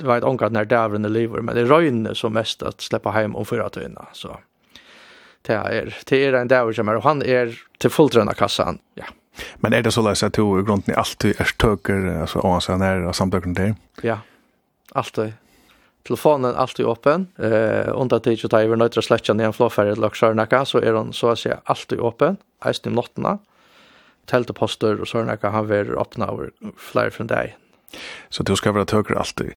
det 0.03 0.09
var 0.11 0.21
et 0.21 0.27
omgatt 0.29 0.53
nær 0.53 0.67
dævren 0.67 1.07
i 1.07 1.13
livet, 1.13 1.45
men 1.47 1.55
det 1.57 1.69
røyne 1.71 2.17
som 2.19 2.35
mest 2.35 2.65
at 2.67 2.83
slippe 2.83 3.15
heim 3.15 3.39
om 3.39 3.47
fyra 3.47 3.69
tøyna, 3.71 4.09
så 4.13 4.35
det 5.47 5.55
er, 5.55 5.95
det 6.11 6.21
er 6.27 6.41
en 6.41 6.51
dæver 6.51 6.75
som 6.75 6.91
er, 6.91 6.99
og 6.99 7.07
han 7.07 7.23
er 7.23 7.55
til 7.79 7.95
fulltrønna 7.95 8.35
kassan, 8.35 8.83
ja. 8.99 9.07
Men 9.57 9.73
er 9.73 9.83
det 9.83 9.93
så 9.93 10.03
läs 10.03 10.23
att 10.23 10.33
du 10.33 10.61
i 10.61 10.63
grunden 10.63 10.97
alltid 10.97 11.41
är 11.41 11.45
töker 11.45 12.21
alltså 12.21 12.39
om 12.39 12.61
sen 12.61 12.83
är 12.83 13.13
samtöken 13.13 13.55
där? 13.55 13.75
Ja. 14.03 14.19
Alltid. 14.93 15.33
Telefonen 16.07 16.55
är 16.55 16.59
alltid 16.59 16.87
öppen. 16.87 17.27
Eh 17.39 18.01
under 18.01 18.19
tid 18.19 18.39
så 18.39 18.49
tar 18.49 18.67
vi 18.67 18.77
några 18.77 19.03
släcka 19.03 19.35
ner 19.35 19.45
en 19.45 19.53
flåfärg 19.53 19.91
eller 19.91 20.11
skärnaka 20.11 20.65
så 20.65 20.79
är 20.79 20.93
den 20.93 21.13
så 21.13 21.29
att 21.29 21.39
säga 21.39 21.61
alltid 21.65 22.01
öppen. 22.01 22.37
Äst 22.65 22.87
i 22.87 22.91
natten. 22.91 23.39
Tälteposter 24.27 25.01
och 25.01 25.09
sådana 25.09 25.37
kan 25.37 25.53
han 25.53 25.69
vara 25.69 26.01
öppna 26.01 26.27
över 26.27 26.51
flyr 26.77 27.11
från 27.11 27.27
dig. 27.27 27.57
Så 28.29 28.43
du 28.43 28.57
ska 28.57 28.73
vara 28.73 28.85
töker 28.85 29.15
alltid. 29.15 29.55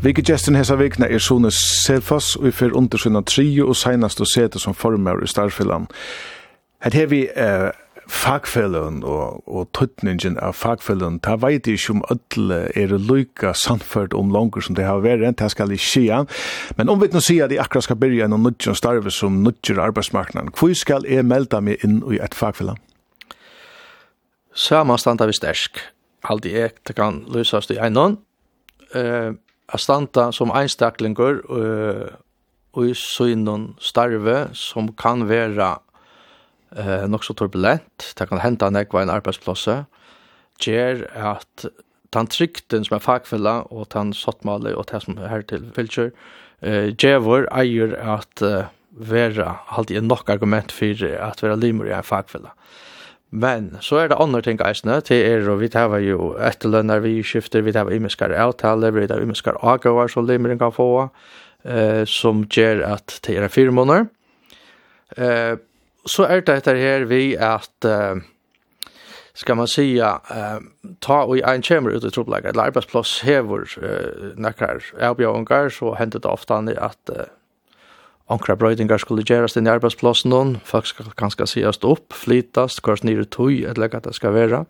Vikegesten 0.00 0.56
hesa 0.56 0.78
vikna 0.80 1.10
er 1.12 1.20
Sone 1.20 1.50
Selfoss, 1.52 2.32
og 2.38 2.46
vi 2.46 2.50
fyrir 2.56 2.72
undersynna 2.78 3.20
trio 3.28 3.66
og 3.68 3.76
seinast 3.76 4.20
og 4.24 4.28
sete 4.32 4.56
som 4.56 4.72
formar 4.72 5.18
i 5.20 5.26
Starfilan. 5.28 5.90
Her 6.80 6.94
hevi 6.96 7.18
eh, 7.28 7.66
fagfellun 8.08 9.02
og, 9.04 9.42
og 9.44 9.68
tøtningin 9.76 10.38
av 10.40 10.56
fagfellun, 10.56 11.18
ta 11.20 11.34
veit 11.42 11.68
ikkje 11.68 11.98
om 11.98 12.00
öll 12.14 12.54
er 12.72 12.94
luka 12.96 13.52
sannført 13.52 14.16
om 14.16 14.32
langer 14.32 14.64
som 14.64 14.78
det 14.78 14.86
har 14.88 15.02
vært, 15.04 15.36
det 15.36 15.50
skal 15.52 15.76
ikkje 15.76 15.90
skia. 15.90 16.22
Men 16.80 16.88
om 16.88 17.04
vi 17.04 17.10
nå 17.12 17.20
sier 17.20 17.44
at 17.44 17.52
jeg 17.52 17.60
akkurat 17.60 17.90
skal 17.90 18.00
byrja 18.00 18.30
enn 18.30 18.38
nudjon 18.40 18.80
starve 18.80 19.12
som 19.12 19.42
nudjon 19.44 19.82
arbeidsmarknaden, 19.84 20.54
hvor 20.56 20.72
skal 20.80 21.04
jeg 21.04 21.28
melda 21.28 21.60
meg 21.60 21.84
inn 21.84 22.00
i 22.08 22.22
et 22.24 22.38
fagfellan? 22.40 22.80
Samanstanda 24.56 25.28
vi 25.28 25.36
stersk. 25.36 25.84
Aldi 26.32 26.56
ek, 26.64 26.80
det 26.88 26.96
kan 26.96 27.20
løsast 27.28 27.68
i 27.76 27.78
einon. 27.84 28.16
Uh, 28.96 29.36
a 29.70 29.78
standa 29.78 30.30
som 30.34 30.52
einstaklingur 30.54 31.44
uh, 31.50 32.10
og 32.76 32.90
i 32.90 32.96
synon 32.96 33.72
starve 33.82 34.50
som 34.54 34.90
kan 34.98 35.24
vera 35.26 35.72
eh, 36.76 37.06
nok 37.10 37.24
så 37.26 37.34
turbulent, 37.34 38.12
det 38.14 38.28
kan 38.30 38.42
henta 38.42 38.70
nekva 38.70 39.02
en 39.02 39.10
arbeidsplasse, 39.10 39.80
gjer 40.62 41.02
at 41.16 41.66
tan 42.14 42.28
trygten 42.30 42.86
som 42.86 42.98
er 42.98 43.04
fagfella 43.04 43.56
og 43.70 43.88
tan 43.94 44.12
sottmale 44.16 44.74
og 44.76 44.88
det 44.90 45.02
som 45.04 45.18
er 45.18 45.32
her 45.32 45.46
til 45.50 45.66
fylkjør, 45.74 46.12
eh, 46.62 46.92
gjevor 46.94 47.48
eier 47.50 47.96
at 47.98 48.44
uh, 48.46 48.70
vera, 48.90 49.60
halte 49.74 49.94
jeg 49.94 50.06
nok 50.06 50.30
argument 50.30 50.72
for 50.74 51.06
at 51.06 51.42
vera 51.42 51.58
limur 51.58 51.88
i 51.88 51.94
en 51.94 52.06
fagfella. 52.06 52.54
Men 53.30 53.76
så 53.78 54.00
er 54.02 54.10
det 54.10 54.18
andre 54.18 54.42
ting 54.42 54.58
eisne, 54.66 54.96
til 55.06 55.22
er 55.22 55.46
og 55.52 55.60
vi 55.60 55.68
tar 55.70 55.92
jo 56.02 56.32
etterlønner 56.42 57.02
vi 57.04 57.20
skifter, 57.22 57.62
vi 57.62 57.74
tar 57.74 57.90
imiskar 57.94 58.34
avtaler, 58.34 58.90
vi 58.90 59.06
tar 59.06 59.22
imiskar 59.22 59.58
agavar 59.62 60.10
som 60.10 60.26
limeren 60.26 60.58
kan 60.58 60.74
få, 60.74 61.10
eh, 61.64 62.02
som 62.10 62.42
gjør 62.50 62.82
at 62.88 63.20
det 63.26 63.38
er 63.38 63.48
fire 63.48 63.70
måneder. 63.70 64.08
Eh, 65.16 65.56
så 66.06 66.26
er 66.26 66.42
det 66.42 66.58
etter 66.58 66.74
her 66.74 67.06
vi 67.06 67.36
at, 67.36 67.70
eh, 67.84 68.18
skal 69.34 69.56
man 69.56 69.66
säga, 69.66 70.20
eh, 70.30 70.60
ta 71.00 71.22
og 71.22 71.38
i 71.38 71.42
en 71.46 71.62
kjemer 71.62 71.94
ut 71.94 72.04
i 72.04 72.10
troblaget, 72.10 72.50
eller 72.50 72.64
arbeidsplass 72.64 73.20
hever 73.20 73.62
eh, 73.78 74.34
nekkar 74.36 74.82
avbjørngar, 74.98 75.70
så 75.70 75.94
hender 75.94 76.18
det 76.18 76.30
ofte 76.30 76.54
at 76.54 76.98
eh, 77.14 77.30
Onkra 78.30 78.54
brøydingar 78.54 79.00
skulle 79.02 79.24
gjerast 79.26 79.58
inn 79.58 79.66
i 79.66 79.72
arbeidsplassen 79.72 80.30
noen, 80.30 80.52
folk 80.62 80.86
skal 80.86 81.08
kanskje 81.18 81.48
sigast 81.50 81.86
opp, 81.86 82.14
flytast, 82.14 82.78
kvart 82.86 83.02
nire 83.02 83.24
tøy, 83.26 83.64
eller 83.66 83.90
hva 83.90 83.98
det 84.04 84.14
skal 84.14 84.36
være. 84.36 84.60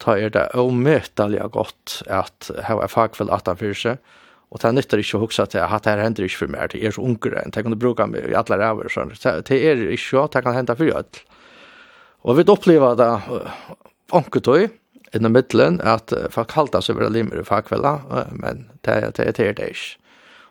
Ta 0.00 0.14
er 0.16 0.32
det 0.32 0.46
omøtaliga 0.56 1.50
godt 1.52 1.98
at 2.06 2.48
hava 2.64 2.86
er 2.86 2.92
fagfell 2.92 3.32
at 3.34 3.50
han 3.50 3.60
fyrir 3.60 3.76
seg, 3.76 4.16
og 4.48 4.62
det 4.62 4.72
nyttar 4.72 5.02
ikkje 5.02 5.18
å 5.18 5.22
hugsa 5.26 5.44
til 5.52 5.60
at 5.60 5.84
det 5.84 5.92
her 5.92 6.04
hender 6.06 6.24
ikke 6.24 6.46
for 6.46 6.54
mer, 6.54 6.72
det 6.72 6.80
er 6.80 6.96
så 6.96 7.04
unger 7.04 7.36
enn, 7.42 7.52
det 7.52 7.66
kan 7.66 7.76
du 7.76 7.80
bruka 7.82 8.08
med 8.08 8.30
i 8.30 8.36
alle 8.38 8.56
ræver, 8.56 8.88
sånn. 8.94 9.12
det 9.12 9.60
er 9.60 9.84
ikkje, 9.92 10.24
det 10.32 10.44
kan 10.46 10.56
henda 10.56 10.78
fyrir 10.78 11.02
alt. 11.02 11.20
Og 12.24 12.40
vi 12.40 12.48
opplever 12.48 12.96
det 12.96 13.12
onketøy, 14.16 14.70
innan 15.12 15.36
middelen, 15.36 15.82
at 15.84 16.14
folk 16.32 16.56
halda 16.56 16.80
seg 16.80 16.96
vera 16.96 17.12
limer 17.12 17.42
i 17.42 17.44
fagfella, 17.44 17.98
men 18.32 18.70
det 18.80 18.96
er 18.96 19.10
det, 19.12 19.12
det, 19.12 19.24
det, 19.28 19.32
det, 19.36 19.36
det, 19.36 19.52
det, 19.52 19.52
det, 19.52 19.56
det, 19.58 19.74
det, 19.76 19.97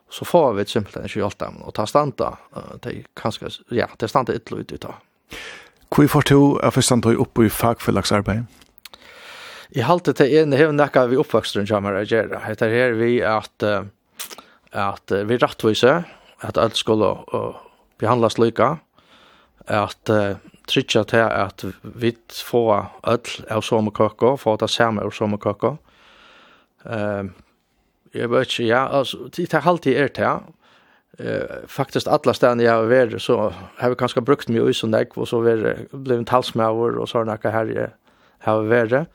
så 0.10 0.26
får 0.26 0.54
vi 0.58 0.66
simpelthen 0.72 1.08
ikke 1.08 1.20
hjalt 1.20 1.40
dem, 1.40 1.60
og 1.68 1.76
ta 1.76 1.86
standa, 1.90 2.34
det 2.84 3.02
kanskje, 3.20 3.52
ja, 3.76 3.90
det 4.00 4.10
standa 4.12 4.36
ytlo 4.38 4.62
ut 4.62 4.72
i 4.72 4.80
ta. 4.82 4.96
Hvor 5.92 6.08
får 6.12 6.28
du 6.30 6.40
er 6.64 6.72
for 6.72 6.86
standa 6.86 7.14
opp 7.20 7.40
i 7.44 7.50
fagfellagsarbeid? 7.52 8.48
Jeg 9.76 9.84
halte 9.84 10.14
til 10.16 10.32
en 10.40 10.56
hev 10.56 10.72
nekka 10.72 11.06
vi 11.12 11.20
oppvoksteren 11.20 11.68
kommer 11.68 11.98
å 12.00 12.06
gjøre. 12.08 12.40
Etter 12.48 12.72
her 12.72 12.96
vi 12.96 13.18
at, 13.20 13.64
at 14.72 15.16
vi 15.28 15.40
rettviser 15.40 16.06
at 16.46 16.60
alt 16.62 16.78
skulle 16.80 17.12
behandlas 18.00 18.38
lyka, 18.40 18.78
at 19.68 20.12
tryggja 20.68 21.04
til 21.08 21.26
at 21.26 21.66
vi 21.84 22.14
får 22.32 22.88
alt 23.04 23.34
av 23.52 23.64
sommerkøkker, 23.66 24.38
får 24.40 24.62
ta 24.64 24.72
samme 24.72 25.04
av 25.04 25.12
sommerkøkker, 25.16 25.76
Jeg 28.18 28.30
vet 28.32 28.48
ikke, 28.48 28.68
ja, 28.68 28.98
altså, 28.98 29.18
det 29.36 29.54
er 29.54 29.68
alltid 29.68 29.98
er 29.98 30.08
til, 30.08 30.54
eh 31.20 31.68
faktiskt 31.68 32.08
alla 32.08 32.34
ställen 32.34 32.60
jag 32.60 32.74
har 32.74 32.84
varit 32.84 33.22
så 33.22 33.54
har 33.78 33.90
vi 33.90 33.96
kanske 33.96 34.22
brukt 34.22 34.50
mig 34.50 34.70
i 34.70 34.74
sån 34.74 34.92
där 34.92 35.08
och 35.16 35.28
så 35.28 35.40
var 35.40 35.78
blev 35.92 36.18
en 36.18 36.26
talsmäver 36.26 36.98
och 36.98 37.10
så 37.10 37.24
några 37.24 37.50
här 37.50 37.92
har 38.40 38.64
varit 38.64 39.08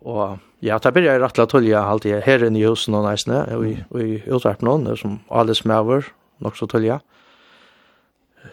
och 0.00 0.38
ja 0.60 0.78
ta 0.78 0.90
börjar 0.90 1.20
rätt 1.20 1.38
att 1.38 1.48
tolja 1.48 1.80
alltid 1.80 2.14
det 2.14 2.46
inne 2.46 2.58
i 2.58 2.66
husen 2.66 2.94
och 2.94 3.10
nästan 3.10 3.56
och 3.56 3.66
i 3.66 3.84
och 3.88 4.00
i 4.00 4.22
utvärp 4.26 4.60
någon 4.60 4.96
som 4.96 5.20
alldeles 5.28 5.64
mauer 5.64 6.04
nog 6.38 6.56
så 6.56 6.66
tulja. 6.66 7.00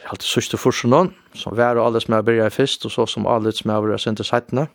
Alltid 0.06 0.24
sørste 0.24 0.58
försen 0.58 0.89
någon 0.89 1.14
som 1.34 1.56
var 1.56 1.76
alldeles 1.76 2.08
mauer 2.08 2.24
börjar 2.24 2.50
först 2.50 2.86
och 2.86 2.91
så 2.91 3.06
som 3.08 3.26
alldeles 3.26 3.66
mauer 3.66 3.93
är 3.93 4.10
inte 4.10 4.24
sättna 4.24 4.68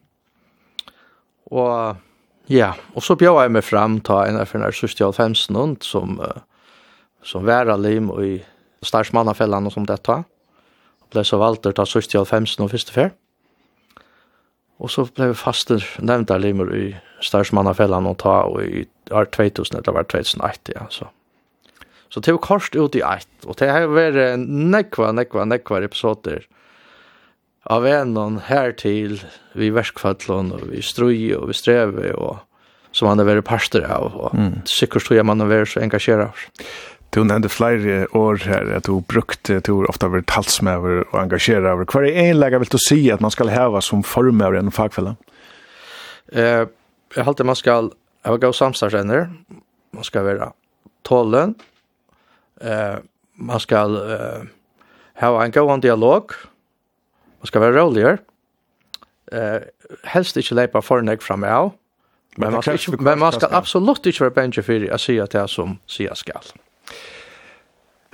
och 1.45 1.97
Ja, 2.51 2.74
og 2.92 3.05
så 3.05 3.16
bjør 3.16 3.40
jeg 3.40 3.53
meg 3.57 3.64
frem 3.64 3.99
til 4.05 4.28
en 4.28 4.36
av 4.36 4.51
denne 4.53 4.68
sørste 4.76 5.07
av 5.07 5.16
femsen 5.16 5.76
som, 5.80 6.18
som 7.24 7.45
værer 7.47 7.80
lim 7.80 8.11
i 8.20 8.36
starsmannafellene 8.84 9.72
som 9.72 9.86
dette. 9.88 10.18
Og 11.01 11.14
ble 11.14 11.24
så 11.24 11.40
valgt 11.40 11.70
ta 11.72 11.86
sørste 11.88 12.20
av 12.20 12.28
första 12.28 12.64
og 12.64 12.70
første 12.74 12.92
fer. 12.92 13.14
Og 14.78 14.90
så 14.90 15.07
ble 15.09 15.30
vi 15.30 15.38
fast 15.40 15.70
nevnt 16.03 16.30
av 16.30 16.45
i 16.45 16.95
starsmannafellene 17.22 18.11
og 18.11 18.18
ta 18.18 18.42
och 18.42 18.62
i 18.62 18.86
år 19.11 19.24
2000 19.24 19.78
eller 19.78 19.92
var 19.92 20.05
2008, 20.05 20.72
ja, 20.74 20.86
så. 20.90 21.09
Så 22.09 22.20
det 22.20 22.32
var 22.32 22.38
kort 22.38 22.74
ut 22.76 22.95
i 22.95 23.01
ett, 23.01 23.28
og 23.47 23.57
det 23.57 23.70
har 23.70 23.88
vært 23.88 24.38
nekva, 24.38 25.12
nekva, 25.12 25.45
nekva 25.45 25.82
episoder. 25.82 26.45
Ja 26.45 26.64
av 27.73 27.87
enon 27.89 28.41
her 28.49 28.75
til 28.77 29.21
vi 29.57 29.71
verskfallon 29.73 30.53
og 30.57 30.67
vi 30.73 30.83
strui 30.85 31.33
og 31.37 31.49
vi 31.51 31.57
streve 31.57 32.12
og 32.15 32.43
som 32.95 33.09
han 33.11 33.19
har 33.19 33.27
vært 33.27 33.49
parster 33.49 33.87
av 33.91 34.15
og 34.15 34.35
mm. 34.37 34.65
sikkert 34.71 35.07
tror 35.07 35.19
jeg 35.19 35.27
man 35.27 35.43
har 35.43 35.51
vært 35.51 35.73
så 35.73 35.83
engasjeret 35.83 36.31
av. 36.31 36.69
Du 37.15 37.23
nevnte 37.23 37.51
flere 37.51 38.05
år 38.19 38.43
her 38.43 38.71
at 38.75 38.89
du 38.91 38.99
brukte, 39.07 39.61
du 39.62 39.85
ofte 39.87 40.07
har 40.07 40.15
vært 40.17 40.31
talsmøver 40.31 41.05
og 41.05 41.19
engasjeret 41.21 41.67
av. 41.71 41.83
Hva 41.87 42.03
er 42.03 42.19
egentlig 42.25 42.62
vil 42.65 42.73
du 42.75 42.81
si 42.83 42.99
at 43.15 43.23
man 43.23 43.35
skal 43.35 43.53
heve 43.55 43.83
som 43.87 44.03
formøver 44.07 44.59
enn 44.59 44.75
fagfelle? 44.75 45.15
Eh, 46.35 46.65
jeg 47.15 47.27
halte 47.27 47.47
man 47.47 47.59
skal 47.59 47.93
ha 48.27 48.37
gav 48.41 48.55
samstagsender, 48.57 49.29
man 49.95 50.07
skal 50.07 50.27
være 50.27 50.51
tålen, 51.07 51.55
eh, 52.61 52.99
man 53.37 53.62
skal 53.62 53.95
eh, 54.01 54.51
ha 55.21 55.31
en 55.45 55.55
god 55.55 55.83
dialog, 55.85 56.35
Man 57.45 57.49
skal 57.49 57.61
være 57.61 57.80
roligere. 57.82 58.18
Eh, 59.32 59.61
helst 60.05 60.36
ikke 60.40 60.55
leipa 60.57 60.80
for 60.80 61.05
nek 61.05 61.20
fram 61.22 61.45
av. 61.45 61.74
Men 62.40 62.55
man 62.57 62.62
skal, 62.62 62.78
ikke, 62.80 62.97
men 63.05 63.18
man 63.20 63.34
skal 63.36 63.53
absolutt 63.53 64.07
ikke 64.09 64.24
være 64.24 64.32
bensje 64.38 64.64
for 64.64 64.86
å 64.97 64.99
si 64.99 65.18
at 65.20 65.34
det 65.34 65.42
er 65.42 65.51
som 65.53 65.74
sier 65.86 66.16
skal. 66.16 66.55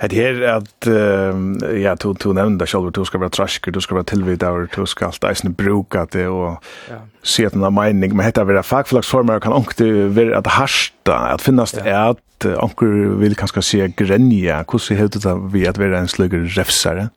Det 0.01 0.15
här 0.15 0.41
är 0.41 0.47
att 0.47 0.87
uh, 0.87 1.79
ja, 1.79 1.95
du, 1.95 2.13
du 2.13 2.33
nämnde 2.33 2.67
själv 2.67 2.87
att 2.87 2.93
du 2.93 3.05
ska 3.05 3.17
vara 3.17 3.29
trasker, 3.29 3.71
du 3.71 3.81
ska 3.81 3.95
vara 3.95 4.03
tillvidare, 4.03 4.67
du 4.75 4.85
ska 4.85 5.05
alltid 5.05 5.29
eisen 5.29 5.53
bruka 5.53 6.07
det 6.11 6.27
och 6.27 6.63
ja. 6.89 6.95
se 7.23 7.45
att 7.45 7.53
den 7.53 7.61
har 7.61 7.71
mening, 7.71 8.15
men 8.15 8.25
det 8.25 8.37
är 8.37 8.45
være 8.45 8.63
fagforlagsformer, 8.63 9.39
kan 9.39 9.53
också 9.53 10.07
vara 10.07 10.37
att 10.37 10.47
harsta, 10.47 11.15
att 11.15 11.41
finnas 11.41 11.71
det 11.71 11.89
ja. 11.89 12.09
att 12.09 12.45
ångte 12.45 12.85
vill 13.19 13.35
kanske 13.35 13.61
se 13.61 13.87
grenja, 13.87 14.65
Hur 14.71 14.79
ser 14.79 15.07
det 15.07 15.51
vi 15.53 15.67
att 15.67 15.77
vara 15.77 15.99
en 15.99 16.07
slugger 16.07 16.39
refsare? 16.39 17.09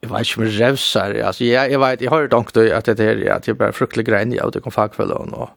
jag 0.00 0.08
vet 0.08 0.36
inte 0.36 0.40
om 0.40 0.46
revsar. 0.46 1.14
Alltså, 1.14 1.44
jag, 1.44 1.70
jag 1.70 1.78
vet, 1.80 2.00
jag 2.00 2.10
har 2.10 2.20
ju 2.20 2.28
tänkt 2.28 2.56
att 2.56 2.84
det 2.84 3.00
är 3.00 3.30
att 3.30 3.46
jag 3.46 3.56
bara 3.56 3.72
fruktlig 3.72 4.06
grej 4.06 4.34
jag 4.34 4.52
det 4.52 4.60
kom 4.60 4.72
fackfälla 4.72 5.14
och 5.14 5.48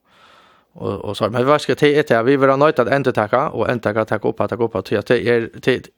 och 0.74 1.06
och 1.06 1.18
så 1.18 1.30
men 1.30 1.46
vad 1.46 1.62
ska 1.62 1.76
det 1.76 2.12
är 2.12 2.24
vi 2.24 2.38
vill 2.38 2.50
ha 2.50 2.56
något 2.56 2.80
att 2.80 2.88
ända 2.88 3.12
tacka 3.12 3.50
och 3.50 3.70
ända 3.70 3.84
tacka 3.84 4.06
tacka 4.06 4.28
upp 4.28 4.42
att 4.42 4.52
gå 4.52 4.64
upp 4.64 4.76
att 4.76 4.86
det 4.86 5.28
är 5.28 5.50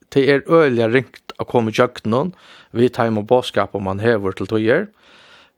till 0.08 0.28
är 0.28 0.52
öliga 0.52 0.88
ringt 0.88 1.32
att 1.36 1.46
komma 1.46 1.70
jukt 1.74 2.04
någon 2.04 2.32
vi 2.70 2.88
tar 2.88 3.18
och 3.18 3.24
boskap 3.24 3.74
om 3.74 3.82
man 3.82 3.98
häver 3.98 4.32
till 4.32 4.46
tojer 4.46 4.86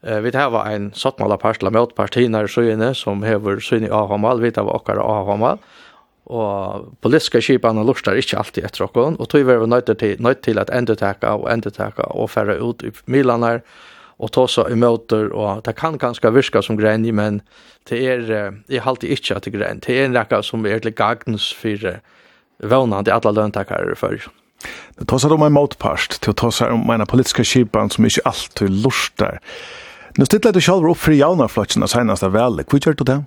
eh 0.02 0.20
vi 0.20 0.30
har 0.36 0.66
en 0.66 0.92
sortmala 0.92 1.36
parstla 1.36 1.70
mot 1.70 1.94
partierna 1.94 2.48
så 2.48 2.62
inne 2.62 2.94
som 2.94 3.22
häver 3.22 3.60
syn 3.60 3.84
i 3.84 3.90
Ahamal 3.90 4.40
vi 4.40 4.52
tar 4.52 4.64
våra 4.64 5.02
Ahamal 5.02 5.58
og 6.28 6.88
politiska 7.04 7.40
skipene 7.40 7.84
lustar 7.86 8.18
ikke 8.20 8.38
alltid 8.40 8.66
etter 8.68 8.84
okken, 8.84 9.16
og 9.18 9.30
tog 9.32 9.46
var 9.48 9.62
vi 9.62 9.70
nøyt 9.72 9.92
til, 10.00 10.16
nøyt 10.22 10.42
til 10.44 10.60
at 10.60 10.72
enda 10.74 10.96
teka 10.98 11.36
og 11.40 11.48
enda 11.52 11.72
teka 11.72 12.10
og 12.12 12.30
færre 12.30 12.58
ut 12.60 12.84
i 12.84 12.92
milanar, 13.06 13.62
og 14.18 14.32
ta 14.34 14.44
så 14.50 14.66
emøter, 14.66 15.30
og 15.30 15.62
det 15.64 15.76
kan 15.78 15.98
ganske 15.98 16.32
virka 16.34 16.62
som 16.62 16.76
grein, 16.76 17.06
men 17.14 17.40
det 17.88 18.00
er, 18.02 18.52
jeg 18.68 18.82
halte 18.82 19.08
ikke 19.08 19.36
at 19.36 19.46
det 19.46 19.54
er 19.54 19.58
grein, 19.58 19.82
det 19.86 19.94
er 19.94 20.08
en 20.08 20.16
rekka 20.18 20.42
som 20.42 20.66
er 20.66 20.82
til 20.82 20.92
gagns 20.92 21.52
for 21.54 21.86
vannande 22.58 23.14
alle 23.14 23.32
løntakere 23.32 23.94
før. 23.96 24.26
Det 24.98 25.06
tar 25.06 25.22
seg 25.22 25.32
om 25.36 25.44
en 25.46 25.54
motpast, 25.54 26.18
til 26.18 26.34
å 26.34 26.38
ta 26.42 26.50
seg 26.50 26.74
om 26.74 26.90
en 26.90 27.06
politiske 27.06 27.46
skipene 27.46 27.94
som 27.94 28.08
ikke 28.08 28.26
alltid 28.26 28.80
lustar. 28.82 29.38
Nå 30.18 30.26
stiller 30.26 30.50
du 30.50 30.58
selv 30.60 30.88
opp 30.90 30.98
for 30.98 31.14
jaunarflotjene 31.14 31.86
senast 31.86 32.26
av 32.26 32.34
vel, 32.34 32.58
hva 32.66 32.80
gjør 32.82 32.98
du 32.98 33.04
det? 33.06 33.20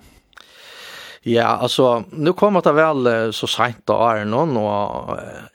Ja, 1.22 1.52
altså, 1.62 2.02
nu 2.10 2.32
kom 2.34 2.56
det 2.58 2.72
vel 2.74 3.06
så 3.30 3.46
sent 3.46 3.84
da 3.86 3.94
er 4.10 4.24
noen, 4.26 4.56
og 4.58 5.12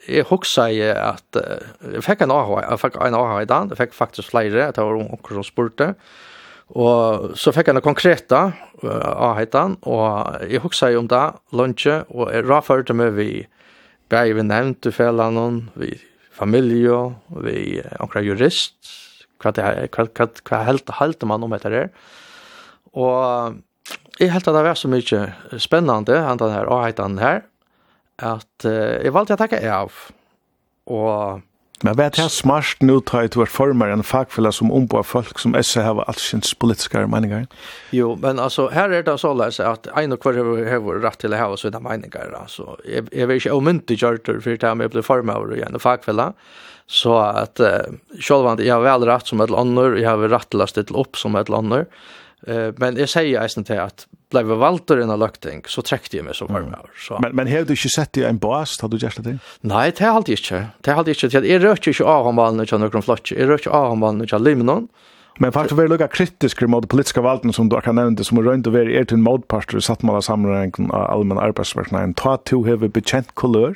jeg 0.07 0.23
husker 0.29 0.71
jeg 0.71 0.95
at 0.95 1.39
jeg 1.41 2.03
fikk 2.05 2.23
en 2.23 2.31
AHA, 2.31 2.61
jeg 2.63 2.81
fikk 2.85 2.95
en 3.03 3.17
AHA 3.19 3.41
i 3.43 3.49
dag, 3.51 3.73
jeg 3.73 3.81
fikk 3.81 3.97
faktisk 3.97 4.31
flere, 4.31 4.69
det 4.71 4.85
var 4.85 4.95
noen 4.95 5.19
som 5.27 5.43
spurte, 5.43 5.89
og 6.71 7.35
så 7.35 7.51
fikk 7.51 7.67
jeg 7.67 7.75
noen 7.75 7.87
konkrete 7.89 8.39
AHA 8.79 9.43
i 9.43 9.51
dag, 9.57 9.75
og 9.83 10.47
jeg 10.47 10.63
husker 10.63 10.95
om 11.01 11.11
det, 11.11 11.25
lunsje, 11.51 11.99
og 12.15 12.31
jeg 12.31 12.47
raførte 12.47 12.95
meg 12.95 13.19
vi, 13.19 13.29
bare 14.07 14.39
vi 14.39 14.47
nevnte 14.47 14.95
fellene, 14.95 15.67
vi 15.75 15.97
familie, 16.31 17.09
vi 17.43 17.81
omkring 17.99 18.29
jurist, 18.29 18.95
hva, 19.43 19.51
det, 19.51 19.67
hva, 19.91 20.07
hva, 20.07 20.31
hva, 20.31 20.31
hva 20.47 20.65
heldt 21.03 21.27
man 21.27 21.43
om 21.43 21.59
etter 21.59 21.75
det, 21.75 21.87
og 22.95 23.59
jeg 24.19 24.31
helt 24.33 24.47
at 24.47 24.55
det 24.55 24.63
var 24.65 24.77
så 24.77 24.89
mye 24.91 25.59
spennende, 25.61 26.21
han 26.21 26.39
den 26.41 26.53
her, 26.53 26.69
og 26.71 26.87
han 26.87 27.19
her, 27.21 27.43
at 28.17 28.65
uh, 28.65 28.97
jeg 29.03 29.13
valgte 29.13 29.37
å 29.37 29.41
takke 29.43 29.61
av. 29.71 29.93
Og 30.87 31.43
Men 31.85 31.93
vad 31.93 32.15
det 32.17 32.31
smart 32.33 32.79
nå 32.81 32.95
tar 33.05 33.27
jeg 33.27 33.35
ju 33.35 33.39
vart 33.43 33.53
formar 33.53 33.91
en 33.93 34.01
fagfølge 34.01 34.49
som 34.57 34.71
ombor 34.73 35.03
folk 35.05 35.37
som 35.37 35.53
SC 35.53 35.83
har 35.85 35.99
alt 36.07 36.19
sin 36.19 36.41
politiske 36.57 37.03
meninger? 37.05 37.45
Jo, 37.93 38.15
men 38.15 38.39
altså, 38.39 38.71
her 38.73 38.89
er 38.89 39.05
det 39.05 39.19
så 39.21 39.35
løs 39.37 39.59
at 39.61 39.85
en 39.93 40.15
og 40.15 40.25
hver 40.25 40.41
har 40.41 40.81
vært 40.81 41.03
rett 41.03 41.19
til 41.21 41.35
å 41.37 41.41
ha 41.43 41.57
sina 41.57 41.79
meninger. 41.79 42.33
Altså, 42.33 42.79
jeg, 42.81 43.05
jeg 43.13 43.29
vil 43.29 43.37
ikke 43.37 43.53
om 43.53 43.69
inte 43.69 43.97
charter 43.97 44.39
för 44.41 44.57
det 44.57 44.73
jeg 44.81 44.89
blir 44.89 45.01
former 45.01 45.51
och 45.51 45.57
en 45.57 45.79
fagfølge. 45.79 46.33
så 46.87 47.17
at 47.19 47.59
uh, 47.59 47.93
selv 48.15 48.47
om 48.47 48.59
jeg 48.63 48.71
har 48.71 48.81
vel 48.81 49.05
rett 49.05 49.27
som 49.27 49.41
et 49.41 49.49
eller 49.51 49.59
annet, 49.59 49.99
jeg 49.99 50.07
har 50.07 50.29
rett 50.31 50.49
til 50.49 50.63
å 50.63 50.67
stille 50.71 50.95
opp 50.95 51.19
som 51.19 51.35
et 51.35 51.49
eller 51.49 51.59
annet, 51.59 51.97
Eh 52.47 52.73
men 52.77 52.97
jag 52.97 53.09
säger 53.09 53.41
eisen 53.41 53.63
till 53.63 53.79
att 53.79 54.07
blev 54.31 54.45
valter 54.45 54.97
en 54.97 55.19
lökting 55.19 55.63
så 55.65 55.81
träckte 55.81 56.17
jag 56.17 56.25
mig 56.25 56.35
så 56.35 56.45
varm 56.45 56.75
så. 56.97 57.17
Men 57.21 57.35
men 57.35 57.47
hade 57.47 57.63
du 57.63 57.73
inte 57.73 57.89
sett 57.89 58.13
dig 58.13 58.23
en 58.23 58.37
boss 58.37 58.81
hade 58.81 58.97
du 58.97 59.05
gjort 59.05 59.23
det? 59.23 59.39
Nej, 59.61 59.93
det 59.97 60.05
hade 60.05 60.31
jag 60.31 60.39
inte. 60.39 60.67
Det 60.81 60.91
hade 60.91 61.11
jag 61.11 61.23
inte. 61.23 61.47
Jag 61.47 61.63
rörde 61.63 61.89
inte 61.89 62.03
av 62.03 62.23
honom 62.23 62.57
när 62.57 62.67
jag 62.71 62.79
någon 62.79 63.01
flotch. 63.01 63.31
Jag 63.31 63.49
rörde 63.49 63.69
av 63.69 63.89
honom 63.89 64.17
när 64.17 64.27
jag 64.31 64.41
limnon. 64.41 64.87
Men 65.39 65.51
faktiskt 65.51 65.77
var 65.77 65.83
det 65.83 65.89
lukka 65.89 66.07
kritisk 66.07 66.61
mot 66.61 66.81
de 66.83 66.87
politiska 66.87 67.21
valden 67.21 67.53
som 67.53 67.69
du 67.69 67.75
har 67.75 67.93
nevnt 67.93 68.25
som 68.25 68.37
runt 68.37 68.47
rönt 68.47 68.67
og 68.67 68.73
veri 68.73 68.95
er 68.97 69.03
till 69.03 69.17
en 69.17 69.81
satt 69.81 70.01
man 70.01 70.15
av 70.15 70.21
sammenhengen 70.21 70.91
av 70.91 71.11
allmenn 71.11 71.37
arbeidsmarknaden. 71.37 72.13
Ta 72.13 72.37
to 72.37 72.63
heve 72.63 72.89
bekjent 72.89 73.35
kulør? 73.35 73.75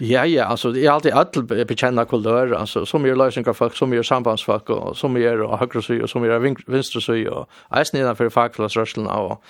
Ja, 0.00 0.22
ja, 0.26 0.50
altså, 0.50 0.70
det 0.72 0.84
har 0.86 0.94
alltid 0.94 1.12
alle 1.12 1.64
bekjenner 1.66 2.04
kulør, 2.06 2.52
altså, 2.54 2.84
som 2.86 3.02
gjør 3.06 3.16
løsningerfolk, 3.18 3.74
som 3.76 3.92
gjør 3.92 4.06
sambandsfolk, 4.06 4.70
og 4.70 4.96
som 4.96 5.16
gjør 5.18 5.42
og 5.48 5.58
høyre 5.58 5.82
søy, 5.82 5.96
og 6.02 6.08
som 6.08 6.22
gjør 6.22 6.44
vinstre 6.70 7.02
søy, 7.02 7.24
og 7.26 7.48
eisen 7.74 7.98
innenfor 7.98 8.30
fagklassrørselene, 8.30 9.10
og 9.10 9.42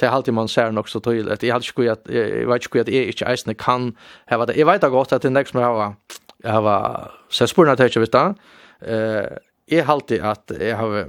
det 0.00 0.08
er 0.08 0.12
alltid 0.12 0.36
man 0.36 0.48
ser 0.48 0.76
nok 0.76 0.92
så 0.92 1.00
tydelig. 1.00 1.38
Jeg, 1.42 1.56
ikke, 1.56 1.86
jeg, 1.88 1.96
jeg 2.12 2.48
vet 2.48 2.68
ikke 2.68 2.84
at 2.84 2.92
jeg 2.92 3.14
ikke 3.14 3.30
eisen 3.32 3.54
kan 3.54 3.90
hava 4.28 4.50
det. 4.50 4.58
Jeg 4.60 4.68
vet 4.68 4.84
da 4.84 4.92
godt 4.92 5.16
at 5.16 5.24
det 5.24 5.32
er 5.32 5.38
nek 5.38 5.48
som 5.48 5.62
jeg 5.62 5.72
har, 5.72 5.96
jeg 6.44 6.52
har 6.52 7.10
sett 7.32 7.54
spurnet 7.54 7.80
til 7.80 7.88
ikke, 7.88 8.04
vet 8.04 8.12
du, 8.12 9.40
jeg 9.72 9.84
har 9.86 9.94
alltid 9.94 10.20
at 10.20 10.58
jeg 10.60 10.76
har 10.76 11.06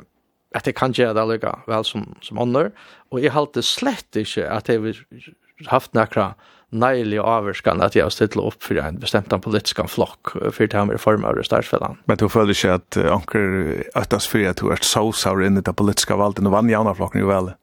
at 0.56 0.68
jeg 0.70 0.76
kan 0.78 0.94
gjøre 0.96 1.14
det 1.18 1.24
allika 1.26 1.58
vel 1.68 1.84
som, 1.84 2.06
som 2.24 2.40
ånder, 2.40 2.72
og 3.12 3.20
jeg 3.20 3.34
har 3.34 3.44
alltid 3.44 3.68
slett 3.68 4.20
ikke 4.22 4.46
at 4.48 4.70
jeg 4.72 4.80
har 4.80 5.74
haft 5.74 5.96
nekra 5.98 6.30
nejlig 6.76 7.20
avvarskan 7.22 7.82
jeg 7.86 8.04
har 8.04 8.14
stilt 8.14 8.38
opp 8.40 8.62
for 8.64 8.80
en 8.82 9.00
bestämd 9.02 9.34
politisk 9.44 9.82
flokk 9.92 10.36
for 10.36 10.66
det 10.66 10.78
her 10.78 10.88
med 10.88 10.98
reformer 11.00 11.32
av 11.32 11.48
statsfällan. 11.48 12.00
Men 12.06 12.20
du 12.20 12.28
føler 12.30 12.56
ikke 12.56 12.78
at 12.80 13.00
uh, 13.00 13.12
anker 13.16 13.84
öttas 13.96 14.28
för 14.28 14.46
at 14.50 14.62
du 14.62 14.72
er 14.72 14.82
så 14.84 15.08
saur 15.12 15.44
inn 15.44 15.58
i 15.58 15.66
det 15.66 15.74
politiske 15.74 16.16
valget, 16.16 16.46
och 16.46 16.52
vann 16.52 16.70
gärna 16.70 16.96
flokken 16.96 17.22
jo 17.22 17.28
vel. 17.28 17.54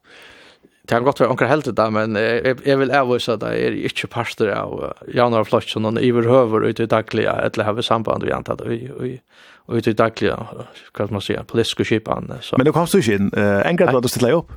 Det 0.83 0.91
kan 0.91 1.03
godt 1.03 1.21
være 1.21 1.31
anker 1.31 1.47
helt 1.47 1.69
det, 1.75 1.89
men 1.95 2.15
jeg 2.19 2.57
jeg 2.65 2.79
vil 2.79 2.91
avvise 2.91 3.37
at 3.37 3.43
jeg 3.47 3.67
er 3.67 3.77
ikke 3.87 4.09
parster 4.11 4.51
av 4.51 4.97
Janar 5.07 5.45
Flotsson 5.47 5.85
og 5.85 6.01
iverhøver 6.01 6.67
ut 6.67 6.79
i 6.79 6.85
daglige, 6.85 7.31
eller 7.31 7.63
har 7.63 7.73
vi 7.73 7.81
samband 7.81 8.23
vi 8.23 8.33
antar 8.35 8.59
det, 8.59 8.81
og 9.67 9.77
ut 9.77 9.87
i 9.87 9.93
daglige, 9.93 10.35
hva 10.93 11.07
man 11.09 11.21
sier, 11.21 11.43
politiske 11.47 11.85
kipan. 11.87 12.27
Men 12.57 12.65
du 12.65 12.73
komst 12.73 12.93
du 12.93 12.99
ikke 12.99 13.15
inn, 13.15 13.31
en 13.31 13.79
grad 13.79 13.93
var 13.93 14.03
du 14.03 14.11
stille 14.11 14.35
opp? 14.35 14.51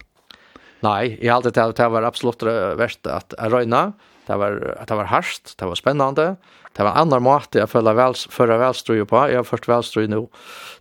Nei, 0.82 1.16
jeg 1.20 1.30
har 1.30 1.38
halte 1.38 1.54
det, 1.54 1.76
det 1.78 1.88
var 1.94 2.04
absolutt 2.04 2.42
verst 2.76 3.06
at 3.06 3.38
jeg 3.38 3.52
røyna, 3.52 3.92
Det 4.26 4.36
var, 4.36 4.76
det 4.88 4.94
var 4.94 5.04
harst, 5.04 5.58
det 5.58 5.66
var 5.66 5.74
spännande. 5.74 6.36
Det 6.76 6.82
var 6.82 6.90
andra 6.90 7.20
måte 7.20 7.58
jag 7.58 7.70
föll 7.70 7.94
väl 7.94 8.14
förra 8.14 8.58
velstrøy 8.58 9.04
på. 9.04 9.28
Jag 9.30 9.38
har 9.38 9.44
først 9.44 9.96
nu 9.96 10.06
nå 10.06 10.28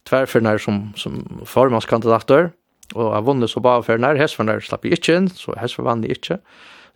tverrførner 0.04 0.58
som, 0.58 0.94
som 0.96 1.42
formanskandidater 1.46 2.52
och 2.94 3.16
jag 3.16 3.26
vunnit 3.26 3.50
så 3.50 3.60
bara 3.60 3.84
för 3.84 3.98
när 3.98 4.16
häst 4.16 4.36
för 4.36 4.44
när 4.44 4.60
slapp 4.60 4.86
jeg 4.86 4.94
ikke 4.94 5.16
inn, 5.16 5.30
så 5.30 5.56
Hesfer 5.58 5.84
vann 5.84 6.04
jeg 6.04 6.12
ikke. 6.12 6.40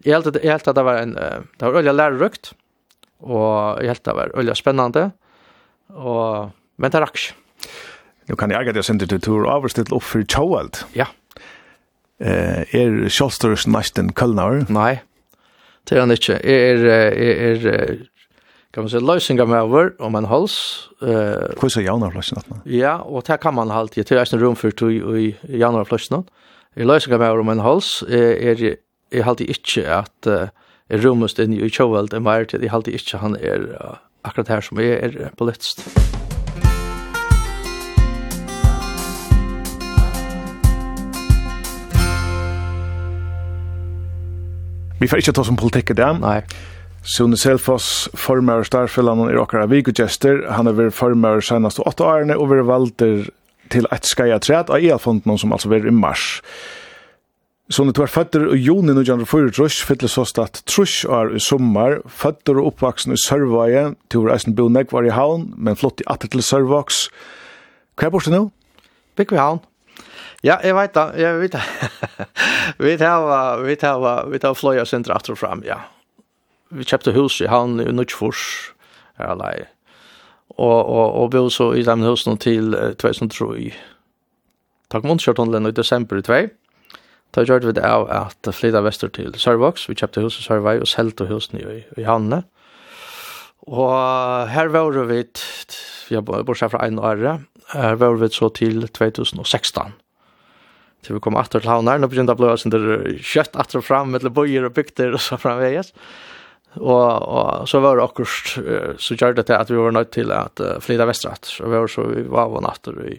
Helt 0.06 0.26
jag 0.44 0.52
helt 0.52 0.68
att 0.68 0.76
det 0.76 0.84
var 0.84 0.98
en 0.98 1.14
det 1.14 1.66
var 1.66 1.74
öliga 1.74 1.94
lærerøkt 1.94 2.54
och 3.20 3.82
jeg 3.82 3.88
helt 3.88 4.04
det 4.04 4.14
var 4.14 4.32
öliga 4.36 4.56
spännande. 4.56 5.12
Och 5.90 6.50
men 6.78 6.92
det 6.92 7.02
rakk. 7.02 7.34
Nu 8.26 8.36
kan 8.36 8.52
jag 8.52 8.66
gæta 8.66 8.84
sender 8.84 9.08
till 9.08 9.22
tur 9.22 9.46
overstilt 9.46 9.92
upp 9.92 10.04
för 10.04 10.24
Chowald. 10.24 10.78
Ja. 10.94 11.08
Eh 12.20 12.76
är 12.76 13.10
Scholsters 13.10 13.68
nästan 13.68 14.14
Kölnar? 14.14 14.66
Nej. 14.70 15.04
Det 15.90 15.98
er 15.98 16.06
han 16.06 16.14
ikke. 16.14 16.38
Jeg 16.46 16.72
er, 16.72 17.64
er, 17.66 17.94
kan 18.74 18.86
man 18.86 18.92
si, 18.94 19.00
løsninger 19.02 19.46
med 19.50 19.60
over 19.66 19.90
om 20.00 20.16
en 20.16 20.28
hals. 20.30 20.58
Uh, 21.02 21.50
Hva 21.58 21.70
er 21.70 21.86
jaunere 21.88 22.14
fløsene? 22.14 22.60
Ja, 22.70 23.00
og 23.02 23.26
det 23.26 23.40
kan 23.42 23.56
man 23.58 23.72
alltid. 23.74 24.06
Det 24.06 24.18
er 24.18 24.22
ikke 24.28 24.44
rom 24.44 24.56
for 24.60 24.70
to 24.70 24.90
i 24.90 25.34
jaunere 25.50 25.90
fløsene. 25.90 26.22
Jeg 26.78 26.86
løsninger 26.86 27.18
med 27.18 27.30
over 27.30 27.42
om 27.42 27.50
en 27.50 27.66
hals 27.66 28.04
er, 28.08 28.38
er, 28.54 28.76
er 29.12 29.32
alltid 29.32 29.50
ikke 29.50 29.88
at 29.98 30.30
uh, 30.30 30.54
er 30.90 31.02
rommest 31.06 31.42
inn 31.42 31.58
i 31.58 31.70
kjøveld 31.74 32.14
er 32.14 32.22
mer 32.22 32.46
til. 32.46 32.62
Jeg 32.62 32.74
alltid 32.74 33.02
ikke 33.02 33.24
han 33.26 33.40
er 33.42 33.66
uh, 33.74 33.98
akkurat 34.24 34.54
her 34.54 34.62
som 34.62 34.86
er, 34.86 35.10
er 35.10 35.34
politisk. 35.38 35.82
Vi 45.00 45.08
får 45.08 45.24
ikke 45.24 45.36
ta 45.38 45.46
som 45.48 45.60
politikk 45.60 45.94
i 45.94 46.00
det. 46.00 46.10
Nei. 46.20 46.40
Sune 47.08 47.38
Selfoss, 47.40 48.10
formar 48.20 48.66
starfellan 48.68 49.22
og 49.24 49.38
okkara 49.46 49.70
vikudjester, 49.72 50.44
han 50.52 50.68
er 50.68 50.76
vært 50.76 50.98
formar 50.98 51.40
senast 51.46 51.80
åtte 51.80 52.04
årene 52.04 52.36
og 52.36 52.52
vært 52.52 52.68
valgt 52.68 53.00
til 53.72 53.88
et 53.88 54.10
skaja 54.10 54.40
træt 54.44 54.74
av 54.74 54.84
EL-fonden 54.84 55.40
som 55.40 55.56
altså 55.56 55.72
vært 55.72 55.88
i 55.88 55.96
mars. 55.96 56.42
Sune, 57.72 57.94
du 57.94 58.02
er 58.02 58.12
føtter 58.12 58.48
i 58.52 58.60
juni 58.60 58.96
1904, 58.98 59.86
fylle 59.86 60.10
sås 60.10 60.34
at 60.42 60.64
trus 60.68 61.04
er 61.06 61.36
i 61.38 61.42
sommar, 61.44 62.00
føtter 62.10 62.58
og 62.58 62.74
oppvaksen 62.74 63.14
i 63.14 63.22
Sørvaje, 63.22 63.92
til 64.10 64.24
hvor 64.24 64.34
eisen 64.34 64.58
bo 64.58 64.68
var 64.68 65.06
i 65.06 65.14
havn, 65.14 65.54
men 65.56 65.78
flott 65.78 66.02
i 66.02 66.08
atter 66.10 66.28
til 66.28 66.44
Sørvaks. 66.44 67.08
Hva 67.96 68.10
er 68.10 68.16
borte 68.16 68.34
nå? 68.34 68.50
Bygg 69.16 69.32
vi 69.32 69.40
havn. 69.40 69.62
Ja, 70.44 70.56
jeg 70.64 70.76
vet 70.78 70.94
da, 70.96 71.10
jeg 71.20 71.40
vet 71.42 71.56
da. 71.58 71.62
vi 72.86 72.96
tar, 73.00 73.60
vi 73.66 73.76
tar, 73.76 74.06
vi 74.32 74.40
tar 74.40 74.56
fløya 74.56 74.86
sindra 74.88 75.18
aftur 75.20 75.36
fram, 75.36 75.66
ja. 75.68 75.82
Vi 76.72 76.86
kjøpte 76.88 77.16
hus 77.16 77.42
i 77.44 77.50
havn 77.50 77.82
i 77.84 77.90
Nutsfors, 77.92 78.44
ja, 79.20 79.34
nei. 79.36 79.68
Og, 80.56 80.80
og, 80.80 81.08
og 81.20 81.34
vi 81.34 81.44
så 81.52 81.72
i 81.76 81.84
dem 81.84 82.06
husene 82.08 82.40
til 82.40 82.72
2003. 83.02 83.74
Takk 84.90 85.06
måned 85.06 85.22
kjørt 85.22 85.42
i 85.44 85.76
desember 85.76 86.18
i 86.18 86.26
2. 86.26 86.40
Da 87.36 87.44
gjør 87.46 87.68
vi 87.68 87.76
det 87.78 87.86
av 87.86 88.08
at 88.10 88.50
flytta 88.56 88.82
vestur 88.82 89.12
til 89.14 89.36
Sørvox, 89.38 89.86
vi 89.90 89.98
kjøpte 90.00 90.24
hus 90.24 90.40
i 90.40 90.46
Sørvei 90.46 90.80
og 90.82 90.90
selte 90.90 91.28
husene 91.30 91.62
i, 91.62 91.84
i 92.00 92.08
havnene. 92.08 92.42
Og 93.70 93.94
her 94.50 94.72
var 94.74 94.96
vi, 95.12 95.24
vi 96.10 96.18
har 96.18 96.24
bortsett 96.26 96.74
fra 96.74 96.88
en 96.88 96.98
året, 96.98 97.46
her 97.76 98.00
var 98.02 98.18
vi 98.18 98.32
så 98.34 98.50
til 98.56 98.88
2016. 98.88 99.94
Så 101.06 101.16
vi 101.16 101.22
kom 101.24 101.38
åter 101.40 101.64
til 101.64 101.72
havnar, 101.72 102.00
nå 102.02 102.10
begynte 102.12 102.36
å 102.36 102.40
bli 102.40 102.52
sånn 102.60 102.76
kjøtt 103.24 103.56
åter 103.60 103.84
fram 103.86 104.12
mellom 104.14 104.36
bøyer 104.36 104.68
og 104.68 104.76
bygder 104.76 105.16
og 105.16 105.24
så 105.24 105.40
framveges. 105.40 105.94
Og, 106.78 107.02
og 107.02 107.66
så 107.70 107.80
var 107.82 107.98
det 107.98 108.06
akkurat 108.06 109.00
så 109.02 109.18
gjør 109.18 109.40
det 109.40 109.48
til 109.48 109.58
at 109.58 109.72
vi 109.72 109.80
var 109.80 109.96
nødt 109.96 110.12
til 110.14 110.34
at 110.36 110.62
uh, 110.62 110.76
flytta. 110.84 111.36
Så 111.48 111.66
vi 111.66 111.80
var 111.80 111.90
så 111.90 112.06
vi 112.12 112.26
var 112.30 112.52
vann 112.54 112.68
åter 112.70 113.00
i, 113.08 113.16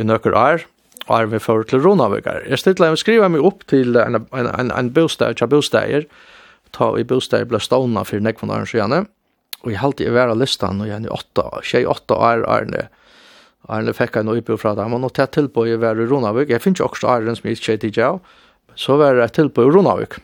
i 0.00 0.06
nøkker 0.08 0.34
år, 0.34 0.66
og 1.06 1.14
er 1.18 1.30
vi 1.30 1.42
for 1.42 1.68
til 1.68 1.84
Ronavøkker. 1.84 2.48
Jeg 2.50 2.62
stilte 2.62 2.88
meg 2.88 3.00
skriva 3.00 3.30
meg 3.30 3.44
opp 3.44 3.66
til 3.70 3.98
en, 4.00 4.24
en, 4.24 4.50
en, 4.50 4.72
en 4.74 4.92
bostad, 4.94 5.36
ikke 5.36 5.50
bostader, 5.52 6.08
ta 6.72 6.90
i 6.96 7.06
bostader 7.06 7.50
ble 7.50 7.60
stående 7.62 8.06
for 8.08 8.24
nekvann 8.24 8.54
åren 8.54 8.70
siden. 8.70 9.06
Og 9.62 9.70
jeg 9.70 9.82
halte 9.82 10.06
i 10.06 10.10
vera 10.10 10.34
listan, 10.34 10.80
og 10.82 10.88
jeg 10.88 11.04
är 11.04 11.06
i 11.06 11.12
åtta, 11.12 11.60
tjej 11.62 11.86
åtta 11.86 12.14
år, 12.14 12.42
er 12.48 12.64
det, 12.66 12.88
Arne 13.70 13.94
fikk 13.94 14.18
en 14.18 14.32
oppbygg 14.32 14.58
fra 14.58 14.74
dem, 14.78 14.94
og 14.96 15.02
nå 15.02 15.10
til 15.14 15.28
tilbøy 15.36 15.76
var 15.82 16.00
i 16.00 16.06
Ronavik. 16.10 16.50
Jeg 16.50 16.62
finner 16.64 16.80
ikke 16.80 16.88
også 16.90 17.10
Arne 17.12 17.34
som 17.38 17.48
ikke 17.50 17.76
er 17.76 17.80
tidligere, 17.82 18.36
så 18.74 18.96
var 18.98 19.18
det 19.18 19.30
tilbøy 19.36 19.68
i 19.68 19.74
Ronavik. 19.76 20.18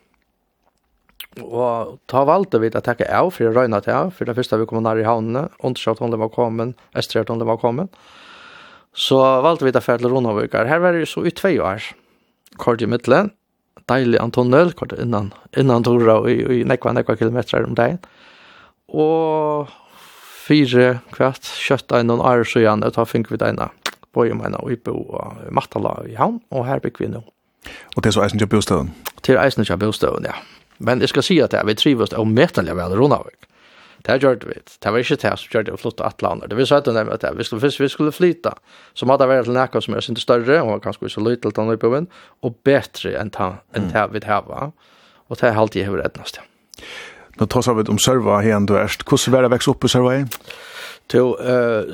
Og 1.45 1.99
ta 2.11 2.25
valgte 2.27 2.59
vi 2.59 2.71
å 2.73 2.83
takke 2.83 3.07
av 3.15 3.31
for 3.37 3.47
å 3.47 3.55
røyne 3.55 3.79
til, 3.85 4.11
for 4.11 4.27
det 4.27 4.35
første 4.35 4.59
vi 4.59 4.67
kom 4.67 4.83
nær 4.83 4.99
i 4.99 5.07
havnene, 5.07 5.47
undersøkt 5.63 6.03
om 6.03 6.11
det 6.11 6.19
var 6.19 6.33
kommet, 6.35 6.75
estrert 6.99 7.31
om 7.31 7.39
det 7.39 7.47
var 7.47 7.61
kommet. 7.63 7.95
Så 8.99 9.19
valgte 9.45 9.69
vi 9.69 9.75
å 9.77 9.83
fære 9.85 10.03
til 10.03 10.11
Ronavik. 10.11 10.57
Her 10.57 10.83
var 10.83 10.97
det 10.97 11.07
så 11.07 11.23
i 11.23 11.31
tve 11.31 11.55
år. 11.63 11.93
Kort 12.59 12.83
i 12.83 12.89
midtelen, 12.91 13.31
deilig 13.87 14.19
Antonell, 14.19 14.73
kort 14.75 14.97
innan, 14.99 15.31
innan 15.55 15.85
Tora, 15.87 16.19
og 16.25 16.31
i, 16.33 16.41
i 16.59 16.65
nekva, 16.67 16.97
nekva 16.97 17.15
kilometer 17.21 17.69
om 17.69 17.77
dagen. 17.79 18.01
Og 18.89 19.71
fire 20.49 20.99
kvart 21.15 21.49
kjøtt 21.61 21.93
ein 21.97 22.13
og 22.15 22.25
ar 22.27 22.45
så 22.49 22.63
gjerne 22.63 22.91
ta 22.95 23.05
fink 23.09 23.31
vid 23.33 23.45
eina 23.45 23.71
på 24.17 24.25
jo 24.29 24.39
meina 24.39 24.61
og 24.65 24.85
på 24.85 24.95
Martala 25.55 25.99
i 26.09 26.17
havn 26.19 26.41
og 26.51 26.67
her 26.69 26.81
bygger 26.85 27.05
vi 27.05 27.11
nå. 27.17 27.25
Og 27.97 28.01
det 28.03 28.11
er 28.11 28.17
så 28.17 28.25
eisen 28.25 28.41
til 28.41 28.49
bostøven? 28.49 28.95
Til 29.27 29.37
eisen 29.41 29.67
til 29.67 29.81
bostøven, 29.81 30.25
ja. 30.25 30.39
Men 30.79 31.03
jeg 31.03 31.13
skal 31.13 31.27
si 31.27 31.37
at 31.43 31.53
vi 31.53 31.67
vil 31.69 31.77
trives 31.77 32.15
og 32.17 32.29
metelig 32.31 32.77
vel 32.79 32.97
Ronavik. 32.97 33.49
Det 34.07 34.15
har 34.15 34.21
gjort 34.23 34.45
vi. 34.47 34.55
Det 34.55 34.93
var 34.95 35.03
ikke 35.03 35.19
det 35.19 35.33
som 35.41 35.53
gjør 35.53 35.65
det 35.67 35.73
å 35.75 35.81
flytte 35.81 36.07
alle 36.07 36.31
andre. 36.31 36.49
Det 36.49 36.57
vil 36.57 36.69
si 36.71 36.77
at 36.77 36.87
nemlig 36.87 37.19
at 37.19 37.27
vi 37.37 37.45
skulle, 37.45 37.73
vi 37.83 37.89
skulle 37.91 38.15
flytte, 38.15 38.53
så 38.95 39.09
måtte 39.11 39.27
det 39.27 39.33
være 39.33 39.49
til 39.49 39.59
noe 39.59 39.83
som 39.85 39.97
er 39.99 40.07
sin 40.07 40.17
større, 40.17 40.61
og 40.63 40.85
kanskje 40.87 41.11
så 41.13 41.25
lytte 41.25 41.51
til 41.51 41.57
denne 41.59 41.77
byen, 41.83 42.07
og 42.47 42.61
bedre 42.65 43.17
enn 43.19 43.35
det 43.35 44.07
vi 44.15 44.23
har. 44.25 44.71
Og 45.29 45.37
det 45.37 45.51
er 45.51 45.59
alltid 45.59 45.83
jeg 45.83 45.91
har 45.91 45.99
rednast. 46.07 46.39
Ja. 46.39 46.47
Nå 47.39 47.47
tar 47.47 47.75
vi 47.79 47.87
om 47.91 48.01
serva 48.03 48.41
igjen 48.43 48.67
du 48.67 48.75
erst. 48.79 49.05
Hvordan 49.07 49.35
vil 49.35 49.47
det 49.47 49.53
vekse 49.55 49.71
opp 49.71 49.87
i 49.87 49.93
serva 49.93 50.17
igjen? 50.17 50.33
Jo, 51.09 51.31
uh, 51.41 51.89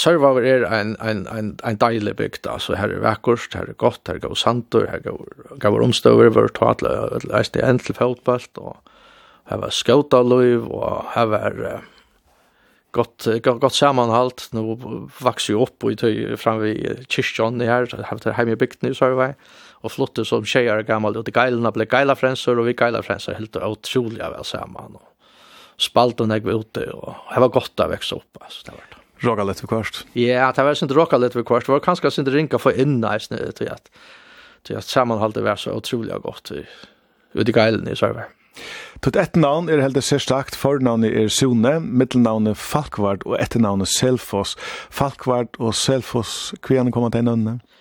serva 0.00 0.30
er 0.40 0.64
en, 0.72 0.94
en, 1.04 1.26
en, 1.28 1.50
en 1.68 1.80
deilig 1.82 2.14
bygd, 2.16 2.46
altså 2.48 2.78
her 2.80 2.94
er 2.94 3.02
vekkurst, 3.04 3.52
her 3.58 3.68
er 3.68 3.76
godt, 3.76 4.00
her 4.08 4.16
er 4.16 4.22
gav 4.22 4.38
santor, 4.40 4.86
her 4.88 5.04
er 5.04 5.58
gav 5.60 5.76
omstøver, 5.84 6.30
vi 6.32 6.40
har 6.40 6.54
tatt 6.56 6.84
leist 7.28 7.58
i 7.60 7.64
en 7.66 7.82
til 7.82 7.98
fotballt, 7.98 8.56
og 8.56 8.78
her 9.50 9.60
var 9.60 9.74
skautaløyv, 9.74 10.70
og 10.72 11.10
her 11.12 11.28
var 11.34 11.60
uh, 11.60 11.82
gott 12.94 13.26
gott, 13.42 13.60
gott 13.60 13.74
sammanhalt 13.74 14.48
nu 14.52 14.78
växer 15.22 15.52
ju 15.52 15.62
upp 15.62 15.84
och 15.84 15.92
i 15.92 16.36
fram 16.36 16.58
vid 16.58 17.04
kyrkan 17.08 17.60
här 17.60 18.04
har 18.04 18.18
det 18.24 18.32
hemma 18.32 18.56
byggt 18.56 18.82
nu 18.82 18.94
så 18.94 19.04
här 19.04 19.34
og 19.84 19.92
flotte 19.92 20.24
som 20.24 20.46
tjejer 20.48 20.84
gammal 20.88 21.16
ut 21.18 21.28
i 21.28 21.34
geilene 21.34 21.72
ble 21.74 21.86
geila 21.90 22.16
frensor 22.18 22.60
og 22.60 22.68
vi 22.68 22.76
geila 22.78 23.02
frensor 23.04 23.36
helt 23.38 23.56
utrolig 23.60 24.22
av 24.24 24.38
oss 24.40 24.54
sammen 24.56 24.96
og 24.96 25.10
spalt 25.84 26.22
og 26.24 26.30
negg 26.30 26.46
ute 26.48 26.86
og 26.94 27.10
det 27.30 27.42
var 27.44 27.54
godt 27.54 27.84
å 27.84 27.90
vekse 27.92 28.18
opp 28.20 28.44
altså 28.44 28.68
det 28.70 28.76
var 28.76 28.86
det. 28.90 29.00
Råka 29.24 29.44
litt 29.46 29.62
ved 29.62 29.70
kvart? 29.70 30.04
Ja, 30.18 30.52
det 30.52 30.64
var 30.66 30.82
inte 30.82 30.96
råka 30.96 31.18
litt 31.20 31.36
ved 31.36 31.46
kvart, 31.48 31.66
det 31.66 31.72
var 31.76 31.84
kanskje 31.84 32.10
ikke 32.10 32.34
ringa 32.34 32.60
for 32.60 32.76
inna 32.76 33.16
i 33.16 33.20
snitt 33.22 33.56
till 33.60 33.70
at, 33.72 33.90
til 34.64 34.80
at 34.80 34.88
sammenholdet 34.88 35.44
var 35.44 35.60
så 35.60 35.76
utrolig 35.78 36.16
godt 36.22 36.52
ut 36.52 37.48
i 37.48 37.54
geilene 37.54 37.92
i 37.92 37.98
Sørvær. 37.98 38.32
Tutt 39.02 39.16
ett 39.18 39.34
navn 39.36 39.68
er 39.68 39.82
heldig 39.82 40.02
sérstakt, 40.06 40.54
fornavnet 40.56 41.14
er 41.18 41.30
Sune, 41.32 41.80
middelnavnet 41.82 42.58
Falkvard 42.58 43.24
og 43.26 43.34
etternavnet 43.42 43.90
Selfos. 43.90 44.54
Falkvard 44.94 45.58
og 45.58 45.74
Selfos, 45.74 46.54
hva 46.62 46.78
er 46.78 46.86
det 46.86 46.94
kommet 46.94 47.16
til 47.16 47.26
nødvendig? 47.26 47.73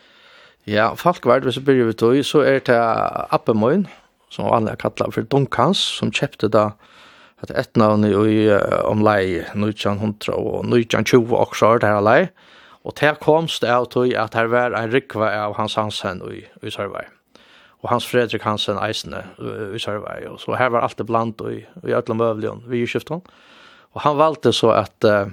Ja, 0.68 0.94
Falkvard, 0.96 1.44
hvis 1.44 1.58
vi 1.60 1.66
begynner 1.68 1.90
vi 1.92 1.94
tog, 2.00 2.26
så 2.26 2.40
er 2.48 2.62
det 2.64 2.80
Appemoin, 3.36 3.88
som 4.32 4.48
vanlig 4.48 4.72
er 4.72 4.80
kallet 4.80 5.12
for 5.12 5.28
Dunkans, 5.28 5.80
som 6.00 6.12
kjøpte 6.12 6.48
da 6.48 6.70
et 7.44 7.76
navn 7.76 8.06
i 8.08 8.48
omlei 8.88 9.42
1900 9.52 10.32
og 10.32 10.64
1920 10.64 11.36
også, 11.36 11.74
det 11.84 11.90
her 11.90 12.00
lei. 12.00 12.30
Og 12.84 12.96
til 12.96 13.18
komst 13.20 13.64
er 13.64 13.84
det 13.92 14.16
at 14.16 14.34
her 14.40 14.48
var 14.48 14.76
en 14.76 14.94
rikva 14.94 15.34
av 15.36 15.58
Hans 15.58 15.76
Hansen 15.76 16.22
i, 16.32 16.46
i 16.64 16.72
Sørvei. 16.72 17.04
Og 17.84 17.90
Hans 17.90 18.08
Fredrik 18.08 18.44
Hansen 18.48 18.80
Eisne 18.80 19.26
i 19.76 19.80
Sørvei. 19.80 20.24
Og 20.32 20.40
så 20.40 20.56
her 20.56 20.72
var 20.72 20.88
alt 20.88 20.98
det 20.98 21.08
blant 21.08 21.42
i, 21.52 21.66
i 21.84 21.92
Øtland 21.92 22.20
Møvlion, 22.20 22.64
vi 22.68 22.84
i 22.84 22.88
skiftet. 22.88 23.28
Og 23.94 24.02
han 24.02 24.16
valgte 24.18 24.54
så 24.56 24.72
at 24.76 25.08
uh, 25.08 25.28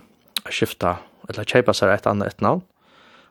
skifta, 0.50 0.96
eller 1.28 1.46
kjøpa 1.46 1.74
seg 1.74 1.94
et 1.94 2.10
annet 2.10 2.34
et 2.34 2.42
navn. 2.42 2.62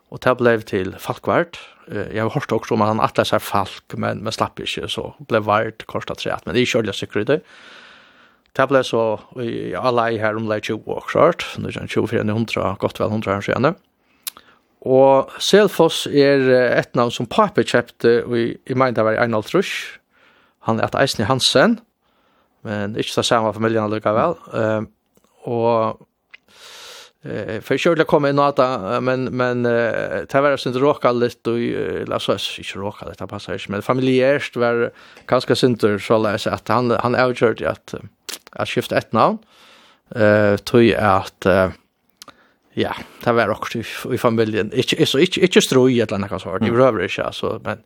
Og 0.10 0.24
det 0.24 0.38
ble 0.40 0.56
til 0.64 0.96
Falkvart, 0.98 1.60
jeg 1.90 2.22
har 2.22 2.30
hørt 2.30 2.52
også 2.52 2.76
om 2.76 2.82
at 2.82 2.88
han 2.88 3.00
att 3.00 3.28
seg 3.28 3.42
falk 3.42 3.98
men 3.98 4.24
men 4.24 4.34
slapp 4.34 4.60
ikke, 4.60 4.88
så 4.88 5.14
ble 5.28 5.42
vart 5.42 5.86
korta 5.88 6.16
treet, 6.16 6.46
men 6.46 6.56
det 6.56 6.62
er 6.62 6.66
kjølge 6.66 6.94
är 6.94 7.26
det. 7.26 7.42
Det 8.56 8.68
ble 8.68 8.84
så 8.84 9.20
i 9.42 9.74
alla 9.76 10.12
i 10.12 10.18
her 10.18 10.36
om 10.36 10.50
20 10.62 10.88
år, 10.88 11.04
klart, 11.08 11.46
nå 11.58 11.70
er 11.70 11.86
det 11.86 12.10
för 12.10 12.18
100 12.18 12.78
gott 12.80 13.00
väl 13.00 13.08
100 13.08 13.38
år 13.38 13.42
siden. 13.42 13.76
Og 14.82 15.30
Selfoss 15.40 16.08
är 16.08 16.50
et 16.80 16.96
navn 16.96 17.12
som 17.12 17.26
Piper 17.26 17.64
köpte 17.64 18.24
och 18.24 18.38
i 18.38 18.58
det 18.68 19.04
var 19.04 19.14
Arnold 19.14 19.46
Trusch, 19.46 20.00
Han 20.62 20.80
är 20.80 20.84
att 20.84 20.96
Eisner 20.96 21.26
Hansen 21.26 21.80
men 22.62 22.98
ikke 23.00 23.14
så 23.14 23.24
samme 23.24 23.54
familien 23.54 23.84
allikevel. 23.84 24.36
Uh, 24.54 24.84
og 25.48 26.08
Eh 27.24 27.62
för 27.62 27.78
själva 27.78 28.04
kom 28.04 28.26
en 28.26 28.36
nata 28.36 29.02
men 29.02 29.24
men 29.24 29.66
eh 29.66 30.22
det 30.32 30.42
var 30.42 30.58
synd 30.58 30.76
råka 30.76 31.12
lite 31.12 31.50
och 31.50 32.14
alltså 32.14 32.38
inte 32.58 32.80
råka 32.80 33.06
det 33.06 33.28
passar 33.28 33.54
inte 33.54 33.72
men 33.72 33.82
familjärt 33.82 34.56
var 34.56 34.92
ganska 35.26 35.56
synd 35.56 36.02
så 36.02 36.18
läs 36.18 36.48
att 36.48 36.68
han 36.68 36.92
han 36.92 37.16
avgjorde 37.16 37.70
att 37.70 37.94
att 38.52 38.70
skifta 38.70 38.98
ett 38.98 39.14
namn 39.14 39.38
eh 40.16 40.56
tror 40.58 40.84
jag 40.84 41.04
att 41.04 41.46
ja 42.74 42.96
det 43.24 43.32
var 43.32 43.50
också 43.50 43.80
i 44.14 44.18
familjen. 44.18 44.72
Inte 44.74 45.06
så 45.06 45.20
inte 45.20 45.40
inte 45.42 45.62
stroj 45.62 46.02
eller 46.02 46.18
något 46.18 46.42
sånt 46.42 46.66
det 46.66 46.72
behöver 46.72 47.04
inte 47.04 47.24
alltså 47.24 47.62
men 47.64 47.78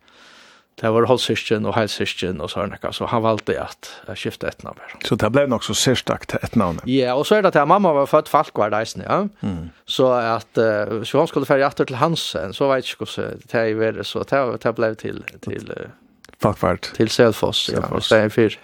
Det 0.80 0.90
var 0.90 1.06
halvsysken 1.06 1.66
og 1.70 1.76
halvsysken 1.76 2.40
og 2.42 2.50
sånn, 2.50 2.72
så 2.96 3.06
han 3.06 3.22
valgte 3.22 3.54
at 3.62 3.90
jeg 4.08 4.18
skiftet 4.24 4.48
et 4.48 4.64
navn. 4.66 4.80
Så 5.06 5.14
det 5.22 5.30
ble 5.30 5.44
nok 5.46 5.62
så 5.62 5.76
sørstakt 5.78 6.34
et 6.40 6.56
navn? 6.58 6.80
Ja, 6.90 7.14
og 7.14 7.28
så 7.28 7.38
er 7.38 7.46
det 7.46 7.52
at 7.54 7.68
mamma 7.70 7.92
var 7.94 8.08
født 8.10 8.32
Falkvardreisen, 8.32 9.04
ja. 9.06 9.20
Mm. 9.46 9.68
Så 9.86 10.08
at 10.18 10.58
uh, 10.58 11.04
så 11.06 11.22
hun 11.22 11.30
skulle 11.30 11.46
fære 11.46 11.68
etter 11.68 11.86
til 11.86 12.00
Hansen, 12.02 12.56
så 12.56 12.72
vet 12.72 12.82
jeg 12.82 12.96
ikke 12.96 13.06
hvordan 13.06 13.44
det 13.52 13.60
er 13.60 13.78
vært, 13.78 14.02
så 14.10 14.24
det, 14.26 14.42
det 14.66 14.74
ble 14.74 14.90
til, 14.98 15.22
til 15.46 15.70
uh, 15.78 15.94
Falkvard. 16.42 16.90
Til 16.98 17.12
Selfoss, 17.12 17.68
ja, 17.70 17.86
i 17.86 18.02
stedet 18.02 18.34
for. 18.34 18.58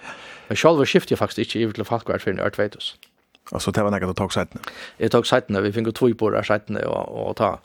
Men 0.49 0.59
selv 0.59 0.83
skiftet 0.85 1.15
jeg 1.15 1.23
faktisk 1.23 1.47
ikke 1.47 1.63
i 1.63 1.71
til 1.79 1.87
Falkvard 1.87 2.19
for 2.19 2.35
en 2.35 2.43
Ørtveitus. 2.43 2.97
Altså 3.51 3.71
det 3.71 3.83
var 3.83 3.95
nekket 3.95 4.11
å 4.11 4.19
ta 4.19 4.27
seitene? 4.31 4.63
Jeg 4.99 5.11
tok 5.15 5.27
seitene, 5.27 5.63
vi 5.63 5.71
fikk 5.75 5.93
to 5.95 6.11
i 6.11 6.15
bordet 6.15 6.43
seitene 6.47 6.83
og, 6.87 7.07
og 7.07 7.37
ta 7.39 7.55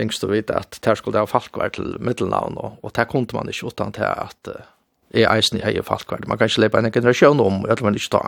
yngst 0.00 0.24
å 0.26 0.30
vite 0.32 0.56
at 0.58 0.78
der 0.84 0.98
skulle 0.98 1.16
det 1.18 1.24
ha 1.26 1.30
falkvær 1.30 1.74
til 1.76 1.96
middelnavn, 2.02 2.58
og, 2.58 2.78
og 2.82 2.94
der 2.96 3.08
kunne 3.10 3.36
man 3.36 3.50
ikke 3.50 3.70
utan 3.72 3.94
til 3.94 4.08
at 4.08 4.50
uh, 4.50 4.64
jeg 5.14 5.28
eisen 5.30 5.60
i 5.60 5.64
heie 5.64 5.84
falkvær. 5.86 6.26
Man 6.28 6.40
kan 6.40 6.50
ikke 6.50 6.64
lepe 6.64 6.80
en 6.80 6.92
generasjon 6.94 7.42
om, 7.42 7.62
eller 7.68 7.86
man 7.86 7.98
ikke 7.98 8.16
ta. 8.16 8.24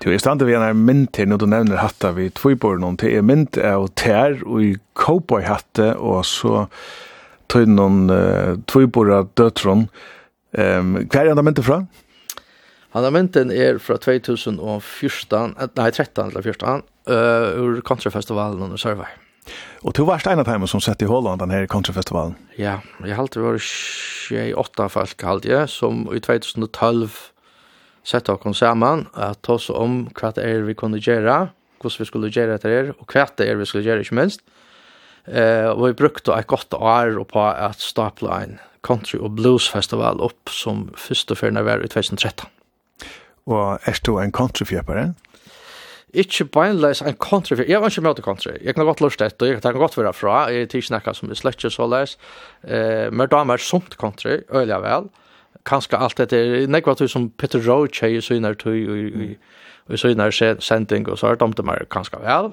Du, 0.00 0.08
er 0.08 0.18
stande 0.18 0.46
vi 0.48 0.56
en 0.56 0.84
mynd 0.86 1.10
til, 1.12 1.28
når 1.28 1.42
du 1.42 1.46
nevner 1.52 1.82
hatta 1.82 2.14
vi 2.16 2.30
tviborn 2.32 2.84
om, 2.86 2.96
til 3.00 3.18
er 3.18 3.24
mynd 3.26 3.58
av 3.60 3.90
tær 4.00 4.38
og 4.46 4.62
i 4.64 4.70
cowboy-hatte, 4.96 5.92
og 6.00 6.24
så 6.28 6.64
tøy 7.50 7.66
noen 7.68 8.06
uh, 8.12 8.56
tviborra 8.70 9.24
døtron. 9.36 9.88
Um, 10.56 10.96
hva 11.04 11.22
er 11.22 11.32
han 11.32 11.38
da 11.38 11.44
mynte 11.46 11.66
fra? 11.66 11.82
Han 12.94 13.06
har 13.06 13.14
mynten 13.14 13.52
er 13.54 13.78
fra 13.78 14.00
2014, 14.02 15.52
nei, 15.78 15.90
13 15.94 16.24
eller 16.24 16.42
14, 16.42 16.86
uh, 17.10 17.60
ur 17.62 17.82
Kontrafestivalen 17.86 18.64
under 18.66 18.80
Sørvei. 18.80 19.12
Och 19.82 19.92
du 19.92 20.02
var 20.04 20.28
en 20.28 20.38
av 20.38 20.44
dem 20.44 20.66
som 20.66 20.80
sett 20.80 21.02
i 21.02 21.04
Holland 21.04 21.40
den 21.40 21.50
her 21.50 21.66
countryfestivalen. 21.66 22.34
Ja, 22.56 22.80
jag 22.98 23.16
halte 23.16 23.20
alltid 23.20 23.42
var 23.42 23.58
28 23.58 24.88
folk 24.88 25.22
halte 25.22 25.48
jag 25.48 25.68
som 25.68 26.16
i 26.16 26.20
2012 26.20 27.08
sett 28.04 28.28
oss 28.28 28.58
sammen, 28.58 29.06
at 29.14 29.30
att 29.30 29.42
ta 29.42 29.52
oss 29.52 29.70
om 29.70 30.08
hva 30.14 30.32
det 30.32 30.44
er 30.44 30.62
vi 30.62 30.74
kunde 30.74 30.98
göra, 30.98 31.48
hvordan 31.80 31.98
vi 31.98 32.04
skulle 32.04 32.28
göra 32.28 32.58
det 32.58 32.68
här 32.68 32.94
och 32.98 33.14
vad 33.14 33.28
det 33.36 33.48
er 33.48 33.56
vi 33.56 33.66
skulle 33.66 33.84
göra 33.84 34.00
ikke 34.00 34.14
minst. 34.14 34.40
Eh 35.26 35.66
och 35.66 35.88
vi 35.88 35.92
brukte 35.92 36.32
ett 36.32 36.46
gott 36.46 36.74
år 36.74 37.24
på 37.24 37.40
att 37.40 37.80
stapla 37.80 38.42
en 38.42 38.58
country 38.82 39.18
og 39.18 39.30
blues 39.30 39.68
festival 39.68 40.20
upp 40.20 40.48
som 40.48 40.90
første 40.96 41.34
för 41.34 41.50
var 41.50 41.84
i 41.84 41.88
2013. 41.88 42.46
Och 43.44 43.88
är 43.88 43.98
du 44.02 44.22
en 44.22 44.32
countryfjøpere? 44.32 45.14
Ja 45.14 45.29
ikke 46.14 46.44
beinleis 46.44 47.02
en 47.02 47.16
country, 47.16 47.56
jeg 47.68 47.80
var 47.80 47.88
ikke 47.88 48.02
med 48.02 48.14
til 48.14 48.24
country. 48.24 48.52
Jeg 48.64 48.74
kan 48.74 48.84
godt 48.84 49.00
lort 49.00 49.20
etter, 49.22 49.46
jeg 49.46 49.62
kan 49.62 49.74
godt 49.78 49.98
være 49.98 50.12
fra, 50.12 50.48
jeg 50.50 50.62
er 50.62 50.70
tidsnakka 50.72 51.14
som 51.14 51.30
er 51.30 51.38
slett 51.38 51.58
ikke 51.60 51.70
så 51.70 51.86
leis, 51.86 52.16
eh, 52.64 53.10
men 53.12 53.28
da 53.30 53.44
er 53.44 53.62
sunt 53.62 53.94
country, 54.00 54.40
øyelig 54.54 54.80
vel, 54.82 55.08
kanskje 55.66 55.98
alt 55.98 56.18
dette, 56.18 56.66
nekva 56.66 56.94
tog 56.94 57.10
som 57.10 57.30
Peter 57.38 57.60
Roach 57.68 58.02
er 58.02 58.16
i 58.16 58.20
synar 58.20 58.54
tog, 58.54 58.74
og 58.74 59.94
i 59.94 59.96
synar 59.96 60.34
sending, 60.60 61.08
og 61.08 61.18
så 61.18 61.26
er 61.26 61.34
det 61.40 61.64
mer 61.64 61.86
kanskje 61.90 62.22
vel, 62.24 62.52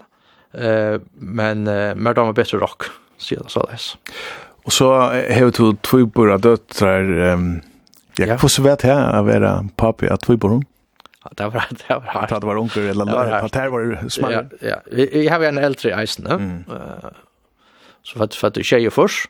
eh, 0.53 0.99
men 1.15 1.67
eh, 1.67 1.95
mer 1.95 2.13
da 2.13 2.27
er 2.27 2.37
bedre 2.37 2.61
rock, 2.61 2.91
sier 3.17 3.41
det 3.41 3.51
så 3.51 3.65
leis. 3.71 3.95
Og 4.65 4.71
så 4.71 4.91
har 5.31 5.51
du 5.51 5.77
två 5.83 6.05
bura 6.05 6.37
døtrar, 6.37 7.33
um, 7.33 7.61
ja, 8.19 8.35
hvordan 8.35 8.65
vet 8.65 8.83
jeg 8.83 8.97
å 8.97 9.23
være 9.23 9.51
papi 9.77 10.09
av 10.11 10.19
två 10.19 10.37
bura? 10.37 10.59
det 11.31 11.43
var 11.43 11.67
det 11.87 11.93
var 11.93 12.01
hardt. 12.01 12.41
Det 12.41 12.47
var 12.47 12.57
onkel 12.57 12.87
eller 12.87 13.05
där. 13.05 13.49
Det 13.51 13.59
här 13.59 13.69
var 13.69 14.09
smart. 14.09 14.31
Ja, 14.61 14.81
ja. 14.91 15.05
Jag 15.05 15.33
har 15.33 15.43
en 15.45 15.57
äldre 15.57 16.03
isen, 16.03 16.25
va? 16.25 17.11
Så 18.03 18.19
vad 18.19 18.33
för 18.33 18.47
att 18.47 18.65
tjejer 18.65 18.89
förs. 18.89 19.27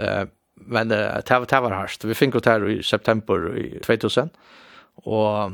Eh 0.00 0.24
men 0.66 0.88
det 0.88 1.30
var 1.30 1.46
det 1.46 1.60
var 1.60 1.70
hardt. 1.70 2.04
Vi 2.04 2.14
fick 2.14 2.44
det 2.44 2.72
i 2.72 2.82
september 2.82 3.58
i 3.58 3.80
2000. 3.80 4.30
Och 4.94 5.52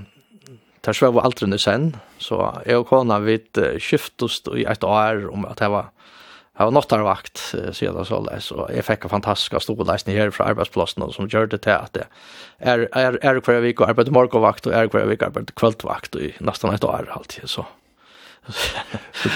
tar 0.81 0.93
sväv 0.93 1.19
aldrig 1.19 1.61
sen 1.61 1.97
så 2.19 2.61
jag 2.67 2.81
och 2.81 2.87
kona 2.87 3.19
vid 3.19 3.59
skiftost 3.79 4.49
i 4.49 4.65
ett 4.65 4.85
år 4.85 5.31
om 5.31 5.45
att 5.45 5.57
det 5.57 5.69
var 5.69 5.87
Jag 6.61 6.65
var 6.71 6.73
nattarvakt 6.73 7.55
sedan 7.73 8.05
så 8.05 8.21
läs 8.21 8.45
så 8.45 8.71
jag 8.75 8.85
fick 8.85 9.05
en 9.05 9.11
fantastisk 9.11 9.63
stor 9.63 9.85
läsning 9.85 10.17
här 10.17 10.31
från 10.31 10.47
arbetsplatsen 10.47 11.13
som 11.13 11.29
gjorde 11.29 11.47
det 11.47 11.59
till 11.59 11.73
att 11.73 11.93
det 11.93 12.07
är 12.59 12.89
är 12.93 13.19
är 13.23 13.41
kvar 13.41 13.55
vecka 13.55 13.85
arbete 13.85 14.11
morgonvakt 14.11 14.67
och 14.67 14.75
är 14.75 14.89
kvar 14.89 15.01
vecka 15.01 15.27
arbete 15.27 15.53
kvällsvakt 15.53 16.17
i 16.17 16.35
nästan 16.39 16.75
ett 16.75 16.85
år 16.85 17.09
alltid 17.11 17.49
så. 17.49 17.67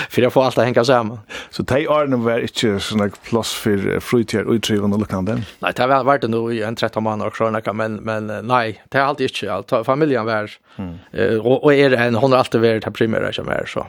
för 0.09 0.23
jag 0.23 0.33
får 0.33 0.45
allt 0.45 0.59
att 0.59 0.65
hänga 0.65 0.85
samman. 0.85 1.19
Så 1.51 1.63
de 1.63 2.07
nog 2.07 2.25
väl 2.25 2.43
inte 2.43 2.81
sådana 2.81 3.11
plats 3.23 3.55
för 3.55 4.01
fritier 4.01 4.45
och 4.45 4.53
utriven 4.53 4.93
och 4.93 4.99
liknande? 4.99 5.43
Nej, 5.59 5.73
det 5.77 5.83
har 5.83 6.05
varit 6.05 6.31
nu 6.31 6.55
i 6.55 6.63
en 6.63 6.77
13 6.77 7.03
månader 7.03 7.31
och 7.31 7.37
sådana, 7.37 7.73
men, 7.73 7.95
men 7.95 8.47
nej, 8.47 8.85
det 8.89 8.99
har 8.99 9.05
alltid 9.07 9.31
inte. 9.31 9.53
Allt. 9.53 9.73
Familjen 9.87 10.25
var, 10.25 10.51
mm. 10.77 11.41
och, 11.41 11.65
och 11.65 11.75
är 11.75 11.93
en, 11.93 12.15
hon 12.15 12.33
har 12.33 12.39
alltid 12.39 12.61
varit 12.61 12.85
det 12.85 12.91
primära 12.91 13.33
som 13.33 13.49
är 13.49 13.67
så. 13.67 13.87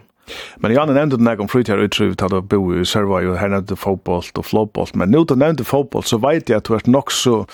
Men 0.57 0.71
Janne 0.71 0.93
nevnte 0.93 1.17
den 1.17 1.27
här 1.27 1.41
om 1.41 1.47
fritid 1.47 1.75
och 1.75 1.91
til 1.91 2.15
att 2.19 2.43
bo 2.43 2.81
i 2.81 2.85
Sörva 2.85 3.29
och 3.29 3.37
här 3.37 3.49
nevnte 3.49 3.75
fotboll 3.75 4.23
och 4.33 4.45
flåboll, 4.45 4.87
men 4.93 5.11
nu 5.11 5.23
du 5.23 5.35
nevnte 5.35 5.63
fotboll, 5.63 6.03
så 6.03 6.17
vet 6.17 6.49
jag 6.49 6.57
att 6.57 6.63
du 6.63 6.73
er 6.73 6.81
nog 6.85 7.11
så 7.11 7.45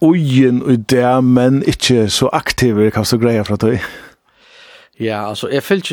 ojen 0.00 0.62
i 0.70 0.76
det, 0.76 1.20
men 1.22 1.62
inte 1.62 2.10
så 2.10 2.28
aktiv, 2.28 2.90
kan 2.90 3.04
grejer 3.20 3.44
för 3.44 3.54
att 3.54 3.60
du 3.60 3.78
Ja, 5.00 5.28
altså, 5.28 5.48
jeg 5.48 5.62
fyllt 5.62 5.92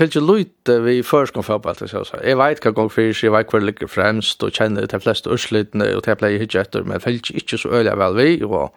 ikke 0.00 0.20
løyt 0.24 0.70
vi 0.84 1.02
først 1.04 1.34
kom 1.36 1.44
fotboll, 1.44 1.76
så 1.76 1.98
jeg 1.98 2.06
sa. 2.08 2.20
Jeg 2.24 2.38
vet 2.40 2.62
hva 2.64 2.72
gang 2.72 2.88
fyrir, 2.92 3.18
jeg 3.22 3.32
vet 3.34 3.50
hva 3.52 3.60
ligger 3.60 3.90
fremst, 3.90 4.40
og 4.42 4.54
kjenner 4.56 4.86
de 4.88 5.00
fleste 5.00 5.28
urslitene, 5.28 5.90
og 5.96 6.06
det 6.06 6.16
pleier 6.18 6.40
ikke 6.40 6.62
etter, 6.62 6.86
men 6.88 7.04
fyllt 7.04 7.28
ikke 7.36 7.58
så 7.60 7.68
øyelig 7.68 7.98
vel 8.00 8.16
vi, 8.16 8.30
og 8.48 8.72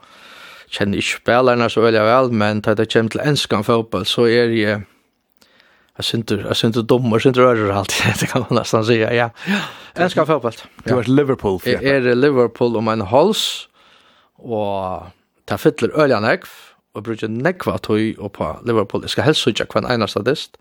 kjenner 0.67 0.99
ikke 0.99 1.21
spillerne 1.21 1.69
så 1.71 1.85
øyelig 1.85 2.03
vel, 2.09 2.33
men 2.33 2.59
da 2.65 2.73
det 2.75 2.89
kommer 2.91 3.15
til 3.15 3.23
enskan 3.23 3.63
fotboll, 3.63 4.03
så 4.05 4.27
er 4.27 4.51
jeg 4.51 4.83
Jag 5.95 6.05
synter, 6.05 6.45
jag 6.47 6.57
synter 6.57 6.81
syns 7.19 7.25
inte 7.25 7.39
rörer 7.39 7.71
alltid, 7.71 8.13
Det 8.19 8.25
kan 8.25 8.45
man 8.49 8.59
nästan 8.59 8.85
säga, 8.85 9.13
ja. 9.13 9.29
Jag 9.93 10.03
älskar 10.03 10.25
fotboll. 10.25 10.51
Du 10.83 10.99
är 10.99 11.03
Liverpool. 11.03 11.59
Jag 11.63 11.83
är 11.83 12.15
Liverpool 12.15 12.77
om 12.77 12.87
en 12.87 13.01
hals. 13.01 13.67
Och 14.35 15.03
ta 15.45 15.57
fyller 15.57 15.99
öliga 15.99 16.19
nekv. 16.19 16.47
Och 16.93 17.03
brukar 17.03 17.27
nekva 17.27 17.77
tog 17.77 18.15
och 18.19 18.33
på 18.33 18.59
Liverpool. 18.65 19.01
Jag 19.01 19.09
ska 19.09 19.21
helst 19.21 19.41
söka 19.41 19.65
kvann 19.65 19.91
ena 19.91 20.07
statist. 20.07 20.57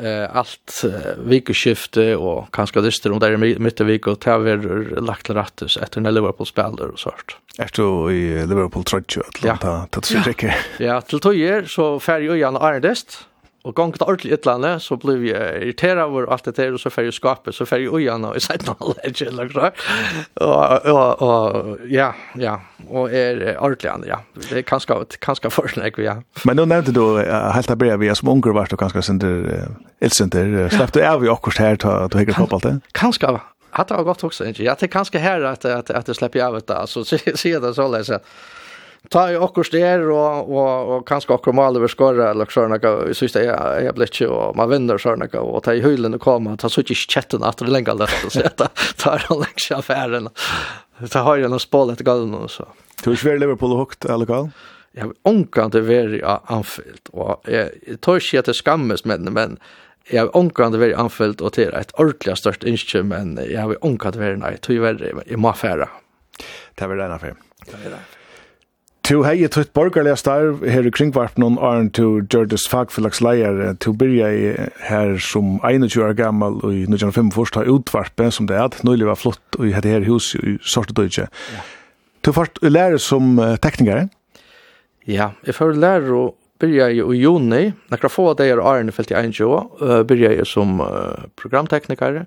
Eh, 0.00 0.36
allt 0.36 0.82
uh, 0.84 0.92
vikoskifte 1.18 2.16
och 2.16 2.54
kanske 2.54 2.80
listor 2.80 3.12
om 3.12 3.18
det 3.18 3.26
är 3.26 3.58
mitt 3.58 3.80
i 3.80 3.84
vik 3.84 4.06
och 4.06 4.20
täver 4.20 4.56
lagt 5.00 5.26
till 5.26 5.34
rattus 5.34 5.76
efter 5.76 6.00
när 6.00 6.10
Liverpool 6.10 6.46
spelar 6.46 6.86
och 6.86 6.98
sånt. 6.98 7.36
Efter 7.58 8.10
i 8.10 8.46
Liverpool 8.46 8.84
trödtjö 8.84 9.20
att 9.28 9.42
låta 9.42 9.86
ta 9.86 10.02
sig 10.02 10.54
Ja, 10.78 11.00
till 11.00 11.20
tog 11.20 11.36
er 11.36 11.64
så 11.64 12.00
färg 12.00 12.30
och 12.30 12.38
gärna 12.38 12.58
arendest 12.58 13.25
Og 13.66 13.74
gong 13.74 13.92
det 13.96 14.04
ordentlig 14.06 14.36
ytlande, 14.36 14.76
så 14.80 14.94
blir 15.00 15.18
vi 15.18 15.32
irriteret 15.34 16.04
over 16.04 16.28
alt 16.30 16.46
det 16.46 16.54
der, 16.58 16.76
og 16.76 16.80
så 16.80 16.90
fer 16.92 17.08
jeg 17.08 17.16
skapet, 17.16 17.54
så 17.56 17.66
fer 17.66 17.82
jeg 17.82 17.90
ujan 17.90 18.24
og 18.28 18.36
i 18.38 18.42
seiten 18.44 18.70
og 18.76 18.92
lege, 18.94 19.26
eller 19.26 19.50
så. 19.50 19.70
Og, 20.46 20.86
og, 20.92 21.22
og, 21.26 21.72
ja, 21.90 22.12
ja, 22.38 22.54
og 22.86 23.10
er 23.10 23.56
ordentlig 23.56 23.90
andre, 23.90 24.12
ja. 24.12 24.20
Det 24.38 24.60
er 24.60 24.66
kanskje, 24.68 25.00
kanskje 25.24 25.50
forskjellig, 25.50 25.98
ja. 26.04 26.20
Men 26.46 26.60
nå 26.60 26.68
nevnte 26.70 26.94
du 26.94 27.02
uh, 27.18 27.50
helt 27.56 27.72
av 27.74 27.80
brev, 27.82 28.06
som 28.14 28.30
unger 28.36 28.54
var 28.54 28.70
og 28.70 28.82
kanskje 28.84 29.02
sender 29.08 29.50
ildsenter, 30.04 30.56
slapp 30.70 30.94
du 30.94 31.02
av 31.02 31.26
i 31.26 31.32
akkurat 31.32 31.62
her, 31.64 31.82
du 31.82 32.18
hekker 32.20 32.38
på 32.38 32.46
alt 32.46 32.68
det? 32.70 32.76
Kanskje, 32.94 33.34
hatt 33.76 33.90
det 33.90 33.98
var 33.98 34.06
godt 34.12 34.24
også, 34.30 34.46
ikke? 34.52 34.62
Ja, 34.68 34.76
det 34.78 34.86
er 34.86 34.94
kanskje 34.94 35.22
her 35.22 35.42
at, 35.50 35.66
at, 35.66 35.90
at 35.90 36.08
jeg 36.08 36.20
slipper 36.20 36.46
av 36.46 36.60
det, 36.60 36.70
altså, 36.70 37.02
sier 37.42 37.58
det 37.64 37.74
så 37.74 37.90
løs 37.90 38.14
at 38.14 38.36
ta 39.12 39.26
i 39.32 39.36
okkur 39.38 39.66
styr 39.66 40.06
og, 40.12 40.50
og, 40.50 40.90
og 40.96 41.04
kanskje 41.08 41.34
okkur 41.36 41.54
maler 41.56 41.82
vi 41.82 41.90
skorre 41.92 42.30
eller 42.32 42.50
sånn 42.52 42.74
jeg 42.76 43.16
synes 43.18 43.36
det 43.36 43.44
er 43.46 43.84
jeg 43.86 43.96
blir 43.96 44.10
ikke 44.10 44.28
og 44.32 44.56
man 44.58 44.70
vinner 44.72 45.00
sånn 45.02 45.24
og 45.26 45.58
ta 45.66 45.74
i 45.76 45.82
høylen 45.84 46.18
og 46.18 46.22
komme 46.24 46.56
ta 46.60 46.70
så 46.72 46.84
ikke 46.84 46.98
kjetten 47.16 47.46
at 47.46 47.62
det 47.62 47.72
lenger 47.72 47.98
løft 47.98 48.28
og 48.28 48.34
så 48.34 48.46
ta 48.58 48.70
tar 48.96 49.26
den 49.28 49.42
lengs 49.42 49.70
affæren. 49.70 50.30
Ta 51.12 51.22
har 51.26 51.38
jo 51.38 51.50
noen 51.52 51.62
spål 51.62 51.92
etter 51.92 52.06
galen 52.08 52.34
og 52.34 52.48
så. 52.50 52.66
Du 53.04 53.10
er 53.12 53.20
svær 53.20 53.38
Liverpool 53.38 53.74
og 53.76 53.84
hukt 53.84 54.08
eller 54.08 54.28
galen? 54.28 54.54
Jeg 54.96 55.04
har 55.04 55.12
omkant 55.28 55.76
det 55.76 55.84
vært 55.84 56.22
av 56.24 56.46
Anfield 56.58 57.10
og 57.12 57.50
jeg, 57.50 57.74
jeg 57.84 58.00
tar 58.00 58.22
ikke 58.22 58.40
at 58.40 58.48
det 58.48 58.56
skammes 58.56 59.04
men, 59.04 59.28
men 59.36 59.58
jeg 60.10 60.22
har 60.22 60.34
omkant 60.38 60.72
det 60.72 60.80
vært 60.80 60.98
anfylt 61.02 61.42
og 61.42 61.56
til 61.58 61.72
et 61.76 61.94
ordentlig 62.00 62.38
størst 62.40 62.66
innskjø 62.66 63.04
men 63.10 63.36
jeg 63.42 63.60
har 63.60 63.76
omkant 63.86 64.16
det 64.16 64.24
vært 64.24 64.42
nei, 64.42 64.54
tog 64.62 64.78
jeg 64.78 65.40
må 65.40 65.52
affæra 65.52 65.90
Det 66.38 66.86
er 66.86 66.94
vel 66.94 67.02
en 67.04 67.16
affæra 67.18 67.40
Det 67.64 67.74
er 67.74 67.82
vel 67.82 67.98
en 67.98 68.04
det 68.04 68.15
Tu 69.06 69.20
hei 69.22 69.46
tutt 69.46 69.68
borgarlega 69.70 70.16
starv 70.18 70.64
her 70.66 70.86
i 70.88 70.90
kringvarpen 70.90 71.44
og 71.46 71.60
Arn 71.62 71.92
tu 71.94 72.24
Gjördes 72.26 72.64
fagfylagsleier 72.66 73.76
tu 73.78 73.92
byrja 73.94 74.30
i 74.34 74.46
her 74.82 75.12
som 75.22 75.60
21 75.62 76.00
år 76.02 76.16
gammal 76.18 76.56
og 76.66 76.72
i 76.74 76.80
1905 76.88 77.28
ta 77.54 77.62
utvarpe 77.70 78.26
som 78.34 78.48
det 78.50 78.56
er 78.58 78.80
nøylig 78.82 79.06
var 79.06 79.20
flott 79.20 79.58
og 79.60 79.68
i 79.68 79.70
hette 79.76 79.92
her 79.92 80.02
hus 80.08 80.32
i 80.40 80.56
Sortedøyge 80.58 81.28
ja. 81.28 81.62
Tu 82.26 82.32
fart 82.34 82.58
lærer 82.66 82.98
som 82.98 83.38
uh, 83.38 83.54
teknikare? 83.62 84.08
Ja, 85.06 85.30
jeg 85.46 85.54
fyrir 85.54 85.78
lærer 85.78 86.10
og 86.10 86.34
byrja 86.58 86.88
i 86.90 87.20
juni 87.20 87.62
nekra 87.94 88.10
få 88.10 88.32
av 88.32 88.40
deir 88.42 88.58
Arn 88.58 88.90
fyllt 88.90 89.14
i 89.14 89.20
21 89.20 89.46
år 89.46 90.02
byrja 90.10 90.32
i 90.34 90.48
som 90.50 90.82
programteknikare 91.38 92.26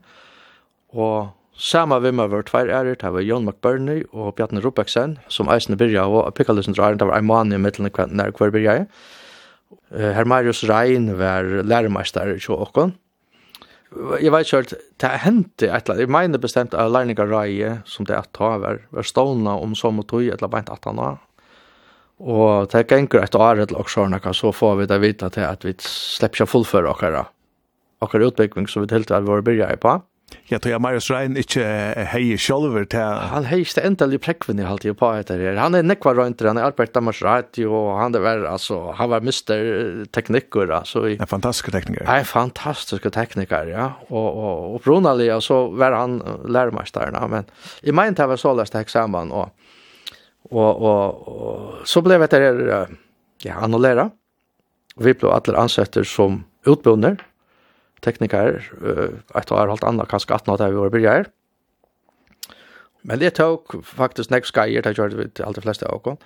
og 0.96 1.36
Sama 1.60 1.98
vi 2.00 2.14
med 2.16 2.32
vår 2.32 2.46
tvær 2.48 2.70
ærer, 2.72 2.96
det 2.96 3.10
var 3.12 3.24
Jon 3.26 3.44
McBurney 3.44 4.06
og 4.16 4.38
Bjarne 4.38 4.62
Rubeksen, 4.64 5.18
som 5.28 5.50
eisene 5.52 5.76
byrja 5.76 6.06
og 6.08 6.22
av 6.24 6.32
pikkalisen 6.38 6.76
drar, 6.78 6.96
det 6.96 7.08
var 7.10 7.18
Armani 7.18 7.58
i 7.58 7.60
middelen 7.60 7.92
nær 8.16 8.32
hver 8.32 8.54
byrja 8.56 8.78
i. 8.80 8.86
Herr 9.92 10.28
Marius 10.30 10.64
Rein 10.70 11.10
var 11.20 11.44
læremeister 11.68 12.32
i 12.32 12.40
Tjåkon. 12.40 12.94
Jeg 14.22 14.32
vet 14.32 14.48
ikke, 14.54 14.78
det 15.02 15.10
hendte 15.26 15.68
et 15.68 15.90
eller 15.90 15.96
annet. 15.96 16.04
Jeg 16.06 16.14
mener 16.14 16.42
bestemt 16.42 16.76
av 16.78 16.92
lærninga 16.94 17.26
Reie, 17.28 17.72
som 17.90 18.08
det 18.08 18.16
er 18.16 18.22
at 18.24 18.32
ta 18.38 18.54
var, 18.62 18.84
var 18.96 19.08
stående 19.08 19.56
om 19.60 19.74
som 19.76 20.00
og 20.00 20.08
tog, 20.08 20.24
et 20.24 20.38
eller 20.38 20.54
annet 20.54 20.72
at 20.72 20.88
han 20.88 21.02
var. 21.02 21.18
Og 22.20 22.70
det 22.72 22.86
ganger 22.88 23.24
et 23.24 23.36
år 23.36 23.66
eller 23.66 23.82
åksjårene, 23.82 24.22
så 24.36 24.54
får 24.56 24.78
vi 24.80 24.88
det 24.92 25.02
vite 25.04 25.30
til 25.36 25.48
at 25.48 25.66
vi 25.66 25.74
slipper 25.84 26.44
ikke 26.44 26.54
fullføre 26.54 26.94
okkara. 26.94 27.26
Okkara 28.06 28.30
utbygging 28.30 28.70
som 28.70 28.86
vi 28.86 28.92
tilte 28.94 29.18
at 29.18 29.26
vi 29.26 29.34
var 29.34 29.44
byrja 29.44 29.74
i 29.74 29.82
på. 29.82 29.98
Ja, 30.50 30.58
tror 30.58 30.72
jeg 30.72 30.82
Marius 30.82 31.08
Rein 31.14 31.38
ikke 31.40 31.64
hei 32.12 32.36
sjolver 32.42 32.86
til... 32.90 33.04
Han 33.32 33.46
hei 33.50 33.60
ikke 33.64 33.84
endelig 33.86 34.20
prekvinni 34.26 34.66
halte 34.66 34.90
jeg 34.90 34.98
på 35.00 35.10
etter 35.18 35.42
her. 35.42 35.60
Han 35.62 35.78
er 35.78 35.86
nekvar 35.86 36.18
røynter, 36.18 36.50
han 36.50 36.58
er 36.58 36.68
arbeidt 36.70 36.96
Danmarks 36.96 37.22
Radio, 37.26 37.72
og 37.76 38.00
han 38.02 38.18
er 38.18 38.24
vær, 38.24 38.44
altså, 38.50 38.80
han 38.98 39.12
var 39.14 39.26
mister 39.26 40.04
teknikker, 40.16 40.74
altså. 40.80 41.06
I, 41.12 41.18
en 41.20 41.30
fantastisk 41.30 41.72
tekniker. 41.76 42.10
En 42.10 42.28
fantastisk 42.28 43.06
tekniker, 43.14 43.70
ja. 43.70 43.88
Og, 44.10 44.28
og 44.28 44.80
opprunelig, 44.80 45.30
så 45.46 45.62
var 45.78 45.98
han 45.98 46.20
lærmesteren, 46.50 47.20
men 47.30 47.50
i 47.84 47.94
min 47.96 48.18
jeg 48.18 48.34
var 48.34 48.42
så 48.42 48.56
løst 48.58 48.78
eksamen, 48.80 49.32
og, 49.32 49.54
og, 50.50 50.70
og, 50.74 51.28
og 51.30 51.88
så 51.90 52.02
ble 52.06 52.18
det 52.18 52.30
etter 52.30 52.48
her, 52.50 52.98
ja, 53.46 53.62
annullera. 53.62 54.10
Vi 55.00 55.14
ble 55.16 55.32
alle 55.32 55.60
ansetter 55.62 56.04
som 56.08 56.42
utbunner, 56.68 57.22
tekniker, 58.06 58.62
et 59.36 59.52
år 59.52 59.72
halvt 59.72 59.86
annet, 59.88 60.10
kanskje 60.12 60.34
18 60.36 60.54
år 60.54 60.62
da 60.62 60.70
vi 60.70 60.80
var 60.80 60.94
börjar. 60.94 61.30
Men 63.08 63.22
det 63.22 63.36
tok 63.40 63.78
faktisk 63.86 64.32
nek 64.34 64.48
skyer, 64.48 64.84
det 64.84 64.98
gjør 64.98 65.16
vi 65.16 65.30
til 65.32 65.48
allt 65.48 65.60
de 65.60 65.64
fleste 65.64 65.88
av 65.88 66.04
oss. 66.04 66.20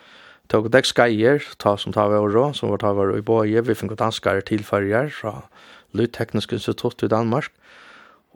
tok 0.49 0.71
nek 0.73 0.85
skyer, 0.85 1.43
ta 1.57 1.77
som 1.77 1.93
tar 1.93 2.09
vi 2.09 2.17
over, 2.17 2.53
som 2.53 2.69
var 2.69 2.81
tar 2.81 2.93
vi 2.97 3.17
i 3.17 3.21
Båje, 3.21 3.61
vi 3.61 3.75
fick 3.75 3.95
danskere 3.97 4.41
tillfärger 4.41 5.09
fra 5.09 5.43
Lydteknisk 5.93 6.53
Institutt 6.53 7.03
i 7.03 7.07
Danmark. 7.07 7.51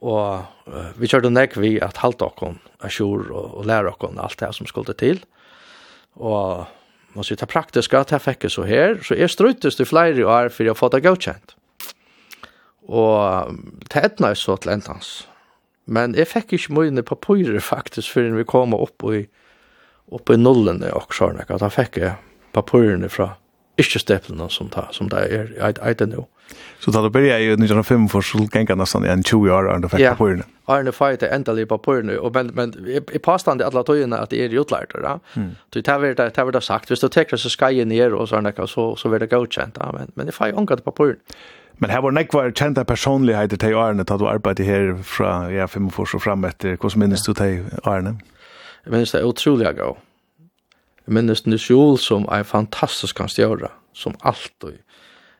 Og 0.01 0.45
uh, 0.69 0.91
vi 0.95 1.09
kjørte 1.09 1.29
nek 1.33 1.57
vi 1.57 1.79
at 1.81 1.97
halte 1.97 2.25
oss 2.25 2.43
av 2.45 2.57
asjur 2.85 3.31
og, 3.31 3.57
og 3.57 3.65
lære 3.65 3.89
oss 3.89 4.17
alt 4.17 4.39
det 4.39 4.53
som 4.53 4.67
skulle 4.69 4.93
til. 4.93 5.23
Og 6.15 6.67
man 7.15 7.25
sier, 7.25 7.37
det 7.37 7.49
praktiske, 7.49 7.97
det 7.97 8.21
fikk 8.21 8.45
jeg 8.45 8.53
så 8.53 8.63
her, 8.69 8.99
så 9.01 9.17
jeg 9.17 9.33
struttes 9.33 9.75
til 9.75 9.89
flere 9.89 10.25
år 10.25 10.51
for 10.53 10.69
å 10.69 10.77
få 10.77 10.89
det 10.93 11.01
godkjent. 11.05 11.57
Og 12.87 13.57
det 13.91 14.03
etna 14.03 14.31
er 14.31 14.39
så 14.39 14.55
til 14.57 14.77
endans. 14.77 15.27
Men 15.87 16.15
jeg 16.15 16.27
fikk 16.27 16.55
ikke 16.55 16.75
mye 16.75 17.03
på 17.03 17.19
pyrer 17.23 17.59
faktisk 17.63 18.15
før 18.15 18.33
vi 18.35 18.47
kom 18.47 18.75
opp 18.75 19.03
i, 19.11 19.25
opp 20.11 20.31
i 20.31 20.39
nullene 20.39 20.91
og 20.95 21.15
sånn. 21.15 21.39
Da 21.47 21.69
fikk 21.71 21.99
jeg 22.03 22.15
papirene 22.55 23.09
fra 23.11 23.35
ikke 23.77 24.01
steplene 24.01 24.49
som 24.49 24.71
ta, 24.73 24.87
som 24.91 25.09
det 25.11 25.27
er 25.29 25.53
i 25.61 25.93
det 25.93 26.09
nå. 26.09 26.25
Så 26.79 26.91
da 26.95 27.01
du 27.03 27.09
begynte 27.11 27.35
i 27.43 27.49
1905 27.51 28.07
for 28.09 28.23
så 28.25 28.39
gikk 28.39 28.71
jeg 28.71 28.79
nesten 28.79 29.05
en 29.05 29.23
20 29.23 29.51
år 29.51 29.67
Arne 29.67 29.89
fikk 29.91 29.99
på 29.99 30.13
papirene? 30.15 30.47
Ja, 30.47 30.77
Arne 30.77 30.93
fikk 30.95 31.19
det 31.21 31.29
endelig 31.35 31.67
på 31.67 31.77
Og, 32.17 32.31
men, 32.33 32.51
men 32.55 32.73
jeg 32.87 33.21
påstand 33.21 33.61
i 33.61 33.67
alle 33.67 33.83
togene 33.83 34.21
at 34.23 34.31
det 34.31 34.45
er 34.45 34.55
utlært. 34.59 34.95
Da. 34.95 35.17
Mm. 35.35 35.51
Så 35.73 35.81
det 35.81 35.87
var 35.87 36.15
det, 36.15 36.53
det 36.53 36.63
sagt. 36.63 36.89
Hvis 36.89 37.03
du 37.03 37.07
teker 37.07 37.37
så 37.37 37.49
skal 37.49 37.75
jeg 37.75 37.85
ned 37.85 38.13
og 38.13 38.29
sånn, 38.31 38.49
så, 38.67 38.95
så 38.95 39.09
var 39.09 39.19
det 39.19 39.29
godkjent. 39.29 39.75
Da. 39.75 39.91
Men, 39.93 40.13
men 40.15 40.31
jeg 40.31 40.37
fikk 40.37 40.55
på 40.55 40.91
papirene. 40.91 41.37
Men 41.79 41.89
här 41.89 42.01
var 42.01 42.11
nek 42.11 42.33
var 42.33 42.51
kjenta 42.51 42.83
personligheter 42.83 43.57
til 43.57 43.75
Arne, 43.77 44.03
da 44.03 44.17
du 44.17 44.25
arbeidde 44.27 44.63
her 44.65 44.95
fra 45.03 45.51
ja, 45.53 45.67
45 45.67 46.15
og 46.15 46.21
fram 46.21 46.45
etter. 46.45 46.77
som 46.89 46.99
minnes 46.99 47.21
du 47.21 47.33
til 47.33 47.69
Arne? 47.83 48.19
Jeg 48.85 48.91
minnes 48.91 49.11
det 49.11 49.23
utrolig 49.23 49.75
gå. 49.75 49.97
Jeg 51.07 51.13
minnes 51.13 51.45
Nils 51.45 51.69
Jol 51.69 51.97
som 51.97 52.25
er 52.31 52.43
fantastisk 52.43 53.15
kan 53.15 53.29
stjøre, 53.29 53.69
som 53.93 54.15
alltid 54.23 54.79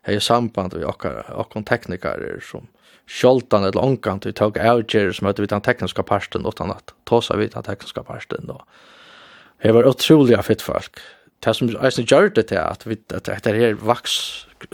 har 0.04 0.20
samband 0.20 0.74
med 0.74 0.86
och 0.86 1.66
tekniker 1.66 2.40
som 2.52 2.68
sjoltan 3.08 3.64
eller 3.64 3.84
onkant 3.84 4.26
vi 4.26 4.34
tog 4.34 4.58
avgjer 4.58 5.12
som 5.12 5.28
hette 5.28 5.42
vi 5.42 5.48
den 5.48 5.62
tekniska 5.62 6.04
parsten 6.04 6.46
utan 6.46 6.72
at 6.72 6.94
tåsa 7.06 7.38
vi 7.38 7.48
den 7.48 7.64
tekniska 7.64 8.04
parsten. 8.04 8.48
då. 8.48 8.62
jeg 9.64 9.74
var 9.74 9.84
utrolig 9.84 10.46
fitt 10.46 10.62
folk 10.62 11.00
det 11.46 11.54
som 11.54 11.70
eisen 11.86 12.08
gjør 12.10 12.32
det 12.34 12.48
til 12.50 12.62
at, 12.62 12.86
vi, 12.88 12.98
at 13.14 13.28
dette 13.30 13.54
her 13.54 13.76
vaks, 13.78 14.14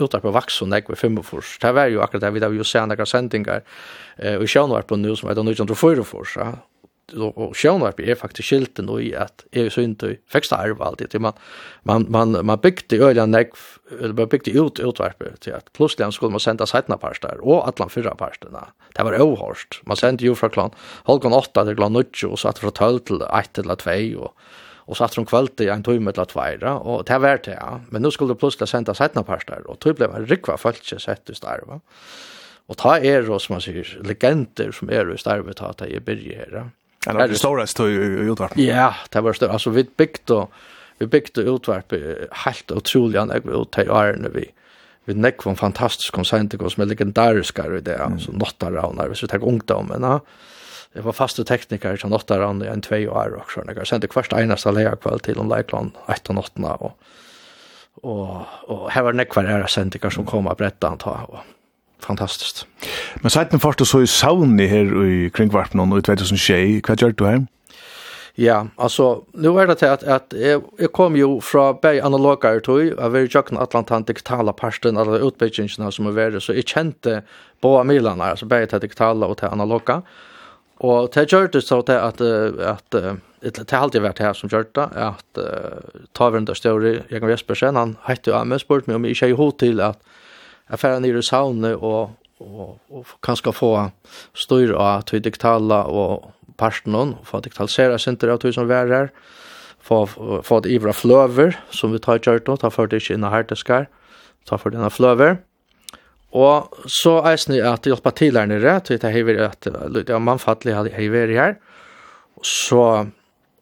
utarpå 0.00 0.32
vaks 0.32 0.62
og 0.64 0.70
negve 0.72 0.96
fimmefors, 0.96 1.58
det 1.62 1.74
var 1.76 1.90
jo 1.92 2.02
akkurat 2.04 2.24
det 2.24 2.34
vi 2.34 2.44
da 2.44 2.52
vi 2.52 2.60
jo 2.60 2.68
ser 2.68 2.86
noen 2.88 3.08
sendinger 3.08 3.60
eh, 4.16 4.38
og 4.38 4.48
sjønvarp 4.48 4.88
på 4.88 5.00
nu 5.00 5.12
som 5.16 5.30
heter 5.30 5.44
1904-fors, 5.44 6.38
ja. 6.40 6.54
Og 7.20 7.52
sjønvarp 7.52 7.98
er 8.00 8.16
faktisk 8.16 8.48
skilt 8.48 8.80
nå 8.80 8.94
i 9.04 9.10
at 9.12 9.42
jeg 9.52 9.68
så 9.74 9.82
ikke 9.84 10.14
fikk 10.32 10.46
det 10.48 10.56
arve 10.56 10.86
alltid, 10.86 11.18
man, 11.20 11.36
man, 11.84 12.06
man, 12.08 12.32
man 12.48 12.62
bygde 12.64 12.96
øyne 12.96 13.26
negv, 13.28 13.60
eller 13.92 14.16
man 14.16 14.30
bygde 14.32 14.56
ut 14.56 14.80
utvarpet 14.80 15.36
til 15.44 15.52
at 15.58 15.68
plutselig 15.76 16.16
skulle 16.16 16.32
man 16.32 16.40
sende 16.40 16.64
seitene 16.66 16.96
parster 16.96 17.44
og 17.44 17.68
atlan 17.68 17.92
fyra 17.92 18.16
parsterne. 18.16 18.70
Det 18.96 19.04
var 19.04 19.20
overhårst. 19.20 19.82
Man 19.84 20.00
sendte 20.00 20.24
jo 20.24 20.32
fra 20.32 20.48
klan 20.48 20.72
halvgån 21.04 21.36
8 21.36 21.68
til 21.68 21.76
klan 21.76 21.92
9 21.92 22.24
og 22.30 22.40
så 22.40 22.54
at 22.54 22.64
fra 22.64 22.72
12 22.72 23.00
til 23.12 23.26
1 23.28 23.52
til 23.60 23.76
2 23.84 23.98
og 24.24 24.32
Och 24.86 24.96
så 24.96 25.04
att 25.04 25.28
kvällt 25.28 25.60
i 25.60 25.68
en 25.68 25.82
timme 25.82 26.10
eller 26.10 26.24
tvåra 26.24 26.78
och 26.78 27.04
det 27.04 27.18
var 27.18 27.40
det 27.44 27.58
ja. 27.60 27.80
Men 27.90 28.02
nu 28.02 28.10
skulle 28.10 28.34
det 28.34 28.38
plötsligt 28.38 28.68
sända 28.68 28.94
sättna 28.94 29.22
parstar. 29.22 29.62
och 29.66 29.78
typ 29.78 29.96
blev 29.96 30.14
en 30.14 30.26
rikva 30.26 30.56
falske 30.56 30.98
sätt 30.98 31.30
i 31.30 31.34
starva. 31.34 31.80
Och 32.66 32.76
ta 32.76 32.98
er 32.98 33.22
då 33.22 33.38
som 33.38 33.54
man 33.54 33.60
säger 33.60 34.00
legender 34.04 34.72
som 34.72 34.90
er 34.90 35.14
i 35.14 35.18
starva 35.18 35.52
ta 35.52 35.66
att 35.66 35.82
i 35.82 36.00
bergera. 36.00 36.70
Ja, 37.06 37.12
det 37.12 37.18
var 37.18 37.28
det 37.28 37.38
stora 37.38 37.66
stod 37.66 37.90
i 37.90 37.94
utvarp. 38.30 38.58
Ja, 38.58 38.94
det 39.10 39.20
var 39.20 39.32
stort. 39.32 39.50
Alltså 39.50 39.70
vi 39.70 39.86
byggt 39.96 40.30
och 40.30 40.52
vi 40.98 41.06
byggt 41.06 41.38
utvarp 41.38 41.92
helt 42.30 42.70
otroligt 42.70 43.20
annorlunda 43.20 43.62
ut 43.62 43.86
i 43.86 43.90
åren 43.90 44.30
vi 44.34 44.50
vi 45.04 45.14
nekk 45.14 45.44
var 45.44 45.52
en 45.52 45.60
fantastisk 45.60 46.14
konsent 46.16 46.54
som 46.56 46.82
er 46.82 46.88
legendariskare 46.88 47.78
i 47.78 47.84
det, 47.84 47.98
mm. 48.00 48.18
så 48.20 48.32
nåttar 48.32 48.76
av 48.80 48.94
när 48.96 49.08
vi 49.08 49.28
tar 49.28 49.44
ungdommen. 49.44 50.02
Ja. 50.02 50.20
Det 50.94 51.02
var 51.02 51.16
faste 51.16 51.42
tekniker 51.44 51.96
som 51.98 52.12
åtta 52.14 52.38
rann 52.38 52.62
i 52.62 52.70
en 52.70 52.82
tvei 52.84 53.02
år 53.10 53.34
og 53.40 53.50
sånn. 53.50 53.72
Jeg 53.74 53.88
sendte 53.90 54.10
kvart 54.10 54.34
eneste 54.38 54.70
leia 54.70 54.94
kveld 54.94 55.24
til 55.26 55.40
om 55.42 55.50
leikland 55.50 55.96
1 56.06 56.30
och 56.30 56.38
8 56.38 56.70
og, 56.78 56.92
og, 58.02 58.46
og 58.68 58.90
her 58.92 59.02
var 59.02 59.12
nekvar 59.12 59.44
æra 59.44 59.68
sendinger 59.68 60.10
som 60.10 60.26
kom 60.26 60.46
av 60.46 60.56
bretta 60.56 60.88
han 60.88 60.98
ta 60.98 61.26
og 61.28 61.40
fantastiskt. 61.98 62.66
Men 63.22 63.30
seiten 63.30 63.60
først 63.60 63.78
du 63.78 63.84
så 63.84 64.04
i 64.04 64.06
Sauni 64.06 64.66
her 64.66 64.92
i 65.02 65.30
kringvarpen 65.34 65.80
og 65.80 65.98
i 65.98 66.02
2006, 66.02 66.86
hva 66.86 66.96
gjør 67.00 67.16
du 67.18 67.24
her? 67.26 67.42
Ja, 68.36 68.64
altså, 68.78 69.24
nu 69.34 69.56
er 69.58 69.66
det 69.66 69.78
til 69.78 69.86
at, 69.86 70.02
at 70.02 70.34
jeg, 70.34 70.60
jeg 70.78 70.90
kom 70.92 71.16
jo 71.16 71.38
fra 71.40 71.72
bei 71.72 72.00
analoga 72.02 72.50
er 72.50 72.60
tog, 72.60 72.82
jeg 72.82 72.96
var 72.98 73.18
i 73.18 73.30
Jøkken 73.30 73.58
Atlantan 73.62 74.06
digitala 74.06 74.52
parsten, 74.52 74.98
alle 74.98 75.22
utbyggingene 75.22 75.90
som 75.94 76.06
er 76.10 76.16
vært, 76.18 76.42
så 76.42 76.54
jeg 76.54 76.66
kjente 76.66 77.20
båda 77.62 77.84
milarna 77.86 78.32
altså 78.34 78.46
bei 78.50 78.66
til 78.66 78.82
digitala 78.82 79.30
og 79.30 79.38
til 79.38 79.54
analoga, 79.54 80.00
og 80.02 80.33
Og 80.82 81.12
det 81.14 81.28
gjør 81.30 81.46
det 81.54 81.62
så 81.62 81.80
til 81.86 82.00
at, 82.02 82.20
at, 82.20 82.96
det 83.44 83.70
har 83.70 83.84
alltid 83.84 84.02
vært 84.02 84.22
her 84.24 84.34
som 84.34 84.50
gjør 84.50 84.66
det, 84.74 84.88
at 84.98 85.38
uh, 85.38 86.02
taverende 86.16 86.54
større, 86.58 87.04
Jørgen 87.12 87.30
Jespersen, 87.30 87.78
han 87.78 87.96
hette 88.08 88.30
jo 88.30 88.36
av 88.38 88.48
meg, 88.48 88.62
spurte 88.62 88.90
meg 88.90 88.98
om 88.98 89.06
jeg 89.06 89.14
ikke 89.14 89.30
er 89.30 89.38
hod 89.38 89.58
til 89.62 89.82
at 89.84 90.00
jeg 90.70 90.80
færre 90.80 91.02
nere 91.04 91.20
i 91.20 91.26
saunet 91.26 91.76
og, 91.76 92.16
og, 92.40 92.78
og 92.90 93.14
kanskje 93.22 93.52
få 93.54 93.70
styr 94.34 94.74
av 94.80 95.04
til 95.10 95.22
digitale 95.22 95.82
og 95.86 96.32
personen, 96.58 97.14
og 97.20 97.28
få 97.28 97.42
digitalisere 97.44 97.98
sinter 98.00 98.32
av 98.32 98.40
til 98.42 98.54
som 98.56 98.68
var 98.70 98.90
her, 98.90 99.12
få, 99.84 100.04
få 100.42 100.60
det 100.64 100.72
ivra 100.74 100.94
fløver, 100.96 101.58
som 101.70 101.92
vi 101.92 102.00
tar 102.02 102.22
gjør 102.22 102.40
det, 102.42 102.60
ta 102.62 102.72
for 102.72 102.90
det 102.90 103.02
ikke 103.02 103.18
inn 103.18 103.26
av 103.28 103.34
herdeskar, 103.36 103.90
ta 104.48 104.58
for 104.58 104.72
denne 104.72 104.86
inn 104.86 104.90
av 104.90 104.96
fløver, 104.96 105.36
Og 106.34 106.86
så 106.90 107.20
eisne 107.30 107.60
at 107.62 107.86
hjelpa 107.86 108.10
til 108.18 108.34
her 108.34 108.48
nere, 108.50 108.80
til 108.82 108.98
det 108.98 109.12
hever 109.14 109.38
at 109.46 109.68
det 109.68 110.08
ja, 110.10 110.18
mannfattelig 110.18 110.74
hadde 110.74 110.94
hever 110.96 111.30
her. 111.30 111.54
Så, 112.42 112.82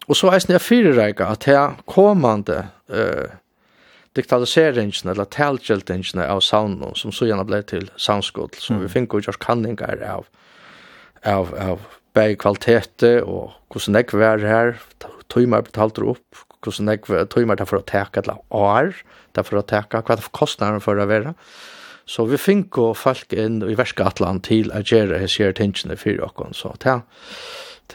og 0.09 0.17
så 0.17 0.31
eisne 0.33 0.57
jeg 0.57 0.65
fyrirreika 0.65 1.29
at 1.35 1.45
det 1.45 1.59
kommande 1.87 2.63
uh, 2.89 3.35
digitaliseringen 4.17 5.13
eller 5.13 5.29
talgjeltingene 5.29 6.25
av 6.25 6.41
saunen, 6.45 6.97
som 6.97 7.13
så 7.13 7.29
gjerne 7.29 7.45
ble 7.49 7.61
til 7.69 7.91
saunskål, 8.01 8.55
som 8.57 8.81
mm. 8.81 8.87
vi 8.87 8.93
finner 8.95 9.21
jo 9.21 9.27
ikke 9.27 9.45
kanninger 9.45 10.07
av, 10.09 10.25
av, 11.29 11.53
av 11.53 11.85
bæg 12.17 12.39
kvalitete, 12.41 13.19
og 13.25 13.53
hvordan 13.73 14.01
jeg 14.01 14.17
var 14.17 14.49
her, 14.49 14.75
tøymer 15.33 15.65
betalte 15.69 16.09
opp, 16.15 16.43
hvordan 16.65 16.89
jeg 16.93 17.29
tøymer 17.33 17.61
derfor 17.61 17.81
å 17.83 17.87
teke 17.89 18.25
et 18.25 18.33
år, 18.33 18.97
derfor 19.37 19.61
å 19.61 19.65
teke, 19.69 20.01
hva 20.01 20.17
er 20.17 20.27
kostnaden 20.37 20.85
for 20.85 20.97
å 20.97 21.09
være. 21.09 21.37
Mm 21.37 21.79
Så 22.07 22.27
vi 22.27 22.39
finko 22.41 22.93
folk 22.99 23.33
inn 23.33 23.61
i 23.63 23.77
verska 23.79 24.09
atlan 24.11 24.41
til 24.43 24.73
a 24.75 24.83
gjere 24.83 25.21
hess 25.23 25.39
gjere 25.39 25.57
tingene 25.59 25.97
fyrir 25.97 26.25
okkon. 26.27 26.55
Så 26.55 26.75
det 26.83 26.97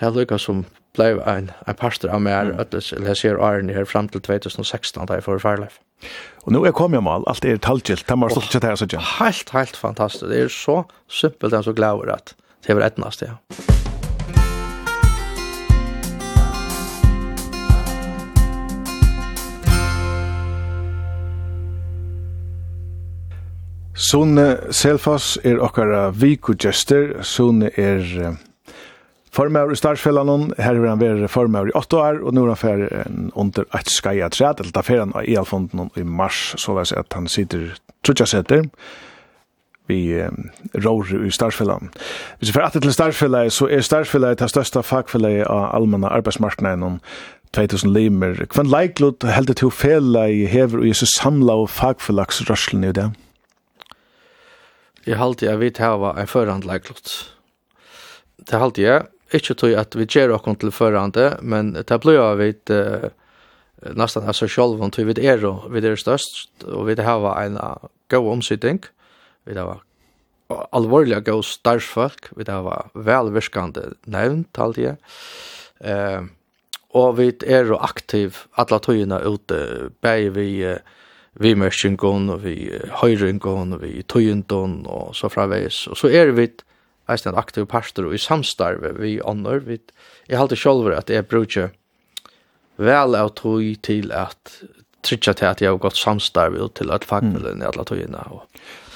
er 0.02 0.16
lykka 0.16 0.40
som 0.42 0.66
blei 0.98 1.14
en, 1.30 1.52
en 1.68 1.78
pastor 1.78 2.14
av 2.14 2.24
meg, 2.26 2.54
mm. 2.54 2.62
eller 2.64 3.12
jeg 3.12 3.20
ser 3.22 3.42
Arne 3.44 3.76
her 3.76 3.86
fram 3.86 4.10
til 4.10 4.24
2016 4.26 5.06
da 5.06 5.20
jeg 5.20 5.28
får 5.28 5.44
farleif. 5.44 5.80
Og 6.46 6.54
nå 6.54 6.64
er 6.66 6.76
kom 6.78 6.94
jeg 6.94 7.06
mal, 7.06 7.26
alt 7.30 7.46
er 7.46 7.62
talgilt, 7.62 8.06
det 8.08 8.18
må 8.18 8.30
stått 8.32 8.52
ikke 8.52 8.64
det 8.66 8.74
her, 8.74 8.82
så? 8.82 9.06
Helt, 9.18 9.54
helt 9.56 9.80
fantastisk, 9.80 10.30
det 10.32 10.44
er 10.46 10.54
så 10.54 10.84
simpelt, 11.10 11.52
det 11.52 11.62
er 11.62 11.68
så 11.70 11.76
glæver 11.78 12.14
at 12.14 12.38
det 12.66 12.74
er 12.76 12.86
etnast, 12.86 13.26
ja. 13.26 13.38
Sone 23.98 24.45
Selfoss 24.69 25.40
er 25.41 25.57
okkara 25.64 26.11
vikugjester. 26.14 27.15
Sone 27.26 27.72
er 27.74 28.03
formar 29.34 29.74
i 29.74 29.78
Starsfellanon. 29.78 30.52
Her 30.61 30.78
er 30.78 30.86
han 30.91 31.02
være 31.02 31.30
formar 31.32 31.72
i 31.72 31.74
8 31.76 31.98
år, 31.98 32.22
og 32.22 32.38
nå 32.38 32.45
er 32.45 32.53
han 32.53 32.61
fer 32.61 32.86
under 33.34 33.65
et 33.74 33.90
skaja 33.90 34.30
træt, 34.30 34.61
eller 34.61 34.76
da 34.76 34.86
fer 34.86 35.02
han 35.02 35.18
i 35.26 35.38
Alfonden 35.38 35.90
i 35.98 36.06
mars, 36.06 36.53
så 36.61 36.78
det 36.78 36.91
at 36.94 37.18
han 37.18 37.28
sitter 37.28 37.74
trutja 38.06 38.30
setter 38.30 38.69
vi 39.88 40.19
um, 40.19 40.49
rår 40.76 41.14
i 41.26 41.32
Starsfellan. 41.32 41.90
Hvis 42.38 42.49
vi 42.49 42.53
fer 42.57 42.65
atter 42.65 42.84
til 42.84 42.94
Starsfellan, 42.94 43.52
så 43.52 43.69
er 43.72 43.82
Starsfellan 43.82 44.36
det 44.36 44.49
største 44.52 44.84
fagfellan 44.84 45.45
av 45.48 45.69
allmenna 45.78 46.11
arbeidsmarknaden 46.11 46.99
2000 47.56 47.94
limer. 47.95 48.44
Hvem 48.52 48.68
leiklod 48.68 49.24
heldur 49.32 49.56
til 49.56 49.72
fela 49.72 50.26
i 50.28 50.44
hever 50.45 50.84
og 50.84 50.90
jesu 50.90 51.06
samla 51.15 51.56
og 51.64 51.72
fagfellagsrørslen 51.72 52.84
i 52.84 52.91
det? 52.91 53.07
Ja. 53.07 53.27
Jeg 55.08 55.22
halte 55.22 55.46
jeg 55.48 55.60
vidt 55.62 55.80
hava 55.80 56.12
en 56.20 56.28
førhandleiklott. 56.28 57.12
Det 58.44 58.60
halte 58.60 58.84
jeg, 58.84 59.06
ikke 59.32 59.56
tog 59.60 59.76
at 59.80 59.96
vi 59.96 60.04
gjør 60.04 60.34
okkur 60.36 60.58
til 60.60 60.74
førhande, 60.76 61.30
men 61.40 61.72
det 61.80 62.00
blir 62.04 62.20
jeg 62.20 62.40
vidt 62.42 62.74
uh, 62.76 63.08
nesten 63.96 64.28
av 64.28 64.36
seg 64.36 64.52
selv, 64.52 64.84
om 64.84 64.92
vi 64.92 65.16
er, 65.24 65.44
vi 65.72 65.84
er 65.84 66.00
størst, 66.00 66.68
og 66.68 66.90
vi 66.90 66.98
hava 67.00 67.38
en 67.46 67.56
god 68.12 68.32
omsitting, 68.36 68.82
vi 69.48 69.56
hava 69.56 69.80
alvorliga 70.76 71.22
god 71.24 71.44
starfsfolk, 71.44 72.32
vi 72.36 72.48
hava 72.48 72.90
velvirkande 72.96 73.94
nevnt, 74.12 74.52
halte 74.60 74.90
jeg. 74.90 75.00
Uh, 75.84 76.28
og 76.96 77.16
vi 77.20 77.32
er 77.48 77.72
aktiv 77.80 78.44
alle 78.60 78.84
tøyina 78.84 79.24
ute, 79.24 79.92
bare 80.04 80.36
vi 80.36 80.50
uh, 80.68 80.80
vi 81.40 81.54
mørkingon 81.58 82.32
og 82.34 82.44
vi 82.46 82.56
høyringon 83.02 83.76
og 83.78 83.84
vi 83.84 84.02
tøyendon, 84.10 84.82
og 84.90 85.14
så 85.18 85.30
fraveis. 85.32 85.86
Og 85.92 86.00
så 86.00 86.10
er 86.10 86.34
vi 86.38 86.50
eisen 87.08 87.32
en 87.32 87.40
aktiv 87.40 87.68
parster, 87.70 88.08
og 88.08 88.16
i 88.16 88.22
samstarve 88.22 88.96
vi 88.98 89.18
ånder. 89.22 89.62
Vi, 89.68 89.80
jeg 90.28 90.40
halte 90.40 90.58
sjolver 90.60 90.98
at 90.98 91.12
jeg 91.14 91.28
bruker 91.30 91.72
vel 92.78 93.16
av 93.18 93.34
tøy 93.38 93.76
til 93.86 94.12
at 94.14 94.60
trykja 95.08 95.34
til 95.38 95.50
at 95.50 95.62
jeg 95.62 95.72
har 95.72 95.80
gått 95.82 95.98
samstarve 95.98 96.60
og 96.62 96.74
til 96.78 96.92
at 96.92 97.06
fagmiddelen 97.08 97.64
i 97.64 97.70
alle 97.70 97.86
Og, 98.34 98.44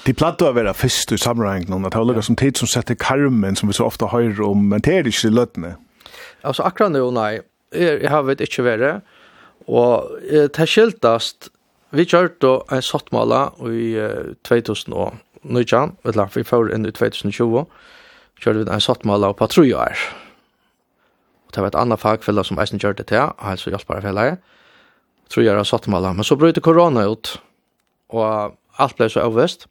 De 0.05 0.13
platt 0.13 0.41
å 0.41 0.51
være 0.53 0.73
først 0.73 1.13
i 1.13 1.17
sammenhengen, 1.17 1.85
at 1.85 1.93
det 1.93 2.15
var 2.15 2.21
som 2.21 2.35
tid 2.35 2.57
som 2.57 2.67
setter 2.67 2.95
karmen, 2.95 3.55
som 3.55 3.69
vi 3.69 3.77
så 3.77 3.85
ofte 3.85 4.09
høyre 4.09 4.43
om, 4.43 4.67
men 4.69 4.81
det 4.81 4.93
er 4.93 5.07
ikke 5.07 5.29
i 5.29 5.31
løttene. 5.31 5.75
Altså 6.43 6.63
akkurat 6.63 6.91
nå, 6.91 7.05
nei, 7.13 7.39
jeg 7.71 8.09
har 8.09 8.25
vet 8.25 8.41
ikke 8.41 8.65
vært, 8.65 9.05
og 9.69 10.09
det 10.25 10.67
skiltast 10.67 11.51
Vi 11.91 12.05
kjørte 12.07 12.53
en 12.71 12.83
sottmåla 12.87 13.49
i 13.67 13.97
2019, 14.47 15.97
vet 16.05 16.15
du, 16.15 16.21
vi 16.37 16.43
får 16.47 16.71
inn 16.71 16.87
i 16.87 16.93
2020, 16.95 17.65
kjørte 18.39 18.61
vi 18.61 18.71
en 18.71 18.83
sottmåla 18.83 19.33
på 19.35 19.47
tre 19.51 19.65
år. 19.75 20.05
Og 21.43 21.51
det 21.51 21.65
var 21.65 21.73
et 21.73 21.81
annet 21.81 21.99
fagfelle 21.99 22.45
som 22.47 22.63
eisen 22.63 22.79
kjørte 22.79 23.03
til, 23.11 23.33
altså 23.35 23.73
hjelpbarefelle, 23.73 24.37
tror 25.27 25.43
jeg 25.43 25.59
har 25.59 25.67
sottmåla, 25.67 26.13
men 26.15 26.23
så 26.23 26.39
brøyte 26.39 26.63
korona 26.63 27.09
ut, 27.11 27.33
og 28.15 28.55
alt 28.79 28.95
ble 28.95 29.11
så 29.11 29.27
avvist. 29.27 29.67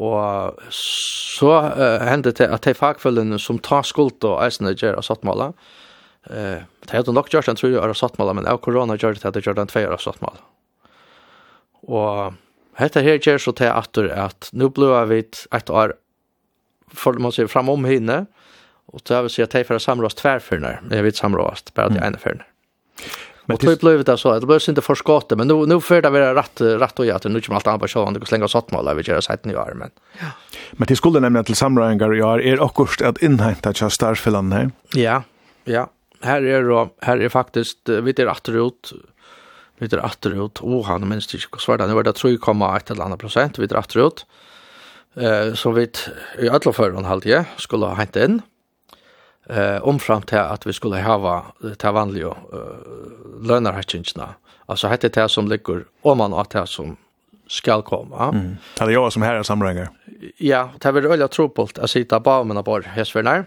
Og 0.00 0.56
så 0.72 1.52
uh, 1.76 2.08
hendte 2.08 2.32
det 2.36 2.48
at 2.48 2.64
de 2.64 2.76
fagfølgene 2.76 3.36
som 3.40 3.60
tar 3.60 3.84
skuld 3.84 4.24
og 4.24 4.40
eisene 4.44 4.72
gjør 4.72 4.96
av 5.02 5.10
sattmålet, 5.12 5.68
uh, 6.32 6.60
det 6.64 6.92
hadde 6.96 7.12
nok 7.12 7.28
gjort 7.32 7.52
en 7.52 7.60
tror 7.60 7.76
jeg 7.76 7.84
av 7.84 7.96
sattmålet, 8.00 8.40
men 8.40 8.48
av 8.48 8.64
korona 8.64 8.96
gjør 8.96 9.20
det 9.20 9.28
at 9.28 9.36
de 9.36 9.44
gjør 9.44 9.60
den 9.60 9.68
tvei 9.68 9.84
av 9.84 10.00
sattmålet. 10.00 10.40
Og 11.86 12.34
hetta 12.78 13.00
her 13.00 13.18
gjør 13.22 13.38
så 13.38 13.54
til 13.56 13.70
atur 13.70 14.10
at 14.12 14.50
nu 14.52 14.68
blua 14.68 15.04
vi 15.10 15.22
et 15.24 15.70
år 15.70 15.96
for 16.94 17.18
man 17.18 17.32
ser 17.34 17.48
framom 17.50 17.84
hinne, 17.84 18.26
og 18.86 19.02
så 19.04 19.22
vil 19.24 19.32
si 19.32 19.42
at 19.42 19.54
de 19.54 19.64
får 19.66 19.82
samrås 19.82 20.14
tverfyrner, 20.14 20.84
jeg 20.90 21.04
vil 21.04 21.14
samrås, 21.14 21.66
bare 21.74 21.92
til 21.94 22.04
ene 22.06 22.20
fyrner. 22.22 22.46
Men 23.46 23.58
det 23.62 23.76
blev 23.80 24.04
det 24.04 24.16
så, 24.18 24.38
det 24.40 24.46
blev 24.46 24.60
inte 24.68 24.82
förskott, 24.82 25.30
men 25.36 25.48
nu 25.48 25.66
nu 25.66 25.80
för 25.80 26.02
det 26.02 26.10
vara 26.10 26.34
rätt 26.34 26.60
rätt 26.60 26.98
och 26.98 27.06
jag 27.06 27.16
att 27.16 27.24
nu 27.24 27.40
kommer 27.40 27.68
allt 27.68 27.80
på 27.80 27.88
sjön 27.88 28.16
och 28.16 28.28
slänga 28.28 28.48
sått 28.48 28.70
mål 28.70 28.96
vi 28.96 29.02
gör 29.02 29.20
så 29.20 29.32
här 29.32 29.52
i 29.52 29.56
år 29.56 29.72
men. 29.74 29.90
Ja. 30.20 30.26
Men 30.72 30.86
det 30.86 30.96
skulle 30.96 31.20
nämna 31.20 31.44
till 31.44 31.56
samröringar 31.56 32.16
i 32.16 32.22
år 32.22 32.42
är 32.42 32.60
också 32.60 33.04
att 33.04 33.22
inhämta 33.22 33.72
just 33.74 33.94
starfällan 33.94 34.52
här. 34.52 34.70
Ja. 34.94 35.22
Ja. 35.64 35.90
Här 36.20 36.42
är 36.42 36.62
då 36.62 36.88
här 37.00 37.18
är 37.18 37.28
faktiskt 37.28 37.88
vi 37.88 38.12
det 38.12 38.26
rätt 38.26 38.48
ut 38.48 38.92
vi 39.78 39.88
er 39.90 40.02
atterut, 40.04 40.62
og 40.64 40.80
oh, 40.80 40.84
han 40.88 41.06
minst 41.08 41.34
ikke 41.36 41.56
hva 41.56 41.62
svært, 41.62 41.84
nå 41.84 41.96
var 41.96 42.06
det 42.06 42.16
3,1 42.18 42.92
eller 42.92 43.06
annet 43.06 43.22
prosent, 43.22 43.60
vi 43.60 43.68
er 43.68 43.78
atterut, 43.80 44.24
eh, 45.16 45.52
så 45.54 45.72
vi 45.76 45.88
i 46.42 46.48
alle 46.48 46.72
føren 46.72 47.08
jeg 47.24 47.44
skulle 47.58 47.92
ha 47.92 47.98
hentet 48.00 48.24
inn, 48.24 48.42
eh, 49.50 49.78
omfram 49.82 50.22
til 50.22 50.42
at 50.42 50.66
vi 50.66 50.72
skulle 50.72 51.02
hava 51.02 51.52
til 51.62 51.92
vanlige 51.92 52.32
uh, 52.32 53.42
lønnerhettingene, 53.42 54.34
altså 54.68 54.88
hette 54.88 55.08
det 55.08 55.30
som 55.30 55.46
ligger, 55.46 55.84
og 56.02 56.16
man 56.16 56.32
har 56.32 56.48
det 56.52 56.68
som 56.68 56.96
skal 57.46 57.82
komme. 57.82 58.16
Mm. 58.16 58.56
Det 58.78 58.84
är 58.84 58.90
jo 58.90 59.10
som 59.10 59.22
her 59.22 59.34
er 59.34 59.42
samlingar. 59.42 59.88
Ja, 60.38 60.70
det 60.74 60.88
er 60.88 60.92
veldig 60.92 61.10
öliga 61.10 61.28
tropult 61.28 61.78
att 61.78 61.90
sitta 61.90 62.20
bara 62.20 62.44
med 62.44 62.54
några 62.56 62.62
bar 62.62 63.44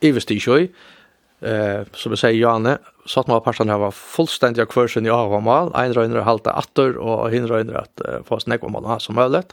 i 0.00 0.10
vestisjøy, 0.12 0.68
eh 1.44 1.86
som 1.92 2.10
vi 2.10 2.16
säger 2.16 2.40
Janne 2.40 2.78
så 3.06 3.20
att 3.20 3.26
man 3.26 3.40
passan 3.40 3.68
här 3.68 3.78
var 3.78 3.90
fullständiga 3.90 4.66
kursen 4.66 5.06
i 5.06 5.10
avamal 5.10 5.72
en 5.74 5.94
rönner 5.94 6.20
halta 6.20 6.52
attor 6.52 6.96
och 6.96 7.30
hin 7.30 7.48
rönner 7.48 7.74
att 7.74 8.00
uh, 8.08 8.22
få 8.24 8.40
snägg 8.40 8.64
om 8.64 8.72
man 8.72 9.00
som 9.00 9.14
möjligt 9.14 9.52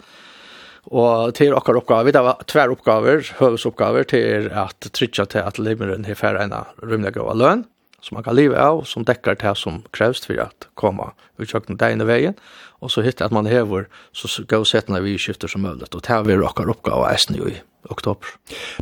och 0.84 1.36
till 1.36 1.54
och 1.54 1.78
uppgåvor 1.78 2.12
det 2.12 2.22
var 2.22 2.34
tvär 2.34 2.72
uppgåvor 2.72 3.40
huvuduppgåvor 3.40 4.04
till 4.04 4.52
att 4.52 4.92
trycka 4.92 5.26
till 5.26 5.42
att 5.42 5.60
limren 5.60 6.04
här 6.04 6.16
för 6.16 6.36
en 6.36 6.54
rymliga 6.84 7.34
lön 7.34 7.64
som 8.02 8.16
man 8.16 8.24
kan 8.24 8.36
leva 8.36 8.60
av, 8.60 8.84
som 8.84 9.06
dekkar 9.06 9.38
det 9.42 9.56
som 9.58 9.82
krevs 9.94 10.26
for 10.26 10.40
at 10.42 10.68
komma 10.76 11.12
ut 11.38 11.50
kjøkken 11.50 11.78
deg 11.78 11.96
inn 11.96 12.04
i 12.04 12.10
veien, 12.10 12.38
og 12.82 12.92
så 12.92 13.04
hittar 13.06 13.30
at 13.30 13.36
man 13.36 13.46
hever 13.46 13.88
så 14.12 14.44
gå 14.44 14.64
när 14.88 15.02
vi 15.02 15.18
skifter 15.18 15.48
som 15.48 15.62
mulig, 15.62 15.88
og 15.94 16.02
det 16.02 16.10
er 16.10 16.24
vi 16.24 16.36
råkar 16.36 16.70
oppgave 16.70 17.12
eisen 17.14 17.36
i 17.36 17.62
oktober. 17.90 18.28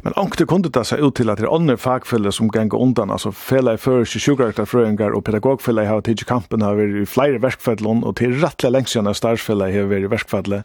Men 0.03 0.13
ankte 0.15 0.45
kunde 0.45 0.69
det 0.69 0.85
seg 0.87 0.99
ut 0.99 1.15
til 1.15 1.29
at 1.29 1.37
det 1.37 1.47
er 1.47 1.55
andre 1.55 1.77
fagfeller 1.77 2.31
som 2.31 2.49
ganger 2.49 2.79
undan, 2.79 3.11
altså 3.11 3.31
fela 3.31 3.73
i 3.73 3.77
først 3.77 4.15
i 4.15 4.19
sjukrektarfrøyngar 4.19 5.15
og 5.15 5.23
pedagogfella 5.23 5.83
i 5.83 5.89
hava 5.89 6.01
tidsi 6.01 6.25
kampen 6.25 6.61
har 6.61 6.75
vært 6.79 7.03
i 7.03 7.05
flere 7.05 7.41
verkfellon, 7.41 8.03
og 8.03 8.15
til 8.15 8.39
rettelig 8.39 8.71
lengst 8.71 8.93
siden 8.93 9.07
av 9.07 9.15
har 9.15 9.89
vært 9.89 10.07
i 10.07 10.11
verkfellet. 10.11 10.63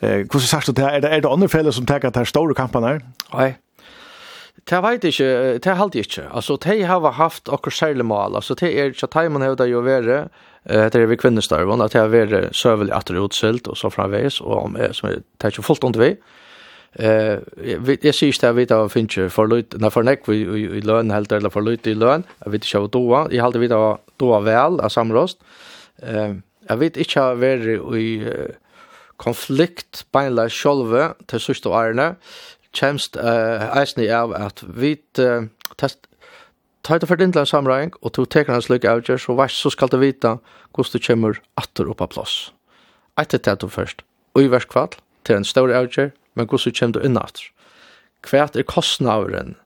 Eh, 0.00 0.26
hur 0.32 0.40
sagt 0.40 0.66
du 0.66 0.72
det? 0.72 0.82
är 0.82 1.00
det, 1.00 1.08
är 1.08 1.20
det 1.20 1.28
andra 1.28 1.48
fellet 1.48 1.74
som 1.74 1.86
tenker 1.86 2.08
att 2.08 2.14
det 2.14 2.20
er 2.20 2.24
store 2.24 2.54
Nej. 3.32 3.56
Det 4.64 4.80
vet 4.80 5.04
jeg 5.04 5.12
ikke, 5.12 5.58
det 5.60 5.76
halte 5.76 5.98
jeg 5.98 6.06
ikke. 6.08 6.28
Altså, 6.32 6.56
de 6.56 6.82
har 6.88 7.10
haft 7.18 7.50
akkur 7.52 7.70
særlig 7.70 8.04
mål. 8.08 8.36
Altså, 8.36 8.54
det 8.54 8.70
er 8.72 8.92
ikke 8.92 9.08
at 9.10 9.16
de 9.28 9.44
hevda 9.44 9.66
jo 9.68 9.82
være, 9.84 10.28
det 10.64 10.96
er 10.96 11.06
vi 11.06 11.16
kvinnestarven, 11.20 11.82
at 11.84 11.92
det 11.92 12.00
har 12.00 12.08
vært 12.08 12.56
søvelig 12.56 12.94
atter 12.96 13.20
utsilt 13.20 13.68
og 13.68 13.76
så 13.76 13.90
framveis, 13.92 14.40
og 14.40 14.62
om, 14.62 14.78
som 14.96 15.10
er, 15.10 15.20
det 15.20 15.44
er 15.44 15.52
ikke 15.52 15.66
fullt 15.66 15.84
under 15.84 16.00
vi. 16.00 16.14
Eh, 16.94 17.38
jeg 17.58 18.14
sier 18.14 18.30
ikke 18.30 18.40
det, 18.40 18.48
jeg 18.48 18.56
vet 18.60 18.72
at 18.72 18.84
vi 18.86 18.94
finner 18.94 19.10
ikke 19.10 19.34
for 19.34 19.50
løyt, 19.50 19.74
nei, 19.82 19.90
for 19.90 20.06
nekk 20.06 20.28
i 20.30 20.82
løn, 20.86 21.10
helt 21.10 21.32
eller 21.34 21.50
for 21.50 21.66
løyt 21.66 21.88
i 21.90 21.96
løn, 21.98 22.24
jeg 22.44 22.54
vet 22.54 22.68
ikke 22.68 22.82
av 22.84 22.90
doa, 22.94 23.22
jeg 23.34 23.42
halte 23.42 23.62
vi 23.62 23.70
av 23.74 23.88
doa 24.22 24.40
vel, 24.46 24.78
av 24.78 24.92
samrost. 24.94 25.42
Eh, 26.02 26.36
jeg 26.68 26.80
vet 26.80 27.00
ikke 27.02 27.24
av 27.32 27.42
vært 27.42 27.96
i 27.98 28.08
konflikt, 29.20 30.04
beinleis 30.14 30.54
sjolve, 30.54 31.12
til 31.30 31.42
sørste 31.42 31.70
årene, 31.70 32.14
eh, 32.14 32.53
kjemst 32.74 33.16
uh, 33.16 33.70
eisen 33.78 34.02
i 34.04 34.10
av 34.12 34.34
at 34.36 34.62
vi 34.66 34.96
uh, 35.22 35.46
test 35.80 36.08
tar 36.84 37.00
det 37.00 37.08
for 37.08 37.16
din 37.16 37.32
til 37.32 37.46
samreing, 37.48 37.94
og 38.02 38.12
to 38.12 38.26
teker 38.28 38.52
hans 38.52 38.68
lykke 38.68 38.90
avgjør, 38.90 39.20
så 39.20 39.36
vers 39.38 39.56
så 39.56 39.72
skal 39.72 39.88
du 39.88 39.96
vite 40.02 40.36
hvordan 40.76 40.92
du 40.92 41.06
kommer 41.06 41.40
atter 41.60 41.88
opp 41.88 42.04
av 42.04 42.12
plass. 42.12 42.34
Etter 43.20 43.40
det 43.40 43.56
du 43.62 43.70
først, 43.72 44.04
og 44.36 44.44
i 44.44 44.52
verskvall, 44.52 44.92
til 45.24 45.40
en 45.40 45.48
større 45.48 45.78
avgjør, 45.80 46.12
men 46.36 46.48
hvordan 46.50 46.74
du 46.74 46.78
kommer 46.78 46.98
du 46.98 47.06
inn 47.08 47.20
atter. 47.20 47.48
Hva 48.24 48.44
er 48.44 48.68
kostnaderen 48.68 49.56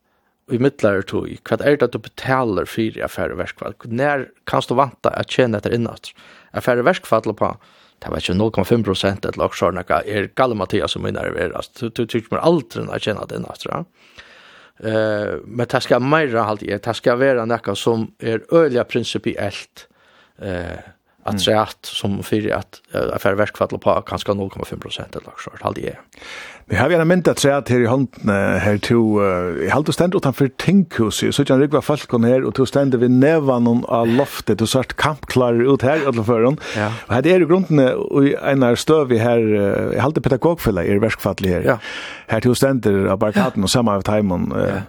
i 0.50 0.58
midtlare 0.62 1.02
tog? 1.06 1.30
Hva 1.46 1.58
er 1.62 1.78
det 1.80 1.90
du 1.94 1.98
betaler 2.02 2.68
for 2.70 2.98
i 2.98 3.04
affære 3.04 3.38
verskvall? 3.38 3.74
Når 3.84 4.28
kan 4.46 4.66
du 4.68 4.74
vante 4.78 5.12
at 5.14 5.30
tjene 5.34 5.58
etter 5.58 5.74
inn 5.74 5.90
atter? 5.90 6.14
Affære 6.56 6.86
verskvall 6.86 7.34
på, 7.34 7.52
det 7.98 8.10
var 8.12 8.22
ikke 8.22 8.38
0,5 8.38 8.84
prosent 8.86 9.26
et 9.26 9.38
laksjørnaka 9.40 10.02
er 10.06 10.30
Galle 10.38 10.54
Mathias 10.54 10.94
som 10.94 11.02
minner 11.02 11.32
er 11.34 11.56
altså 11.56 11.90
du 11.90 12.04
tykker 12.04 12.36
meg 12.36 12.44
aldri 12.46 12.84
når 12.84 12.98
jeg 12.98 13.08
kjenner 13.08 13.30
det, 13.30 13.42
altså 13.48 13.84
Eh 14.78 15.40
men 15.44 15.66
det 15.66 15.82
skal 15.82 16.00
mer 16.00 16.30
halt 16.46 16.60
det 16.62 16.94
skal 16.94 17.18
være 17.18 17.46
noe 17.50 17.74
som 17.74 18.12
er 18.20 18.44
øyelig 18.52 18.86
prinsipielt 18.86 19.88
eh 20.38 20.78
att 21.28 21.40
säga 21.40 21.60
att 21.60 21.86
som 21.86 22.22
för 22.22 22.50
att 22.50 22.80
affärverkfall 23.14 23.68
på 23.68 24.02
kanske 24.06 24.32
0,5 24.32 24.80
procent 24.80 25.16
eller 25.16 25.26
något 25.26 25.40
sånt 25.40 25.62
hade 25.62 25.80
jag. 25.80 25.94
Vi 26.64 26.76
har 26.76 26.90
ju 26.90 26.96
en 26.96 27.08
mynd 27.08 27.28
att 27.28 27.38
säga 27.38 27.56
att 27.56 27.68
här 27.68 27.80
i 27.80 27.86
hånden 27.86 28.28
här 28.58 28.78
to 28.78 29.22
i 29.64 29.68
halt 29.68 29.94
stand 29.94 30.14
utanför 30.14 30.48
tinkhus 30.48 31.24
så 31.30 31.44
jag 31.46 31.60
rygg 31.60 31.70
var 31.70 31.80
folk 31.80 32.08
kon 32.08 32.24
här 32.24 32.44
och 32.44 32.54
to 32.54 32.66
stand 32.66 32.94
vi 32.94 33.08
nevan 33.08 33.66
och 33.66 34.06
loftet 34.06 34.60
och 34.60 34.68
sort 34.68 34.96
kampklar 34.96 35.74
ut 35.74 35.82
här 35.82 36.00
alla 36.06 36.24
förrun. 36.24 36.60
Ja. 36.76 36.92
Och 37.06 37.14
här 37.14 37.26
är 37.26 37.38
det 37.40 37.46
grunden 37.46 37.94
och 37.94 38.24
en 38.24 38.62
är 38.62 38.74
stöv 38.74 39.08
vi 39.08 39.18
här 39.18 39.94
i 39.94 39.98
halt 39.98 40.22
pedagogfälla 40.22 40.84
är 40.84 40.96
verkfall 40.96 41.36
här. 41.40 41.62
Ja. 41.66 41.78
Här 42.26 42.40
to 42.40 42.54
ständer 42.54 43.06
av 43.06 43.18
barkaten 43.18 43.62
och 43.62 43.70
samma 43.70 43.94
av 43.94 44.02
timon. 44.02 44.54
Ja. 44.56 44.80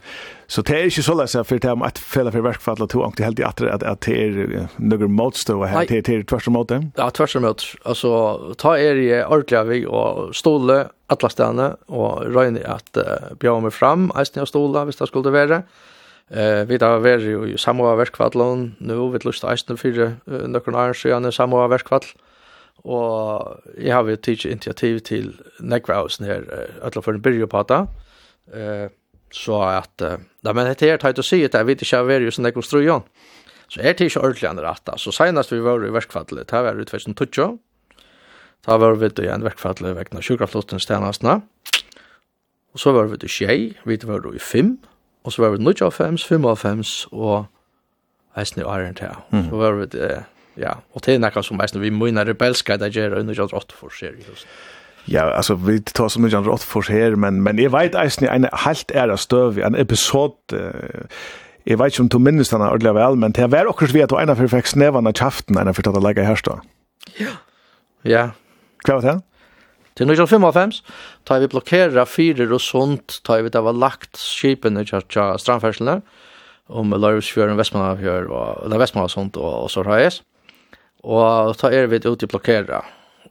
Så 0.50 0.62
det 0.62 0.74
er 0.74 0.88
ikke 0.90 1.04
så 1.06 1.14
løs, 1.14 1.36
för 1.46 1.60
det 1.60 1.86
att 1.86 1.98
fälla 1.98 2.32
for 2.32 2.42
verkfall 2.42 2.82
og 2.82 2.90
to 2.90 3.04
ångte 3.04 3.24
helt 3.24 3.40
i 3.40 3.44
att 3.44 3.62
att 3.62 3.84
att 3.84 4.02
det 4.02 4.24
är 4.24 4.68
några 4.78 5.08
motstå 5.08 5.64
här 5.64 5.86
till 5.86 6.04
til 6.04 6.26
tvers 6.26 6.48
og 6.48 6.54
måte. 6.54 6.92
Ja, 6.98 7.10
tvers 7.10 7.36
og 7.36 7.42
måte. 7.42 7.64
Alltså 7.86 8.54
ta 8.58 8.74
er 8.74 8.96
i 8.96 9.12
Arklavig 9.22 9.88
och 9.88 10.36
stolle 10.36 10.88
alla 11.10 11.30
stedene, 11.30 11.76
och 11.88 12.34
røyne 12.34 12.66
att 12.66 12.98
uh, 12.98 13.36
bjør 13.40 13.60
meg 13.60 13.74
fram 13.74 14.12
eisen 14.16 14.42
och 14.42 14.48
stole, 14.48 14.86
hvis 14.86 14.96
det 14.96 15.08
skulle 15.08 15.32
vara. 15.32 15.62
Eh 16.32 16.68
vi 16.68 16.78
da 16.78 16.98
var 16.98 17.20
jo 17.20 17.46
i 17.46 17.58
samma 17.58 17.96
verkfall 17.96 18.72
nu 18.80 19.12
vid 19.12 19.26
lust 19.26 19.44
hästen 19.44 19.78
för 19.78 20.48
några 20.48 20.90
år 20.90 20.94
samme 20.94 21.32
samma 21.32 21.68
verkfall. 21.68 22.06
Och 22.76 23.58
jag 23.78 23.96
har 23.96 24.04
vi 24.04 24.18
tagit 24.18 24.46
initiativ 24.46 25.00
till 25.00 25.34
Negraus 25.60 26.20
när 26.20 26.68
alla 26.84 27.02
för 27.02 27.14
en 27.14 27.22
byrjopata. 27.22 27.88
Eh 28.54 28.90
Så 29.32 29.62
at 29.62 30.02
uh, 30.02 30.18
da 30.44 30.54
men 30.54 30.66
det 30.66 30.88
er 30.88 30.98
tajt 30.98 31.20
å 31.20 31.26
si 31.26 31.44
at 31.46 31.54
jeg 31.54 31.66
vet 31.66 31.82
inte 31.82 31.96
jag 31.96 32.12
är 32.12 32.22
ju 32.22 32.32
sån 32.32 32.44
där 32.44 32.52
konstrujon. 32.52 33.04
Så 33.68 33.82
er 33.82 33.94
det 33.94 34.06
ikke 34.06 34.20
ordentlig 34.20 34.50
andra 34.50 34.72
rätta. 34.72 34.98
Så 34.98 35.12
senest 35.12 35.52
vi 35.52 35.60
var 35.60 35.86
i 35.86 35.90
verkfallet, 35.90 36.48
det 36.48 36.62
var 36.62 36.76
ut 36.76 36.88
2012. 36.88 37.58
da 38.66 38.78
var 38.78 38.96
vi 38.96 39.24
i 39.24 39.28
en 39.28 39.44
verkfall 39.44 39.86
i 39.86 39.94
veckan 39.94 40.22
sjukkraftlotten 40.22 40.80
stenastna. 40.80 41.42
Och 42.74 42.80
så 42.80 42.92
var 42.92 43.06
vi 43.06 43.18
då 43.18 43.28
tjei 43.28 43.74
vi 43.84 43.98
var 43.98 44.36
i 44.36 44.40
fem. 44.40 44.78
og 45.24 45.34
så 45.34 45.42
var 45.42 45.50
vi 45.50 45.64
nudge 45.64 45.86
av 45.86 45.92
fems, 45.92 46.24
fem 46.26 46.46
av 46.46 46.58
fems 46.58 47.08
og 47.12 47.46
eisen 48.38 48.62
i 48.62 48.66
åren 48.66 48.96
til. 48.96 49.16
Så 49.50 49.56
var 49.56 49.76
vi 49.78 49.86
det, 49.86 50.24
ja. 50.58 50.74
Og 50.94 51.04
til 51.04 51.20
nekka 51.20 51.44
som 51.44 51.60
eisen 51.62 51.82
vi 51.82 51.90
må 51.90 52.06
munna 52.06 52.24
rebelska 52.24 52.78
det 52.78 52.96
gjør 52.96 53.20
under 53.20 53.36
28 53.36 53.76
for 53.76 53.94
seriøst 53.94 54.48
Ja, 55.10 55.24
alltså 55.34 55.56
vi 55.56 55.80
tar 55.82 56.10
så 56.10 56.22
mycket 56.22 56.38
andra 56.38 56.52
åt 56.52 56.64
för 56.64 56.82
här 56.82 57.16
men 57.16 57.44
men 57.44 57.58
jag 57.58 57.70
vet 57.70 57.96
inte 57.96 58.28
en 58.28 58.48
helt 58.52 58.92
ära 58.92 59.18
stöv 59.18 59.60
en 59.60 59.76
episod 59.76 60.34
eh, 60.54 61.10
Jeg 61.66 61.78
vet 61.80 61.94
ikke 61.94 62.02
om 62.02 62.10
du 62.10 62.20
minnes 62.20 62.50
denne 62.50 62.66
ordentlig 62.66 62.94
vel, 62.96 63.18
men 63.20 63.34
det 63.36 63.52
var 63.52 63.68
akkurat 63.70 63.94
vi 63.94 64.02
at 64.02 64.10
du 64.10 64.16
ene 64.18 64.36
for 64.36 64.50
fikk 64.50 64.70
sneven 64.70 65.10
av 65.10 65.14
kjaften 65.14 65.58
ene 65.60 65.74
for 65.76 65.86
tatt 65.86 65.98
å 66.00 66.02
legge 66.02 66.24
i 66.24 66.26
herstå. 66.26 66.56
Ja. 67.20 67.34
Ja. 68.08 68.24
Hva 68.88 68.96
var 68.96 69.06
det? 69.06 69.16
Til 70.00 70.08
1955, 70.08 70.80
tar 71.28 71.44
vi 71.44 71.52
blokkera 71.52 72.06
fyrer 72.08 72.56
og 72.56 72.64
sånt, 72.64 73.20
tar 73.28 73.44
vi 73.44 73.52
det 73.54 73.62
var 73.62 73.76
lagt 73.76 74.18
skipen 74.18 74.80
i 74.80 74.86
kjartja 74.88 75.34
strandferslene, 75.38 76.00
om 76.70 76.96
Lørvsfjøren, 76.96 77.60
Vestmannafjør, 77.60 78.30
eller 78.66 78.82
Vestmanna 78.82 79.10
og 79.10 79.14
sånt, 79.14 79.38
og, 79.38 79.66
og 79.66 79.72
så 79.74 79.84
har 79.90 80.00
jeg. 80.06 80.22
Og 81.04 81.54
da 81.60 81.74
er 81.76 81.92
vi 81.92 82.00
ute 82.06 82.26
i 82.26 82.32
blokkera, 82.32 82.82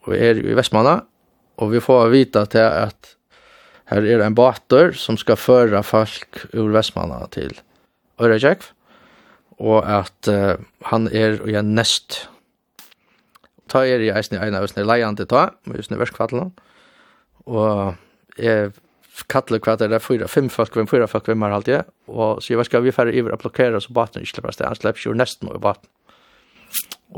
og 0.04 0.14
er 0.14 0.42
i 0.44 0.54
Vestmanna, 0.58 1.00
og 1.58 1.72
vi 1.74 1.82
får 1.82 2.10
vita 2.14 2.44
til 2.50 2.64
at 2.64 3.14
her 3.88 4.04
er 4.04 4.22
en 4.24 4.36
bater 4.36 4.92
som 4.96 5.16
skal 5.16 5.38
føre 5.40 5.80
folk 5.86 6.44
ur 6.52 6.72
Vestmanna 6.74 7.24
til 7.32 7.54
Örekäck. 8.20 8.74
og 9.58 9.82
at 9.90 10.28
uh, 10.30 10.54
han 10.86 11.08
er 11.10 11.40
i 11.48 11.56
en 11.58 11.74
nest. 11.74 12.28
Ta 13.68 13.82
er 13.84 14.04
i 14.04 14.10
eisen 14.14 14.36
i 14.36 14.42
ena 14.42 14.62
ösne 14.62 14.84
leiande 14.86 15.26
ta, 15.26 15.48
ösne 15.66 15.98
verskvattlen. 15.98 16.52
Og 17.46 17.96
jeg 18.38 18.70
kallar 19.26 19.60
hva 19.64 19.74
det 19.80 19.90
er 19.90 20.04
fyra, 20.04 20.28
fem 20.30 20.48
folk, 20.52 20.76
fem 20.78 20.86
fyra 20.86 21.08
folk, 21.10 21.26
hvem 21.26 21.42
er 21.42 21.56
alt 21.56 21.68
jeg. 21.68 21.88
Og 22.06 22.42
sier 22.44 22.60
hva 22.60 22.66
skal 22.68 22.84
vi 22.84 22.94
færre 22.94 23.14
iver 23.14 23.34
å 23.34 23.40
blokkere, 23.40 23.80
så 23.82 23.92
baten 23.92 24.22
ikke 24.22 24.36
slipper 24.36 24.54
sted. 24.54 24.68
Han 24.68 24.78
slipper 24.78 25.08
jo 25.08 25.16
nesten 25.16 25.50
over 25.50 25.64
baten. 25.64 25.90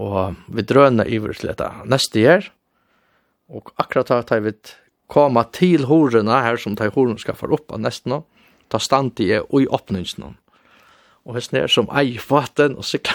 Og 0.01 0.39
vi 0.49 0.65
drøner 0.65 1.11
iver 1.13 1.37
til 1.37 1.53
dette. 1.53 1.69
Neste 1.91 2.25
gjør, 2.25 2.49
Och 3.51 3.69
akkurat 3.77 4.09
har 4.09 4.23
tar 4.23 4.41
vi 4.41 4.53
komma 5.07 5.45
till 5.45 5.85
hororna 5.85 6.41
här 6.41 6.57
som 6.57 6.77
tar 6.77 6.91
hororna 6.91 7.19
ska 7.19 7.35
få 7.35 7.47
upp 7.47 7.79
nästan. 7.79 8.23
Ta 8.69 8.79
stand 8.79 9.21
i 9.21 9.41
och 9.49 9.63
i 9.63 9.67
åpningsen 9.67 10.35
Och 11.23 11.35
hvis 11.35 11.53
är 11.53 11.67
som 11.67 11.89
ej 11.97 12.21
vatten 12.29 12.77
och 12.77 12.85
sykla, 12.85 13.13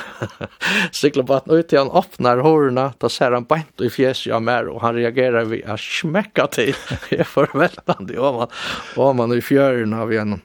sykla 0.91 1.23
vatten 1.23 1.55
ut 1.57 1.67
til 1.69 1.79
han 1.79 1.91
öppnar 1.91 2.37
hororna. 2.37 2.93
Ta 2.99 3.09
ser 3.09 3.31
han 3.31 3.47
beint 3.49 3.81
i 3.81 3.89
fjeset 3.89 4.25
jag 4.25 4.43
mer 4.43 4.67
och 4.67 4.81
han 4.81 4.95
reagerar 4.95 5.49
å 5.49 5.57
att 5.73 5.79
smäcka 5.79 6.47
till. 6.47 6.75
Jag 7.09 7.27
förvältande 7.27 8.19
om 8.19 8.35
man 8.35 8.47
om 8.95 9.17
man 9.17 9.33
i 9.33 9.41
fjøren 9.41 9.93
har 9.93 10.05
vi 10.05 10.17
en 10.17 10.41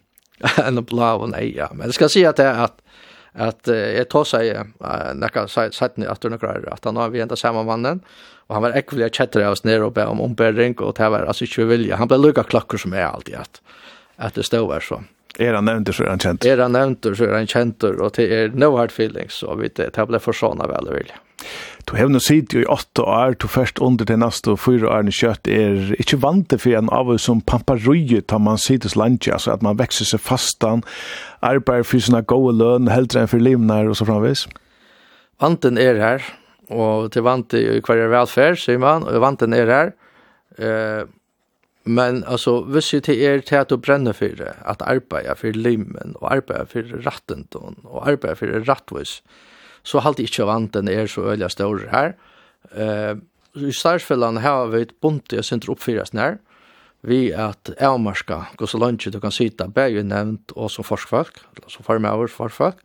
en 0.57 0.85
blå 0.89 1.15
och 1.15 1.29
nej. 1.29 1.67
Men 1.73 1.87
det 1.87 1.93
ska 1.93 2.09
se 2.09 2.27
att 2.27 2.37
det 2.37 2.51
at 2.51 2.83
att 3.33 3.69
att 3.69 3.97
jag 3.97 4.09
tar 4.09 4.25
sig 4.25 4.65
nekka 5.15 5.49
sätt 5.49 5.97
ni 5.97 6.07
att 6.07 6.21
du 6.21 6.29
nekker 6.29 6.73
att 6.73 6.85
han 6.85 6.97
har 6.97 7.09
vi 7.09 7.21
ända 7.21 7.37
samme 7.37 7.63
mannen 7.63 8.01
Og 8.51 8.57
han 8.57 8.65
var 8.67 8.75
äcklig 8.75 9.13
kjettere 9.15 9.47
av 9.47 9.55
oss 9.55 9.63
ner 9.65 9.83
och 9.83 9.93
be 9.95 10.05
om 10.11 10.21
ombering, 10.21 10.75
och 10.79 10.95
det 10.99 11.09
var 11.09 11.23
alltså 11.23 11.45
inte 11.45 11.65
vilja. 11.65 11.97
Han 11.97 12.09
ble 12.09 12.19
lucka 12.19 12.43
klokker 12.43 12.79
som 12.79 12.93
är 12.93 13.03
alltid 13.03 13.35
att 13.35 13.61
at 14.17 14.35
det 14.35 14.43
står 14.43 14.67
var 14.67 14.81
så. 14.81 15.03
Är 15.39 15.55
han 15.55 15.65
nevnt 15.65 15.95
så 15.95 16.03
är 16.03 16.09
han 16.09 16.19
kjent? 16.19 16.45
Er 16.45 16.59
han 16.59 16.73
nevnt 16.73 17.07
så 17.17 17.25
er 17.25 17.35
han 17.35 17.47
kjent, 17.47 17.83
och 17.83 18.13
det 18.17 18.25
är 18.35 18.49
no 18.49 18.77
hard 18.77 18.91
feelings 18.91 19.33
så 19.35 19.55
vi 19.55 19.69
det 19.69 19.95
det 19.95 20.07
blev 20.07 20.19
för 20.19 20.33
såna 20.33 20.67
väl 20.67 20.89
vilja. 20.93 21.15
Du 21.85 21.97
har 21.97 22.09
nå 22.09 22.21
sitt 22.21 22.55
ju 22.55 22.63
i 22.63 22.65
åtte 22.65 23.03
år, 23.03 23.37
du 23.39 23.49
först 23.49 23.79
under 23.79 24.05
det 24.05 24.49
og 24.49 24.61
fyra 24.61 24.91
åren 24.91 25.09
i 25.09 25.13
kött 25.13 25.49
är 25.49 25.95
inte 25.99 26.17
vant 26.17 26.63
för 26.63 26.71
en 26.71 26.89
av 26.89 27.19
som 27.19 27.41
pamparuje 27.41 28.21
tar 28.21 28.39
man 28.39 28.59
sittes 28.59 28.95
hos 28.95 28.97
lunch, 28.97 29.29
at 29.29 29.49
att 29.49 29.63
man 29.63 29.77
växer 29.77 30.05
sig 30.05 30.19
fastan, 30.19 30.83
arbeider 31.41 31.83
for 31.83 31.99
sina 31.99 32.21
gode 32.21 32.59
løn, 32.59 32.89
heldre 32.89 33.21
enn 33.21 33.29
för 33.29 33.41
livnar 33.41 33.89
och 33.89 33.97
så 33.97 34.05
framvis. 34.05 34.49
Vanten 35.39 35.79
är 35.79 35.95
här, 35.95 36.23
og 36.71 37.11
til 37.15 37.27
vant 37.27 37.55
i 37.59 37.65
hver 37.83 38.05
er 38.05 38.13
velferd, 38.13 38.59
sier 38.63 38.79
man, 38.79 39.07
og 39.07 39.23
vant 39.23 39.43
den 39.43 39.57
er 39.57 39.71
her. 39.71 39.93
Eh, 40.59 41.05
men 41.91 42.23
altså, 42.29 42.61
hvis 42.69 42.93
jo 42.93 43.01
til 43.01 43.23
er 43.25 43.41
til 43.47 43.57
at 43.63 43.71
du 43.71 43.79
brenner 43.81 44.15
for 44.15 44.37
det, 44.37 44.53
at 44.69 44.83
arbeid 44.85 45.31
for 45.37 45.57
limen, 45.57 46.15
og 46.21 46.35
arbeid 46.35 46.69
for 46.71 47.07
ratten, 47.07 47.47
og 47.85 48.09
arbeid 48.09 48.37
for 48.37 48.69
rattvis, 48.69 49.21
så 49.83 50.03
halte 50.05 50.23
ikke 50.23 50.47
vant 50.47 50.75
den 50.75 50.89
er 50.93 51.09
så 51.09 51.33
øyelig 51.33 51.51
større 51.51 51.89
her. 51.91 52.13
Eh, 52.77 53.17
I 53.57 53.73
størsfellene 53.73 54.41
har 54.45 54.69
vi 54.71 54.85
et 54.85 54.95
bunt 55.01 55.33
i 55.33 55.43
sin 55.43 55.63
oppfyres 55.69 56.13
nær, 56.15 56.39
vi 57.03 57.31
at 57.33 57.73
avmarska 57.81 58.43
gå 58.61 58.67
så 58.69 58.79
langt 58.79 59.09
du 59.09 59.21
kan 59.21 59.33
sitta 59.33 59.67
bæg 59.67 60.03
nevnt 60.05 60.53
og 60.53 60.71
som 60.71 60.85
forskfolk, 60.85 61.41
som 61.67 61.85
formøver 61.85 62.29
forskfolk, 62.29 62.77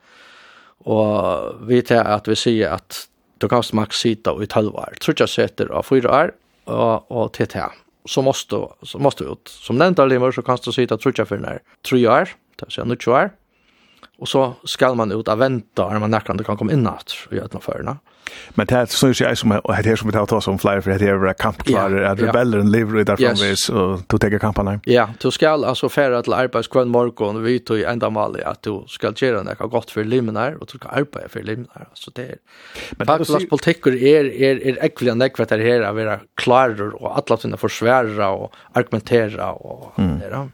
og 0.88 1.68
vi 1.68 1.82
til 1.82 2.00
at 2.00 2.28
vi 2.28 2.36
sier 2.40 2.78
at 2.80 3.08
du 3.38 3.48
kan 3.48 3.64
max 3.74 3.96
sitta 3.96 4.44
i 4.44 4.48
12 4.48 4.76
år. 4.76 4.94
Tror 5.02 5.16
sätter 5.30 5.68
av 5.68 5.84
4 5.84 6.24
år 6.24 6.32
och 6.64 7.12
och 7.12 7.34
TT. 7.34 7.60
Så 8.06 8.22
måste 8.22 8.68
så 8.82 9.00
måste 9.00 9.24
ut. 9.24 9.48
Som 9.48 9.78
nämnt 9.78 9.98
där 9.98 10.08
så 10.32 10.42
kan 10.42 10.58
du 10.66 10.72
sitta 10.72 10.98
tror 10.98 11.14
jag 11.18 11.28
för 11.28 11.38
när 11.38 11.62
3 11.90 12.08
år, 12.08 12.30
det 12.56 12.66
vill 12.66 12.72
säga 12.72 12.86
nu 12.86 12.96
2 12.96 13.12
år. 13.12 13.30
Och 14.18 14.28
så 14.32 14.56
skal 14.64 14.96
man 14.96 15.12
ut 15.12 15.28
og 15.28 15.40
vente 15.40 15.86
når 15.86 16.04
man 16.04 16.14
nærkant 16.14 16.46
kan 16.48 16.58
komme 16.60 16.76
inn 16.76 16.88
at 16.88 17.16
og 17.28 17.36
gjøre 17.36 17.52
noe 17.56 17.64
førene. 17.64 17.98
Men 18.56 18.68
det 18.70 18.76
er 18.78 18.92
sånn 18.92 19.14
ikke 19.14 19.30
jeg 19.30 19.40
som 19.40 19.54
er 19.56 19.86
her 19.86 20.00
som 20.00 20.10
vi 20.10 20.16
tar 20.16 20.32
oss 20.38 20.48
om 20.50 20.58
flere, 20.60 20.82
for 20.84 20.96
det 20.98 21.10
er 21.12 21.38
kampklarer, 21.40 22.06
at 22.10 22.22
rebelleren 22.22 22.72
lever 22.74 23.02
i 23.02 23.06
der 23.08 23.20
framvis, 23.20 23.68
og 23.70 24.06
du 24.12 24.18
tenker 24.22 24.42
kampene. 24.42 24.78
Ja, 24.90 25.08
du 25.22 25.30
skal 25.34 25.66
altså 25.68 25.90
fære 25.92 26.24
til 26.26 26.36
arbeidskvønn 26.38 26.92
morgen, 26.92 27.42
vi 27.46 27.58
tog 27.60 27.84
enda 27.86 28.10
mal 28.14 28.38
at 28.42 28.64
du 28.66 28.84
skal 28.92 29.16
gjøre 29.20 29.44
noe 29.46 29.70
godt 29.72 29.94
for 29.94 30.08
limen 30.08 30.40
her, 30.40 30.60
og 30.60 30.72
du 30.72 30.78
skal 30.80 31.04
arbeide 31.04 31.32
for 31.32 31.48
limen 31.48 31.70
her. 31.76 31.90
Så 31.94 32.14
det 32.16 32.28
er... 32.36 32.42
Men 32.98 33.10
Faktas 33.12 33.48
politikker 33.52 33.96
er, 33.96 34.32
er, 34.34 34.62
er 34.74 34.82
ekvelig 34.90 35.16
enn 35.16 35.26
ekvelig 35.26 35.52
til 35.52 35.66
her, 35.66 35.86
å 35.88 35.96
være 35.98 36.20
klarer, 36.40 36.96
og 36.98 37.12
alle 37.14 37.40
tingene 37.42 37.62
forsvære, 37.62 38.30
og 38.32 38.56
argumentere, 38.76 39.54
og 39.54 39.92
mm. 40.02 40.16
det 40.24 40.32
da. 40.34 40.46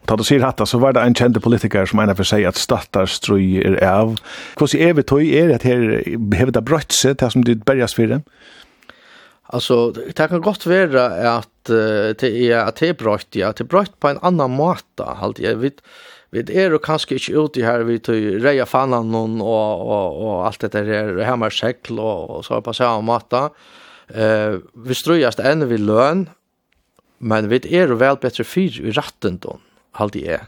Og 0.00 0.08
da 0.10 0.16
du 0.18 0.24
sier 0.26 0.42
hatt, 0.42 0.62
så 0.66 0.80
var 0.82 0.96
det 0.96 1.04
en 1.06 1.14
kjente 1.14 1.42
politiker 1.42 1.86
som 1.86 2.00
ene 2.02 2.16
for 2.18 2.26
seg 2.26 2.42
at 2.48 2.58
støtta 2.58 2.99
velferdsstrøy 3.00 3.60
er 3.64 3.78
av. 3.84 4.16
Hvordan 4.58 4.86
er 4.86 4.96
vi 4.98 5.02
tøy 5.02 5.26
er 5.40 5.54
at 5.54 5.66
her 5.66 5.84
hever 6.06 6.54
det 6.54 6.64
brøtt 6.68 6.94
seg 6.94 7.18
til 7.20 7.34
som 7.34 7.44
det 7.46 7.62
berges 7.64 7.96
for 7.96 8.10
det? 8.10 8.22
Alltså 9.52 9.90
det 9.90 10.14
kan 10.28 10.40
gott 10.40 10.66
vara 10.66 11.36
att 11.38 11.64
det 11.64 12.22
är 12.22 12.56
att 12.56 12.76
det 12.76 12.88
är 12.88 12.94
brött 12.94 13.26
ja, 13.30 13.48
att 13.48 13.56
det 13.56 13.64
är 13.64 13.66
brött 13.66 14.00
på 14.00 14.08
en 14.08 14.18
annan 14.22 14.50
måta. 14.50 15.04
Halt 15.04 15.38
jag 15.38 15.56
vet 15.56 15.82
vet 16.30 16.50
är 16.50 16.74
och 16.74 16.84
kanske 16.84 17.14
inte 17.14 17.32
ut 17.32 17.56
i 17.56 17.62
här 17.62 17.80
vi 17.80 17.98
tar 17.98 18.40
reja 18.40 18.66
fanan 18.66 19.10
någon 19.10 19.40
och 19.40 19.80
och 19.80 20.26
och 20.26 20.46
allt 20.46 20.60
det 20.60 20.68
där 20.68 20.84
är 20.84 21.24
hemma 21.24 21.50
säckl 21.50 21.98
och, 21.98 22.30
och 22.30 22.44
så 22.44 22.60
på 22.60 22.72
samma 22.72 23.00
måte. 23.00 23.50
Eh 24.08 24.54
vi 24.74 24.94
ströjas 24.94 25.36
det 25.36 25.42
ännu 25.42 25.66
vid 25.66 25.80
lön 25.80 26.28
men 27.18 27.48
vi 27.48 27.76
är 27.76 27.88
väl 27.88 28.16
bättre 28.16 28.44
fyr 28.44 28.80
i 28.80 28.90
ratten 28.90 29.38
då. 29.38 29.58
Halt 29.92 30.12
det 30.12 30.28
är. 30.28 30.40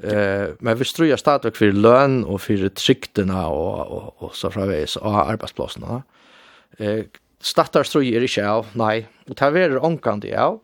Eh, 0.00 0.54
men 0.60 0.78
vi 0.78 0.88
strøyer 0.88 1.20
stadigt 1.20 1.58
for 1.60 1.76
lön 1.76 2.22
og 2.24 2.40
for 2.40 2.68
tryckterna 2.78 3.44
og, 3.52 3.92
og, 3.92 4.14
og 4.24 4.34
så 4.36 4.50
fraveis 4.50 4.96
och 4.96 5.30
arbeidsplassene. 5.30 6.02
Eh, 6.78 7.04
Stattar 7.42 7.82
strøy 7.82 8.12
er 8.14 8.22
ikke 8.22 8.44
av, 8.46 8.68
nei. 8.78 9.02
Og 9.26 9.34
det 9.34 9.62
er 9.64 9.80
omkant 9.82 10.24
av. 10.30 10.60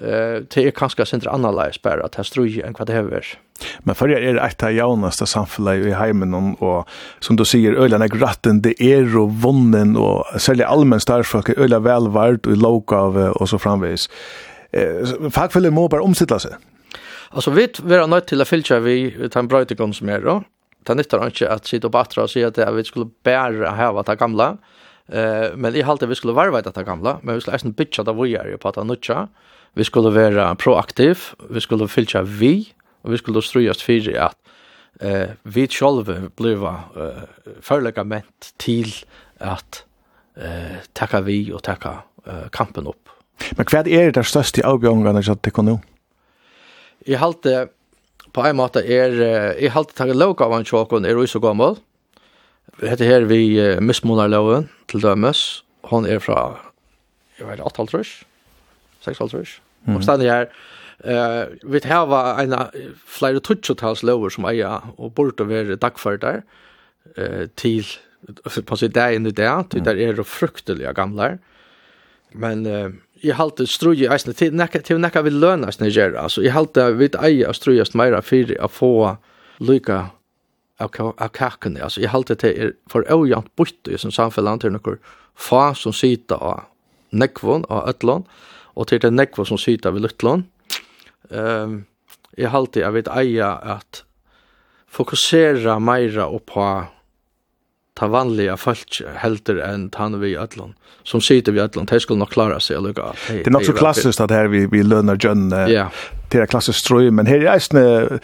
Eh, 0.00 0.42
det 0.50 0.64
er 0.66 0.74
kanskje 0.74 1.06
sindre 1.06 1.30
annerledes 1.30 1.78
bare 1.82 2.02
at 2.04 2.18
det 2.18 2.26
strøy 2.26 2.58
enn 2.66 2.74
hva 2.74 2.86
det 2.86 2.96
hever. 2.96 3.38
Men 3.84 3.94
för 3.94 4.10
er 4.10 4.34
det 4.34 4.42
ett 4.42 4.62
av 4.62 4.72
jaunaste 4.72 5.26
samfunnet 5.26 5.86
i 5.86 5.94
heimen, 5.94 6.34
og 6.60 6.86
som 7.20 7.36
du 7.36 7.44
sier, 7.44 7.74
øyla 7.74 7.98
nek 7.98 8.14
ratten, 8.20 8.60
det 8.62 8.74
er 8.80 9.06
og 9.18 9.42
vonnen, 9.42 9.96
og 9.96 10.26
særlig 10.38 10.66
allmenn 10.66 11.00
starfolk 11.00 11.48
er 11.48 11.58
øyla 11.58 11.78
velvart 11.82 12.46
og 12.46 12.52
i 12.52 12.58
lovgave 12.58 13.32
og 13.32 13.48
så 13.48 13.58
framveis. 13.58 14.08
Eh, 14.72 15.30
fagfellet 15.30 15.72
må 15.72 15.88
bare 15.88 16.02
omsittla 16.02 16.38
seg. 16.38 16.58
Alltså 17.30 17.52
vi 17.52 17.66
er 17.68 18.06
nødt 18.08 18.28
til 18.30 18.40
å 18.40 18.46
fylla 18.48 18.78
vi 18.84 18.98
den 19.12 19.48
brøytekon 19.50 19.92
som 19.96 20.08
er 20.12 20.24
da. 20.24 20.38
Det 20.88 20.96
nyttar 20.96 21.26
ikke 21.26 21.50
at 21.52 21.68
sitte 21.68 21.88
og 21.90 21.92
batra 21.92 22.24
og 22.24 22.32
si 22.32 22.44
at 22.46 22.56
vi 22.56 22.84
skulle 22.86 23.10
bæra 23.26 23.74
hava 23.76 24.04
det 24.06 24.16
gamla. 24.20 24.54
Eh, 25.08 25.56
men 25.56 25.76
i 25.76 25.84
halte 25.84 26.08
vi 26.08 26.16
skulle 26.16 26.36
varve 26.36 26.62
det 26.64 26.84
gamla, 26.86 27.18
men 27.22 27.36
vi 27.36 27.44
skulle 27.44 27.58
eisen 27.58 27.76
bytja 27.76 28.04
det 28.04 28.14
vi 28.16 28.34
er 28.36 28.56
på 28.60 28.72
det 28.72 28.86
nødja. 28.86 29.26
Vi 29.76 29.84
skulle 29.84 30.12
være 30.14 30.54
proaktiv, 30.56 31.34
vi 31.50 31.60
skulle 31.60 31.88
fylla 31.88 32.22
vi, 32.24 32.72
og 33.04 33.12
vi 33.12 33.20
skulle 33.20 33.44
strøyast 33.44 33.84
fyrir 33.84 34.16
at 34.28 34.36
eh, 35.00 35.36
vi 35.44 35.66
sjolve 35.68 36.30
bliva 36.36 36.74
eh, 36.96 37.22
førlegament 37.64 38.52
til 38.58 38.90
at 39.40 39.84
eh, 40.36 40.80
takka 40.96 41.22
vi 41.28 41.42
og 41.52 41.62
takka 41.68 41.98
eh, 42.24 42.48
kampen 42.52 42.88
opp. 42.88 43.12
Men 43.56 43.68
hva 43.70 43.84
er 43.84 44.12
det 44.12 44.26
største 44.26 44.64
avbjørnene 44.66 45.22
som 45.22 45.38
det 45.44 45.54
kan 45.54 45.68
nå? 45.68 45.78
jeg 47.08 47.20
halte 47.22 47.68
på 48.36 48.44
en 48.44 48.58
måte 48.58 48.82
er, 48.84 49.14
jeg 49.56 49.72
halte 49.72 49.96
takk 49.96 50.12
lov 50.12 50.36
av 50.44 50.52
en 50.52 50.66
tjåkon 50.66 51.06
er 51.08 51.16
også 51.16 51.40
gammel. 51.42 51.78
Hette 52.78 53.06
her 53.06 53.26
vi 53.26 53.58
uh, 53.58 53.78
mismånerloven 53.82 54.68
til 54.90 55.02
dømes. 55.02 55.62
Hon 55.88 56.06
er 56.06 56.20
fra, 56.22 56.58
jeg 57.38 57.48
vet, 57.48 57.62
8 57.64 57.80
halv 57.80 57.90
trus, 57.90 58.12
6 59.06 59.22
halv 59.22 59.32
trus. 59.32 59.54
Mm. 59.86 59.96
Og 59.96 60.04
stedet 60.04 60.28
her, 60.28 60.46
uh, 61.02 61.50
vi 61.64 61.80
har 61.88 62.14
en 62.44 62.54
flere 63.06 63.42
tutsjotals 63.42 64.04
lover 64.06 64.34
som 64.34 64.46
eier 64.50 64.92
og 64.96 65.14
burde 65.16 65.48
være 65.48 65.80
dagført 65.80 66.22
der 66.22 66.42
uh, 67.16 67.46
til, 67.58 67.88
på 68.66 68.78
sitt 68.78 68.94
dag 68.94 69.16
inn 69.16 69.26
i 69.26 69.34
det, 69.34 69.50
til 69.72 69.84
der 69.86 69.98
er 69.98 70.18
det 70.18 70.26
fruktelige 70.28 70.94
gamle. 70.94 71.38
Men 72.34 72.66
uh, 72.66 72.92
jeg 73.22 73.36
halte 73.38 73.66
struje 73.66 74.08
eisne 74.12 74.34
til 74.36 74.54
nekka 74.56 74.82
til 74.86 75.00
nekka 75.02 75.22
vi 75.26 75.32
løna 75.34 75.70
eisne 75.70 75.90
gjera. 75.90 76.26
Altså 76.26 76.42
jeg 76.44 76.54
halte 76.54 76.84
vit 76.98 77.16
ei 77.22 77.42
av 77.46 77.56
strujast 77.56 77.96
meira 77.98 78.20
fyrir 78.24 78.58
å 78.62 78.70
få 78.70 78.92
lyka 79.58 79.98
av, 80.78 80.90
av 81.10 81.30
kaken. 81.34 81.78
Altså 81.82 82.02
jeg 82.02 82.12
halte 82.12 82.36
til 82.38 82.54
er 82.54 82.74
for 82.90 83.06
ojant 83.12 83.50
bort 83.56 83.90
i 83.90 83.98
som 83.98 84.14
samfellan 84.14 84.62
til 84.62 84.74
nokkur 84.74 84.98
fa 85.38 85.72
som 85.78 85.94
sita 85.94 86.38
av 86.38 86.66
nekvon 87.10 87.64
av 87.70 87.88
ötlån 87.94 88.26
og 88.78 88.90
til 88.90 89.00
det 89.02 89.12
nekvon 89.14 89.48
som 89.48 89.60
sita 89.60 89.90
av 89.90 89.98
luttlån. 89.98 90.44
Um, 91.30 91.80
jeg 92.38 92.52
halte 92.52 92.84
jeg 92.84 92.94
vit 92.94 93.10
eia 93.10 93.54
at 93.76 94.04
fokusera 94.88 95.78
meira 95.82 96.28
oppa 96.30 96.88
ta 97.98 98.06
vanliga 98.06 98.56
folk 98.56 99.00
helter 99.16 99.56
än 99.56 99.90
han 99.94 100.20
vi 100.20 100.36
ödlon 100.36 100.74
som 101.02 101.20
sitter 101.20 101.52
vi 101.52 101.60
ödlon 101.60 101.86
det 101.86 102.00
skulle 102.00 102.18
nog 102.18 102.30
klara 102.30 102.60
sig 102.60 102.76
eller 102.76 102.92
det 102.92 103.46
är 103.46 103.50
nog 103.50 103.64
så 103.64 103.72
klassiskt 103.72 104.20
att 104.20 104.30
här 104.30 104.46
vi 104.46 104.66
vi 104.66 104.82
lönar 104.82 105.18
jön. 105.24 105.50
Ja. 105.68 105.90
Det 106.28 106.38
är 106.38 106.46
klassiskt 106.46 106.78
ström 106.78 107.14
men 107.14 107.26
här 107.26 107.40
är 107.40 107.60
ju 107.74 108.18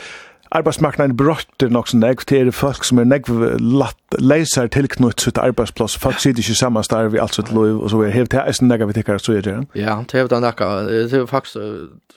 arbeidsmarknaden 0.55 1.17
brøtter 1.17 1.71
nok 1.73 1.89
som 1.91 2.01
negv, 2.01 2.23
det 2.31 2.39
er 2.39 2.51
folk 2.55 2.85
som 2.87 3.01
er 3.03 3.09
nek 3.09 3.29
latt, 3.61 4.19
leiser 4.23 4.69
tilknutt 4.71 5.25
sitt 5.25 5.39
arbeidsplass, 5.41 5.97
folk 5.99 6.21
sitter 6.23 6.45
ikke 6.45 6.59
sammen 6.59 6.87
starv 6.87 7.15
vi 7.15 7.23
alt 7.23 7.35
sitt 7.35 7.51
liv, 7.55 7.81
og 7.81 7.91
så 7.91 8.05
er 8.07 8.29
det 8.31 8.43
er 8.43 8.55
sånn 8.55 8.71
negv 8.71 8.87
vi 8.91 8.99
tikkar, 9.01 9.19
så 9.23 9.35
er 9.39 9.47
det. 9.47 9.57
Ja, 9.79 9.99
det 10.11 10.21
er 10.21 10.31
det 10.31 10.43
nekka, 10.45 10.71
det 10.87 11.19
er 11.19 11.27
faktisk, 11.31 11.59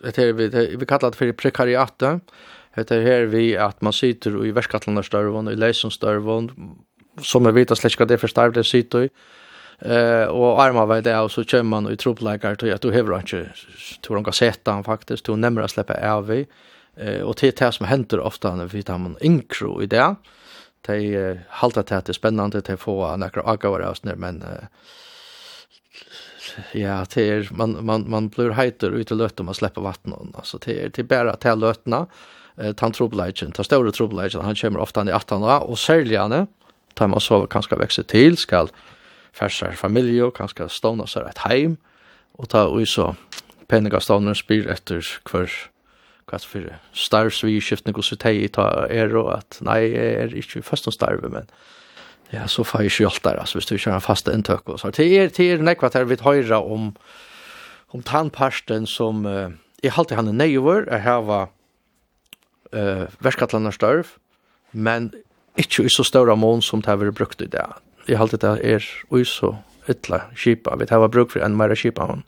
det 0.03 0.17
er 0.21 0.35
vi, 0.37 0.49
vi 0.77 0.89
kallar 0.89 1.15
det 1.15 1.21
for 1.21 1.39
prekariatet, 1.41 2.35
det 2.77 2.93
er 2.93 3.07
her 3.07 3.31
vi 3.31 3.47
at 3.57 3.81
man 3.81 3.95
sitter 3.95 4.37
i 4.45 4.53
verskatlandarstørvån, 4.53 5.49
i 5.49 5.57
leisensstørvån, 5.57 6.51
som 7.21 7.45
vi 7.45 7.51
vet 7.51 7.77
slett 7.77 7.99
hva 7.99 8.05
det 8.05 8.17
er 8.17 8.21
for 8.21 8.31
starv 8.31 8.53
det 8.53 8.65
sitter 8.65 9.07
i. 9.07 9.09
Eh 9.79 10.25
och 10.25 10.61
arma 10.61 10.85
vad 10.85 11.03
det 11.03 11.11
är 11.11 11.27
så 11.27 11.43
kör 11.43 11.63
man 11.63 11.91
i 11.91 11.97
troplikar 11.97 12.55
tror 12.55 12.71
jag 12.71 12.79
du 12.79 12.91
har 12.91 13.19
inte 13.19 13.49
tror 14.01 14.15
de 14.15 14.23
kan 14.23 14.33
sätta 14.33 14.71
han 14.71 14.83
faktiskt 14.83 15.25
tror 15.25 15.37
nämmer 15.37 15.61
att 15.61 15.71
släppa 15.71 16.11
av 16.11 16.27
vi 16.27 16.47
eh 16.95 17.21
och 17.21 17.35
det 17.39 17.59
här 17.59 17.71
som 17.71 17.85
händer 17.85 18.19
ofta 18.19 18.55
när 18.55 18.65
vi 18.65 18.83
tar 18.83 18.97
man 18.97 19.17
inkro 19.21 19.83
i 19.83 19.85
det. 19.85 20.15
De 20.81 21.37
halta 21.49 21.83
det 21.83 21.97
att 21.97 22.05
det 22.05 22.11
är 22.11 22.13
spännande 22.13 22.57
att 22.57 22.79
få 22.79 23.17
några 23.17 23.41
agavare 23.45 23.89
oss 23.89 24.03
när 24.03 24.15
men 24.15 24.43
ja 26.71 27.05
det 27.13 27.29
är 27.29 27.47
man 27.51 27.85
man 27.85 28.09
man 28.09 28.29
blir 28.29 28.49
heiter 28.49 28.91
ut 28.91 29.11
i 29.11 29.15
löt 29.15 29.39
om 29.39 29.45
man 29.45 29.55
släpper 29.55 29.81
vatten 29.81 30.33
alltså 30.35 30.57
det 30.57 30.83
är 30.83 30.89
till 30.89 31.05
bara 31.05 31.35
till 31.35 31.59
lötna 31.59 32.07
eh 32.57 32.73
tant 32.73 32.95
troplikar, 32.95 33.51
ta 33.51 33.63
stora 33.63 33.91
troplikar 33.91 34.41
han 34.41 34.55
kommer 34.55 34.79
ofta 34.79 35.09
i 35.09 35.11
18 35.11 35.43
och 35.43 35.79
säljarna 35.79 36.47
tar 36.97 37.11
man 37.11 37.23
så 37.23 37.45
kanskje 37.45 37.79
vekse 37.79 38.03
til, 38.03 38.37
skal 38.37 38.71
færsar 39.37 39.77
familie 39.77 40.25
og 40.25 40.35
kanskje 40.37 40.69
ståna 40.73 41.07
seg 41.07 41.29
et 41.29 41.43
heim, 41.45 41.77
og 42.37 42.49
ta 42.49 42.67
ui 42.69 42.85
så 42.85 43.13
penninga 43.69 43.99
spyr 44.01 44.69
etter 44.71 45.05
hver 45.29 45.51
kvart 46.27 46.45
för 46.45 46.75
stars 46.93 47.43
vi 47.43 47.61
skiftning 47.61 47.95
hos 47.95 48.11
vi 48.11 48.17
teg 48.17 48.37
i 48.43 48.47
ta 48.47 48.87
er 48.89 49.15
og 49.15 49.31
at 49.37 49.59
nei, 49.61 49.79
jeg 49.93 50.13
er 50.21 50.33
ikke 50.35 50.61
først 50.61 50.87
noen 50.87 50.93
starve, 50.93 51.29
men 51.29 51.47
ja, 52.33 52.47
så 52.47 52.63
får 52.63 52.81
jeg 52.81 52.91
ikke 52.91 53.05
alt 53.07 53.23
der, 53.23 53.39
altså, 53.39 53.57
hvis 53.57 53.65
du 53.65 53.77
kör 53.77 53.95
en 53.95 54.01
faste 54.01 54.33
inntøk 54.33 54.67
og 54.67 54.79
så. 54.79 54.91
Det 54.91 55.07
er, 55.07 55.29
det 55.29 55.51
er 55.51 55.63
nekva 55.63 55.89
der 55.89 56.03
vi 56.03 56.17
höra 56.19 56.59
om 56.59 56.95
om 57.95 58.03
tannparsten 58.03 58.85
som 58.85 59.25
uh, 59.25 59.47
jeg 59.83 59.93
halte 59.95 60.15
han 60.15 60.27
er 60.27 60.35
nøyver, 60.35 60.91
jeg 60.91 61.01
eh 61.05 61.47
uh, 62.73 63.07
verskatlanar 63.23 63.71
starv, 63.71 64.05
men 64.73 65.13
ikke 65.57 65.85
i 65.87 65.91
så 65.93 66.05
større 66.07 66.35
mån 66.37 66.61
som 66.61 66.81
det 66.81 66.91
har 66.91 67.01
vært 67.01 67.17
brukt 67.17 67.41
i 67.41 67.49
det. 67.51 67.65
Jeg 68.07 68.19
alltid 68.21 68.43
det 68.43 68.55
er 68.63 68.87
ui 69.11 69.23
så 69.27 69.55
ytla 69.89 70.27
kipa, 70.35 70.75
vi 70.79 70.87
tar 70.87 71.07
brukt 71.07 71.33
for 71.35 71.43
en 71.43 71.57
mer 71.57 71.75
kipa 71.75 72.07
hon. 72.07 72.23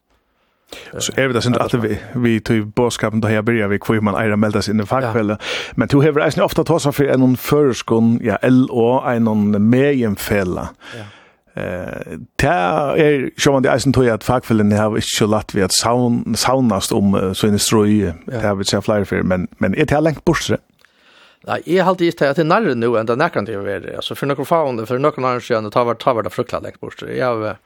Så 1.00 1.14
er 1.18 1.30
vi 1.30 1.34
det 1.34 1.42
sånn 1.42 1.58
at 1.58 1.74
vi, 1.82 1.96
vi 2.22 2.36
tog 2.46 2.68
bådskapen 2.78 3.24
da 3.24 3.32
jeg 3.32 3.46
byrja 3.48 3.70
vi 3.72 3.80
hvor 3.82 4.02
man 4.06 4.18
eier 4.20 4.38
meldas 4.38 4.70
inn 4.70 4.82
i 4.82 4.86
fagkveldet. 4.86 5.40
Ja. 5.42 5.78
Men 5.82 5.90
du 5.90 5.98
hever 6.04 6.22
eisen 6.26 6.44
ofta 6.46 6.66
tåsa 6.68 6.94
for 6.94 7.10
en 7.10 7.34
føreskon, 7.42 8.20
ja, 8.26 8.38
LO, 8.46 9.00
en 9.10 9.58
megenfella. 9.66 10.70
Ja. 10.98 11.08
Eh, 11.58 12.20
ta 12.38 12.56
er 13.02 13.32
sjó 13.42 13.56
man 13.56 13.66
det 13.66 13.74
eisen 13.74 13.96
tog 13.96 14.08
at 14.14 14.24
fagfellene 14.24 14.78
har 14.78 14.94
ikke 14.94 15.16
så 15.16 15.28
latt 15.30 15.56
vi 15.58 15.66
at 15.66 15.74
saunast 15.74 16.94
om 16.94 17.18
så 17.34 17.50
en 17.50 17.60
strøy, 17.60 18.14
det 18.30 18.44
har 18.46 18.60
vi 18.60 18.68
ikke 18.68 18.86
flere 18.86 19.10
for, 19.10 19.26
men, 19.26 19.50
men 19.58 19.74
er 19.74 19.90
det 19.90 20.04
lengt 20.06 20.26
bortsett? 20.26 20.62
Nei, 21.48 21.62
jeg 21.64 21.86
halte 21.88 22.04
ikke 22.04 22.20
til 22.20 22.28
at 22.34 22.40
det 22.40 22.44
er 22.44 22.50
nærre 22.50 22.76
nå 22.76 22.90
enn 23.00 23.08
det 23.08 23.16
nærkant 23.16 23.48
til 23.48 23.62
å 23.62 23.64
være. 23.64 23.94
Altså, 24.02 24.16
for 24.20 24.28
noen 24.28 24.48
faen, 24.48 24.82
for 24.90 25.00
noen 25.00 25.24
annen 25.24 25.44
siden, 25.44 25.70
det 25.70 25.72
tar 25.72 25.88
vært 25.88 26.04
det 26.04 26.34
fruktelig 26.34 26.66
lengt 26.66 26.82
bort. 26.84 27.00
Jeg 27.08 27.24
har, 27.24 27.62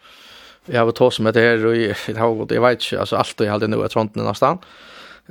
jeg 0.70 0.78
har 0.78 0.92
tås 0.94 1.20
med 1.26 1.34
det 1.34 1.42
her, 1.42 1.66
og 1.66 1.78
jeg, 1.78 1.96
jeg, 2.12 2.18
jeg 2.54 2.66
vet 2.68 2.86
ikke, 2.86 3.00
altså, 3.02 3.18
alt 3.18 3.38
det 3.40 3.48
jeg 3.48 3.54
halte 3.56 3.72
nå 3.72 3.82
er 3.82 3.94
tronten 3.94 4.22
i 4.22 4.28
nesten. 4.28 4.62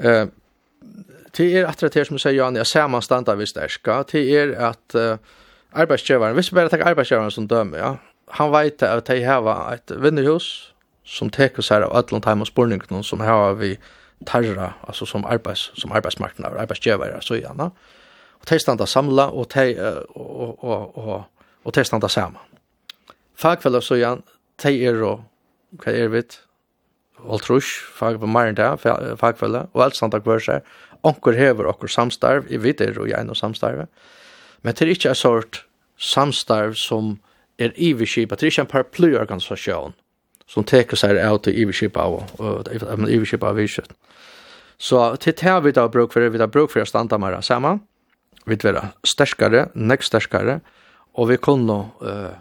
Eh, 0.03 0.25
til 1.33 1.55
er 1.55 1.71
etter 1.71 1.89
det 1.93 2.05
som 2.09 2.19
du 2.19 2.21
sier, 2.21 2.35
Jan, 2.37 2.59
jeg 2.59 2.69
ser 2.69 2.91
man 2.91 3.05
standa 3.05 3.37
hvis 3.39 3.55
det 3.55 3.63
er 3.63 3.73
ska. 3.73 4.03
Til 4.11 4.27
er 4.37 4.53
at 4.73 4.99
uh, 4.99 5.17
arbeidsgjøveren, 5.73 6.35
hvis 6.37 6.51
vi 6.51 6.59
bare 6.59 6.73
tar 6.73 6.85
arbeidsgjøveren 6.91 7.33
som 7.33 7.47
dømer, 7.49 7.79
ja, 7.79 7.95
han 8.37 8.53
vet 8.53 8.83
at 8.85 9.09
de 9.09 9.23
har 9.25 9.49
et 9.73 9.95
vinnerhus 10.03 10.75
som 11.09 11.31
teker 11.33 11.65
seg 11.65 11.87
av 11.87 11.95
alle 11.97 12.21
time 12.25 12.45
og 12.45 12.51
spurningene 12.51 13.01
som 13.07 13.25
har 13.25 13.57
vi 13.63 13.77
tarra, 14.29 14.75
altså 14.85 15.07
som 15.09 15.25
arbeids, 15.25 15.71
som 15.79 15.95
arbeidsmarknader, 15.95 16.61
arbeidsgjøvere, 16.63 17.23
så 17.25 17.41
gjerne. 17.41 17.71
Ja, 17.73 18.02
og 18.43 18.51
de 18.51 18.59
standa 18.59 18.87
samla, 18.87 19.29
og 19.31 19.51
de, 19.55 19.75
og, 20.19 20.65
og, 20.65 20.97
og, 20.99 21.47
og 21.65 21.75
de 21.75 21.85
standa 21.85 22.09
så 22.11 22.31
Fagfellesøyan, 23.39 24.23
de 24.63 24.73
er 24.87 25.03
og, 25.03 25.23
hva 25.83 25.93
er 25.93 26.11
vi, 26.13 26.23
Altrus 27.23 27.69
fag 27.95 28.19
på 28.19 28.27
mer 28.27 28.51
enn 28.51 28.59
det, 28.59 28.67
fagfelle, 29.19 29.67
og 29.73 29.85
alt 29.85 29.97
standa 29.97 30.19
hver 30.23 30.43
seg, 30.43 30.67
Onkur 31.03 31.35
hever 31.35 31.67
okkur 31.67 31.91
samstarv, 31.91 32.47
i 32.51 32.59
vidder 32.63 32.99
og 32.99 33.09
gjerne 33.11 33.35
samstarv. 33.35 33.87
men 34.63 34.75
det 34.75 34.83
er 34.83 34.91
ikke 34.91 35.09
en 35.09 35.15
sort 35.15 35.65
samstarv 35.99 36.75
som 36.75 37.19
er 37.59 37.73
iverskipa, 37.77 38.37
det 38.37 38.43
er 38.43 38.51
ikke 38.51 38.61
en 38.61 38.67
paraplyorganisasjon, 38.67 39.95
som 40.47 40.65
teker 40.65 40.97
seg 40.97 41.19
av 41.19 41.43
til 41.43 41.59
iverskipa 41.59 42.01
av, 42.01 42.23
og 42.39 42.69
iverskipa 43.09 43.49
av 43.49 43.57
virkjøtt. 43.57 43.93
Så 44.79 45.17
til 45.17 45.35
det 45.35 45.65
vi 45.65 45.73
da 45.73 45.89
bruk 45.89 46.13
for, 46.13 46.29
vi 46.29 46.39
da 46.39 46.47
bruk 46.47 46.71
for 46.71 46.83
å 46.83 46.87
standa 46.87 47.19
mer 47.19 47.41
sammen, 47.41 47.81
vi 48.47 48.59
vera 48.63 48.89
sterskare, 49.07 49.69
nekst 49.75 50.13
sterskare, 50.13 50.61
og 51.15 51.29
vi 51.29 51.39
kunne 51.43 51.79
uh, 52.03 52.39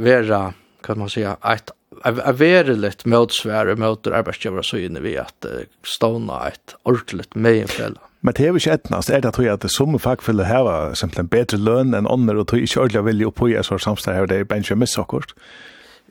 vera, 0.00 0.52
kan 0.84 0.98
man 0.98 1.08
säga, 1.08 1.36
ett 1.52 1.70
er 2.04 2.32
veriligt 2.32 3.04
motsvär 3.06 3.70
og 3.70 3.78
møter 3.78 4.16
arbeidsgivere 4.18 4.64
så 4.66 4.80
inne 4.82 5.02
vi 5.04 5.14
at 5.20 5.46
uh, 5.46 5.62
stående 5.86 6.40
et 6.50 6.74
ordentligt 6.84 7.36
megenfelle. 7.36 8.00
Men 8.24 8.34
det 8.34 8.44
er 8.44 8.52
jo 8.54 8.60
ikke 8.60 8.72
etnast, 8.78 9.10
er 9.10 9.20
det 9.20 9.34
at 9.34 9.64
at 9.64 9.70
som 9.70 9.98
fagfelle 10.00 10.46
heva 10.48 10.94
simpelthen 10.96 11.28
bedre 11.28 11.58
løn 11.60 11.94
enn 11.94 12.08
ånder, 12.08 12.38
og 12.40 12.48
tog 12.48 12.58
ikke 12.58 12.80
ordentlig 12.80 13.04
vilje 13.04 13.28
å 13.28 13.48
er 13.48 13.62
så 13.62 13.78
samstår 13.78 14.16
her, 14.16 14.26
det 14.26 14.38
er 14.40 14.48
bensje 14.48 14.76
missakkort? 14.80 15.34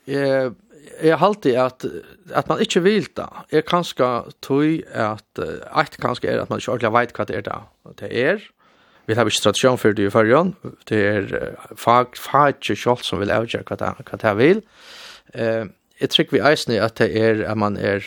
Eh, 0.06 0.52
jeg 1.02 1.18
halte 1.18 1.56
at, 1.58 1.84
at 2.30 2.48
man 2.48 2.60
ikke 2.62 2.84
vil 2.84 3.08
da, 3.16 3.26
er 3.50 3.66
kanskje 3.66 4.30
tog 4.40 4.84
at, 4.94 5.26
et 5.42 5.98
kanskje 5.98 6.30
er 6.30 6.44
at 6.44 6.50
man 6.50 6.62
ikke 6.62 6.70
ordentlig 6.76 6.94
vet 6.94 7.16
hva 7.16 7.26
det 7.26 7.36
er 7.36 7.46
da, 7.48 7.58
det 7.98 8.12
er, 8.12 8.46
vi 9.06 9.14
har 9.14 9.28
ikke 9.28 9.42
tradisjon 9.44 9.78
for 9.78 9.92
det 9.92 10.06
i 10.08 10.12
førjen, 10.12 10.54
det 10.88 11.00
er 11.04 11.32
fag, 11.76 12.16
fag 12.16 12.56
ikke 12.56 12.76
selv 12.76 13.04
som 13.04 13.20
vil 13.20 13.32
avgjøre 13.34 13.66
hva 13.68 13.78
det, 13.80 13.90
hva 14.08 14.20
det 14.22 14.36
vil. 14.38 14.62
Eh, 15.34 15.64
jeg 16.00 16.10
tror 16.10 16.30
vi 16.32 16.44
eisner 16.44 16.84
at 16.84 16.98
det 16.98 17.10
er 17.16 17.44
at 17.48 17.58
man 17.58 17.76
er 17.76 18.06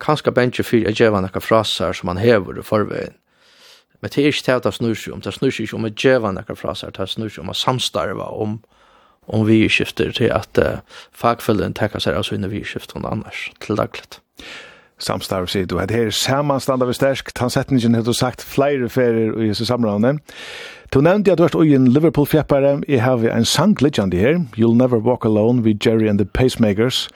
kanskje 0.00 0.32
bensje 0.32 0.64
for 0.64 0.88
å 0.88 0.94
gjøre 0.94 1.20
noen 1.20 1.44
fraser 1.44 1.96
som 1.96 2.08
man 2.10 2.20
hever 2.22 2.58
i 2.58 2.64
forveien. 2.64 3.16
Men 4.00 4.12
det 4.14 4.22
er 4.22 4.32
ikke 4.32 4.46
det 4.46 4.56
at 4.56 4.64
det 4.64 4.74
snur 4.78 4.94
seg 4.96 5.12
om, 5.12 5.20
det 5.20 5.34
snur 5.36 5.52
seg 5.52 5.66
ikke 5.66 5.76
om 5.76 5.88
å 5.88 5.92
gjøre 5.92 6.32
noen 6.32 6.56
fraser, 6.56 6.92
det 6.96 7.08
snur 7.10 7.28
seg 7.28 7.44
om 7.44 7.52
å 7.52 7.58
samstarve 7.58 8.30
om 8.44 8.60
om 9.30 9.44
vi 9.46 9.68
skifter 9.70 10.10
til 10.16 10.32
at 10.34 10.58
uh, 10.58 10.80
fagfølgen 11.14 11.76
tekker 11.78 12.02
seg 12.02 12.16
av 12.18 12.24
sine 12.26 12.48
vi 12.50 12.64
skifter 12.66 13.04
annars 13.06 13.50
til 13.62 13.78
dagligt 13.78 14.18
samstarv 15.00 15.48
sier 15.50 15.66
du, 15.66 15.78
at 15.80 15.90
her 15.90 16.08
er 16.10 16.14
samanstanda 16.14 16.88
vi 16.88 16.94
stersk, 16.96 17.32
han 17.38 17.94
har 17.94 18.02
du 18.06 18.12
sagt 18.12 18.42
flere 18.42 18.88
ferier 18.88 19.36
i 19.38 19.48
disse 19.48 19.66
samrådene. 19.66 20.18
Du 20.94 21.00
nevnte 21.00 21.32
at 21.32 21.38
du 21.38 21.44
er 21.44 21.62
i 21.62 21.74
en 21.74 21.86
Liverpool-fjeppare, 21.86 22.80
jeg 22.88 23.02
har 23.02 23.22
en 23.30 23.44
sang 23.44 23.76
liggende 23.82 24.16
her, 24.16 24.40
You'll 24.58 24.76
Never 24.76 24.98
Walk 24.98 25.24
Alone 25.24 25.62
with 25.62 25.78
Jerry 25.86 26.08
and 26.08 26.18
the 26.18 26.24
Pacemakers, 26.24 27.08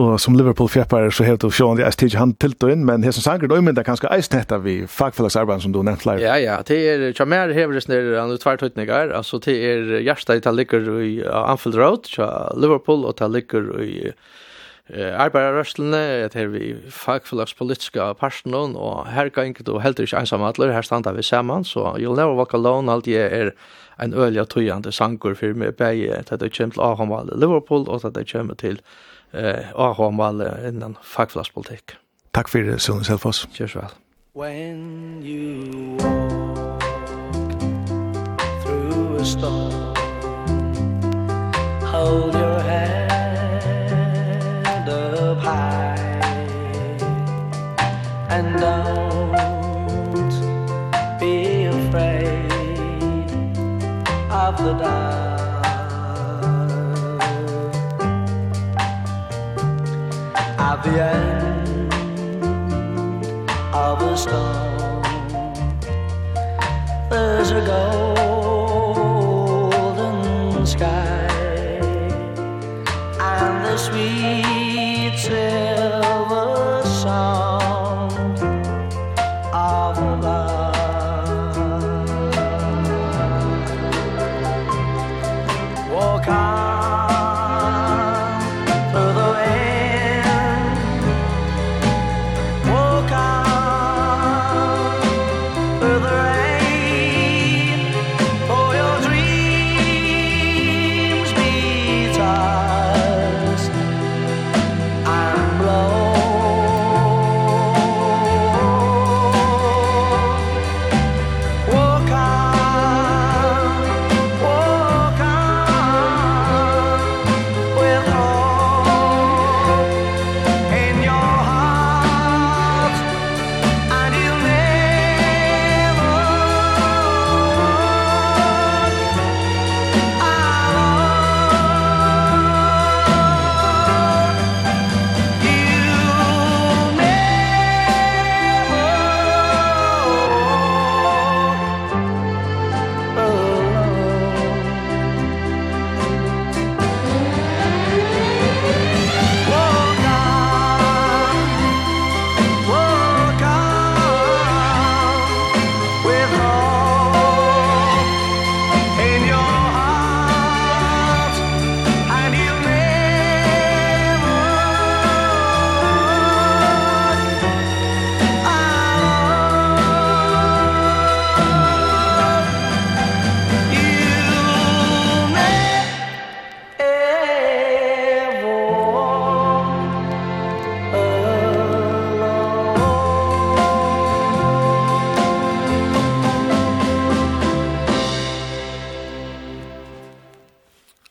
og 0.00 0.20
som 0.20 0.36
Liverpool-fjeppare 0.38 1.10
så 1.12 1.24
har 1.26 1.36
du 1.36 1.50
sjåan 1.52 1.80
jeg 1.82 1.92
stiger 1.92 2.22
han 2.22 2.32
tilt 2.40 2.62
inn, 2.64 2.86
men 2.88 3.02
her 3.04 3.12
sanger 3.12 3.50
du 3.50 3.56
mynda 3.60 3.82
kanskje 3.84 4.08
eisnetta 4.14 4.60
vi 4.62 4.86
fagfellagsarbeid 4.88 5.64
som 5.64 5.74
du 5.74 5.82
nevnt 5.82 6.04
flere. 6.04 6.22
Ja, 6.22 6.38
ja, 6.40 6.60
det 6.66 6.78
er, 6.88 7.08
tja 7.16 7.26
mer 7.28 7.52
heveres 7.52 7.88
nere 7.90 8.16
an 8.22 8.32
utvartøytningar, 8.32 9.12
altså 9.18 9.42
det 9.44 9.58
er 9.60 9.98
hjersta 10.06 10.38
i 10.38 10.44
ta 10.44 10.54
ligger 10.54 10.86
i 11.02 11.18
Anfield 11.26 11.76
Road, 11.80 12.08
tja 12.08 12.30
Liverpool, 12.56 13.04
og 13.04 13.18
ta 13.18 13.28
ligger 13.28 13.74
i 13.82 13.90
uh, 14.14 14.39
arbeiderrørslene, 14.94 16.00
et 16.26 16.34
her 16.34 16.48
vi 16.50 16.72
fagforlagspolitiske 16.90 18.06
personen, 18.20 18.76
og 18.76 19.06
her 19.12 19.28
kan 19.28 19.52
ikke 19.52 19.66
du 19.66 19.78
heller 19.78 20.06
ikke 20.06 20.18
einsam 20.18 20.42
atler, 20.42 20.72
her 20.74 20.82
standa 20.82 21.12
vi 21.14 21.22
saman 21.22 21.64
så 21.64 21.92
You'll 21.94 22.18
Never 22.18 22.34
Walk 22.38 22.54
Alone, 22.54 22.92
alt 22.92 23.06
jeg 23.06 23.30
er 23.30 23.50
en 24.02 24.14
øyelig 24.14 24.48
tøyende 24.48 24.92
sangur 24.92 25.34
for 25.34 25.54
meg, 25.54 25.76
begge 25.78 26.22
til 26.26 26.40
det 26.40 26.52
kommer 26.56 26.74
til 26.74 26.80
Ahomal 26.82 27.32
Liverpool, 27.34 27.88
og 27.88 28.00
til 28.00 28.14
det 28.14 28.26
kommer 28.32 28.54
til 28.54 28.80
eh, 29.32 29.70
Ahomal 29.74 30.42
innan 30.68 30.96
fagforlagspolitikk. 31.02 31.96
Takk 32.34 32.48
for 32.48 32.58
det, 32.58 32.80
Sønne 32.80 33.04
Selfoss. 33.04 33.48
Kjørs 33.54 33.76
vel. 33.76 33.90
When 34.34 35.22
you 35.22 35.96
walk 35.98 36.80
through 38.62 39.20
a 39.20 39.24
storm 39.24 39.90
Hold 41.90 42.34
your 42.34 42.60
head 42.60 42.99
and 48.30 48.60
don't 48.60 49.32
be 51.18 51.64
afraid 51.64 52.50
of 54.30 54.56
the 54.64 54.72
dark. 54.74 55.30
At 60.58 60.82
the 60.84 61.02
end 61.02 61.92
of 63.74 64.00
a 64.00 64.16
storm 64.16 65.02
there's 67.10 67.50
a 67.50 67.60
goal 67.66 68.09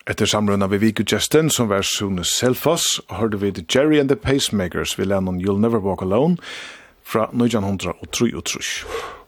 Etter 0.09 0.25
samrunda 0.25 0.67
vi 0.67 0.77
Viku 0.77 1.03
Justin, 1.11 1.49
som 1.49 1.67
var 1.69 1.81
Sune 1.81 2.23
Selfoss, 2.25 3.01
hørte 3.09 3.37
vi 3.37 3.51
The 3.51 3.63
Jerry 3.75 3.99
and 3.99 4.09
the 4.09 4.15
Pacemakers, 4.15 4.99
vi 4.99 5.05
lennom 5.05 5.37
You'll 5.37 5.59
Never 5.61 5.77
Walk 5.77 6.01
Alone, 6.01 6.37
fra 7.03 7.29
1903. 7.33 8.33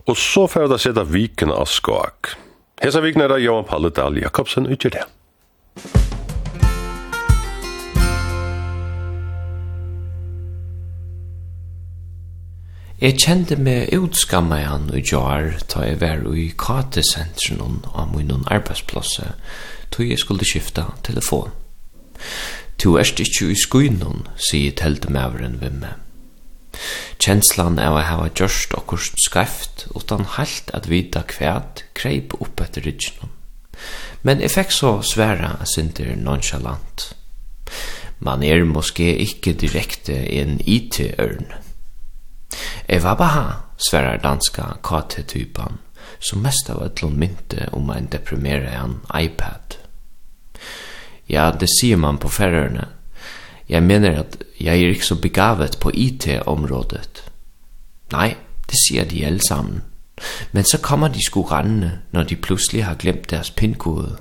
Og 0.07 0.17
så 0.17 0.47
fer 0.47 0.65
da 0.65 0.79
sette 0.81 1.03
Viken 1.05 1.53
av 1.53 1.69
skak. 1.69 2.33
Hesa 2.81 3.03
Viken 3.05 3.21
er 3.21 3.29
da 3.29 3.37
Johan 3.37 3.67
Palle 3.69 3.91
Dahl 3.93 4.17
Jakobsen 4.17 4.65
utgjør 4.73 4.95
det. 4.97 5.05
Jeg 13.01 13.17
kjente 13.21 13.55
meg 13.57 13.93
utskamma 13.97 14.63
han 14.65 14.89
og 14.93 15.13
jar 15.13 15.55
ta 15.69 15.85
jeg 15.85 16.01
var 16.01 16.25
i 16.37 16.49
katesentren 16.57 17.83
av 17.93 18.17
min 18.17 18.33
arbeidsplasse, 18.45 19.31
tog 19.91 20.07
jeg 20.07 20.19
skulle 20.19 20.47
skifta 20.47 20.87
telefon. 21.03 21.51
Tu 22.81 22.95
erst 22.97 23.19
ikkje 23.21 23.51
i 23.51 23.59
skuinon, 23.59 24.25
sier 24.41 24.73
teltemaveren 24.77 25.59
meg. 25.61 25.99
Kjenslan 27.21 27.77
av 27.77 27.99
å 27.99 28.05
hava 28.05 28.29
gjørst 28.33 28.73
okkurst 28.79 29.19
skreft, 29.21 29.85
utan 29.93 30.25
halt 30.37 30.71
at 30.73 30.87
vita 30.89 31.21
kvæt 31.27 31.85
kreip 31.97 32.33
opp 32.39 32.63
etter 32.63 32.85
rydgjennom. 32.87 33.29
Men 34.25 34.41
jeg 34.41 34.53
fikk 34.53 34.73
så 34.73 34.91
sværa 35.05 35.51
sinter 35.69 36.15
nonchalant. 36.17 37.11
Man 38.21 38.43
er 38.45 38.63
moske 38.69 39.07
ikke 39.23 39.53
direkte 39.57 40.15
en 40.41 40.59
IT-ørn. 40.65 41.53
Jeg 42.87 43.03
var 43.03 43.17
baha, 43.17 43.45
sværar 43.77 44.21
danska 44.21 44.75
KT-typan, 44.85 45.79
som 46.19 46.43
mest 46.45 46.69
av 46.69 46.83
ætlun 46.85 47.17
mynte 47.17 47.69
om 47.73 47.89
en 47.89 48.09
deprimere 48.11 48.73
en 48.77 48.99
iPad. 49.17 49.80
Ja, 51.31 51.51
det 51.51 51.69
sier 51.79 51.97
man 51.97 52.17
på 52.19 52.27
færøyene. 52.27 52.87
Jeg 53.69 53.83
mener 53.83 54.19
at 54.19 54.37
jeg 54.59 54.81
er 54.81 54.89
ikke 54.89 55.05
så 55.05 55.15
begavet 55.15 55.77
på 55.79 55.91
IT-området. 55.93 57.23
Nei, 58.11 58.33
det 58.67 58.79
sier 58.87 59.07
de 59.07 59.25
alle 59.25 59.39
sammen. 59.47 59.83
Men 60.51 60.63
så 60.63 60.77
kommer 60.77 61.07
de 61.07 61.23
sgu 61.25 61.41
rendende, 61.41 61.99
når 62.11 62.23
de 62.23 62.35
plutselig 62.35 62.83
har 62.85 62.95
glemt 62.95 63.29
deres 63.29 63.51
pindkode, 63.51 64.17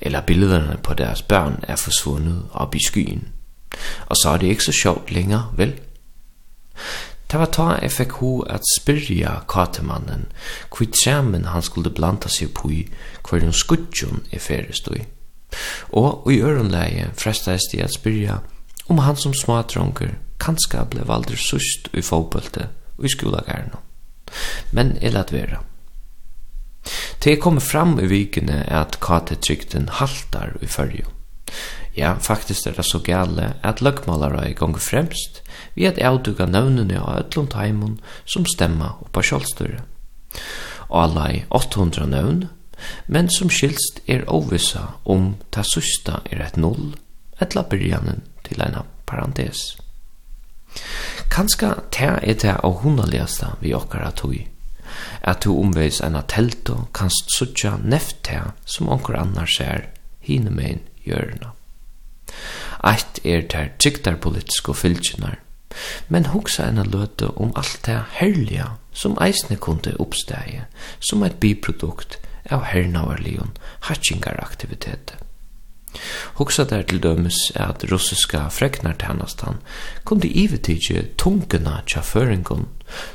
eller 0.00 0.20
billederne 0.20 0.78
på 0.82 0.94
deres 0.94 1.22
børn 1.22 1.64
er 1.68 1.76
forsvundet 1.76 2.44
op 2.52 2.74
i 2.74 2.84
skyen. 2.86 3.28
Og 4.06 4.16
så 4.16 4.30
er 4.30 4.38
det 4.38 4.46
ikke 4.46 4.64
så 4.64 4.72
sjovt 4.82 5.10
længere, 5.10 5.52
vel? 5.56 5.74
Det 7.30 7.40
var 7.40 7.46
ta 7.46 7.66
jeg 7.82 7.92
fikk 7.92 8.12
ho 8.20 8.40
at 8.40 8.60
spyrja 8.78 9.30
katemannen, 9.48 10.26
kvitt 10.70 10.96
skjermen 11.00 11.48
han 11.48 11.62
skulle 11.62 11.90
blanda 11.90 12.28
seg 12.28 12.52
på 12.54 12.70
i, 12.70 12.82
hver 13.28 13.40
hun 13.40 13.56
skudjon 13.56 14.22
er 14.32 14.38
ferdig 14.38 15.00
i. 15.00 15.04
Og 15.92 16.30
i 16.32 16.40
øronleie 16.40 17.10
frestast 17.18 17.72
de 17.72 17.82
at 17.84 17.94
spyrja 17.94 18.40
om 18.88 18.98
han 18.98 19.16
som 19.16 19.34
smadronker 19.34 20.16
kanska 20.42 20.84
ble 20.90 21.04
valdur 21.06 21.38
sust 21.38 21.88
i 21.92 22.02
fotbollte 22.02 22.68
og 22.98 23.06
i 23.06 23.12
skolagærna. 23.12 23.78
Men 24.72 24.96
jeg 25.02 25.12
lad 25.12 25.30
vera. 25.32 25.62
jeg 27.24 27.40
kom 27.40 27.60
fram 27.60 27.98
i 28.00 28.06
vikene 28.06 28.64
at 28.66 28.98
KT-trykten 29.00 29.88
haltar 29.88 30.56
i 30.60 30.66
fyrju. 30.66 31.06
Ja, 31.96 32.14
faktisk 32.18 32.66
er 32.66 32.72
det 32.72 32.84
så 32.88 32.98
gale 32.98 33.54
at 33.62 33.82
løgmalare 33.82 34.48
er 34.48 34.54
gong 34.56 34.78
fremst 34.80 35.42
vi 35.74 35.86
at 35.86 36.00
avduga 36.00 36.46
navnene 36.46 37.00
av 37.00 37.18
ætlund 37.20 37.52
taimun 37.52 37.98
som 38.24 38.46
stemma 38.48 38.94
oppa 39.04 39.22
sjolstyre. 39.22 39.82
Og 40.88 40.98
alla 41.02 41.28
i 41.32 41.42
800 41.50 42.08
navn 42.08 42.46
men 43.06 43.30
som 43.30 43.50
skilst 43.50 44.00
er 44.06 44.26
ovissa 44.28 44.88
om 45.04 45.34
ta 45.50 45.64
susta 45.66 46.20
er 46.30 46.42
et 46.46 46.56
null, 46.56 46.94
etla 47.40 47.64
byrjanen 47.68 48.22
til 48.46 48.62
eina 48.62 48.84
parentes. 49.06 49.76
Kanska 51.32 51.74
ta 51.90 52.16
er 52.22 52.38
ta 52.40 52.56
av 52.64 52.80
hundaligaste 52.82 53.54
vi 53.60 53.74
okkara 53.74 54.10
tog, 54.16 54.36
at 55.22 55.44
du 55.44 55.52
omveis 55.54 56.00
eina 56.04 56.22
telto 56.28 56.86
kanst 56.94 57.32
sutja 57.36 57.76
neft 57.82 58.22
ta 58.28 58.52
som 58.64 58.88
onkur 58.88 59.16
annar 59.18 59.48
ser 59.48 59.88
hinemein 60.20 60.82
hjørna. 61.04 61.52
Eitt 62.82 63.20
er 63.24 63.46
ter 63.48 63.72
trygtarpolitiske 63.78 64.74
fylgjinar, 64.74 65.38
men 66.08 66.28
hugsa 66.32 66.66
eina 66.68 66.84
løte 66.84 67.30
om 67.40 67.52
alt 67.56 67.80
det 67.86 68.00
herlige 68.18 68.68
som 68.92 69.16
eisne 69.24 69.56
kunde 69.56 69.94
oppstegje, 70.02 70.66
som 71.00 71.22
eit 71.24 71.40
biprodukt 71.40 72.18
av 72.52 72.64
hernavarlion 72.70 73.52
hatchingaraktivitet. 73.88 75.14
Hugsa 76.38 76.64
der 76.64 76.86
til 76.88 77.02
dømes 77.04 77.38
at 77.60 77.84
russiska 77.90 78.46
freknartænastan 78.48 79.60
kunde 80.08 80.28
ivetidje 80.28 81.04
tungena 81.20 81.82
tja 81.86 82.00
føringon, 82.00 82.68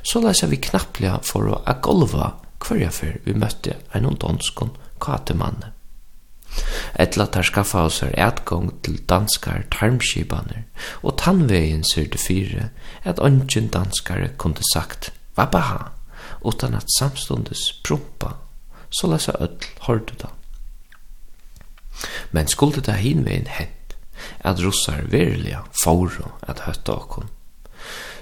så 0.03 0.21
lesa 0.21 0.47
vi 0.47 0.61
knapplega 0.61 1.17
for 1.25 1.49
å 1.49 1.63
agolva 1.65 2.35
hverja 2.61 2.91
fyr 2.93 3.17
vi 3.25 3.33
møtte 3.33 3.77
en 3.97 4.05
ondonskon 4.09 4.75
katemanne. 5.01 5.73
Etla 6.97 7.27
tar 7.29 7.45
skaffa 7.45 7.83
oss 7.85 7.99
er 8.05 8.15
etgång 8.27 8.71
til 8.85 9.01
danskar 9.09 9.65
tarmskibaner, 9.73 10.63
og 11.03 11.17
tannvegin 11.21 11.85
syr 11.85 12.07
det 12.13 12.21
fire 12.21 12.69
at 13.03 13.19
ongen 13.19 13.69
danskare 13.73 14.31
kunde 14.37 14.65
sagt 14.73 15.11
«Vabaha!» 15.37 15.91
utan 16.45 16.77
at 16.77 16.89
samstundes 16.99 17.71
prumpa 17.83 18.35
så 18.89 19.07
lesa 19.11 19.31
öll 19.39 19.57
hårdu 19.79 20.13
da. 20.21 20.29
Men 22.31 22.47
skulle 22.47 22.81
det 22.81 22.99
hinvein 23.01 23.47
hent, 23.47 23.95
at 24.39 24.59
russar 24.59 25.05
verilega 25.11 25.63
fóru 25.83 26.31
at 26.41 26.65
høtta 26.65 26.93
okkon, 26.93 27.29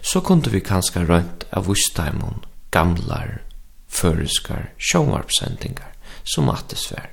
så 0.02 0.22
kunde 0.22 0.50
vi 0.50 0.62
kanska 0.62 1.04
rönt 1.04 1.46
av 1.52 1.66
vustaimon 1.68 2.46
gamlar, 2.72 3.42
føreskar, 3.88 4.72
sjåvarpsendingar 4.78 5.94
som 6.24 6.50
attesvær. 6.50 7.10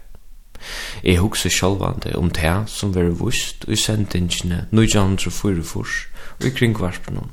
Jeg 1.02 1.18
hugsa 1.18 1.50
sjálvande 1.50 2.14
om 2.18 2.30
det 2.30 2.54
som 2.70 2.94
var 2.94 3.10
vust 3.18 3.64
i 3.68 3.76
sendingene 3.76 4.66
1944 4.70 5.64
og 6.38 6.46
i 6.46 6.52
kringvarpenum, 6.54 7.30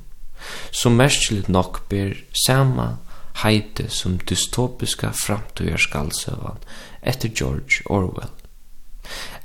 som 0.71 0.97
merskilt 0.97 1.49
nok 1.49 1.83
ber 1.89 2.15
sama 2.45 2.95
heite 3.43 3.89
som 3.89 4.17
dystopiska 4.29 5.11
framtøyarskaldsøvan 5.25 6.59
etter 7.01 7.29
George 7.29 7.85
Orwell. 7.85 8.33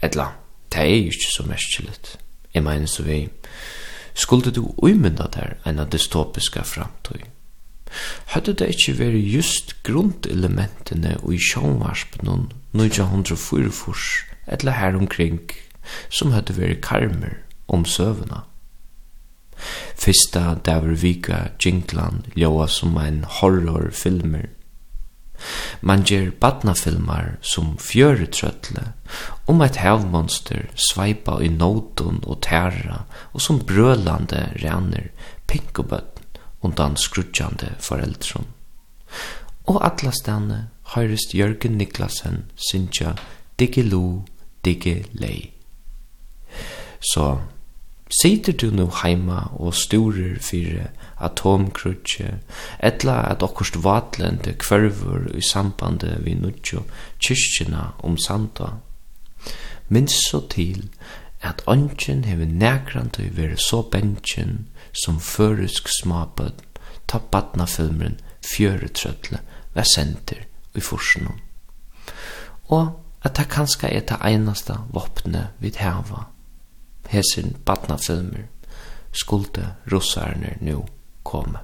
Etla, 0.03 0.33
det 0.73 0.81
er 0.81 0.97
jo 0.97 1.13
ikke 1.15 1.33
så 1.37 1.47
merkelig. 1.49 1.95
Jeg 2.55 2.63
mener 2.63 2.87
så 2.87 3.03
vi, 3.03 3.29
skulle 4.15 4.51
du 4.51 4.75
umynda 4.83 5.27
der 5.35 5.57
enn 5.67 5.83
dystopiska 5.91 6.63
framtøy? 6.63 7.25
Hadde 8.35 8.55
det 8.59 8.73
ikke 8.75 8.99
vært 8.99 9.21
just 9.31 9.77
grundelementene 9.87 11.17
og 11.23 11.35
i 11.35 11.39
sjånvarspenon 11.39 12.49
1944 12.75 14.51
etla 14.55 14.75
her 14.75 14.99
omkring 14.99 15.41
som 16.11 16.33
hadde 16.35 16.57
vært 16.59 16.83
karmer 16.83 17.39
om 17.69 17.85
søvna. 17.85 18.45
Fyrsta 19.97 20.59
daver 20.65 20.97
vika 21.01 21.49
jinglan 21.59 22.25
ljóa 22.35 22.69
som 22.69 22.99
ein 22.99 23.25
horrorfilmer. 23.39 24.49
Man 25.81 26.05
ger 26.05 26.31
badnafilmar 26.41 27.37
som 27.41 27.77
fjöretröttle 27.79 28.93
om 29.45 29.61
eit 29.61 29.77
hevmonster 29.83 30.69
sveipa 30.75 31.41
i 31.43 31.49
noton 31.51 32.23
og 32.25 32.41
terra 32.47 33.03
og 33.33 33.43
som 33.43 33.61
brølande 33.67 34.47
renner 34.63 35.11
pinkobøtten 35.51 36.25
undan 36.65 36.97
skrutjande 36.97 37.75
foreldron. 37.81 38.47
Og 39.69 39.81
alla 39.85 40.13
stane 40.13 40.61
høyrist 40.95 41.35
Jørgen 41.37 41.79
Niklasen 41.79 42.45
synsja 42.57 43.15
Digge 43.59 43.83
Lou, 43.83 44.25
Digge 44.65 45.05
Lei. 45.13 45.53
Så 47.01 47.39
Sitter 48.11 48.53
du 48.53 48.71
nu 48.71 48.91
heima 49.03 49.47
og 49.57 49.75
sturer 49.75 50.37
fyrir 50.41 50.91
atomkrutje, 51.17 52.39
etla 52.85 53.17
at 53.31 53.43
okkurst 53.43 53.79
vatlende 53.85 54.53
kvarvur 54.61 55.31
i 55.35 55.41
sambande 55.41 56.19
vi 56.21 56.35
nudjo 56.35 56.83
kyrkjena 57.19 57.87
om 58.05 58.19
sanda. 58.21 58.75
Minns 59.89 60.19
så 60.29 60.43
til 60.53 60.91
at 61.41 61.63
ongen 61.67 62.25
hever 62.25 62.47
nekrande 62.47 63.31
vere 63.37 63.57
så 63.57 63.83
bensjen 63.83 64.67
som 65.05 65.21
føresk 65.21 65.89
smabød 66.01 66.61
ta 67.09 67.19
badnafilmeren 67.19 68.21
fjøretrøtle 68.45 69.41
vesenter 69.75 70.45
i 70.75 70.81
forsenum. 70.81 71.41
Og 72.69 73.01
at 73.25 73.37
det 73.37 73.49
kanska 73.49 73.89
er 73.89 74.05
det 74.05 74.21
einaste 74.21 74.77
våpne 74.93 75.49
vi 75.59 75.73
heva 75.79 76.29
hesin 77.09 77.57
badnafilmer 77.65 78.49
skulde 79.13 79.75
russarnir 79.85 80.57
nu 80.61 80.83
koma. 81.23 81.59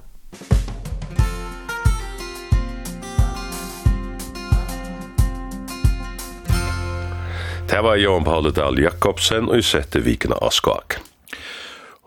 Det 7.71 7.81
var 7.81 7.95
Johan 7.95 8.23
Paul 8.23 8.51
Dahl 8.53 8.79
Jakobsen 8.79 9.47
og 9.47 9.63
sette 9.63 10.01
vikene 10.03 10.35
av 10.43 10.51
skak. 10.51 10.97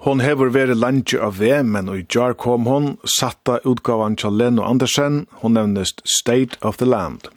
Hon 0.05 0.20
hever 0.20 0.51
veri 0.52 0.74
landje 0.77 1.16
av 1.16 1.39
VM, 1.40 1.78
og 1.89 1.97
i 1.97 2.05
jar 2.12 2.35
kom 2.36 2.66
hon, 2.69 2.90
satta 3.09 3.62
utgavan 3.65 4.19
til 4.20 4.36
Leno 4.36 4.66
Andersen, 4.69 5.23
hon 5.40 5.56
nevnest 5.56 6.02
State 6.05 6.61
of 6.61 6.77
the 6.77 6.85
Land. 6.85 7.31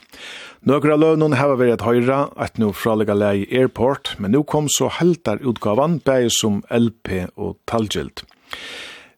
Nøkra 0.67 0.97
lønnen 0.99 1.37
hava 1.39 1.53
vært 1.61 1.85
høyra, 1.85 2.25
at 2.35 2.57
nu 2.59 2.73
fralega 2.75 3.13
lei 3.15 3.45
airport, 3.55 4.17
men 4.19 4.33
nu 4.35 4.41
kom 4.43 4.65
så 4.67 4.89
heltar 4.91 5.39
utgavan, 5.39 6.01
bæg 6.03 6.27
som 6.33 6.57
LP 6.67 7.29
og 7.37 7.55
talgilt. 7.71 8.25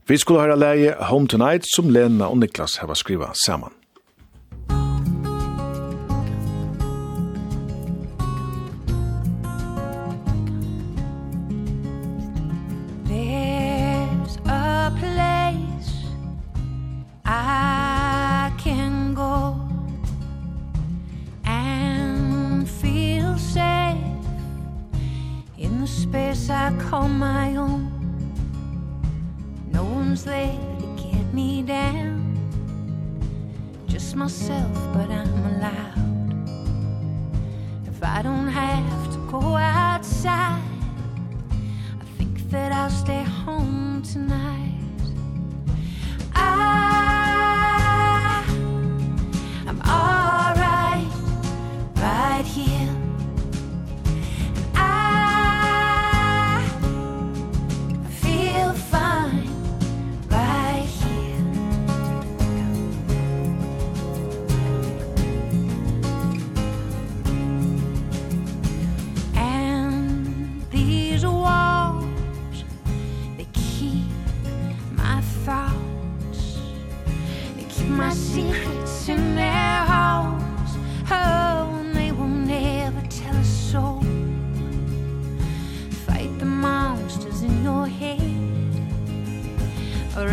Vi 0.06 0.20
skulle 0.22 0.44
høyra 0.44 0.60
lei 0.60 0.92
Home 1.10 1.32
Tonight, 1.32 1.66
som 1.74 1.90
Lena 1.90 2.30
og 2.30 2.44
Niklas 2.44 2.78
hava 2.84 2.94
skriva 2.94 3.32
saman. 3.34 3.79
space 26.10 26.50
I 26.50 26.76
call 26.80 27.08
my 27.08 27.56
own 27.56 27.82
No 29.72 29.84
one's 29.84 30.24
there 30.24 30.58
to 30.82 30.88
get 31.04 31.26
me 31.34 31.62
down. 31.62 32.16
Just 33.88 34.16
myself 34.16 34.74
but 34.94 35.08
I'm 35.12 35.46
allowed. 35.52 36.50
If 37.92 38.04
I 38.04 38.24
don't 38.24 38.48
have 38.48 39.04
to 39.14 39.20
go 39.34 39.42
outside 39.56 40.64
I 42.02 42.06
think 42.18 42.50
that 42.50 42.72
I'll 42.72 42.96
stay 43.04 43.24
home 43.24 44.02
tonight. 44.02 44.78
I 46.34 46.50
I'm 49.68 49.80
all 49.98 50.52
right 50.66 51.10
right 51.98 52.46
here. 52.46 52.69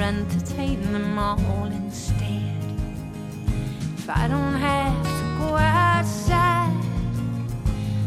entertain 0.07 0.81
them 0.93 1.19
all 1.19 1.65
instead. 1.65 2.55
If 3.99 4.09
I 4.09 4.29
don't 4.29 4.55
have 4.55 5.03
to 5.03 5.25
go 5.41 5.57
outside 5.57 6.71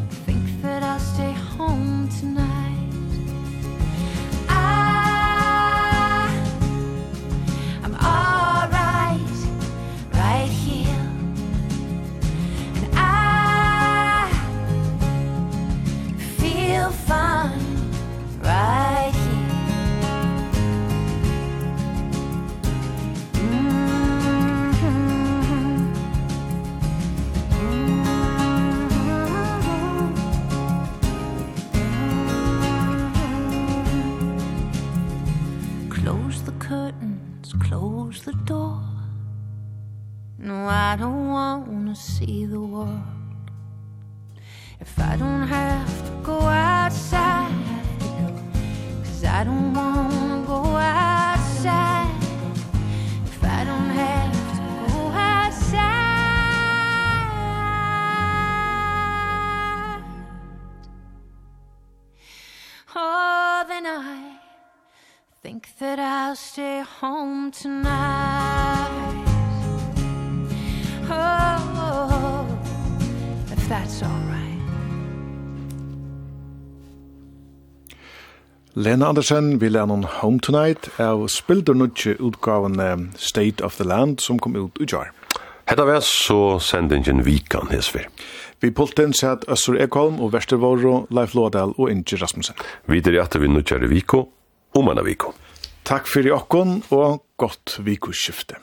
I 0.10 0.16
think 0.26 0.46
that 0.62 0.82
I'll 0.82 1.00
stay 1.00 1.34
home. 1.34 1.99
home 67.02 67.52
tonight 67.52 68.90
Oh, 71.12 72.46
if 73.52 73.70
that's 73.70 74.04
all 74.04 74.24
right 74.28 74.60
Lena 78.74 79.06
Andersen 79.06 79.62
vil 79.62 79.72
lærne 79.72 79.94
noen 79.94 80.04
Home 80.20 80.40
Tonight 80.40 80.90
av 81.00 81.28
spilder 81.32 81.74
nutje 81.74 82.18
utgaven 82.20 82.78
State 83.16 83.64
of 83.64 83.80
the 83.80 83.88
Land 83.88 84.20
som 84.20 84.40
kom 84.40 84.56
ut 84.56 84.78
i 84.80 84.86
jar. 84.86 85.12
Hetta 85.66 85.86
var 85.86 86.00
så 86.04 86.60
sendingen 86.60 87.24
vikan 87.26 87.68
hesver. 87.72 88.08
Vi 88.60 88.72
pulten 88.72 89.14
sett 89.14 89.48
Øssur 89.48 89.80
Ekholm 89.80 90.20
og 90.20 90.34
Vestervåro, 90.34 91.08
Leif 91.10 91.34
Lådal 91.36 91.74
og 91.78 91.92
Inge 91.92 92.20
Rasmussen. 92.22 92.56
Videre 92.86 93.24
at 93.24 93.36
vi 93.42 93.48
nutjar 93.48 93.84
i 93.84 93.88
viko, 93.88 94.26
om 94.76 94.90
anna 94.90 95.04
viko. 95.04 95.34
Takk 95.90 96.06
fyrir 96.06 96.36
okkon 96.36 96.84
og 96.94 97.24
godt 97.42 97.80
vikuskifte. 97.82 98.60